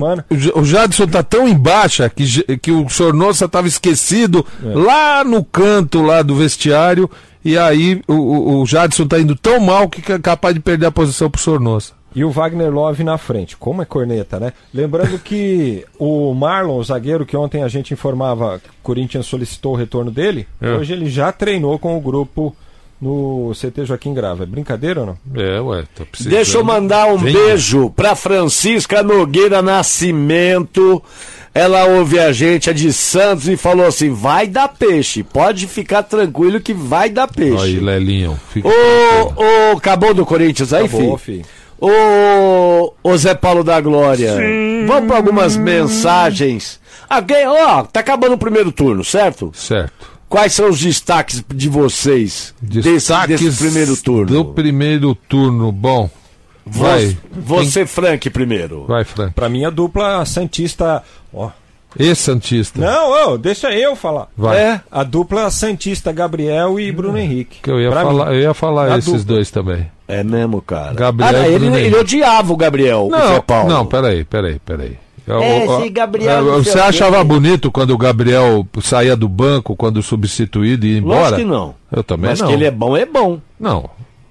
o 0.58 0.60
O 0.62 0.66
Jadson 0.66 1.08
tá 1.08 1.22
tão 1.24 1.48
em 1.48 1.56
baixa 1.58 2.10
que, 2.10 2.58
que 2.58 2.72
o 2.72 2.90
Sornossa 2.90 3.48
tava 3.48 3.68
esquecido 3.68 4.46
É. 4.64 4.74
lá 4.74 5.24
no 5.24 5.44
canto 5.44 6.02
lá 6.02 6.22
do 6.22 6.36
vestiário. 6.36 7.10
E 7.44 7.58
aí 7.58 8.02
o, 8.08 8.14
o, 8.14 8.62
o 8.62 8.66
Jadson 8.66 9.08
tá 9.08 9.18
indo 9.20 9.36
tão 9.36 9.60
mal 9.62 9.88
que 9.88 10.12
é 10.12 10.20
capaz 10.20 10.54
de 10.54 10.60
perder 10.60 10.88
a 10.88 10.92
posição 10.92 11.30
pro 11.30 11.40
Sornossa. 11.42 11.94
E 12.16 12.24
o 12.24 12.32
Wagner 12.32 12.72
Love 12.72 13.04
na 13.04 13.18
frente. 13.18 13.56
Como 13.56 13.82
é 13.82 13.86
corneta, 13.86 14.40
né? 14.40 14.52
Lembrando 14.74 15.20
que 15.20 15.86
o 16.00 16.34
Marlon, 16.34 16.78
o 16.80 16.84
zagueiro, 16.84 17.26
que 17.26 17.38
ontem 17.38 17.62
a 17.62 17.68
gente 17.68 17.94
informava 17.94 18.60
que 18.60 18.68
o 18.70 18.74
Corinthians 18.82 19.28
solicitou 19.28 19.74
o 19.74 19.76
retorno 19.76 20.10
dele, 20.10 20.48
É. 20.60 20.72
hoje 20.72 20.94
ele 20.94 21.08
já 21.10 21.32
treinou 21.32 21.78
com 21.78 21.96
o 21.96 22.02
grupo 22.02 22.56
no 23.02 23.52
CT 23.54 23.86
Joaquim 23.86 24.14
Grava. 24.14 24.44
É 24.44 24.46
brincadeira 24.46 25.02
ou 25.02 25.06
não? 25.06 25.18
É, 25.42 25.62
ué, 25.62 25.84
tá 25.96 26.04
precisando. 26.04 26.34
Deixa 26.34 26.58
eu 26.58 26.64
mandar 26.64 27.06
um 27.14 27.18
Vem. 27.18 27.32
beijo 27.32 27.90
pra 27.92 28.16
Francisca 28.16 29.02
Nogueira 29.04 29.62
Nascimento. 29.62 31.02
Ela 31.54 31.86
ouve 31.86 32.20
a 32.20 32.32
gente, 32.32 32.70
é 32.70 32.74
de 32.74 32.92
Santos, 32.94 33.48
e 33.48 33.58
falou 33.58 33.86
assim: 33.86 34.12
vai 34.12 34.48
dar 34.48 34.68
peixe. 34.70 35.24
Pode 35.24 35.66
ficar 35.68 36.04
tranquilo 36.04 36.60
que 36.60 36.74
vai 36.74 37.10
dar 37.10 37.28
peixe. 37.28 37.64
Aí, 37.64 37.80
Lelinho. 37.80 38.40
Fica 38.52 38.68
Ô, 38.68 38.72
ô, 39.72 39.78
acabou 39.78 40.14
do 40.14 40.26
Corinthians 40.26 40.74
aí, 40.74 40.86
Acabou, 40.86 41.18
filho? 41.18 41.44
filho. 41.44 41.59
Ô, 41.82 42.94
ô 43.04 43.18
Zé 43.18 43.34
Paulo 43.36 43.64
da 43.64 43.80
Glória. 43.80 44.36
Vamos 44.88 45.08
para 45.08 45.18
algumas 45.18 45.56
mensagens. 45.58 46.80
Alguém, 47.10 47.48
ó, 47.48 47.84
tá 47.84 48.00
acabando 48.02 48.34
o 48.34 48.38
primeiro 48.38 48.72
turno, 48.72 49.04
certo? 49.04 49.52
Certo. 49.54 50.08
Quais 50.28 50.54
são 50.54 50.70
os 50.70 50.80
destaques 50.80 51.44
de 51.54 51.68
vocês 51.70 52.54
desse, 52.62 52.92
Destaques 52.94 53.42
desse 53.42 53.58
primeiro 53.58 53.98
turno? 53.98 54.26
Do 54.28 54.46
primeiro 54.46 55.16
turno. 55.16 55.72
Bom. 55.72 56.10
Vai. 56.66 57.18
Você, 57.32 57.86
Frank, 57.88 58.30
primeiro. 58.30 58.86
Vai, 58.86 59.04
Frank. 59.04 59.34
Pra 59.34 59.50
mim, 59.50 59.66
a 59.66 59.72
dupla 59.72 60.24
Santista. 60.26 61.02
Ó. 61.34 61.50
E 61.98 62.14
Santista. 62.14 62.80
Não, 62.80 63.36
deixa 63.40 63.72
eu 63.72 63.96
falar. 63.96 64.28
Vai. 64.38 64.56
É, 64.60 64.82
a 64.92 65.04
dupla 65.04 65.50
Santista 65.50 66.12
Gabriel 66.12 66.80
e 66.80 66.92
Bruno 66.92 67.18
Henrique. 67.18 67.62
Que 67.64 67.72
eu 67.72 67.80
ia 67.82 67.90
Pra 67.90 68.04
falar, 68.04 68.26
mim. 68.28 68.36
eu 68.36 68.40
ia 68.42 68.54
falar 68.54 68.94
A 68.94 68.98
esses 69.00 69.24
dupla. 69.24 69.36
dois 69.36 69.50
também. 69.50 69.90
É 70.10 70.24
mesmo, 70.24 70.60
cara. 70.62 70.94
Gabriel 70.94 71.36
Ah, 71.44 71.48
ele, 71.48 71.68
ele 71.68 71.96
odiava 71.96 72.52
o 72.52 72.58
Gabriel, 72.58 73.08
o 73.08 73.12
Zé 73.12 73.34
Não, 73.36 73.42
Paulo. 73.44 73.70
não, 73.70 73.86
peraí, 73.86 74.24
peraí, 74.26 74.60
peraí. 74.66 74.98
Eu- 75.28 75.40
É, 75.44 75.66
eu- 75.68 75.80
esse 75.82 75.90
Gabriel 75.90 76.46
eu- 76.48 76.64
sei 76.64 76.72
Você 76.74 76.80
o 76.80 76.82
quê. 76.82 76.88
achava 76.90 77.24
bonito 77.24 77.72
quando 77.72 77.92
o 77.92 77.98
Gabriel 77.98 78.66
saía 78.82 79.16
do 79.16 79.30
banco, 79.30 79.76
quando 79.76 80.02
substituído 80.02 80.88
e 80.88 80.94
ia 80.94 80.98
embora? 80.98 81.20
Lógico 81.20 81.38
que 81.42 81.46
não. 81.46 81.76
Eu 81.92 82.04
também 82.04 82.32
Mas 82.32 82.40
não. 82.40 82.48
que 82.48 82.54
ele 82.54 82.66
é 82.66 82.72
bom, 82.72 82.98
é 82.98 83.06
bom. 83.06 83.38
Não, 83.60 83.88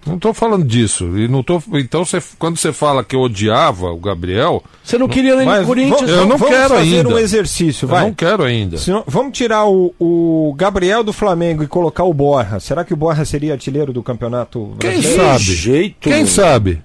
não 0.09 0.19
tô 0.19 0.33
falando 0.35 0.65
disso. 0.65 1.19
E 1.19 1.29
não 1.29 1.43
tô, 1.43 1.63
então, 1.75 2.05
você, 2.05 2.23
quando 2.39 2.57
você 2.57 2.73
fala 2.73 3.05
que 3.05 3.15
eu 3.15 3.21
odiava 3.21 3.87
o 3.93 3.99
Gabriel... 3.99 4.63
Você 4.83 4.97
não 4.99 5.07
queria 5.09 5.35
ele 5.35 5.45
Mas 5.45 5.61
no 5.61 5.67
Corinthians? 5.67 6.01
vamos- 6.01 6.11
Eu 6.17 6.27
não 6.27 6.37
vamos 6.39 6.57
quero 6.57 6.69
fazer 6.75 6.97
ainda. 6.99 7.09
um 7.11 7.19
exercício, 7.19 7.85
Eu 7.85 7.89
vai. 7.91 8.05
não 8.05 8.15
quero 8.15 8.43
ainda. 8.43 8.79
Senão- 8.79 9.05
vamos 9.07 9.37
tirar 9.37 9.67
o, 9.67 9.95
o 9.99 10.55
Gabriel 10.57 11.05
do 11.05 11.13
Flamengo 11.13 11.63
e 11.63 11.67
colocar 11.67 12.05
o 12.05 12.13
Borra. 12.15 12.59
Será 12.59 12.85
que 12.85 12.93
o 12.95 12.97
Borra 12.97 13.25
seria 13.25 13.53
artilheiro 13.53 13.93
do 13.93 14.03
campeonato 14.03 14.75
Quem 14.81 14.91
brasileiro? 14.93 15.23
sabe? 15.23 15.45
jeito 15.45 15.97
Quem 16.01 16.27
sabe? 16.27 16.83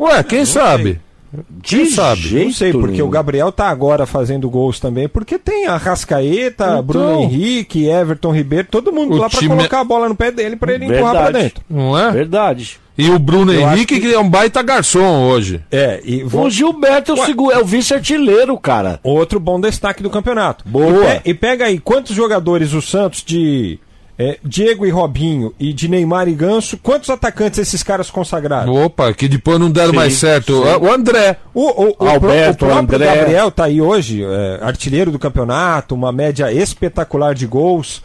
Ué, 0.00 0.22
quem 0.22 0.44
sabe? 0.44 1.00
Quem 1.62 1.86
sabe? 1.86 2.44
Não 2.44 2.52
sei, 2.52 2.72
porque 2.72 2.92
nenhum. 2.96 3.06
o 3.06 3.10
Gabriel 3.10 3.50
tá 3.50 3.68
agora 3.68 4.04
fazendo 4.06 4.50
gols 4.50 4.78
também, 4.78 5.08
porque 5.08 5.38
tem 5.38 5.66
a 5.66 5.76
Rascaeta, 5.76 6.64
Então. 6.72 6.82
Bruno 6.82 7.20
Henrique, 7.22 7.86
Everton 7.86 8.32
Ribeiro, 8.32 8.68
todo 8.70 8.92
mundo 8.92 9.16
lá 9.16 9.30
pra 9.30 9.38
time- 9.38 9.54
colocar 9.56 9.80
a 9.80 9.84
bola 9.84 10.08
no 10.08 10.14
pé 10.14 10.30
dele 10.30 10.56
pra 10.56 10.72
ele 10.74 10.84
empurrar 10.84 11.12
pra 11.12 11.22
Verdade. 11.24 11.44
dentro. 11.44 11.64
Não 11.70 11.98
é? 11.98 12.10
Verdade. 12.10 12.78
E 12.98 13.08
o 13.08 13.18
Bruno 13.18 13.50
Eu 13.52 13.62
Henrique, 13.62 13.98
que- 13.98 14.08
que... 14.08 14.14
é 14.14 14.18
um 14.18 14.28
baita 14.28 14.62
garçom 14.62 15.22
hoje. 15.24 15.62
É, 15.72 16.02
e 16.04 16.22
O 16.24 16.50
Gilberto 16.50 17.12
é 17.12 17.14
o, 17.14 17.24
segu- 17.24 17.50
é 17.50 17.58
o 17.58 17.64
vice-artilheiro, 17.64 18.58
cara. 18.58 19.00
Outro 19.02 19.40
bom 19.40 19.58
destaque 19.58 20.02
do 20.02 20.10
campeonato. 20.10 20.62
Boa. 20.68 21.14
E, 21.14 21.20
pe- 21.20 21.30
e 21.30 21.34
pega 21.34 21.64
aí, 21.64 21.78
quantos 21.78 22.14
jogadores 22.14 22.74
o 22.74 22.82
Santos 22.82 23.24
de 23.24 23.78
é, 24.22 24.38
Diego 24.44 24.86
e 24.86 24.90
Robinho 24.90 25.52
e 25.58 25.72
de 25.72 25.88
Neymar 25.88 26.28
e 26.28 26.34
Ganso, 26.34 26.78
quantos 26.78 27.10
atacantes 27.10 27.58
esses 27.58 27.82
caras 27.82 28.08
consagraram? 28.08 28.72
Opa, 28.72 29.12
que 29.12 29.26
depois 29.26 29.58
não 29.58 29.68
deram 29.68 29.90
Sim, 29.90 29.96
mais 29.96 30.14
certo. 30.14 30.62
sim. 30.62 30.68
O 30.80 30.92
André. 30.92 31.36
O, 31.52 31.62
o, 31.62 31.96
o, 31.98 32.08
Alberto, 32.08 32.64
o 32.64 32.68
próprio 32.68 32.96
André. 32.96 33.16
Gabriel 33.16 33.50
tá 33.50 33.64
aí 33.64 33.80
hoje, 33.80 34.22
é, 34.22 34.60
artilheiro 34.62 35.10
do 35.10 35.18
campeonato, 35.18 35.96
uma 35.96 36.12
média 36.12 36.52
espetacular 36.52 37.34
de 37.34 37.46
gols. 37.48 38.00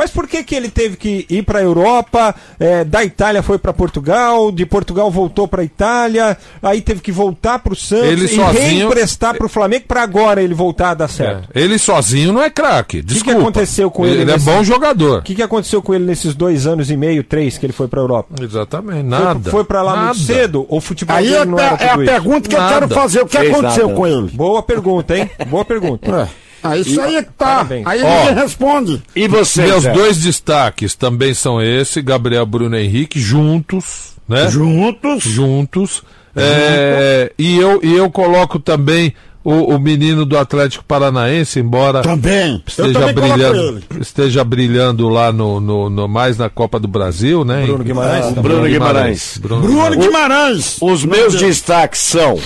Mas 0.00 0.10
por 0.10 0.26
que, 0.26 0.42
que 0.42 0.54
ele 0.54 0.70
teve 0.70 0.96
que 0.96 1.26
ir 1.28 1.42
para 1.44 1.58
a 1.58 1.62
Europa? 1.62 2.34
é, 2.58 2.84
da 2.84 3.04
Itália 3.04 3.42
foi 3.42 3.58
para 3.58 3.70
Portugal, 3.70 4.50
de 4.50 4.64
Portugal 4.64 5.10
voltou 5.10 5.46
para 5.46 5.62
Itália, 5.62 6.38
aí 6.62 6.80
teve 6.80 7.02
que 7.02 7.12
voltar 7.12 7.58
para 7.58 7.74
o 7.74 7.76
Santos 7.76 8.06
Ele 8.08 8.24
e 8.24 8.28
sozinho- 8.28 8.52
reemprestar 8.88 9.36
para 9.36 9.44
o 9.44 9.48
Flamengo 9.48 9.84
para 9.86 10.02
agora 10.02 10.42
ele 10.42 10.54
voltar 10.54 10.90
a 10.90 10.94
dar 10.94 11.08
certo. 11.08 11.48
É, 11.54 11.60
Ele 11.60 11.78
sozinho 11.78 12.32
não 12.32 12.42
é 12.42 12.48
craque. 12.48 13.00
O 13.00 13.00
que, 13.02 13.06
que 13.08 13.12
Desculpa. 13.14 13.40
aconteceu 13.40 13.90
com 13.90 14.06
ele? 14.06 14.22
Ele 14.22 14.30
é 14.30 14.34
nesse- 14.34 14.46
bom 14.46 14.64
jogador. 14.64 15.18
O 15.18 15.22
que, 15.22 15.34
que 15.34 15.42
aconteceu 15.42 15.82
com 15.82 15.92
ele 15.94 16.06
nesses 16.06 16.34
dois 16.34 16.66
anos 16.66 16.90
e 16.90 16.96
meio, 16.96 17.22
três 17.22 17.58
que 17.58 17.66
ele 17.66 17.72
foi 17.74 17.86
para 17.86 18.00
a 18.00 18.02
Europa? 18.04 18.42
Exatamente, 18.42 19.00
Foi- 19.00 19.18
nada. 19.18 19.50
Foi, 19.50 19.64
para 19.64 19.82
lá 19.82 19.92
nada. 19.96 20.04
muito 20.14 20.20
cedo? 20.20 20.64
Ou 20.68 20.78
o 20.78 20.80
futebol 20.80 21.14
Aí 21.16 21.24
dele 21.26 21.36
é, 21.36 21.44
não 21.44 21.58
era 21.58 21.76
é 21.76 21.84
a 21.84 21.90
tudo 21.90 22.02
isso? 22.04 22.12
pergunta 22.12 22.48
que 22.48 22.54
eu 22.56 22.60
Nada. 22.60 22.72
quero 22.74 22.88
fazer. 22.88 23.20
O 23.20 23.26
que 23.26 23.36
Fez 23.36 23.50
aconteceu 23.52 23.86
nada. 23.88 23.96
com 23.98 24.06
ele? 24.06 24.28
Boa 24.32 24.62
pergunta, 24.62 25.18
hein? 25.18 25.30
Boa 25.46 25.64
pergunta. 25.64 26.28
Ah, 26.62 26.76
isso 26.76 27.00
aí 27.00 27.16
é 27.16 27.22
que 27.22 27.30
tá. 27.32 27.46
Parabéns. 27.56 27.86
Aí 27.86 28.02
Ó. 28.02 28.18
ninguém 28.20 28.34
responde. 28.42 29.02
E 29.16 29.26
você, 29.28 29.62
Meus 29.62 29.82
Zé? 29.84 29.92
dois 29.92 30.18
destaques 30.18 30.94
também 30.94 31.32
são 31.34 31.60
esse, 31.62 32.02
Gabriel 32.02 32.44
Bruno 32.46 32.76
Henrique, 32.76 33.18
juntos, 33.20 34.12
né? 34.28 34.48
Juntos. 34.50 35.22
Juntos. 35.24 36.02
É, 36.36 37.32
e, 37.38 37.56
eu, 37.58 37.80
e 37.82 37.92
eu 37.96 38.08
coloco 38.10 38.58
também 38.60 39.12
o, 39.42 39.74
o 39.74 39.78
menino 39.80 40.24
do 40.24 40.38
Atlético 40.38 40.84
Paranaense, 40.84 41.58
embora 41.58 42.02
Também. 42.02 42.62
Esteja 42.66 42.92
também 43.00 43.14
brilhando, 43.14 43.58
ele. 43.68 43.84
esteja 44.00 44.44
brilhando 44.44 45.08
lá 45.08 45.32
no, 45.32 45.58
no, 45.60 45.90
no- 45.90 46.06
mais 46.08 46.36
na 46.38 46.48
Copa 46.48 46.78
do 46.78 46.86
Brasil, 46.86 47.44
né? 47.44 47.64
Bruno 47.66 47.82
Guimarães 47.82 48.26
Ah. 48.26 48.40
Bruno 48.40 48.66
Guimarães. 48.68 49.38
Bruno 49.40 49.62
Bruno 49.62 49.96
Guimarães. 49.98 50.76
Os 50.80 51.04
meus 51.04 51.34
destaques 51.34 52.00
são 52.00 52.38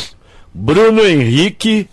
Bruno 0.55 1.05
Henrique 1.05 1.89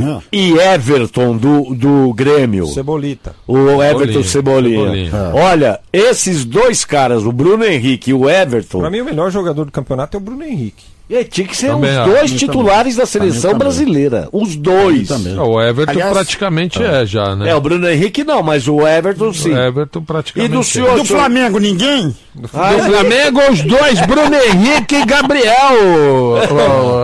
Ah. 0.00 0.20
e 0.32 0.52
Everton 0.52 1.36
do, 1.36 1.74
do 1.74 2.12
Grêmio. 2.14 2.66
Cebolita. 2.66 3.34
O 3.46 3.82
Everton 3.82 4.22
Cebolinha. 4.22 4.78
Cebolinha. 4.78 5.10
Cebolinha. 5.10 5.34
Olha, 5.34 5.80
esses 5.92 6.44
dois 6.44 6.84
caras, 6.84 7.24
o 7.24 7.32
Bruno 7.32 7.64
Henrique 7.64 8.10
e 8.10 8.14
o 8.14 8.28
Everton, 8.28 8.80
Pra 8.80 8.90
mim, 8.90 9.00
o 9.00 9.04
melhor 9.04 9.30
jogador 9.30 9.64
do 9.64 9.72
campeonato 9.72 10.16
é 10.16 10.18
o 10.18 10.20
Bruno 10.20 10.44
Henrique. 10.44 10.84
é, 11.10 11.24
tinha 11.24 11.46
que 11.48 11.56
ser 11.56 11.68
Também 11.68 11.98
os 11.98 12.04
dois 12.06 12.32
titulares 12.32 12.94
da 12.96 13.06
seleção 13.06 13.52
também. 13.52 13.58
brasileira. 13.58 14.28
Os 14.30 14.54
dois. 14.56 15.08
também. 15.08 15.36
O 15.38 15.60
Everton 15.60 15.90
Aliás- 15.92 16.12
praticamente 16.12 16.82
é 16.82 17.04
já, 17.06 17.34
né? 17.34 17.48
É, 17.50 17.54
o 17.56 17.60
Bruno 17.60 17.88
Henrique 17.88 18.22
não, 18.22 18.42
mas 18.42 18.68
o 18.68 18.86
Everton 18.86 19.32
sim. 19.32 19.52
O 19.52 19.58
Everton 19.58 20.02
praticamente 20.02 20.52
E 20.52 20.54
do 20.54 20.60
é. 20.60 20.64
senhor? 20.64 20.96
Do 20.98 21.04
Flamengo, 21.04 21.58
ninguém? 21.58 22.14
Do 22.34 22.46
Flamengo, 22.46 23.40
os 23.50 23.62
dois, 23.62 24.00
Bruno 24.06 24.34
Henrique 24.36 24.96
e 24.96 25.04
Gabriel. 25.06 26.36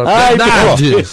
Ai. 0.07 0.37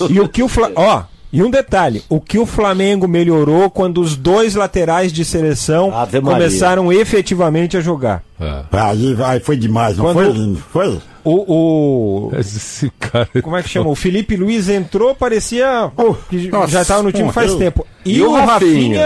E 0.09 0.19
o 0.19 0.27
que 0.27 0.43
o 0.43 0.47
Fla... 0.47 0.69
Ó, 0.75 1.03
e 1.33 1.41
um 1.43 1.49
detalhe, 1.49 2.03
o 2.09 2.19
que 2.19 2.37
o 2.37 2.45
Flamengo 2.45 3.07
melhorou 3.07 3.69
quando 3.69 4.01
os 4.01 4.15
dois 4.15 4.55
laterais 4.55 5.13
de 5.13 5.23
seleção 5.23 5.93
Ave 5.95 6.19
Maria. 6.19 6.37
começaram 6.37 6.91
efetivamente 6.91 7.77
a 7.77 7.81
jogar. 7.81 8.21
É. 8.39 8.63
Aí, 8.71 9.15
aí 9.23 9.39
foi 9.39 9.55
demais, 9.55 9.97
não 9.97 10.05
Quando- 10.05 10.15
foi 10.15 10.31
lindo? 10.31 10.59
Foi? 10.71 10.99
O, 11.23 11.53
o- 12.29 12.31
Esse 12.39 12.91
cara. 12.99 13.29
como 13.43 13.55
é 13.55 13.61
que 13.61 13.69
chama? 13.69 13.89
O 13.89 13.95
Felipe 13.95 14.35
Luiz 14.35 14.67
entrou, 14.69 15.13
parecia 15.13 15.91
que 16.29 16.47
nossa, 16.49 16.67
já 16.71 16.81
estava 16.81 17.03
no 17.03 17.11
time 17.11 17.31
faz 17.31 17.53
tempo. 17.55 17.85
E, 18.03 18.17
E 18.17 18.21
o 18.23 18.31
o 18.31 18.33
Rafinha? 18.35 18.49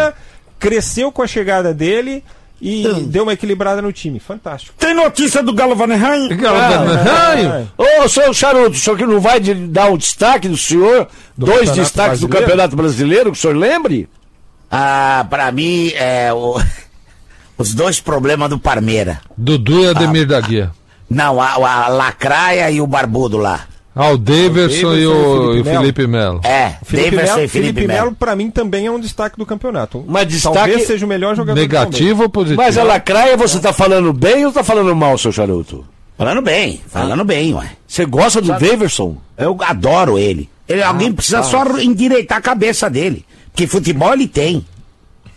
Rafinha? 0.06 0.14
cresceu 0.58 1.12
com 1.12 1.22
a 1.22 1.28
chegada 1.28 1.74
dele 1.74 2.24
e 2.68 3.04
deu 3.06 3.24
uma 3.24 3.34
equilibrada 3.34 3.82
no 3.82 3.94
time. 3.94 4.20
Fantástico. 4.20 4.74
Tem 4.80 4.94
notícia 4.94 5.44
do 5.44 5.54
Galo 5.54 5.76
Vanerrain? 5.76 6.30
Raio. 6.30 7.70
Ô, 7.78 8.10
seu 8.10 8.34
Charuto, 8.34 8.72
o 8.72 8.76
senhor 8.80 8.98
que 8.98 9.06
não 9.06 9.20
vai 9.20 9.40
de- 9.40 9.54
dar 9.54 9.92
um 9.92 9.98
destaque 9.98 10.48
do 10.48 10.58
senhor? 10.58 11.08
dois 11.38 11.58
Campeonato 11.70 11.80
destaques 11.80 12.20
do 12.22 12.28
Brasileiro? 12.28 12.46
Campeonato 12.52 12.76
Brasileiro, 12.76 13.32
que 13.32 13.38
o 13.38 13.42
senhor 13.42 13.56
lembre? 13.56 14.10
Ah, 14.72 15.26
pra 15.30 15.52
mim, 15.52 15.92
é 15.96 16.34
o- 16.34 16.60
os 17.58 17.74
dois 17.74 18.00
problemas 18.00 18.50
do 18.50 18.58
Parmeira. 18.58 19.22
Dudu 19.38 19.82
e 19.82 19.88
Ademir 19.90 20.26
da 20.28 20.42
Guia. 20.42 20.72
Não, 21.10 21.40
a, 21.40 21.52
a 21.54 21.88
Lacraia 21.88 22.72
e 22.72 22.82
o 22.82 22.88
Barbudo 22.88 23.38
lá. 23.38 23.68
Ah, 23.96 24.10
o 24.12 24.18
Daverson 24.18 24.94
e 24.96 25.08
o, 25.08 25.62
o 25.62 25.64
Felipe 25.64 26.06
Melo. 26.06 26.42
É, 26.44 26.76
Felipe 26.84 27.12
Davidson 27.12 27.36
Melo, 27.36 27.46
e 27.46 27.48
Felipe, 27.48 27.74
Felipe 27.76 27.88
Melo. 27.88 28.12
Pra 28.14 28.36
mim, 28.36 28.52
também 28.52 28.86
é 28.88 28.92
um 28.92 29.00
destaque 29.00 29.38
do 29.38 29.46
campeonato. 29.46 30.04
Mas 30.06 30.28
destaque- 30.28 30.56
Talvez 30.58 30.86
seja 30.86 31.06
o 31.06 31.10
melhor 31.10 31.34
jogador 31.34 31.56
do 31.56 31.62
Negativo 31.62 32.24
ou 32.24 32.30
positivo? 32.30 32.62
Mas 32.62 32.78
a 32.78 32.84
lacraia 32.84 33.38
você 33.38 33.58
tá 33.60 33.72
falando 33.72 34.12
bem 34.12 34.46
ou 34.46 34.52
tá 34.52 34.64
falando 34.66 34.94
mal, 34.94 35.18
seu 35.18 35.32
Charuto? 35.32 35.86
Falando 36.18 36.42
bem, 36.42 36.82
falando 36.88 37.24
bem, 37.24 37.54
ué. 37.54 37.70
Você 37.88 38.06
gosta 38.06 38.42
do 38.42 38.48
Daverson? 38.50 39.16
Eu 39.38 39.58
adoro 39.62 40.18
ele. 40.20 40.50
ele 40.68 40.84
alguém 40.84 41.14
precisa 41.14 41.42
rapaz. 41.42 41.52
só 41.74 41.80
endireitar 41.80 42.38
a 42.40 42.42
cabeça 42.42 42.90
dele. 42.90 43.26
Porque 43.52 43.66
futebol 43.68 44.12
ele 44.14 44.28
tem. 44.28 44.66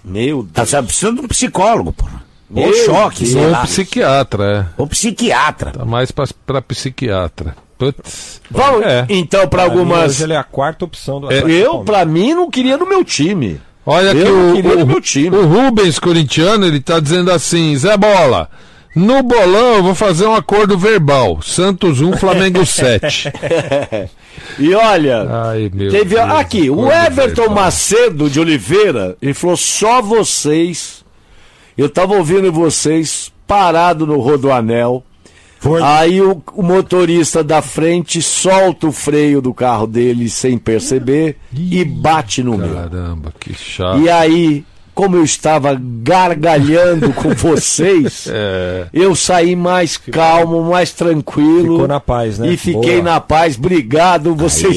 Meu 0.05 0.43
Tá 0.53 0.63
Deus. 0.63 0.71
Tá 0.73 0.83
precisando 0.83 1.21
de 1.21 1.25
um 1.27 1.29
psicólogo, 1.29 1.93
porra. 1.93 2.23
Ou 2.53 2.73
choque, 2.73 3.27
sei 3.27 3.45
Ou 3.45 3.51
lá. 3.51 3.63
psiquiatra, 3.63 4.45
é. 4.77 4.81
Ou 4.81 4.87
psiquiatra. 4.87 5.71
Tá 5.71 5.85
mais 5.85 6.11
pra, 6.11 6.25
pra 6.47 6.63
psiquiatra. 6.63 7.55
Putz. 7.79 8.41
Vamos, 8.51 8.83
É. 8.85 9.07
então, 9.09 9.47
para 9.47 9.65
Pra 9.65 9.65
mim, 9.75 9.79
algumas. 9.81 10.11
Hoje 10.17 10.25
ele 10.25 10.33
é 10.33 10.37
a 10.37 10.43
quarta 10.45 10.85
opção 10.85 11.21
do 11.21 11.33
É, 11.33 11.39
Eu, 11.49 11.81
pra 11.85 12.05
mim, 12.05 12.35
não 12.35 12.51
queria 12.51 12.77
no 12.77 12.87
meu 12.89 13.05
time. 13.05 13.61
Olha 13.87 14.09
Eu 14.11 14.15
que 14.27 14.31
não 14.31 14.51
o, 14.51 14.55
queria 14.57 14.75
no 14.77 14.83
o, 14.83 14.87
meu 14.87 15.01
time. 15.01 15.37
o 15.37 15.47
Rubens 15.47 15.99
corintiano, 15.99 16.67
ele 16.67 16.81
tá 16.81 16.99
dizendo 17.01 17.31
assim, 17.31 17.75
Zé 17.77 17.97
Bola, 17.97 18.51
no 18.95 19.23
bolão 19.23 19.77
eu 19.77 19.83
vou 19.83 19.95
fazer 19.95 20.27
um 20.27 20.35
acordo 20.35 20.77
verbal. 20.77 21.41
Santos 21.41 22.01
1, 22.01 22.17
Flamengo 22.19 22.65
7. 22.67 23.33
E 24.59 24.75
olha, 24.75 25.27
Ai, 25.47 25.71
teve 25.71 26.17
Deus, 26.17 26.31
aqui, 26.33 26.69
o 26.69 26.91
Everton 26.91 27.43
verbal. 27.43 27.55
Macedo 27.65 28.29
de 28.29 28.41
Oliveira, 28.41 29.17
ele 29.23 29.35
falou 29.35 29.57
só 29.57 30.03
vocês. 30.03 31.05
Eu 31.77 31.89
tava 31.89 32.15
ouvindo 32.17 32.53
vocês 32.53 33.33
parado 33.47 34.07
no 34.07 34.19
Rodoanel. 34.19 35.03
Aí 35.83 36.21
o, 36.21 36.43
o 36.55 36.63
motorista 36.63 37.43
da 37.43 37.61
frente 37.61 38.23
solta 38.23 38.87
o 38.87 38.93
freio 38.93 39.43
do 39.43 39.53
carro 39.53 39.87
dele 39.87 40.29
sem 40.29 40.57
perceber 40.57 41.37
e 41.53 41.85
bate 41.85 42.43
no 42.43 42.57
meu. 42.57 42.75
Caramba, 42.75 43.33
que 43.39 43.55
chato. 43.55 44.01
E 44.01 44.09
aí, 44.09 44.65
como 44.99 45.15
eu 45.15 45.23
estava 45.23 45.79
gargalhando 45.81 47.13
com 47.13 47.29
vocês, 47.37 48.27
É. 48.29 48.87
eu 48.93 49.15
saí 49.15 49.55
mais 49.55 49.97
calmo, 49.97 50.61
mais 50.65 50.91
tranquilo. 50.93 51.75
Ficou 51.75 51.87
na 51.87 52.01
paz, 52.01 52.37
né? 52.37 52.49
E 52.49 52.57
fiquei 52.57 53.01
Boa. 53.01 53.03
na 53.15 53.21
paz. 53.21 53.57
Obrigado. 53.57 54.35
Vocês, 54.35 54.77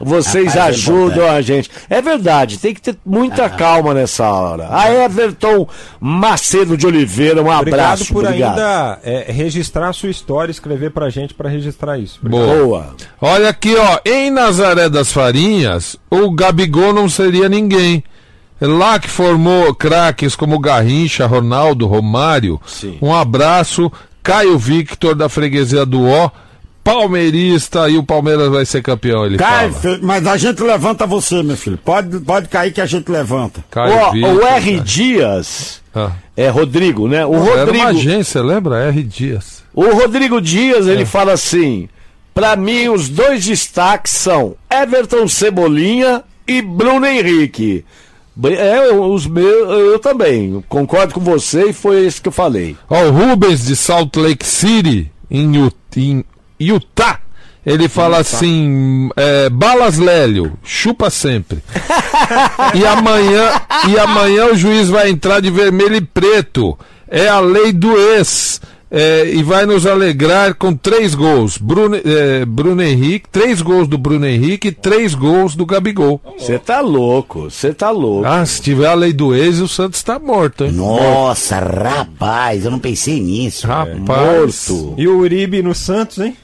vocês 0.00 0.56
é 0.56 0.60
ajudam 0.60 1.18
importante. 1.22 1.36
a 1.36 1.40
gente. 1.40 1.70
É 1.88 2.02
verdade, 2.02 2.58
tem 2.58 2.74
que 2.74 2.82
ter 2.82 2.96
muita 3.06 3.48
calma 3.48 3.94
nessa 3.94 4.28
hora. 4.28 4.66
A 4.72 4.92
Everton 4.92 5.68
Macedo 6.00 6.76
de 6.76 6.84
Oliveira, 6.88 7.40
um 7.40 7.48
Obrigado 7.48 7.80
abraço. 7.80 8.12
por 8.12 8.24
obrigado. 8.24 8.58
ainda 8.58 8.98
é, 9.04 9.26
registrar 9.30 9.90
a 9.90 9.92
sua 9.92 10.10
história, 10.10 10.50
escrever 10.50 10.90
pra 10.90 11.08
gente 11.10 11.32
pra 11.32 11.48
registrar 11.48 11.96
isso. 11.96 12.18
Boa. 12.20 12.56
Boa. 12.56 12.94
Olha 13.20 13.50
aqui, 13.50 13.76
ó, 13.76 14.00
em 14.04 14.32
Nazaré 14.32 14.88
das 14.88 15.12
Farinhas, 15.12 15.96
o 16.10 16.28
Gabigol 16.32 16.92
não 16.92 17.08
seria 17.08 17.48
ninguém. 17.48 18.02
Lá 18.60 18.98
que 18.98 19.08
formou 19.08 19.74
craques 19.74 20.36
como 20.36 20.58
Garrincha, 20.58 21.26
Ronaldo, 21.26 21.86
Romário. 21.86 22.60
Sim. 22.66 22.98
Um 23.00 23.14
abraço, 23.14 23.90
Caio 24.22 24.58
Victor 24.58 25.14
da 25.14 25.28
freguesia 25.28 25.86
do 25.86 26.06
Ó, 26.06 26.30
palmeirista 26.84 27.88
e 27.88 27.96
o 27.96 28.02
Palmeiras 28.02 28.48
vai 28.50 28.64
ser 28.66 28.82
campeão, 28.82 29.24
ele 29.24 29.36
Cai, 29.38 29.70
fala. 29.70 29.80
filho, 29.94 30.00
mas 30.06 30.26
a 30.26 30.36
gente 30.36 30.62
levanta 30.62 31.06
você, 31.06 31.42
meu 31.42 31.56
filho. 31.56 31.78
Pode, 31.78 32.18
pode 32.20 32.48
cair 32.48 32.72
que 32.72 32.80
a 32.80 32.86
gente 32.86 33.10
levanta. 33.10 33.64
Caio 33.70 34.12
Victor, 34.12 34.34
o 34.36 34.42
R. 34.46 34.72
cara. 34.72 34.84
Dias, 34.84 35.80
Ah. 35.94 36.12
é 36.36 36.48
Rodrigo, 36.48 37.08
né? 37.08 37.24
O 37.24 37.34
Era 37.34 37.42
uma 37.42 37.56
Rodrigo, 37.64 37.86
agência, 37.86 38.42
lembra? 38.42 38.84
R. 38.88 39.02
Dias. 39.02 39.62
O 39.74 39.84
Rodrigo 39.94 40.40
Dias, 40.40 40.86
É. 40.88 40.92
ele 40.92 41.04
fala 41.06 41.32
assim: 41.32 41.88
pra 42.34 42.56
mim, 42.56 42.88
os 42.88 43.08
dois 43.08 43.44
destaques 43.44 44.12
são 44.12 44.54
Everton 44.70 45.26
Cebolinha 45.28 46.22
e 46.46 46.60
Bruno 46.62 47.06
Henrique. 47.06 47.84
É, 48.48 48.92
os 48.92 49.26
meus, 49.26 49.68
eu 49.68 49.98
também. 49.98 50.64
Concordo 50.68 51.14
com 51.14 51.20
você 51.20 51.70
e 51.70 51.72
foi 51.72 52.06
isso 52.06 52.22
que 52.22 52.28
eu 52.28 52.32
falei. 52.32 52.76
Ó, 52.88 53.04
o 53.04 53.10
Rubens 53.10 53.64
de 53.64 53.76
Salt 53.76 54.16
Lake 54.16 54.46
City, 54.46 55.10
em, 55.30 55.70
em 55.96 56.24
Utah, 56.58 57.20
ele 57.64 57.88
fala 57.88 58.18
assim: 58.18 59.10
é, 59.16 59.50
balas 59.50 59.98
Lélio, 59.98 60.58
chupa 60.64 61.10
sempre. 61.10 61.62
e, 62.74 62.86
amanhã, 62.86 63.52
e 63.88 63.98
amanhã 63.98 64.46
o 64.46 64.56
juiz 64.56 64.88
vai 64.88 65.10
entrar 65.10 65.40
de 65.40 65.50
vermelho 65.50 65.96
e 65.96 66.00
preto. 66.00 66.78
É 67.08 67.28
a 67.28 67.40
lei 67.40 67.72
do 67.72 67.96
ex. 67.96 68.60
É, 68.90 69.30
e 69.32 69.42
vai 69.42 69.64
nos 69.64 69.86
alegrar 69.86 70.54
com 70.54 70.74
três 70.74 71.14
gols. 71.14 71.56
Bruno, 71.56 71.96
é, 71.96 72.44
Bruno 72.44 72.82
Henrique, 72.82 73.28
três 73.30 73.62
gols 73.62 73.86
do 73.86 73.96
Bruno 73.96 74.26
Henrique 74.26 74.68
e 74.68 74.72
três 74.72 75.14
gols 75.14 75.54
do 75.54 75.64
Gabigol. 75.64 76.20
Você 76.38 76.58
tá 76.58 76.80
louco, 76.80 77.50
você 77.50 77.72
tá 77.72 77.90
louco. 77.90 78.26
Ah, 78.26 78.44
se 78.44 78.60
tiver 78.60 78.88
a 78.88 78.94
lei 78.94 79.12
do 79.12 79.34
ex, 79.34 79.60
o 79.60 79.68
Santos 79.68 80.02
tá 80.02 80.18
morto, 80.18 80.64
hein? 80.64 80.72
Nossa, 80.72 81.58
rapaz, 81.58 82.64
eu 82.64 82.70
não 82.70 82.78
pensei 82.78 83.20
nisso. 83.20 83.66
Rapaz. 83.66 83.98
Morto. 83.98 84.94
E 84.96 85.06
o 85.06 85.18
Uribe 85.18 85.62
no 85.62 85.74
Santos, 85.74 86.18
hein? 86.18 86.36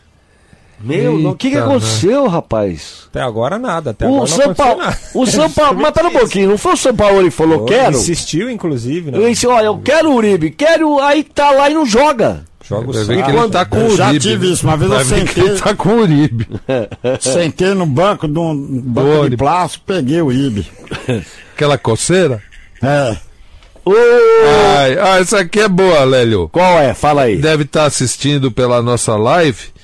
Meu, 0.79 1.31
o 1.31 1.35
que, 1.35 1.51
que 1.51 1.57
aconteceu, 1.57 2.27
rapaz? 2.29 3.05
Até 3.09 3.21
agora 3.23 3.59
nada. 3.59 3.91
Até 3.91 4.05
O 4.07 4.09
agora 4.09 4.21
não 4.21 4.27
São 4.27 4.45
aconteceu 4.45 4.65
Paulo. 4.67 4.83
nada. 4.83 4.99
O 5.15 5.27
São 5.27 5.51
Paulo. 5.51 5.79
Mas 5.81 5.91
pera 5.93 6.09
um 6.09 6.13
pouquinho, 6.13 6.51
não 6.51 6.59
foi 6.59 6.73
o 6.73 6.77
São 6.77 6.95
Paulo 6.95 7.25
que 7.25 7.31
falou, 7.31 7.65
quero? 7.65 7.97
Insistiu, 7.97 8.51
inclusive, 8.51 9.11
né? 9.11 9.19
Eu 9.19 9.29
disse, 9.29 9.47
olha, 9.47 9.67
eu 9.67 9.79
quero 9.79 10.11
o 10.11 10.15
Uribe, 10.15 10.51
quero, 10.51 11.01
aí 11.01 11.25
tá 11.25 11.51
lá 11.51 11.71
e 11.71 11.75
não 11.75 11.87
joga. 11.87 12.45
Joga 12.69 12.91
o 12.91 12.93
que 12.93 13.13
ele 13.13 13.49
tá 13.49 13.65
com 13.65 13.79
o 13.79 13.81
Eu 13.83 13.97
já 13.97 14.09
Uribe. 14.09 14.21
tive 14.21 14.53
isso, 14.53 14.67
uma 14.67 14.77
vez 14.77 14.91
Vai 14.91 15.01
eu 15.01 15.05
sentei. 15.07 15.45
ele 15.45 15.59
tá 15.61 15.75
com 15.75 15.89
o 15.89 16.01
Uribe. 16.01 16.49
Sentei 17.21 17.75
no 17.75 17.87
banco 17.87 18.27
de 18.27 18.39
um 18.39 18.55
banco 18.83 19.31
de 19.31 19.37
plástico, 19.37 19.85
peguei 19.87 20.21
o 20.21 20.33
IB. 20.33 20.67
Aquela 21.55 21.79
coceira? 21.79 22.43
É. 22.83 23.17
Ai, 23.89 24.99
ah, 24.99 25.19
essa 25.21 25.39
aqui 25.39 25.61
é 25.61 25.69
boa, 25.69 26.03
Lélio. 26.03 26.49
Qual 26.49 26.79
é? 26.79 26.93
Fala 26.93 27.23
aí. 27.23 27.37
Deve 27.37 27.63
estar 27.63 27.85
assistindo 27.85 28.51
pela 28.51 28.83
nossa 28.83 29.17
live. 29.17 29.76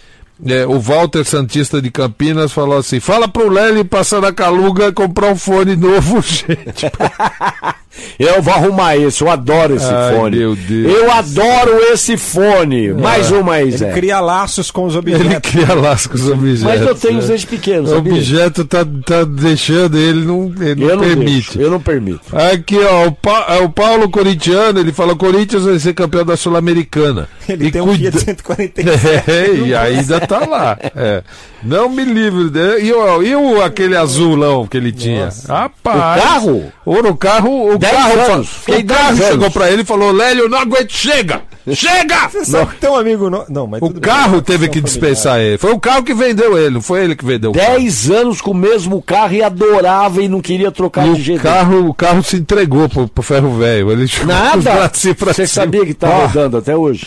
É, 0.44 0.66
o 0.66 0.80
Walter 0.80 1.24
Santista 1.24 1.80
de 1.80 1.90
Campinas 1.90 2.52
falou 2.52 2.78
assim: 2.78 2.98
fala 3.00 3.28
pro 3.28 3.48
Lélio 3.48 3.84
passar 3.84 4.20
na 4.20 4.32
Caluga 4.32 4.92
comprar 4.92 5.32
um 5.32 5.36
fone 5.36 5.76
novo, 5.76 6.20
gente. 6.22 6.86
Eu 8.18 8.40
vou 8.42 8.54
arrumar 8.54 8.96
esse, 8.96 9.22
eu 9.22 9.30
adoro 9.30 9.74
esse 9.76 9.92
Ai, 9.92 10.14
fone. 10.16 10.36
meu 10.38 10.56
Deus. 10.56 10.92
Eu 10.94 11.10
adoro 11.10 11.78
esse 11.92 12.16
fone. 12.16 12.92
Mais 12.92 13.30
uma 13.30 13.54
aí, 13.54 13.68
Ele 13.68 13.76
Zé. 13.76 13.92
cria 13.92 14.20
laços 14.20 14.70
com 14.70 14.84
os 14.84 14.94
Ele 14.94 15.14
objetos. 15.14 15.50
cria 15.50 15.74
lascos 15.74 16.28
objetos. 16.28 16.62
Mas 16.62 16.80
eu 16.80 16.94
tenho 16.94 17.18
os 17.18 17.26
desde 17.28 17.46
pequeno, 17.46 17.84
O 17.84 17.94
sabia? 17.94 18.12
objeto 18.12 18.64
tá, 18.64 18.84
tá 19.04 19.24
deixando, 19.24 19.98
ele 19.98 20.24
não, 20.24 20.52
ele 20.60 20.84
Eu 20.84 20.96
não 20.96 21.04
permite. 21.04 21.30
deixo, 21.32 21.60
eu 21.60 21.70
não 21.70 21.80
permito. 21.80 22.20
Aqui, 22.36 22.78
ó, 22.78 23.06
o, 23.08 23.12
Pa- 23.12 23.46
é 23.50 23.58
o 23.62 23.68
Paulo 23.68 24.08
Corintiano, 24.10 24.78
ele 24.80 24.92
fala: 24.92 25.14
Corinthians 25.16 25.64
vai 25.64 25.78
ser 25.78 25.94
campeão 25.94 26.24
da 26.24 26.36
Sul-Americana. 26.36 27.28
Ele 27.48 27.66
E 27.66 27.70
tem 27.72 27.82
um 27.82 27.86
cuida- 27.86 28.12
Fiat 28.12 28.24
146. 28.24 29.02
É, 29.28 29.54
e 29.66 29.74
ainda 29.74 30.20
tá 30.20 30.46
lá. 30.46 30.78
É. 30.94 31.22
Não 31.62 31.88
me 31.88 32.04
livre. 32.04 32.50
E, 32.82 32.92
o, 32.92 33.22
e 33.22 33.34
o, 33.34 33.62
aquele 33.62 33.96
azulão 33.96 34.66
que 34.66 34.76
ele 34.76 34.92
tinha? 34.92 35.28
Rapaz. 35.48 36.20
O 36.20 36.24
carro? 36.26 36.72
Ou 36.84 37.02
no 37.02 37.16
carro, 37.16 37.74
o 37.74 37.78
carro, 37.90 38.32
anos. 38.32 38.48
o 38.68 38.84
carro 38.84 39.16
chegou 39.16 39.50
pra 39.50 39.70
ele 39.70 39.82
e 39.82 39.84
falou: 39.84 40.12
Lélio, 40.12 40.48
não 40.48 40.58
aguento, 40.58 40.92
chega! 40.92 41.42
Chega! 41.74 42.28
Você 42.28 42.44
sabe 42.44 42.72
que 42.74 42.80
tem 42.80 42.90
um 42.90 42.96
amigo. 42.96 43.30
No... 43.30 43.44
Não, 43.48 43.68
mas 43.68 43.80
O 43.80 43.86
tudo 43.86 44.00
bem. 44.00 44.10
carro 44.10 44.42
teve 44.42 44.68
que 44.68 44.80
dispensar 44.80 45.38
ele. 45.40 45.56
Foi 45.58 45.72
o 45.72 45.78
carro 45.78 46.02
que 46.02 46.12
vendeu 46.12 46.58
ele, 46.58 46.70
não 46.74 46.82
foi 46.82 47.04
ele 47.04 47.14
que 47.14 47.24
vendeu 47.24 47.52
carro. 47.52 47.66
Dez 47.78 48.10
anos 48.10 48.40
com 48.40 48.50
o 48.50 48.54
mesmo 48.54 49.00
carro 49.00 49.32
e 49.34 49.42
adorava 49.44 50.20
e 50.20 50.26
não 50.26 50.40
queria 50.40 50.72
trocar 50.72 51.06
E 51.06 51.14
de 51.14 51.22
jeito 51.22 51.42
carro, 51.42 51.86
o 51.88 51.94
carro 51.94 52.20
se 52.24 52.36
entregou 52.36 52.88
pro, 52.88 53.06
pro 53.06 53.22
ferro 53.22 53.56
velho. 53.58 53.92
Ele 53.92 54.10
Nada! 54.26 54.72
bracinhos 54.72 55.16
pra 55.16 55.32
Você 55.32 55.46
cima. 55.46 55.64
sabia 55.64 55.86
que 55.86 55.94
tá 55.94 56.08
rodando 56.08 56.56
até 56.56 56.76
hoje? 56.76 57.06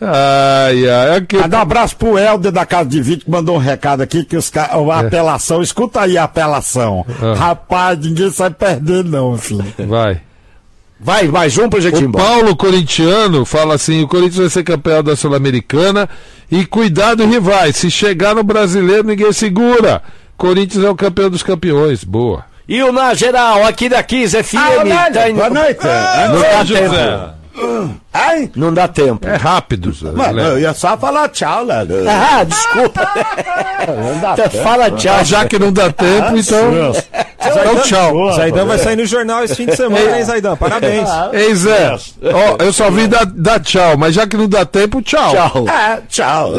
Ai, 0.00 0.88
ai, 0.88 1.16
aqui. 1.16 1.36
Manda 1.36 1.56
um 1.56 1.60
abraço 1.60 1.96
pro 1.96 2.18
Helder 2.18 2.52
da 2.52 2.66
Casa 2.66 2.88
de 2.88 3.00
Vídeo 3.00 3.24
que 3.24 3.30
mandou 3.30 3.56
um 3.56 3.58
recado 3.58 4.02
aqui 4.02 4.24
que 4.24 4.36
os 4.36 4.50
ca... 4.50 4.64
a 4.92 5.00
apelação, 5.00 5.62
escuta 5.62 6.02
aí 6.02 6.18
a 6.18 6.24
apelação. 6.24 7.04
Ah. 7.22 7.34
Rapaz, 7.34 7.98
ninguém 7.98 8.30
sai 8.30 8.50
perder 8.50 9.02
não, 9.04 9.38
filho. 9.38 9.64
Vai. 9.88 10.20
Vai, 10.98 11.28
mais 11.28 11.56
um 11.58 11.68
pra 11.68 11.80
gente 11.80 11.94
ir 11.98 12.04
O 12.04 12.08
embora. 12.08 12.24
Paulo 12.24 12.56
Corintiano 12.56 13.44
fala 13.44 13.74
assim: 13.74 14.02
o 14.02 14.08
Corinthians 14.08 14.36
vai 14.38 14.48
ser 14.50 14.64
campeão 14.64 15.02
da 15.02 15.14
Sul-Americana 15.16 16.08
e 16.50 16.64
cuidado, 16.64 17.26
rivais. 17.26 17.76
Se 17.76 17.90
chegar 17.90 18.34
no 18.34 18.42
brasileiro, 18.42 19.02
ninguém 19.06 19.32
segura. 19.32 20.02
Corinthians 20.38 20.84
é 20.84 20.88
o 20.90 20.94
campeão 20.96 21.28
dos 21.30 21.42
campeões. 21.42 22.02
Boa. 22.04 22.44
E 22.68 22.82
o 22.82 22.92
Na 22.92 23.14
Geral, 23.14 23.64
aqui 23.64 23.88
da 23.88 24.02
Kiss 24.02 24.42
FM. 24.42 24.56
Ah, 24.56 25.10
tá 25.12 25.28
indo- 25.30 25.36
boa 25.36 25.50
noite. 25.50 25.80
Ah, 25.86 26.28
dá 26.32 26.64
José. 26.64 26.80
tempo. 26.88 27.35
Ai, 28.12 28.50
Não 28.54 28.72
dá 28.72 28.86
tempo. 28.88 29.26
É 29.26 29.36
rápido, 29.36 29.92
Zé. 29.92 30.10
mano, 30.10 30.40
eu 30.40 30.58
ia 30.58 30.74
só 30.74 30.96
falar 30.96 31.28
tchau, 31.28 31.64
Léo. 31.64 31.86
Ah, 32.08 32.44
desculpa. 32.44 33.08
Não 33.88 34.20
dá 34.20 34.34
tempo. 34.34 34.62
Fala 34.62 34.90
tchau. 34.90 35.24
Já 35.24 35.44
que 35.46 35.58
não 35.58 35.72
dá 35.72 35.90
tempo, 35.92 36.36
então. 36.36 36.92
Então, 37.38 37.80
tchau. 37.82 38.32
Zaidan 38.32 38.64
vai 38.66 38.78
sair 38.78 38.96
no 38.96 39.06
jornal 39.06 39.44
esse 39.44 39.54
fim 39.54 39.66
de 39.66 39.76
semana, 39.76 40.18
hein, 40.18 40.24
Zaidan? 40.24 40.56
Parabéns. 40.56 41.08
Ei, 41.32 41.54
Zé. 41.54 41.96
Ó, 42.22 42.62
eu 42.62 42.72
só 42.72 42.90
vim 42.90 43.08
dar, 43.08 43.24
dar 43.26 43.60
tchau, 43.60 43.96
mas 43.96 44.14
já 44.14 44.26
que 44.26 44.36
não 44.36 44.48
dá 44.48 44.64
tempo, 44.64 45.00
tchau. 45.02 45.32
Tchau. 45.32 45.64
É, 45.68 46.00
tchau. 46.08 46.52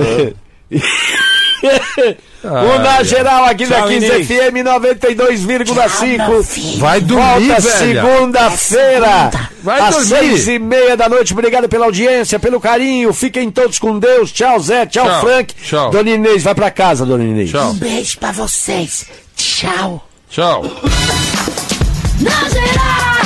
o 2.52 2.80
Na. 2.80 3.04
Geral 3.04 3.46
aqui 3.46 3.66
da 3.66 3.78
Tchau, 3.78 3.88
15 3.90 4.06
Inês. 4.06 4.28
FM 4.28 4.64
92,5. 4.64 6.78
Vai 6.80 7.00
dormir, 7.02 7.48
Volta 7.48 7.62
velha. 7.62 8.02
segunda-feira. 8.02 9.32
Vai 9.64 9.80
às 9.82 9.90
dormir. 9.96 10.08
seis 10.08 10.48
e 10.48 10.60
meia 10.60 10.96
da 10.98 11.08
noite. 11.10 11.34
Obrigado 11.34 11.68
pela 11.70 11.86
audiência, 11.86 12.40
pelo 12.40 12.60
carinho. 12.60 13.14
Fiquem 13.14 13.50
todos 13.52 13.78
com 13.80 13.98
Deus. 14.00 14.32
Tchau, 14.32 14.60
Zé. 14.60 14.86
Tchau, 14.86 15.06
Tchau. 15.06 15.22
Frank. 15.22 15.54
Tchau. 15.64 15.90
Dona 15.92 16.10
Inês, 16.10 16.44
vai 16.44 16.56
pra 16.56 16.72
casa, 16.72 17.06
Dona 17.06 17.24
Inês. 17.24 17.50
Tchau. 17.52 17.72
Um 17.72 17.74
beijo 17.74 18.18
pra 18.20 18.32
vocês. 18.32 19.06
Tchau. 19.36 20.04
Tchau. 20.30 20.64
Na 22.22 22.50
geral. 22.50 23.17